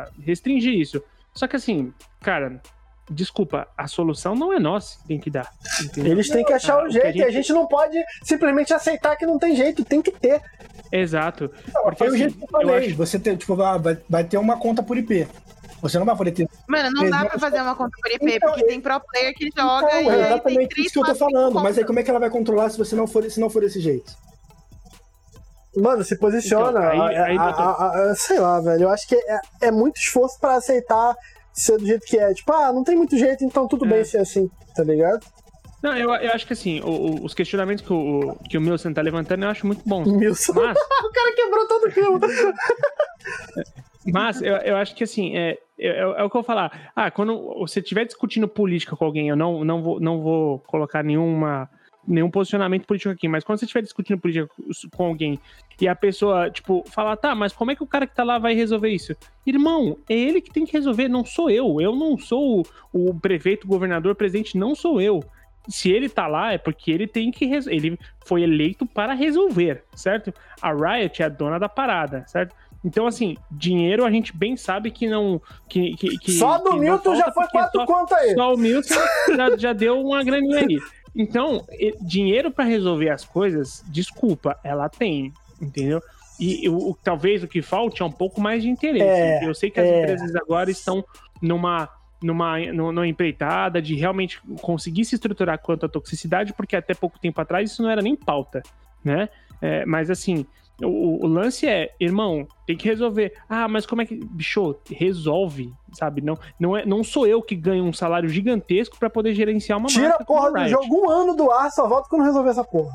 a 0.04 0.10
restringir 0.22 0.74
isso? 0.74 1.02
Só 1.34 1.48
que 1.48 1.56
assim, 1.56 1.94
cara, 2.22 2.62
desculpa, 3.10 3.68
a 3.78 3.88
solução 3.88 4.36
não 4.36 4.52
é 4.54 4.60
nós 4.60 4.96
que 4.98 5.08
tem 5.08 5.20
que 5.20 5.30
dar. 5.30 5.50
entendeu? 5.84 6.12
Eles 6.14 6.30
têm 6.30 6.44
que 6.46 6.54
achar 6.54 6.80
Ah, 6.80 6.84
um 6.84 6.86
o 6.86 6.88
que 6.88 6.94
jeito 6.94 7.06
a 7.06 7.10
e 7.10 7.22
a 7.22 7.26
gente- 7.26 7.34
gente 7.36 7.54
não 7.54 7.68
pode 7.68 7.98
simplesmente 8.24 8.74
aceitar 8.74 9.16
que 9.16 9.26
não 9.26 9.38
tem 9.40 9.56
jeito, 9.56 9.84
tem 9.86 10.02
que 10.02 10.12
ter. 10.12 10.42
Exato. 10.92 11.52
Não, 11.74 11.84
Porque, 11.84 11.98
foi 11.98 12.08
o 12.08 12.10
assim, 12.12 12.18
jeito 12.20 12.38
que 12.38 12.44
eu 12.44 12.48
eu 12.62 12.68
falei. 12.68 12.88
acho- 12.88 12.96
Você 12.96 13.20
tem, 13.20 13.36
tipo, 13.36 13.56
vai, 13.56 13.80
vai- 13.80 13.98
vai 14.10 14.24
ter 14.24 14.38
uma 14.38 14.58
conta 14.58 14.82
por 14.84 14.98
IP. 14.98 15.28
Você 15.90 16.00
não 16.00 16.06
vai 16.06 16.16
poder 16.16 16.32
ter. 16.32 16.50
Mano, 16.68 16.90
não 16.94 17.10
dá 17.10 17.26
pra 17.26 17.38
fazer 17.40 17.62
uma 17.62 17.76
conta 17.76 17.96
por 18.02 18.12
IP, 18.12 18.26
Então, 18.36 18.50
porque 18.50 18.66
tem 18.66 18.82
pro 18.82 19.00
player 19.00 19.34
que 19.36 19.50
joga 19.56 20.02
Então, 20.02 20.14
e 20.14 20.16
é 20.20 20.26
exatamente 20.28 20.82
isso 20.82 20.94
que 20.94 21.00
eu 21.00 21.04
tô 21.06 21.16
falando. 21.16 21.54
Mas 21.62 21.78
aí 21.78 21.86
como 21.86 22.00
é 22.00 22.04
que 22.04 22.10
ela 22.10 22.20
vai 22.20 22.30
controlar 22.30 22.70
se 22.70 22.78
você 22.78 22.96
não 22.96 23.06
for, 23.06 23.24
se 23.30 23.40
não 23.40 23.50
for 23.50 23.62
desse 23.62 23.80
jeito? 23.80 24.12
Mano, 25.78 26.04
se 26.04 26.18
posiciona. 26.18 26.80
Então, 26.96 27.04
aí- 27.06 27.16
aí, 27.18 27.38
a- 27.38 27.42
a- 27.44 28.12
a- 28.12 28.16
sei 28.16 28.40
lá, 28.40 28.60
velho. 28.62 28.84
Eu 28.84 28.90
acho 28.90 29.08
que 29.08 29.16
é, 29.16 29.40
é 29.64 29.72
muito 29.72 29.98
esforço 29.98 30.40
pra 30.40 30.56
aceitar 30.56 31.16
ser 31.54 31.78
do 31.78 31.86
jeito 31.86 32.06
que 32.06 32.18
é. 32.18 32.34
Tipo, 32.34 32.52
ah, 32.54 32.72
não 32.74 32.84
tem 32.84 32.96
muito 32.96 33.18
jeito, 33.18 33.44
então 33.44 33.68
tudo 33.68 33.86
É. 33.86 33.90
bem 33.90 34.04
ser 34.06 34.20
assim, 34.20 34.50
tá 34.76 34.84
ligado? 34.84 35.20
Não, 35.84 35.96
eu, 35.96 36.10
eu 36.16 36.32
acho 36.32 36.48
que 36.48 36.54
assim, 36.54 36.80
o- 36.82 36.88
o- 36.88 37.26
os 37.26 37.34
questionamentos 37.34 37.86
que 37.86 37.94
o, 37.94 38.36
que 38.50 38.58
o 38.58 38.62
Milson 38.62 38.92
tá 38.94 39.02
levantando 39.02 39.44
eu 39.44 39.50
acho 39.50 39.68
muito 39.68 39.82
bons. 39.88 40.06
Milson. 40.12 40.54
Mas, 40.54 40.78
o 41.04 41.12
cara 41.12 41.36
quebrou 41.36 41.68
todo 41.68 41.88
o 41.88 41.92
clima. 41.92 42.20
mas 44.12 44.42
eu, 44.42 44.56
eu 44.58 44.78
acho 44.78 44.96
que 44.96 45.04
assim, 45.04 45.36
é, 45.36 45.58
é, 45.80 46.00
é 46.00 46.06
o 46.06 46.30
que 46.30 46.38
eu 46.38 46.42
vou 46.42 46.44
falar. 46.44 46.92
Ah, 46.96 47.10
quando 47.12 47.56
você 47.60 47.80
estiver 47.80 48.06
discutindo 48.06 48.48
política 48.48 48.96
com 48.96 49.06
alguém, 49.06 49.30
eu 49.30 49.36
não, 49.36 49.64
não, 49.64 49.82
vou, 49.82 50.00
não 50.00 50.22
vou 50.22 50.60
colocar 50.60 51.04
nenhuma, 51.04 51.70
nenhum 52.08 52.30
posicionamento 52.30 52.86
político 52.86 53.12
aqui, 53.12 53.28
mas 53.28 53.44
quando 53.44 53.60
você 53.60 53.66
estiver 53.66 53.82
discutindo 53.82 54.20
política 54.20 54.48
com 54.96 55.06
alguém 55.06 55.40
e 55.80 55.88
a 55.88 55.96
pessoa, 55.96 56.50
tipo, 56.50 56.84
falar, 56.90 57.18
tá, 57.18 57.36
mas 57.36 57.52
como 57.52 57.72
é 57.72 57.76
que 57.76 57.84
o 57.84 57.88
cara 57.88 58.08
que 58.08 58.16
tá 58.16 58.24
lá 58.24 58.38
vai 58.38 58.54
resolver 58.54 58.90
isso? 58.90 59.14
Irmão, 59.46 59.98
é 60.10 60.14
ele 60.14 60.40
que 60.40 60.52
tem 60.52 60.66
que 60.66 60.74
resolver, 60.74 61.10
não 61.10 61.26
sou 61.26 61.50
eu. 61.50 61.82
Eu 61.82 61.96
não 61.96 62.18
sou 62.18 62.66
o, 62.94 63.10
o 63.10 63.20
prefeito, 63.20 63.68
governador, 63.68 64.16
presidente, 64.16 64.58
não 64.58 64.74
sou 64.74 65.02
eu. 65.02 65.24
Se 65.68 65.92
ele 65.92 66.08
tá 66.08 66.28
lá, 66.28 66.54
é 66.54 66.58
porque 66.58 66.92
ele 66.92 67.08
tem 67.08 67.32
que. 67.32 67.46
Ele 67.46 67.98
foi 68.24 68.44
eleito 68.44 68.86
para 68.86 69.14
resolver, 69.14 69.84
certo? 69.96 70.34
A 70.62 70.72
Riot 70.72 71.22
é 71.22 71.26
a 71.26 71.30
dona 71.30 71.60
da 71.60 71.68
parada, 71.68 72.24
certo? 72.28 72.56
Então, 72.86 73.08
assim, 73.08 73.36
dinheiro 73.50 74.06
a 74.06 74.12
gente 74.12 74.32
bem 74.36 74.56
sabe 74.56 74.92
que 74.92 75.10
não. 75.10 75.42
Que, 75.68 75.96
que, 75.96 76.20
que 76.20 76.32
só 76.34 76.60
do 76.60 76.70
que 76.70 76.80
Milton 76.80 77.16
já 77.16 77.32
foi 77.32 77.48
quatro 77.48 77.80
só, 77.82 77.86
conto 77.88 78.14
aí. 78.14 78.36
Só 78.36 78.54
o 78.54 78.58
Milton 78.58 78.94
já, 79.36 79.58
já 79.58 79.74
deu 79.74 80.00
uma 80.00 80.24
graninha 80.24 80.60
aí. 80.60 80.80
Então, 81.16 81.66
dinheiro 82.02 82.52
para 82.52 82.64
resolver 82.66 83.10
as 83.10 83.26
coisas, 83.26 83.84
desculpa, 83.88 84.60
ela 84.64 84.88
tem, 84.88 85.34
entendeu? 85.60 86.00
E 86.40 86.70
o, 86.70 86.96
talvez 87.02 87.42
o 87.42 87.48
que 87.48 87.62
falte 87.62 88.04
é 88.04 88.06
um 88.06 88.12
pouco 88.12 88.40
mais 88.40 88.62
de 88.62 88.70
interesse. 88.70 89.04
É, 89.04 89.48
eu 89.48 89.56
sei 89.56 89.72
que 89.72 89.80
as 89.80 89.88
é. 89.88 90.02
empresas 90.04 90.36
agora 90.36 90.70
estão 90.70 91.04
numa, 91.42 91.90
numa, 92.22 92.60
numa 92.60 93.08
empreitada 93.08 93.82
de 93.82 93.96
realmente 93.96 94.40
conseguir 94.62 95.06
se 95.06 95.16
estruturar 95.16 95.58
quanto 95.58 95.88
à 95.88 95.90
toxicidade, 95.90 96.54
porque 96.54 96.76
até 96.76 96.94
pouco 96.94 97.18
tempo 97.18 97.42
atrás 97.42 97.72
isso 97.72 97.82
não 97.82 97.90
era 97.90 98.02
nem 98.02 98.16
pauta, 98.16 98.62
né? 99.04 99.30
É, 99.62 99.86
mas 99.86 100.12
assim, 100.12 100.46
o, 100.82 101.26
o, 101.26 101.28
lance 101.28 101.66
é, 101.66 101.94
irmão, 102.00 102.48
tem 102.68 102.76
que 102.76 102.88
resolver. 102.88 103.34
Ah, 103.48 103.68
mas 103.68 103.86
como 103.86 104.02
é 104.02 104.06
que. 104.06 104.16
Bicho, 104.16 104.76
resolve, 104.90 105.74
sabe? 105.94 106.22
Não, 106.22 106.38
não, 106.60 106.76
é, 106.76 106.86
não 106.86 107.04
sou 107.04 107.26
eu 107.26 107.42
que 107.42 107.56
ganho 107.56 107.84
um 107.84 107.94
salário 107.94 108.28
gigantesco 108.28 108.98
para 108.98 109.10
poder 109.10 109.34
gerenciar 109.34 109.78
uma 109.78 109.88
Tira 109.88 110.16
a 110.20 110.26
porra 110.26 110.52
do 110.52 110.68
jogo 110.68 111.06
um 111.06 111.10
ano 111.10 111.36
do 111.36 111.50
ar, 111.50 111.72
só 111.72 111.88
volta 111.88 112.10
quando 112.10 112.24
resolver 112.24 112.50
essa 112.50 112.64
porra. 112.64 112.92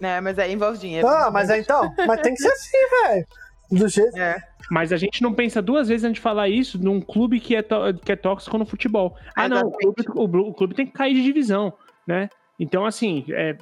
É, 0.00 0.20
mas 0.20 0.38
aí 0.38 0.52
envolve 0.52 0.78
dinheiro. 0.78 1.06
Ah, 1.06 1.30
mas 1.30 1.50
é 1.50 1.58
então. 1.58 1.92
Mas 2.06 2.20
tem 2.20 2.34
que 2.34 2.42
ser 2.42 2.48
assim, 2.48 2.78
velho. 3.02 3.26
Do 3.70 3.88
jeito. 3.88 4.16
É. 4.16 4.42
Mas 4.70 4.92
a 4.92 4.96
gente 4.96 5.22
não 5.22 5.32
pensa 5.32 5.62
duas 5.62 5.88
vezes 5.88 6.04
antes 6.04 6.16
de 6.16 6.20
falar 6.20 6.48
isso 6.48 6.82
num 6.82 7.00
clube 7.00 7.40
que 7.40 7.54
é, 7.54 7.62
que 8.04 8.12
é 8.12 8.16
tóxico 8.16 8.58
no 8.58 8.66
futebol. 8.66 9.16
Ah, 9.34 9.48
não, 9.48 9.68
o 9.68 9.72
clube, 9.72 10.04
o, 10.14 10.48
o 10.48 10.54
clube 10.54 10.74
tem 10.74 10.86
que 10.86 10.92
cair 10.92 11.14
de 11.14 11.22
divisão, 11.22 11.72
né? 12.06 12.28
Então, 12.58 12.84
assim, 12.84 13.24
é, 13.30 13.56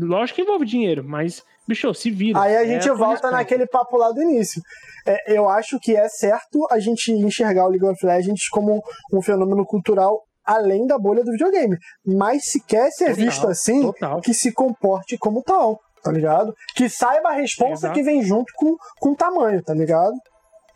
lógico 0.00 0.36
que 0.36 0.42
envolve 0.42 0.64
dinheiro, 0.64 1.04
mas 1.04 1.44
bicho, 1.66 1.92
se 1.94 2.10
vira. 2.10 2.40
Aí 2.40 2.56
a 2.56 2.64
gente 2.64 2.88
é 2.88 2.94
volta 2.94 3.30
naquele 3.30 3.66
papo 3.66 3.96
lá 3.96 4.10
do 4.10 4.22
início. 4.22 4.60
É, 5.06 5.36
eu 5.36 5.48
acho 5.48 5.78
que 5.80 5.96
é 5.96 6.08
certo 6.08 6.66
a 6.70 6.78
gente 6.78 7.12
enxergar 7.12 7.66
o 7.66 7.68
League 7.68 7.84
of 7.84 8.04
Legends 8.04 8.48
como 8.48 8.82
um 9.12 9.22
fenômeno 9.22 9.64
cultural 9.64 10.20
além 10.44 10.86
da 10.86 10.98
bolha 10.98 11.22
do 11.24 11.32
videogame. 11.32 11.76
Mas 12.04 12.46
se 12.46 12.64
quer 12.64 12.90
ser 12.90 13.10
total, 13.10 13.24
visto 13.24 13.48
assim, 13.48 13.82
total. 13.82 14.20
que 14.20 14.34
se 14.34 14.52
comporte 14.52 15.16
como 15.18 15.42
tal, 15.42 15.78
tá 16.02 16.10
ligado? 16.10 16.52
Que 16.74 16.88
saiba 16.88 17.30
a 17.30 17.34
resposta 17.34 17.86
Exato. 17.86 17.94
que 17.94 18.02
vem 18.02 18.22
junto 18.22 18.52
com, 18.56 18.76
com 19.00 19.10
o 19.10 19.16
tamanho, 19.16 19.62
tá 19.62 19.72
ligado? 19.72 20.14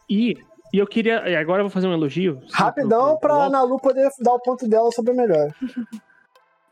E, 0.08 0.34
e 0.72 0.78
eu 0.78 0.86
queria. 0.86 1.18
Agora 1.38 1.60
eu 1.60 1.64
vou 1.64 1.70
fazer 1.70 1.88
um 1.88 1.92
elogio. 1.92 2.40
Rapidão 2.52 3.18
pra 3.18 3.34
Ana 3.34 3.62
Lu 3.62 3.78
poder 3.78 4.08
dar 4.20 4.34
o 4.34 4.40
ponto 4.40 4.68
dela 4.68 4.90
sobre 4.92 5.12
o 5.12 5.16
melhor. 5.16 5.48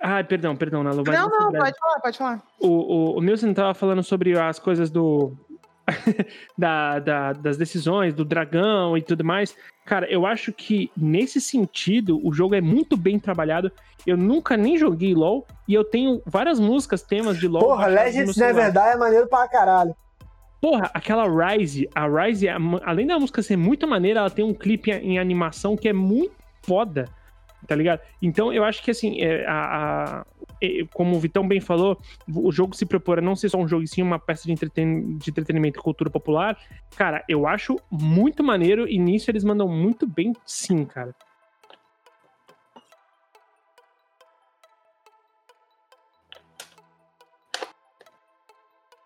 Ah, 0.07 0.22
perdão, 0.22 0.55
perdão, 0.55 0.82
Nalu. 0.82 1.02
Não, 1.02 1.30
não, 1.30 1.50
pode 1.50 1.78
falar, 1.78 2.00
pode 2.02 2.18
falar. 2.18 2.42
O, 2.61 2.68
o, 2.68 3.18
o 3.18 3.22
Nilson 3.22 3.55
tava 3.55 3.72
falando 3.72 4.02
sobre 4.02 4.38
as 4.38 4.59
coisas 4.59 4.90
do. 4.90 5.32
da, 6.59 6.98
da, 6.98 7.32
das 7.32 7.57
decisões, 7.57 8.12
do 8.12 8.22
dragão 8.22 8.98
e 8.98 9.02
tudo 9.02 9.24
mais. 9.24 9.57
Cara, 9.86 10.07
eu 10.11 10.26
acho 10.26 10.52
que 10.52 10.90
nesse 10.94 11.40
sentido 11.40 12.20
o 12.22 12.34
jogo 12.34 12.55
é 12.55 12.61
muito 12.61 12.98
bem 12.98 13.18
trabalhado. 13.18 13.72
Eu 14.07 14.18
nunca 14.18 14.59
nem 14.59 14.76
joguei 14.76 15.14
LOL 15.14 15.46
e 15.66 15.72
eu 15.72 15.84
tenho 15.84 16.20
várias 16.26 16.61
músicas, 16.61 17.00
temas 17.00 17.38
de 17.38 17.48
LOL. 17.48 17.62
Porra, 17.62 17.86
Legends 17.86 18.36
na 18.36 18.52
verdade 18.52 18.94
é 18.94 18.96
maneiro 18.98 19.26
pra 19.26 19.48
caralho. 19.48 19.96
Porra, 20.61 20.90
aquela 20.92 21.24
Rise, 21.26 21.88
a 21.94 22.07
Rise, 22.07 22.46
além 22.84 23.07
da 23.07 23.18
música 23.18 23.42
ser 23.42 23.57
muito 23.57 23.88
maneira, 23.88 24.20
ela 24.20 24.30
tem 24.30 24.44
um 24.44 24.55
clipe 24.55 24.90
em 24.90 25.18
animação 25.18 25.76
que 25.76 25.88
é 25.88 25.94
muito 25.94 26.34
foda 26.62 27.07
tá 27.66 27.74
ligado? 27.74 28.00
Então 28.20 28.52
eu 28.52 28.64
acho 28.64 28.82
que 28.82 28.90
assim, 28.90 29.20
é, 29.20 29.46
a, 29.46 30.22
a, 30.22 30.26
como 30.92 31.16
o 31.16 31.20
Vitão 31.20 31.46
bem 31.46 31.60
falou, 31.60 31.98
o 32.32 32.52
jogo 32.52 32.74
se 32.74 32.86
propor 32.86 33.18
a 33.18 33.22
não 33.22 33.36
ser 33.36 33.48
só 33.48 33.58
um 33.58 33.68
jogo, 33.68 33.86
sim 33.86 34.02
uma 34.02 34.18
peça 34.18 34.44
de, 34.44 34.52
entreten 34.52 35.16
de 35.16 35.30
entretenimento 35.30 35.78
e 35.78 35.82
cultura 35.82 36.10
popular. 36.10 36.56
Cara, 36.96 37.24
eu 37.28 37.46
acho 37.46 37.76
muito 37.90 38.42
maneiro 38.42 38.88
e 38.88 38.98
nisso 38.98 39.30
eles 39.30 39.44
mandam 39.44 39.68
muito 39.68 40.06
bem, 40.06 40.32
sim, 40.44 40.84
cara. 40.84 41.14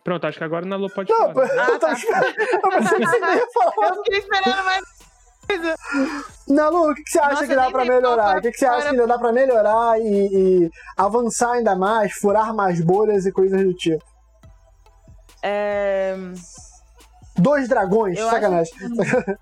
Pronto, 0.09 0.27
acho 0.27 0.39
que 0.39 0.45
agora 0.45 0.65
o 0.65 0.69
Nalu 0.69 0.89
pode 0.89 1.11
não, 1.11 1.35
falar. 1.35 1.49
Eu, 1.53 1.61
ah, 1.61 1.79
tá. 1.79 1.91
eu 1.91 2.71
pensei 2.71 2.99
que 2.99 3.07
você 3.07 3.19
ia 3.19 3.47
falar. 3.53 3.89
Eu 3.89 3.95
fiquei 3.97 4.19
esperando 4.21 4.65
mais 4.65 4.98
Nalu, 6.49 6.91
o 6.91 6.95
que, 6.95 7.03
que 7.03 7.11
você 7.11 7.19
acha 7.19 7.33
Nossa, 7.33 7.47
que 7.47 7.55
dá 7.55 7.71
pra 7.71 7.85
melhorar? 7.85 8.39
O 8.39 8.41
que, 8.41 8.51
que 8.51 8.59
você 8.59 8.67
acha 8.67 8.83
que 8.83 8.89
ainda 8.89 9.07
dá 9.07 9.19
pra 9.19 9.33
melhorar 9.33 10.01
e, 10.01 10.65
e, 10.65 10.71
avançar 10.97 11.53
ainda 11.53 11.77
mais, 11.77 12.13
furar 12.13 12.55
mais 12.55 12.81
bolhas 12.81 13.27
e 13.27 13.33
coisas 13.33 13.63
do 13.63 13.75
tipo? 13.75 14.05
É... 15.43 16.17
Dois 17.37 17.69
dragões, 17.69 18.19
Eu 18.19 18.29
sacanagem. 18.29 18.73
Acho... 18.75 19.39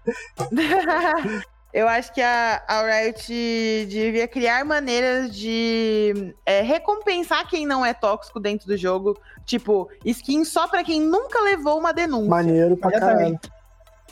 Eu 1.77 1.87
acho 1.89 2.11
que 2.15 2.23
a, 2.23 2.63
a 2.67 2.87
Riot 2.87 3.87
devia 3.91 4.27
criar 4.27 4.65
maneiras 4.65 5.31
de 5.37 6.35
é, 6.47 6.63
recompensar 6.63 7.47
quem 7.47 7.67
não 7.67 7.85
é 7.85 7.93
tóxico 7.93 8.41
dentro 8.41 8.67
do 8.67 8.79
jogo. 8.79 9.15
Tipo, 9.45 9.91
skin 10.03 10.43
só 10.47 10.67
pra 10.67 10.83
quem 10.83 11.03
nunca 11.03 11.39
levou 11.43 11.79
uma 11.79 11.93
denúncia. 11.93 12.31
Maneiro 12.31 12.79
pra 12.79 12.93
caralho. 12.93 13.39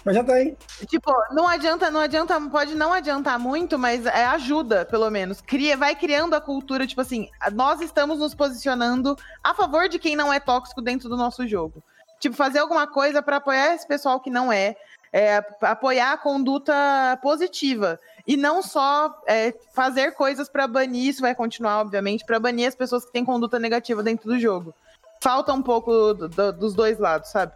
Mas 0.05 0.15
já 0.15 0.23
tem. 0.23 0.57
Tipo, 0.87 1.11
não 1.33 1.49
adianta, 1.49 1.91
não 1.91 2.01
adianta, 2.01 2.39
pode 2.51 2.75
não 2.75 2.93
adiantar 2.93 3.39
muito, 3.39 3.79
mas 3.79 4.05
é 4.05 4.27
ajuda, 4.27 4.85
pelo 4.85 5.11
menos. 5.11 5.41
Cria, 5.41 5.77
vai 5.77 5.97
criando 5.97 6.35
a 6.35 6.41
cultura, 6.41 6.87
tipo 6.87 7.01
assim, 7.01 7.31
nós 7.53 7.81
estamos 7.81 8.19
nos 8.19 8.35
posicionando 8.35 9.17
a 9.43 9.55
favor 9.55 9.89
de 9.89 9.99
quem 9.99 10.15
não 10.15 10.33
é 10.33 10.39
tóxico 10.39 10.83
dentro 10.83 11.09
do 11.09 11.17
nosso 11.17 11.49
jogo. 11.49 11.83
Tipo, 12.21 12.37
fazer 12.37 12.59
alguma 12.59 12.87
coisa 12.87 13.23
para 13.23 13.37
apoiar 13.37 13.75
esse 13.75 13.87
pessoal 13.87 14.21
que 14.21 14.31
não 14.31 14.53
é, 14.53 14.77
é 15.13 15.43
apoiar 15.63 16.13
a 16.13 16.19
conduta 16.19 16.75
positiva. 17.23 17.99
E 18.27 18.37
não 18.37 18.63
só 18.63 19.23
é, 19.27 19.55
fazer 19.75 20.13
coisas 20.13 20.49
para 20.49 20.67
banir, 20.67 21.09
isso 21.09 21.23
vai 21.23 21.35
continuar, 21.35 21.81
obviamente, 21.81 22.25
para 22.25 22.41
banir 22.41 22.69
as 22.69 22.75
pessoas 22.75 23.07
que 23.07 23.13
têm 23.13 23.25
conduta 23.25 23.59
negativa 23.59 24.03
dentro 24.03 24.29
do 24.29 24.39
jogo. 24.39 24.75
Falta 25.23 25.53
um 25.53 25.63
pouco 25.63 26.13
do, 26.13 26.29
do, 26.29 26.53
dos 26.53 26.75
dois 26.75 26.99
lados, 26.99 27.31
sabe? 27.31 27.53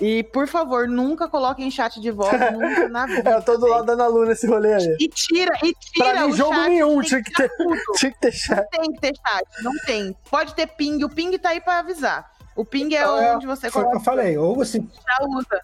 E, 0.00 0.22
por 0.22 0.46
favor, 0.46 0.86
nunca 0.86 1.28
coloquem 1.28 1.70
chat 1.70 2.00
de 2.00 2.10
voz, 2.10 2.30
nunca 2.52 2.88
na 2.88 3.06
vida. 3.06 3.30
Eu 3.30 3.42
tô 3.42 3.56
do 3.56 3.66
lado 3.66 3.86
da 3.86 3.92
Ana 3.94 4.06
Lu 4.06 4.24
nesse 4.24 4.46
rolê 4.46 4.74
aí. 4.74 4.96
E 5.00 5.08
tira, 5.08 5.52
e 5.62 5.74
tira 5.74 6.12
pra 6.12 6.26
mim, 6.26 6.32
o 6.32 6.36
jogo 6.36 6.54
chat. 6.54 6.68
nenhum 6.68 7.00
tinha 7.02 7.22
que, 7.22 7.32
ter, 7.32 7.50
tinha 7.96 8.12
que 8.12 8.20
ter 8.20 8.32
chat. 8.32 8.56
Não 8.58 8.80
tem 8.80 8.92
que 8.92 9.00
ter 9.00 9.12
chat, 9.16 9.62
não 9.62 9.72
tem. 9.86 10.16
Pode 10.30 10.54
ter 10.54 10.66
ping, 10.68 11.02
o 11.04 11.08
ping 11.08 11.36
tá 11.38 11.50
aí 11.50 11.60
pra 11.60 11.80
avisar. 11.80 12.30
O 12.54 12.64
ping 12.64 12.94
é, 12.94 12.98
é 12.98 13.34
onde 13.34 13.46
você 13.46 13.70
coloca. 13.70 13.72
Foi 13.72 13.82
o 13.84 13.90
que 13.90 13.96
eu 13.96 14.00
falei, 14.00 14.38
ou 14.38 14.54
você... 14.54 14.78
Já 14.78 15.26
usa. 15.26 15.60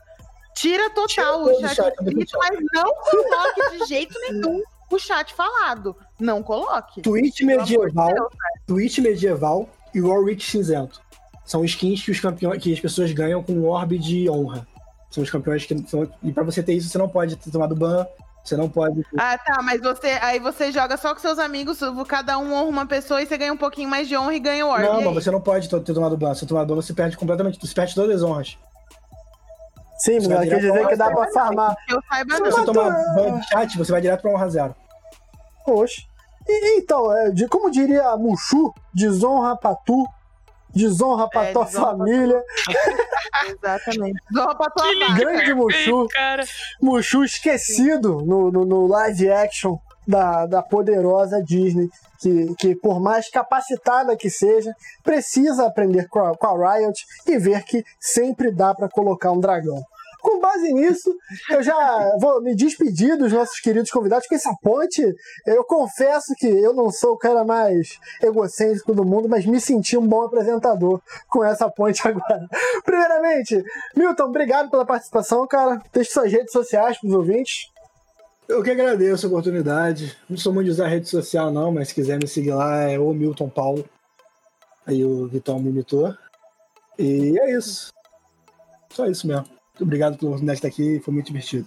Tira 0.55 0.89
total 0.91 1.45
Tira 1.45 1.57
o 1.57 1.61
chat, 1.61 1.75
chat 1.75 1.95
escrito, 2.01 2.39
mas 2.39 2.59
não 2.73 2.95
coloque 2.95 3.79
de 3.79 3.87
jeito 3.87 4.19
nenhum 4.21 4.63
o 4.91 4.99
chat 4.99 5.35
falado. 5.35 5.97
Não 6.19 6.43
coloque. 6.43 7.03
Tweet 7.03 7.45
medieval, 7.45 8.13
Deus, 8.15 8.29
tweet 8.67 9.01
medieval 9.01 9.69
e 9.93 10.01
Warwick 10.01 10.45
cinzento. 10.45 11.01
São 11.45 11.65
skins 11.65 12.03
que 12.03 12.11
os 12.11 12.21
campeões, 12.21 12.63
que 12.63 12.73
as 12.73 12.81
pessoas 12.81 13.13
ganham 13.13 13.43
com 13.43 13.53
um 13.53 13.67
orbe 13.67 13.99
de 13.99 14.29
honra. 14.31 14.67
São 15.11 15.23
os 15.23 15.31
campeões 15.31 15.65
que 15.65 15.79
são. 15.87 16.09
E 16.23 16.33
pra 16.33 16.43
você 16.43 16.63
ter 16.63 16.73
isso, 16.73 16.89
você 16.89 16.99
não 16.99 17.09
pode 17.09 17.37
ter 17.37 17.51
tomado 17.51 17.77
ban. 17.77 18.07
Você 18.43 18.57
não 18.57 18.69
pode. 18.69 19.03
Ah, 19.19 19.39
tá, 19.39 19.63
mas 19.63 19.81
você. 19.81 20.19
Aí 20.21 20.39
você 20.39 20.71
joga 20.71 20.97
só 20.99 21.15
com 21.15 21.21
seus 21.21 21.39
amigos, 21.39 21.79
cada 22.07 22.39
um 22.39 22.53
honra 22.53 22.69
uma 22.69 22.87
pessoa 22.87 23.23
e 23.23 23.27
você 23.27 23.39
ganha 23.39 23.53
um 23.53 23.57
pouquinho 23.57 23.89
mais 23.89 24.07
de 24.07 24.17
honra 24.17 24.35
e 24.35 24.41
ganha 24.41 24.67
o 24.67 24.69
orbe. 24.69 24.87
Não, 24.87 25.13
mas 25.13 25.25
você 25.25 25.31
não 25.31 25.41
pode 25.41 25.69
ter 25.69 25.95
tomado 25.95 26.17
ban. 26.17 26.35
Se 26.35 26.45
tomar 26.47 26.67
ban, 26.67 26.75
você 26.75 26.93
perde 26.93 27.17
completamente. 27.17 27.59
Você 27.59 27.75
perde 27.75 27.95
todas 27.95 28.17
as 28.17 28.23
honras. 28.23 28.59
Sim, 29.99 30.19
mas 30.29 30.49
quer 30.49 30.61
dizer 30.61 30.87
que 30.89 30.97
dá 30.97 31.11
pra 31.11 31.31
farmar. 31.33 31.75
Eu 31.89 32.03
saiba 32.07 32.35
Se 32.35 32.43
você 32.43 32.65
tomar 32.65 32.91
ban 33.15 33.39
de 33.39 33.49
chat, 33.49 33.79
você 33.79 33.93
vai 33.93 34.01
direto 34.03 34.21
pra 34.21 34.31
honra 34.31 34.51
zero. 34.51 34.75
Oxe. 35.67 36.07
E, 36.47 36.79
então, 36.79 37.11
é, 37.17 37.31
de, 37.31 37.49
como 37.49 37.71
diria 37.71 38.15
Mushu, 38.17 38.75
desonra 38.93 39.57
pra 39.57 39.75
tu, 39.75 40.07
desonra 40.75 41.29
pra 41.29 41.45
é, 41.45 41.53
tua 41.53 41.67
família. 41.67 42.43
Exatamente. 43.49 44.21
Desonra 44.31 44.55
pra 44.55 44.71
tua 44.71 44.85
família. 44.85 45.15
Grande 45.15 45.55
Mushu. 45.55 46.09
Mushu 46.81 47.25
esquecido 47.25 48.23
no, 48.25 48.51
no, 48.51 48.65
no, 48.65 48.87
live 48.87 49.31
action 49.31 49.79
da, 50.07 50.47
da 50.47 50.63
poderosa 50.63 51.43
Disney. 51.43 51.89
Que, 52.21 52.55
que, 52.55 52.75
por 52.77 53.01
mais 53.01 53.29
capacitada 53.29 54.17
que 54.17 54.31
seja, 54.31 54.75
precisa 55.03 55.67
aprender 55.67 56.09
com 56.09 56.21
a, 56.21 56.37
com 56.37 56.47
a 56.47 56.77
Riot 56.77 57.05
e 57.27 57.39
ver 57.39 57.63
que 57.65 57.85
sempre 58.01 58.51
dá 58.51 58.75
para 58.75 58.89
colocar 58.89 59.31
um 59.31 59.41
dragão. 59.41 59.83
Com 60.25 60.41
base 60.41 60.73
nisso, 60.73 61.15
eu 61.51 61.63
já 61.63 62.17
vou 62.19 62.41
me 62.41 62.57
despedir 62.57 63.19
dos 63.19 63.31
nossos 63.31 63.61
queridos 63.61 63.91
convidados, 63.91 64.27
com 64.27 64.35
essa 64.35 64.57
ponte, 64.63 65.03
eu 65.47 65.63
confesso 65.65 66.35
que 66.39 66.47
eu 66.47 66.73
não 66.73 66.91
sou 66.91 67.13
o 67.13 67.19
cara 67.19 67.45
mais 67.45 67.99
egocêntrico 68.23 68.95
do 68.95 69.05
mundo, 69.05 69.29
mas 69.29 69.45
me 69.45 69.61
senti 69.61 69.99
um 69.99 70.09
bom 70.09 70.23
apresentador 70.23 71.01
com 71.29 71.45
essa 71.45 71.71
ponte 71.71 72.01
agora. 72.09 72.49
Primeiramente, 72.85 73.63
Milton, 73.95 74.25
obrigado 74.25 74.71
pela 74.71 74.87
participação, 74.87 75.47
cara. 75.47 75.83
Deixe 75.93 76.11
suas 76.11 76.33
redes 76.33 76.53
sociais 76.53 76.99
para 76.99 77.09
os 77.09 77.15
ouvintes. 77.15 77.71
Eu 78.49 78.63
que 78.63 78.71
agradeço 78.71 79.27
a 79.27 79.29
oportunidade. 79.29 80.17
Não 80.29 80.39
sou 80.39 80.55
muito 80.55 80.67
de 80.67 80.73
usar 80.73 80.89
rede 80.89 81.09
social, 81.09 81.53
não, 81.53 81.71
mas 81.71 81.89
se 81.89 81.95
quiser 81.95 82.19
me 82.19 82.27
seguir 82.27 82.53
lá 82.53 82.81
é 82.85 82.99
o 82.99 83.13
Milton 83.13 83.51
Paulo. 83.51 83.85
Aí 84.87 85.05
o 85.05 85.27
Vitão 85.27 85.59
me 85.59 85.69
imitou. 85.69 86.15
E 86.99 87.39
é 87.39 87.57
isso. 87.57 87.93
Só 88.91 89.07
isso 89.07 89.27
mesmo. 89.27 89.47
Muito 89.75 89.83
obrigado 89.83 90.17
pela 90.17 90.31
oportunidade 90.31 90.61
de 90.61 90.67
estar 90.67 90.69
aqui, 90.69 91.01
foi 91.01 91.13
muito 91.13 91.27
divertido. 91.27 91.67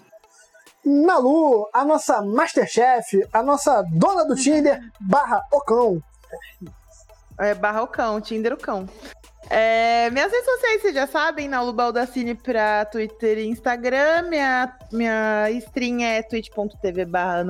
Nalu, 0.86 1.68
a 1.74 1.84
nossa 1.84 2.22
Masterchef, 2.22 3.28
a 3.34 3.44
nossa 3.44 3.84
dona 3.92 4.24
do 4.24 4.34
Tinder, 4.34 4.82
barra 4.98 5.42
Ocão. 5.52 6.02
É 7.38 7.54
barra 7.54 7.84
o 7.84 7.88
cão, 7.88 8.22
Tinder 8.22 8.54
o 8.54 8.58
cão. 8.58 8.88
É, 9.50 10.10
minhas 10.12 10.32
redes 10.32 10.46
sociais, 10.46 10.82
vocês 10.82 10.94
já 10.94 11.06
sabem, 11.06 11.50
Nalu 11.50 11.74
Baldacini 11.74 12.34
pra 12.34 12.86
Twitter 12.86 13.40
e 13.40 13.48
Instagram. 13.48 14.24
Minha, 14.30 14.78
minha 14.92 15.52
stream 15.52 16.02
é 16.02 16.24
twitch.tv 16.24 17.04
barra. 17.04 17.46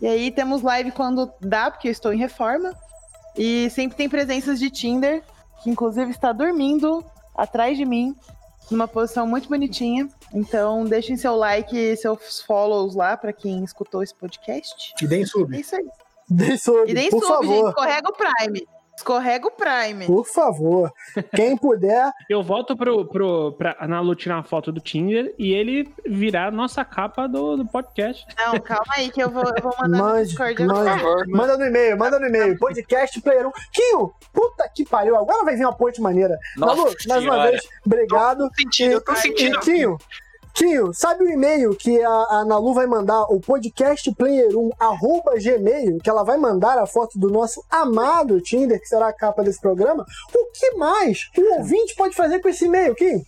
E 0.00 0.06
aí 0.06 0.30
temos 0.30 0.62
live 0.62 0.90
quando 0.90 1.30
dá, 1.38 1.70
porque 1.70 1.88
eu 1.88 1.92
estou 1.92 2.14
em 2.14 2.18
reforma. 2.18 2.74
E 3.36 3.68
sempre 3.68 3.98
tem 3.98 4.08
presenças 4.08 4.58
de 4.58 4.70
Tinder, 4.70 5.22
que 5.62 5.68
inclusive 5.68 6.10
está 6.10 6.32
dormindo 6.32 7.04
atrás 7.34 7.76
de 7.76 7.84
mim, 7.84 8.16
numa 8.72 8.88
posição 8.88 9.26
muito 9.26 9.48
bonitinha. 9.48 10.08
Então 10.34 10.84
deixem 10.84 11.16
seu 11.16 11.36
like 11.36 11.76
e 11.76 11.96
seus 11.96 12.40
follows 12.42 12.94
lá 12.94 13.16
para 13.16 13.32
quem 13.32 13.62
escutou 13.64 14.02
esse 14.02 14.14
podcast. 14.14 14.94
E 15.00 15.06
deem 15.06 15.24
sub. 15.26 15.54
É 15.54 15.60
isso 15.60 15.76
aí. 15.76 15.86
Dê 16.28 16.56
sub, 16.56 16.90
E 16.90 16.94
nem 16.94 17.10
por 17.10 17.22
sub, 17.22 17.46
gente. 17.46 17.54
favor. 17.56 17.68
Escorrega 17.68 18.08
o 18.08 18.12
Prime. 18.14 18.66
Escorrega 19.02 19.48
o 19.48 19.50
Prime. 19.50 20.06
Por 20.06 20.24
favor. 20.24 20.92
Quem 21.34 21.56
puder, 21.56 22.12
Eu 22.30 22.40
volto 22.40 22.76
pro, 22.76 23.04
pro, 23.06 23.52
pra 23.52 23.76
Analu 23.80 24.14
tirar 24.14 24.36
uma 24.36 24.44
foto 24.44 24.70
do 24.70 24.80
Tinder 24.80 25.34
e 25.36 25.52
ele 25.52 25.92
virar 26.06 26.52
nossa 26.52 26.84
capa 26.84 27.26
do, 27.26 27.56
do 27.56 27.66
podcast. 27.66 28.24
Não, 28.38 28.60
calma 28.60 28.92
aí 28.96 29.10
que 29.10 29.20
eu 29.20 29.28
vou, 29.28 29.42
eu 29.42 29.62
vou 29.62 29.74
mandar 29.76 29.98
no 29.98 30.04
Mande, 30.04 30.28
Discord. 30.28 30.64
mande. 30.64 30.88
agora. 30.88 31.24
manda 31.26 31.58
no 31.58 31.64
e-mail, 31.64 31.98
manda 31.98 32.20
no 32.20 32.26
e-mail. 32.26 32.56
Podcast 32.58 33.20
Player 33.20 33.46
1. 33.48 33.50
Quinho, 33.72 34.14
puta 34.32 34.70
que 34.72 34.84
pariu. 34.84 35.16
Agora 35.16 35.44
vai 35.44 35.56
vir 35.56 35.64
uma 35.64 35.76
ponte 35.76 36.00
maneira. 36.00 36.38
Nossa 36.56 36.76
Nalu, 36.76 36.94
mais 37.08 37.24
uma 37.24 37.42
vez, 37.48 37.60
obrigado. 37.84 38.48
Tô 38.48 38.54
sentindo, 38.54 38.92
eu 38.92 39.00
tô 39.00 39.16
sentindo. 39.16 39.56
e, 39.56 39.60
Quinho, 39.60 39.98
Quinho, 40.54 40.92
sabe 40.92 41.24
o 41.24 41.28
e-mail 41.28 41.74
que 41.74 42.00
a, 42.02 42.10
a 42.30 42.44
Nalu 42.44 42.74
vai 42.74 42.86
mandar, 42.86 43.22
o 43.24 43.40
podcastplayer1, 43.40 44.70
arroba 44.78 45.32
gmail, 45.38 45.98
que 45.98 46.10
ela 46.10 46.22
vai 46.22 46.36
mandar 46.36 46.78
a 46.78 46.86
foto 46.86 47.18
do 47.18 47.30
nosso 47.30 47.64
amado 47.70 48.40
Tinder, 48.40 48.78
que 48.78 48.86
será 48.86 49.08
a 49.08 49.12
capa 49.12 49.42
desse 49.42 49.60
programa? 49.60 50.04
O 50.34 50.50
que 50.52 50.72
mais 50.72 51.30
o 51.36 51.58
ouvinte 51.58 51.94
pode 51.96 52.14
fazer 52.14 52.40
com 52.40 52.48
esse 52.48 52.66
e-mail, 52.66 52.94
Quinho? 52.94 53.24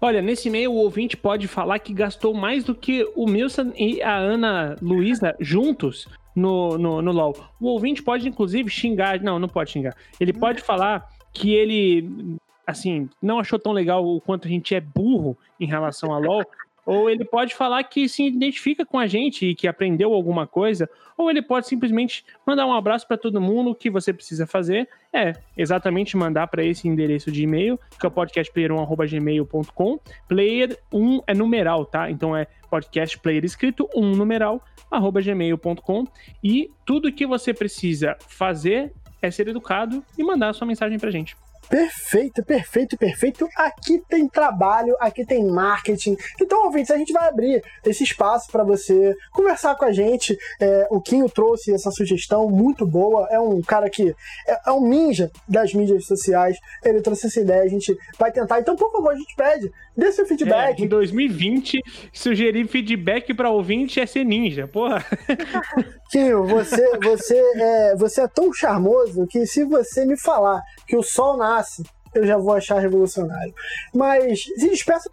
Olha, 0.00 0.22
nesse 0.22 0.46
e-mail 0.46 0.72
o 0.72 0.76
ouvinte 0.76 1.16
pode 1.16 1.48
falar 1.48 1.80
que 1.80 1.92
gastou 1.92 2.32
mais 2.32 2.62
do 2.62 2.72
que 2.74 3.04
o 3.16 3.26
Milson 3.26 3.72
e 3.74 4.00
a 4.00 4.16
Ana 4.16 4.76
Luísa 4.80 5.34
juntos 5.40 6.06
no, 6.36 6.78
no, 6.78 7.02
no 7.02 7.10
LoL. 7.10 7.36
O 7.60 7.66
ouvinte 7.66 8.00
pode, 8.00 8.28
inclusive, 8.28 8.70
xingar. 8.70 9.20
Não, 9.20 9.40
não 9.40 9.48
pode 9.48 9.72
xingar. 9.72 9.96
Ele 10.20 10.32
pode 10.32 10.62
falar 10.62 11.08
que 11.32 11.52
ele, 11.52 12.38
assim, 12.68 13.08
não 13.20 13.38
achou 13.38 13.58
tão 13.58 13.72
legal 13.72 14.06
o 14.06 14.20
quanto 14.20 14.46
a 14.46 14.50
gente 14.50 14.74
é 14.74 14.80
burro 14.80 15.36
em 15.58 15.66
relação 15.66 16.12
a 16.12 16.18
LoL. 16.18 16.44
Ou 16.84 17.10
ele 17.10 17.22
pode 17.22 17.54
falar 17.54 17.82
que 17.84 18.08
se 18.08 18.22
identifica 18.26 18.84
com 18.84 18.98
a 18.98 19.06
gente 19.06 19.44
e 19.44 19.54
que 19.54 19.68
aprendeu 19.68 20.14
alguma 20.14 20.46
coisa. 20.46 20.88
Ou 21.18 21.30
ele 21.30 21.42
pode 21.42 21.66
simplesmente 21.66 22.24
mandar 22.46 22.64
um 22.64 22.72
abraço 22.72 23.06
para 23.06 23.18
todo 23.18 23.42
mundo. 23.42 23.70
O 23.70 23.74
que 23.74 23.90
você 23.90 24.10
precisa 24.10 24.46
fazer 24.46 24.88
é 25.12 25.34
exatamente 25.54 26.16
mandar 26.16 26.46
para 26.46 26.64
esse 26.64 26.88
endereço 26.88 27.30
de 27.30 27.42
e-mail, 27.42 27.78
que 28.00 28.06
é 28.06 28.08
o 28.08 28.12
podcastplayer1.gmail.com. 28.12 30.00
Player 30.26 30.78
1 30.90 31.20
é 31.26 31.34
numeral, 31.34 31.84
tá? 31.84 32.10
Então 32.10 32.34
é 32.34 32.46
podcastplayer 32.70 33.44
escrito 33.44 33.86
1 33.94 34.16
numeral, 34.16 34.64
arroba 34.90 35.20
gmail.com. 35.20 36.06
E 36.42 36.70
tudo 36.86 37.12
que 37.12 37.26
você 37.26 37.52
precisa 37.52 38.16
fazer 38.20 38.94
é 39.20 39.30
ser 39.30 39.46
educado 39.48 40.02
e 40.16 40.24
mandar 40.24 40.48
a 40.48 40.52
sua 40.54 40.66
mensagem 40.66 40.98
pra 40.98 41.10
gente. 41.10 41.36
Perfeito, 41.68 42.42
perfeito, 42.42 42.96
perfeito. 42.96 43.48
Aqui 43.54 44.02
tem 44.08 44.26
trabalho, 44.26 44.96
aqui 44.98 45.24
tem 45.24 45.44
marketing. 45.44 46.16
Então, 46.40 46.64
ouvintes, 46.64 46.90
a 46.90 46.96
gente 46.96 47.12
vai 47.12 47.28
abrir 47.28 47.62
esse 47.84 48.04
espaço 48.04 48.50
para 48.50 48.64
você 48.64 49.14
conversar 49.32 49.74
com 49.76 49.84
a 49.84 49.92
gente. 49.92 50.38
É, 50.58 50.86
o 50.90 51.00
Quinho 51.00 51.28
trouxe 51.28 51.72
essa 51.72 51.90
sugestão 51.90 52.48
muito 52.48 52.86
boa. 52.86 53.28
É 53.30 53.38
um 53.38 53.60
cara 53.60 53.90
que 53.90 54.14
é, 54.46 54.60
é 54.66 54.72
um 54.72 54.88
ninja 54.88 55.30
das 55.46 55.74
mídias 55.74 56.06
sociais. 56.06 56.56
Ele 56.82 57.02
trouxe 57.02 57.26
essa 57.26 57.40
ideia, 57.40 57.62
a 57.62 57.68
gente 57.68 57.96
vai 58.18 58.32
tentar. 58.32 58.60
Então, 58.60 58.74
por 58.74 58.90
favor, 58.90 59.12
a 59.12 59.16
gente 59.16 59.34
pede, 59.36 59.70
dê 59.98 60.12
seu 60.12 60.24
É, 60.24 60.28
feedback. 60.28 60.80
em 60.82 60.86
2020, 60.86 61.80
sugerir 62.12 62.66
feedback 62.68 63.34
pra 63.34 63.50
ouvinte 63.50 63.98
é 64.00 64.06
ser 64.06 64.24
ninja, 64.24 64.68
porra. 64.68 65.04
Quinho, 66.10 66.46
você, 66.46 66.98
você, 66.98 67.36
é, 67.36 67.96
você 67.96 68.22
é 68.22 68.28
tão 68.28 68.52
charmoso 68.52 69.26
que 69.26 69.44
se 69.46 69.64
você 69.64 70.06
me 70.06 70.18
falar 70.18 70.62
que 70.86 70.96
o 70.96 71.02
sol 71.02 71.36
nasce, 71.36 71.82
eu 72.14 72.24
já 72.26 72.38
vou 72.38 72.54
achar 72.54 72.78
revolucionário. 72.78 73.52
Mas 73.94 74.42
se 74.44 74.68
despeça 74.70 75.10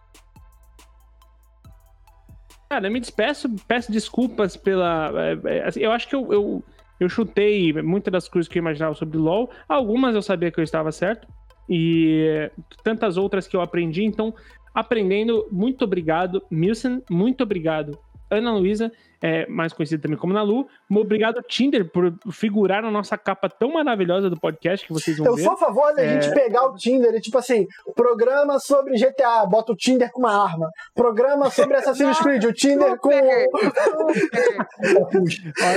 Cara, 2.70 2.88
eu 2.88 2.92
me 2.92 3.00
despeço, 3.00 3.48
peço 3.68 3.92
desculpas 3.92 4.58
pela. 4.58 5.12
é, 5.46 5.58
é, 5.58 5.68
assim, 5.68 5.80
eu 5.82 5.92
acho 5.92 6.08
que 6.10 6.16
eu, 6.16 6.34
eu, 6.34 6.64
eu 7.00 7.08
chutei 7.08 7.72
muitas 7.74 8.12
das 8.12 8.28
coisas 8.28 8.50
que 8.50 8.58
eu 8.58 8.62
imaginava 8.62 8.96
sobre 8.96 9.18
LoL. 9.18 9.50
Algumas 9.68 10.16
eu 10.16 10.22
sabia 10.22 10.52
que 10.52 10.60
eu 10.60 10.64
estava 10.64 10.92
certo. 10.92 11.28
E 11.70 12.26
é, 12.28 12.52
tantas 12.84 13.18
outras 13.18 13.48
que 13.48 13.56
eu 13.56 13.62
aprendi. 13.62 14.04
Então, 14.04 14.34
aprendendo, 14.76 15.48
muito 15.52 15.86
obrigado, 15.86 16.44
Milson. 16.52 17.02
Muito 17.10 17.42
obrigado, 17.42 17.98
Ana 18.30 18.54
Luísa, 18.54 18.92
é, 19.22 19.48
mais 19.48 19.72
conhecida 19.72 20.02
também 20.02 20.18
como 20.18 20.34
Nalu. 20.34 20.68
Obrigado, 20.92 21.42
Tinder, 21.48 21.90
por 21.90 22.14
figurar 22.32 22.82
na 22.84 22.92
nossa 22.92 23.18
capa 23.18 23.50
tão 23.50 23.72
maravilhosa 23.74 24.30
do 24.30 24.40
podcast 24.40 24.86
que 24.86 24.94
vocês 24.94 25.18
vão 25.18 25.28
Eu 25.28 25.36
ver. 25.36 25.44
sou 25.44 25.54
a 25.54 25.58
favor 25.58 25.96
da 25.96 26.04
É. 26.04 26.22
gente 26.22 26.34
pegar 26.34 26.66
o 26.68 26.76
Tinder 26.76 27.14
e, 27.16 27.22
tipo 27.22 27.38
assim, 27.38 27.66
programa 27.96 28.60
sobre 28.60 28.96
GTA, 28.98 29.46
bota 29.48 29.72
o 29.72 29.76
Tinder 29.76 30.12
com 30.12 30.20
uma 30.20 30.44
arma. 30.44 30.70
Programa 30.94 31.50
sobre 31.50 31.78
Assassin's 31.78 32.18
Creed, 32.20 32.44
o 32.44 32.54
Tinder 32.54 32.98
com. 32.98 33.12
Super. 33.12 33.48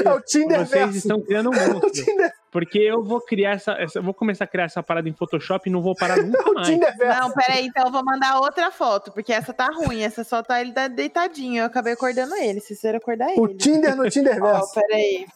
É 0.05 0.12
o 0.12 0.20
Tinder 0.20 0.59
Vocês 0.66 0.70
verso. 0.70 0.97
estão 0.99 1.20
criando 1.20 1.51
um 1.51 1.53
O 1.57 1.73
monstro. 1.75 1.91
Tinder, 1.91 2.31
Porque 2.51 2.79
eu 2.79 3.03
vou 3.05 3.20
criar 3.20 3.53
essa, 3.53 3.73
essa- 3.73 3.99
eu 3.99 4.03
vou 4.03 4.15
começar 4.15 4.45
a 4.45 4.47
criar 4.47 4.65
essa 4.65 4.83
parada 4.83 5.09
em 5.09 5.12
Photoshop 5.12 5.69
e 5.69 5.73
não 5.73 5.83
vou 5.83 5.95
parar 5.95 6.16
nunca 6.23 6.51
o 6.51 6.55
mais. 6.55 6.69
Não, 6.70 7.31
peraí, 7.33 7.66
então 7.66 7.87
eu 7.87 7.93
vou 7.93 8.05
mandar 8.05 8.41
outra 8.41 8.70
foto, 8.70 9.12
porque 9.12 9.33
essa 9.33 9.53
tá 9.53 9.66
ruim. 9.66 10.03
Essa 10.03 10.25
só 10.25 10.43
tá 10.43 10.61
ele 10.61 10.73
deitadinho. 10.89 11.61
Eu 11.62 11.66
acabei 11.66 11.93
acordando 11.93 12.35
ele. 12.37 12.61
Se 12.61 12.75
você 12.75 12.89
acordar 12.89 13.31
ele. 13.31 13.41
O 13.41 13.49
Tinder 13.49 13.95
no 13.97 14.09
Tinder 14.11 14.41
verso. 14.41 14.75
peraí. 14.75 15.27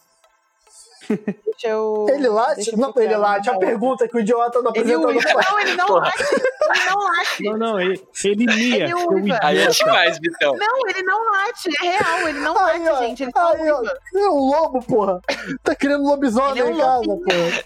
Deixa 1.09 1.67
eu. 1.67 2.05
Ele 2.09 2.27
late? 2.29 2.55
deixa 2.55 2.71
eu 2.71 2.77
Não, 2.77 2.93
ele 2.95 3.15
late. 3.15 3.49
A 3.49 3.57
pergunta 3.57 4.07
que 4.07 4.17
o 4.17 4.19
idiota 4.19 4.61
do 4.61 4.69
Ele 4.75 4.93
apresentador 4.93 5.15
uiva. 5.15 5.29
faz. 5.29 5.49
Não, 5.51 5.59
ele 5.59 5.75
não 5.75 5.85
Porra. 5.87 5.99
late. 6.05 6.23
Ele 6.23 6.89
não 6.89 6.99
late. 7.03 7.43
Não, 7.43 7.57
não, 7.57 7.79
ele, 7.79 8.07
ele 8.23 8.45
mia. 8.45 8.83
Ele 8.83 8.93
uiva. 8.93 9.39
Aí 9.41 9.57
é 9.59 9.67
demais, 9.67 10.19
Vitão. 10.19 10.55
Não, 10.55 10.89
ele 10.89 11.03
não 11.03 11.31
late. 11.31 11.69
É 11.83 11.97
real. 11.97 12.27
Ele 12.29 12.39
não 12.39 12.57
Aí, 12.57 12.79
late, 12.83 12.89
ó. 12.89 12.99
gente. 12.99 13.23
Ele 13.23 13.31
Aí, 13.35 13.71
ó. 13.71 13.79
uiva. 13.79 13.93
É 14.15 14.29
um 14.29 14.37
lobo, 14.49 14.83
porra. 14.85 15.21
Tá 15.63 15.75
criando 15.75 16.03
lobisomem 16.05 16.51
Ele 16.51 16.61
é 16.61 16.65
um 16.65 16.71
em 16.73 16.77
casa, 16.79 17.05
porra. 17.05 17.63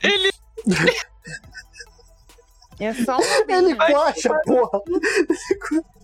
É 2.79 2.93
só 2.93 3.17
um 3.17 3.21
Ele 3.47 3.73
lobinho. 3.73 3.77
coxa, 3.77 4.39
porra. 4.45 4.81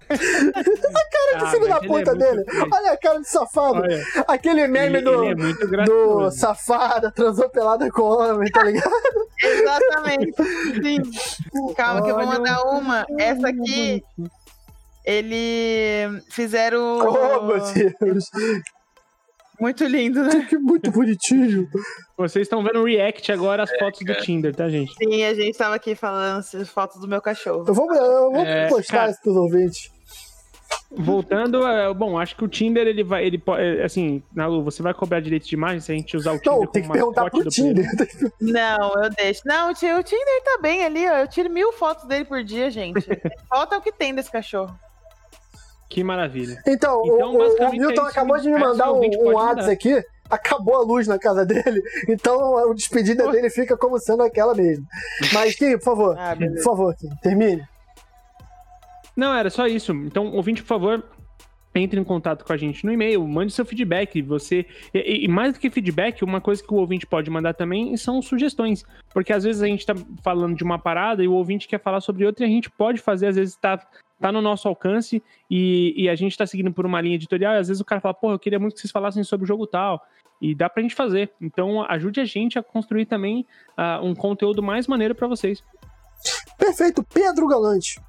A 0.09 0.13
cara 0.13 1.37
do 1.39 1.45
Ah, 1.45 1.51
filho 1.51 1.67
da 1.67 1.75
é 1.75 1.79
puta 1.79 1.87
muito 1.87 2.15
dele. 2.15 2.43
triste. 2.43 2.69
Olha 2.71 2.91
a 2.91 2.97
cara 2.97 3.19
de 3.19 3.27
safado. 3.29 3.81
Olha, 3.81 4.05
Aquele 4.27 4.67
meme 4.67 4.97
ele, 4.97 5.01
do, 5.01 5.23
ele 5.23 5.81
é 5.81 5.83
do 5.85 6.31
safada, 6.31 7.11
transou 7.11 7.49
pelada 7.49 7.89
com 7.91 8.03
homem, 8.03 8.51
tá 8.51 8.63
ligado? 8.63 8.91
Exatamente. 9.43 10.33
Sim. 10.81 11.73
Calma 11.75 12.03
que 12.03 12.09
eu 12.11 12.15
vou 12.15 12.27
Olha. 12.27 12.37
mandar 12.39 12.61
uma. 12.63 13.05
Essa 13.19 13.49
aqui, 13.49 14.03
ele 15.05 16.21
fizeram. 16.29 16.99
Oh, 16.99 17.41
meu 17.43 17.59
Deus. 17.59 18.25
Muito 19.63 19.85
lindo, 19.85 20.21
né? 20.21 20.45
Que 20.49 20.57
muito 20.57 20.91
bonitinho. 20.91 21.69
Vocês 22.17 22.43
estão 22.47 22.61
vendo 22.61 22.79
o 22.81 22.83
react 22.83 23.31
agora, 23.31 23.63
as 23.63 23.71
fotos 23.79 24.01
do 24.05 24.13
Tinder, 24.15 24.53
tá, 24.53 24.67
gente? 24.67 24.93
Sim, 24.95 25.23
a 25.23 25.33
gente 25.33 25.57
tava 25.57 25.75
aqui 25.75 25.95
falando 25.95 26.39
as 26.39 26.67
fotos 26.67 26.99
do 26.99 27.07
meu 27.07 27.21
cachorro. 27.21 27.63
Eu 27.65 27.73
vou, 27.73 27.93
eu 27.95 28.31
vou 28.33 28.41
É, 28.45 28.67
postar 28.67 28.97
cara. 28.97 29.11
isso 29.11 29.21
pros 29.21 29.37
ouvintes. 29.37 29.89
Voltando, 30.91 31.65
é, 31.65 31.93
bom, 31.93 32.19
acho 32.19 32.35
que 32.35 32.43
o 32.43 32.47
Tinder, 32.47 32.85
ele 32.85 33.05
vai, 33.05 33.25
ele 33.25 33.37
pode, 33.37 33.63
é, 33.63 33.83
assim, 33.85 34.21
Nalu, 34.35 34.63
você 34.65 34.83
vai 34.83 34.93
cobrar 34.93 35.21
direito 35.21 35.47
de 35.47 35.55
imagem 35.55 35.79
se 35.79 35.91
a 35.91 35.95
gente 35.95 36.17
usar 36.17 36.33
o 36.33 36.39
Tinder 36.39 36.59
Não, 36.59 36.67
tem 36.67 36.83
que 36.83 36.89
perguntar 36.91 37.29
pro? 37.31 37.43
Tinder. 37.45 37.85
Não, 38.41 39.01
eu 39.01 39.09
deixo. 39.11 39.41
Não, 39.45 39.71
o 39.71 39.73
Ti- 39.73 39.91
o 39.93 40.03
Tinder 40.03 40.43
tá 40.43 40.59
bem 40.61 40.83
ali, 40.83 41.07
ó. 41.09 41.19
Eu 41.19 41.27
tiro 41.27 41.49
mil 41.49 41.71
fotos 41.71 42.05
dele 42.05 42.25
por 42.25 42.43
dia, 42.43 42.69
gente. 42.69 42.99
É 43.53 43.77
o 43.77 43.81
que 43.81 43.91
tem 43.93 44.13
desse 44.13 44.31
cachorro. 44.31 44.77
Que 45.93 46.03
maravilha. 46.03 46.61
Então, 46.65 47.01
Então, 47.05 47.35
o- 47.35 47.67
o, 47.67 47.71
Milton 47.71 48.05
é 48.07 48.09
acabou 48.09 48.39
de 48.39 48.49
me 48.49 48.59
mandar 48.59 48.91
um, 48.91 48.99
um 48.99 49.33
WhatsApp 49.33 49.71
aqui. 49.71 50.03
Acabou 50.29 50.75
a 50.75 50.81
luz 50.81 51.07
na 51.07 51.19
casa 51.19 51.45
dele, 51.45 51.83
então 52.09 52.57
a 52.57 52.73
despedida 52.73 53.29
dele 53.31 53.49
fica 53.51 53.77
como 53.77 53.99
sendo 53.99 54.23
aquela 54.23 54.55
mesmo. 54.55 54.85
Mas, 55.31 55.55
Kim, 55.55 55.73
por 55.77 55.83
favor, 55.83 56.15
Ah, 56.19 56.35
por 56.35 56.63
favor, 56.63 56.95
Kim, 56.95 57.09
termine. 57.21 57.63
Não, 59.15 59.35
era 59.35 59.49
só 59.51 59.67
isso. 59.67 59.91
Então, 59.91 60.31
ouvinte, 60.33 60.63
por 60.63 60.67
favor, 60.69 61.03
entre 61.75 61.99
em 61.99 62.03
contato 62.03 62.43
com 62.43 62.53
a 62.53 62.57
gente 62.57 62.83
no 62.85 62.91
e-mail, 62.91 63.27
mande 63.27 63.51
seu 63.53 63.63
feedback. 63.65 64.21
Você 64.23 64.65
e, 64.93 65.25
e 65.25 65.27
mais 65.27 65.53
do 65.53 65.59
que 65.59 65.69
feedback, 65.69 66.23
uma 66.23 66.41
coisa 66.41 66.63
que 66.63 66.73
o 66.73 66.77
ouvinte 66.77 67.05
pode 67.05 67.29
mandar 67.29 67.53
também 67.53 67.95
são 67.97 68.19
sugestões, 68.21 68.83
porque 69.13 69.31
às 69.33 69.43
vezes 69.43 69.61
a 69.61 69.67
gente 69.67 69.85
tá 69.85 69.93
falando 70.23 70.55
de 70.55 70.63
uma 70.63 70.79
parada 70.79 71.23
e 71.23 71.27
o 71.27 71.33
ouvinte 71.33 71.67
quer 71.67 71.79
falar 71.79 72.01
sobre 72.01 72.25
outra 72.25 72.43
e 72.43 72.47
a 72.47 72.51
gente 72.51 72.71
pode 72.71 72.99
fazer, 72.99 73.27
às 73.27 73.35
vezes 73.35 73.55
tá 73.55 73.79
tá 74.23 74.31
no 74.31 74.41
nosso 74.41 74.69
alcance 74.69 75.21
e, 75.51 75.93
e 75.97 76.07
a 76.07 76.15
gente 76.15 76.37
tá 76.37 76.47
seguindo 76.47 76.71
por 76.71 76.85
uma 76.85 77.01
linha 77.01 77.15
editorial 77.15 77.55
e 77.55 77.57
às 77.57 77.67
vezes 77.67 77.81
o 77.81 77.85
cara 77.85 77.99
fala, 77.99 78.13
pô, 78.13 78.31
eu 78.31 78.39
queria 78.39 78.57
muito 78.57 78.75
que 78.75 78.79
vocês 78.79 78.91
falassem 78.91 79.21
sobre 79.21 79.43
o 79.43 79.47
jogo 79.47 79.67
tal. 79.67 80.01
E 80.41 80.55
dá 80.55 80.69
pra 80.69 80.81
gente 80.81 80.95
fazer. 80.95 81.33
Então, 81.41 81.83
ajude 81.89 82.21
a 82.21 82.25
gente 82.25 82.57
a 82.57 82.63
construir 82.63 83.05
também 83.05 83.45
ah, 83.75 83.99
um 84.01 84.15
conteúdo 84.15 84.63
mais 84.63 84.87
maneiro 84.87 85.13
pra 85.13 85.27
vocês. 85.27 85.61
Perfeito, 86.57 87.03
Pedro 87.03 87.47
Galante. 87.49 87.99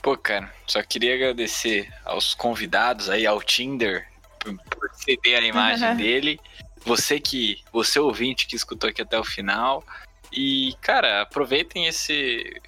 Pô, 0.00 0.16
cara, 0.16 0.50
só 0.66 0.82
queria 0.82 1.14
agradecer 1.14 1.92
aos 2.02 2.34
convidados 2.34 3.10
aí, 3.10 3.26
ao 3.26 3.42
Tinder, 3.42 4.08
por, 4.38 4.56
por 4.70 4.90
ceder 4.94 5.42
a 5.42 5.46
imagem 5.46 5.96
dele. 5.96 6.40
Você 6.86 7.20
que, 7.20 7.58
você 7.70 8.00
ouvinte 8.00 8.46
que 8.46 8.56
escutou 8.56 8.88
aqui 8.88 9.02
até 9.02 9.18
o 9.18 9.24
final. 9.24 9.84
E, 10.32 10.74
cara, 10.80 11.20
aproveitem 11.20 11.86
esse 11.86 12.58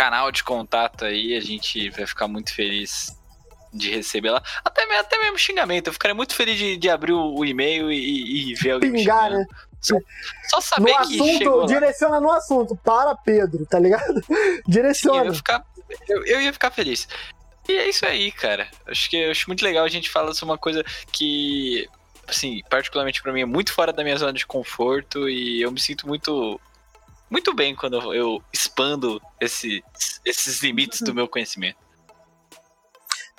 canal 0.00 0.32
de 0.32 0.42
contato 0.42 1.04
aí, 1.04 1.36
a 1.36 1.40
gente 1.40 1.90
vai 1.90 2.06
ficar 2.06 2.26
muito 2.26 2.54
feliz 2.54 3.14
de 3.72 3.90
receber 3.90 4.30
lá. 4.30 4.42
Até, 4.64 4.82
até 4.98 5.18
mesmo 5.18 5.36
xingamento, 5.38 5.88
eu 5.88 5.92
ficaria 5.92 6.14
muito 6.14 6.34
feliz 6.34 6.56
de, 6.58 6.78
de 6.78 6.88
abrir 6.88 7.12
o, 7.12 7.34
o 7.34 7.44
e-mail 7.44 7.92
e, 7.92 8.50
e 8.50 8.54
ver 8.54 8.70
alguém 8.72 8.92
Pingar, 8.92 9.30
né? 9.30 9.44
Só, 9.80 9.94
só 10.48 10.56
No 10.56 10.62
saber 10.62 10.96
que 11.02 11.12
chegou 11.14 11.26
assunto, 11.28 11.56
lá. 11.56 11.66
direciona 11.66 12.20
no 12.20 12.32
assunto, 12.32 12.76
para 12.76 13.14
Pedro, 13.14 13.66
tá 13.66 13.78
ligado? 13.78 14.22
Eu 14.30 14.62
Direciona. 14.66 15.24
ia, 15.26 15.34
ficar, 15.34 15.64
eu, 16.08 16.24
eu 16.24 16.40
ia 16.40 16.52
ficar 16.52 16.70
feliz. 16.70 17.06
E 17.68 17.72
é 17.72 17.88
isso 17.88 18.06
aí, 18.06 18.32
cara. 18.32 18.68
Acho 18.86 19.08
que 19.10 19.16
eu 19.16 19.30
acho 19.30 19.48
muito 19.48 19.62
legal 19.62 19.84
a 19.84 19.88
gente 19.88 20.08
falar 20.10 20.32
sobre 20.34 20.52
uma 20.52 20.58
coisa 20.58 20.82
que, 21.12 21.86
assim, 22.26 22.62
particularmente 22.70 23.22
pra 23.22 23.32
mim 23.34 23.42
é 23.42 23.46
muito 23.46 23.72
fora 23.72 23.92
da 23.92 24.02
minha 24.02 24.16
zona 24.16 24.32
de 24.32 24.46
conforto 24.46 25.28
e 25.28 25.60
eu 25.62 25.70
me 25.70 25.78
sinto 25.80 26.06
muito 26.08 26.58
muito 27.30 27.54
bem 27.54 27.74
quando 27.74 28.12
eu- 28.12 28.42
expando 28.52 29.20
esse, 29.40 29.82
esses 30.24 30.60
limites 30.62 31.00
do 31.02 31.14
meu 31.14 31.28
conhecimento. 31.28 31.78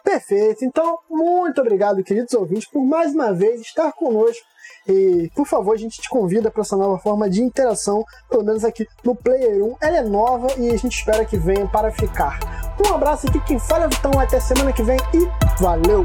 Perfeito. 0.03 0.65
Então, 0.65 0.97
muito 1.09 1.61
obrigado, 1.61 2.03
queridos 2.03 2.33
ouvintes, 2.33 2.67
por 2.67 2.83
mais 2.83 3.13
uma 3.13 3.33
vez 3.33 3.61
estar 3.61 3.91
conosco. 3.91 4.43
E, 4.87 5.29
por 5.35 5.45
favor, 5.45 5.73
a 5.75 5.77
gente 5.77 6.01
te 6.01 6.09
convida 6.09 6.49
para 6.49 6.61
essa 6.61 6.75
nova 6.75 6.97
forma 6.97 7.29
de 7.29 7.41
interação, 7.41 8.03
pelo 8.27 8.43
menos 8.43 8.63
aqui 8.63 8.87
no 9.03 9.15
Player 9.15 9.63
1. 9.63 9.77
Ela 9.79 9.97
é 9.97 10.01
nova 10.01 10.47
e 10.59 10.69
a 10.71 10.77
gente 10.77 10.97
espera 10.97 11.23
que 11.23 11.37
venha 11.37 11.67
para 11.67 11.91
ficar. 11.91 12.39
Um 12.83 12.93
abraço 12.95 13.27
aqui, 13.27 13.39
quem 13.41 13.59
fala, 13.59 13.85
então, 13.85 14.19
até 14.19 14.39
semana 14.39 14.73
que 14.73 14.81
vem 14.81 14.97
e 15.13 15.61
valeu! 15.61 16.03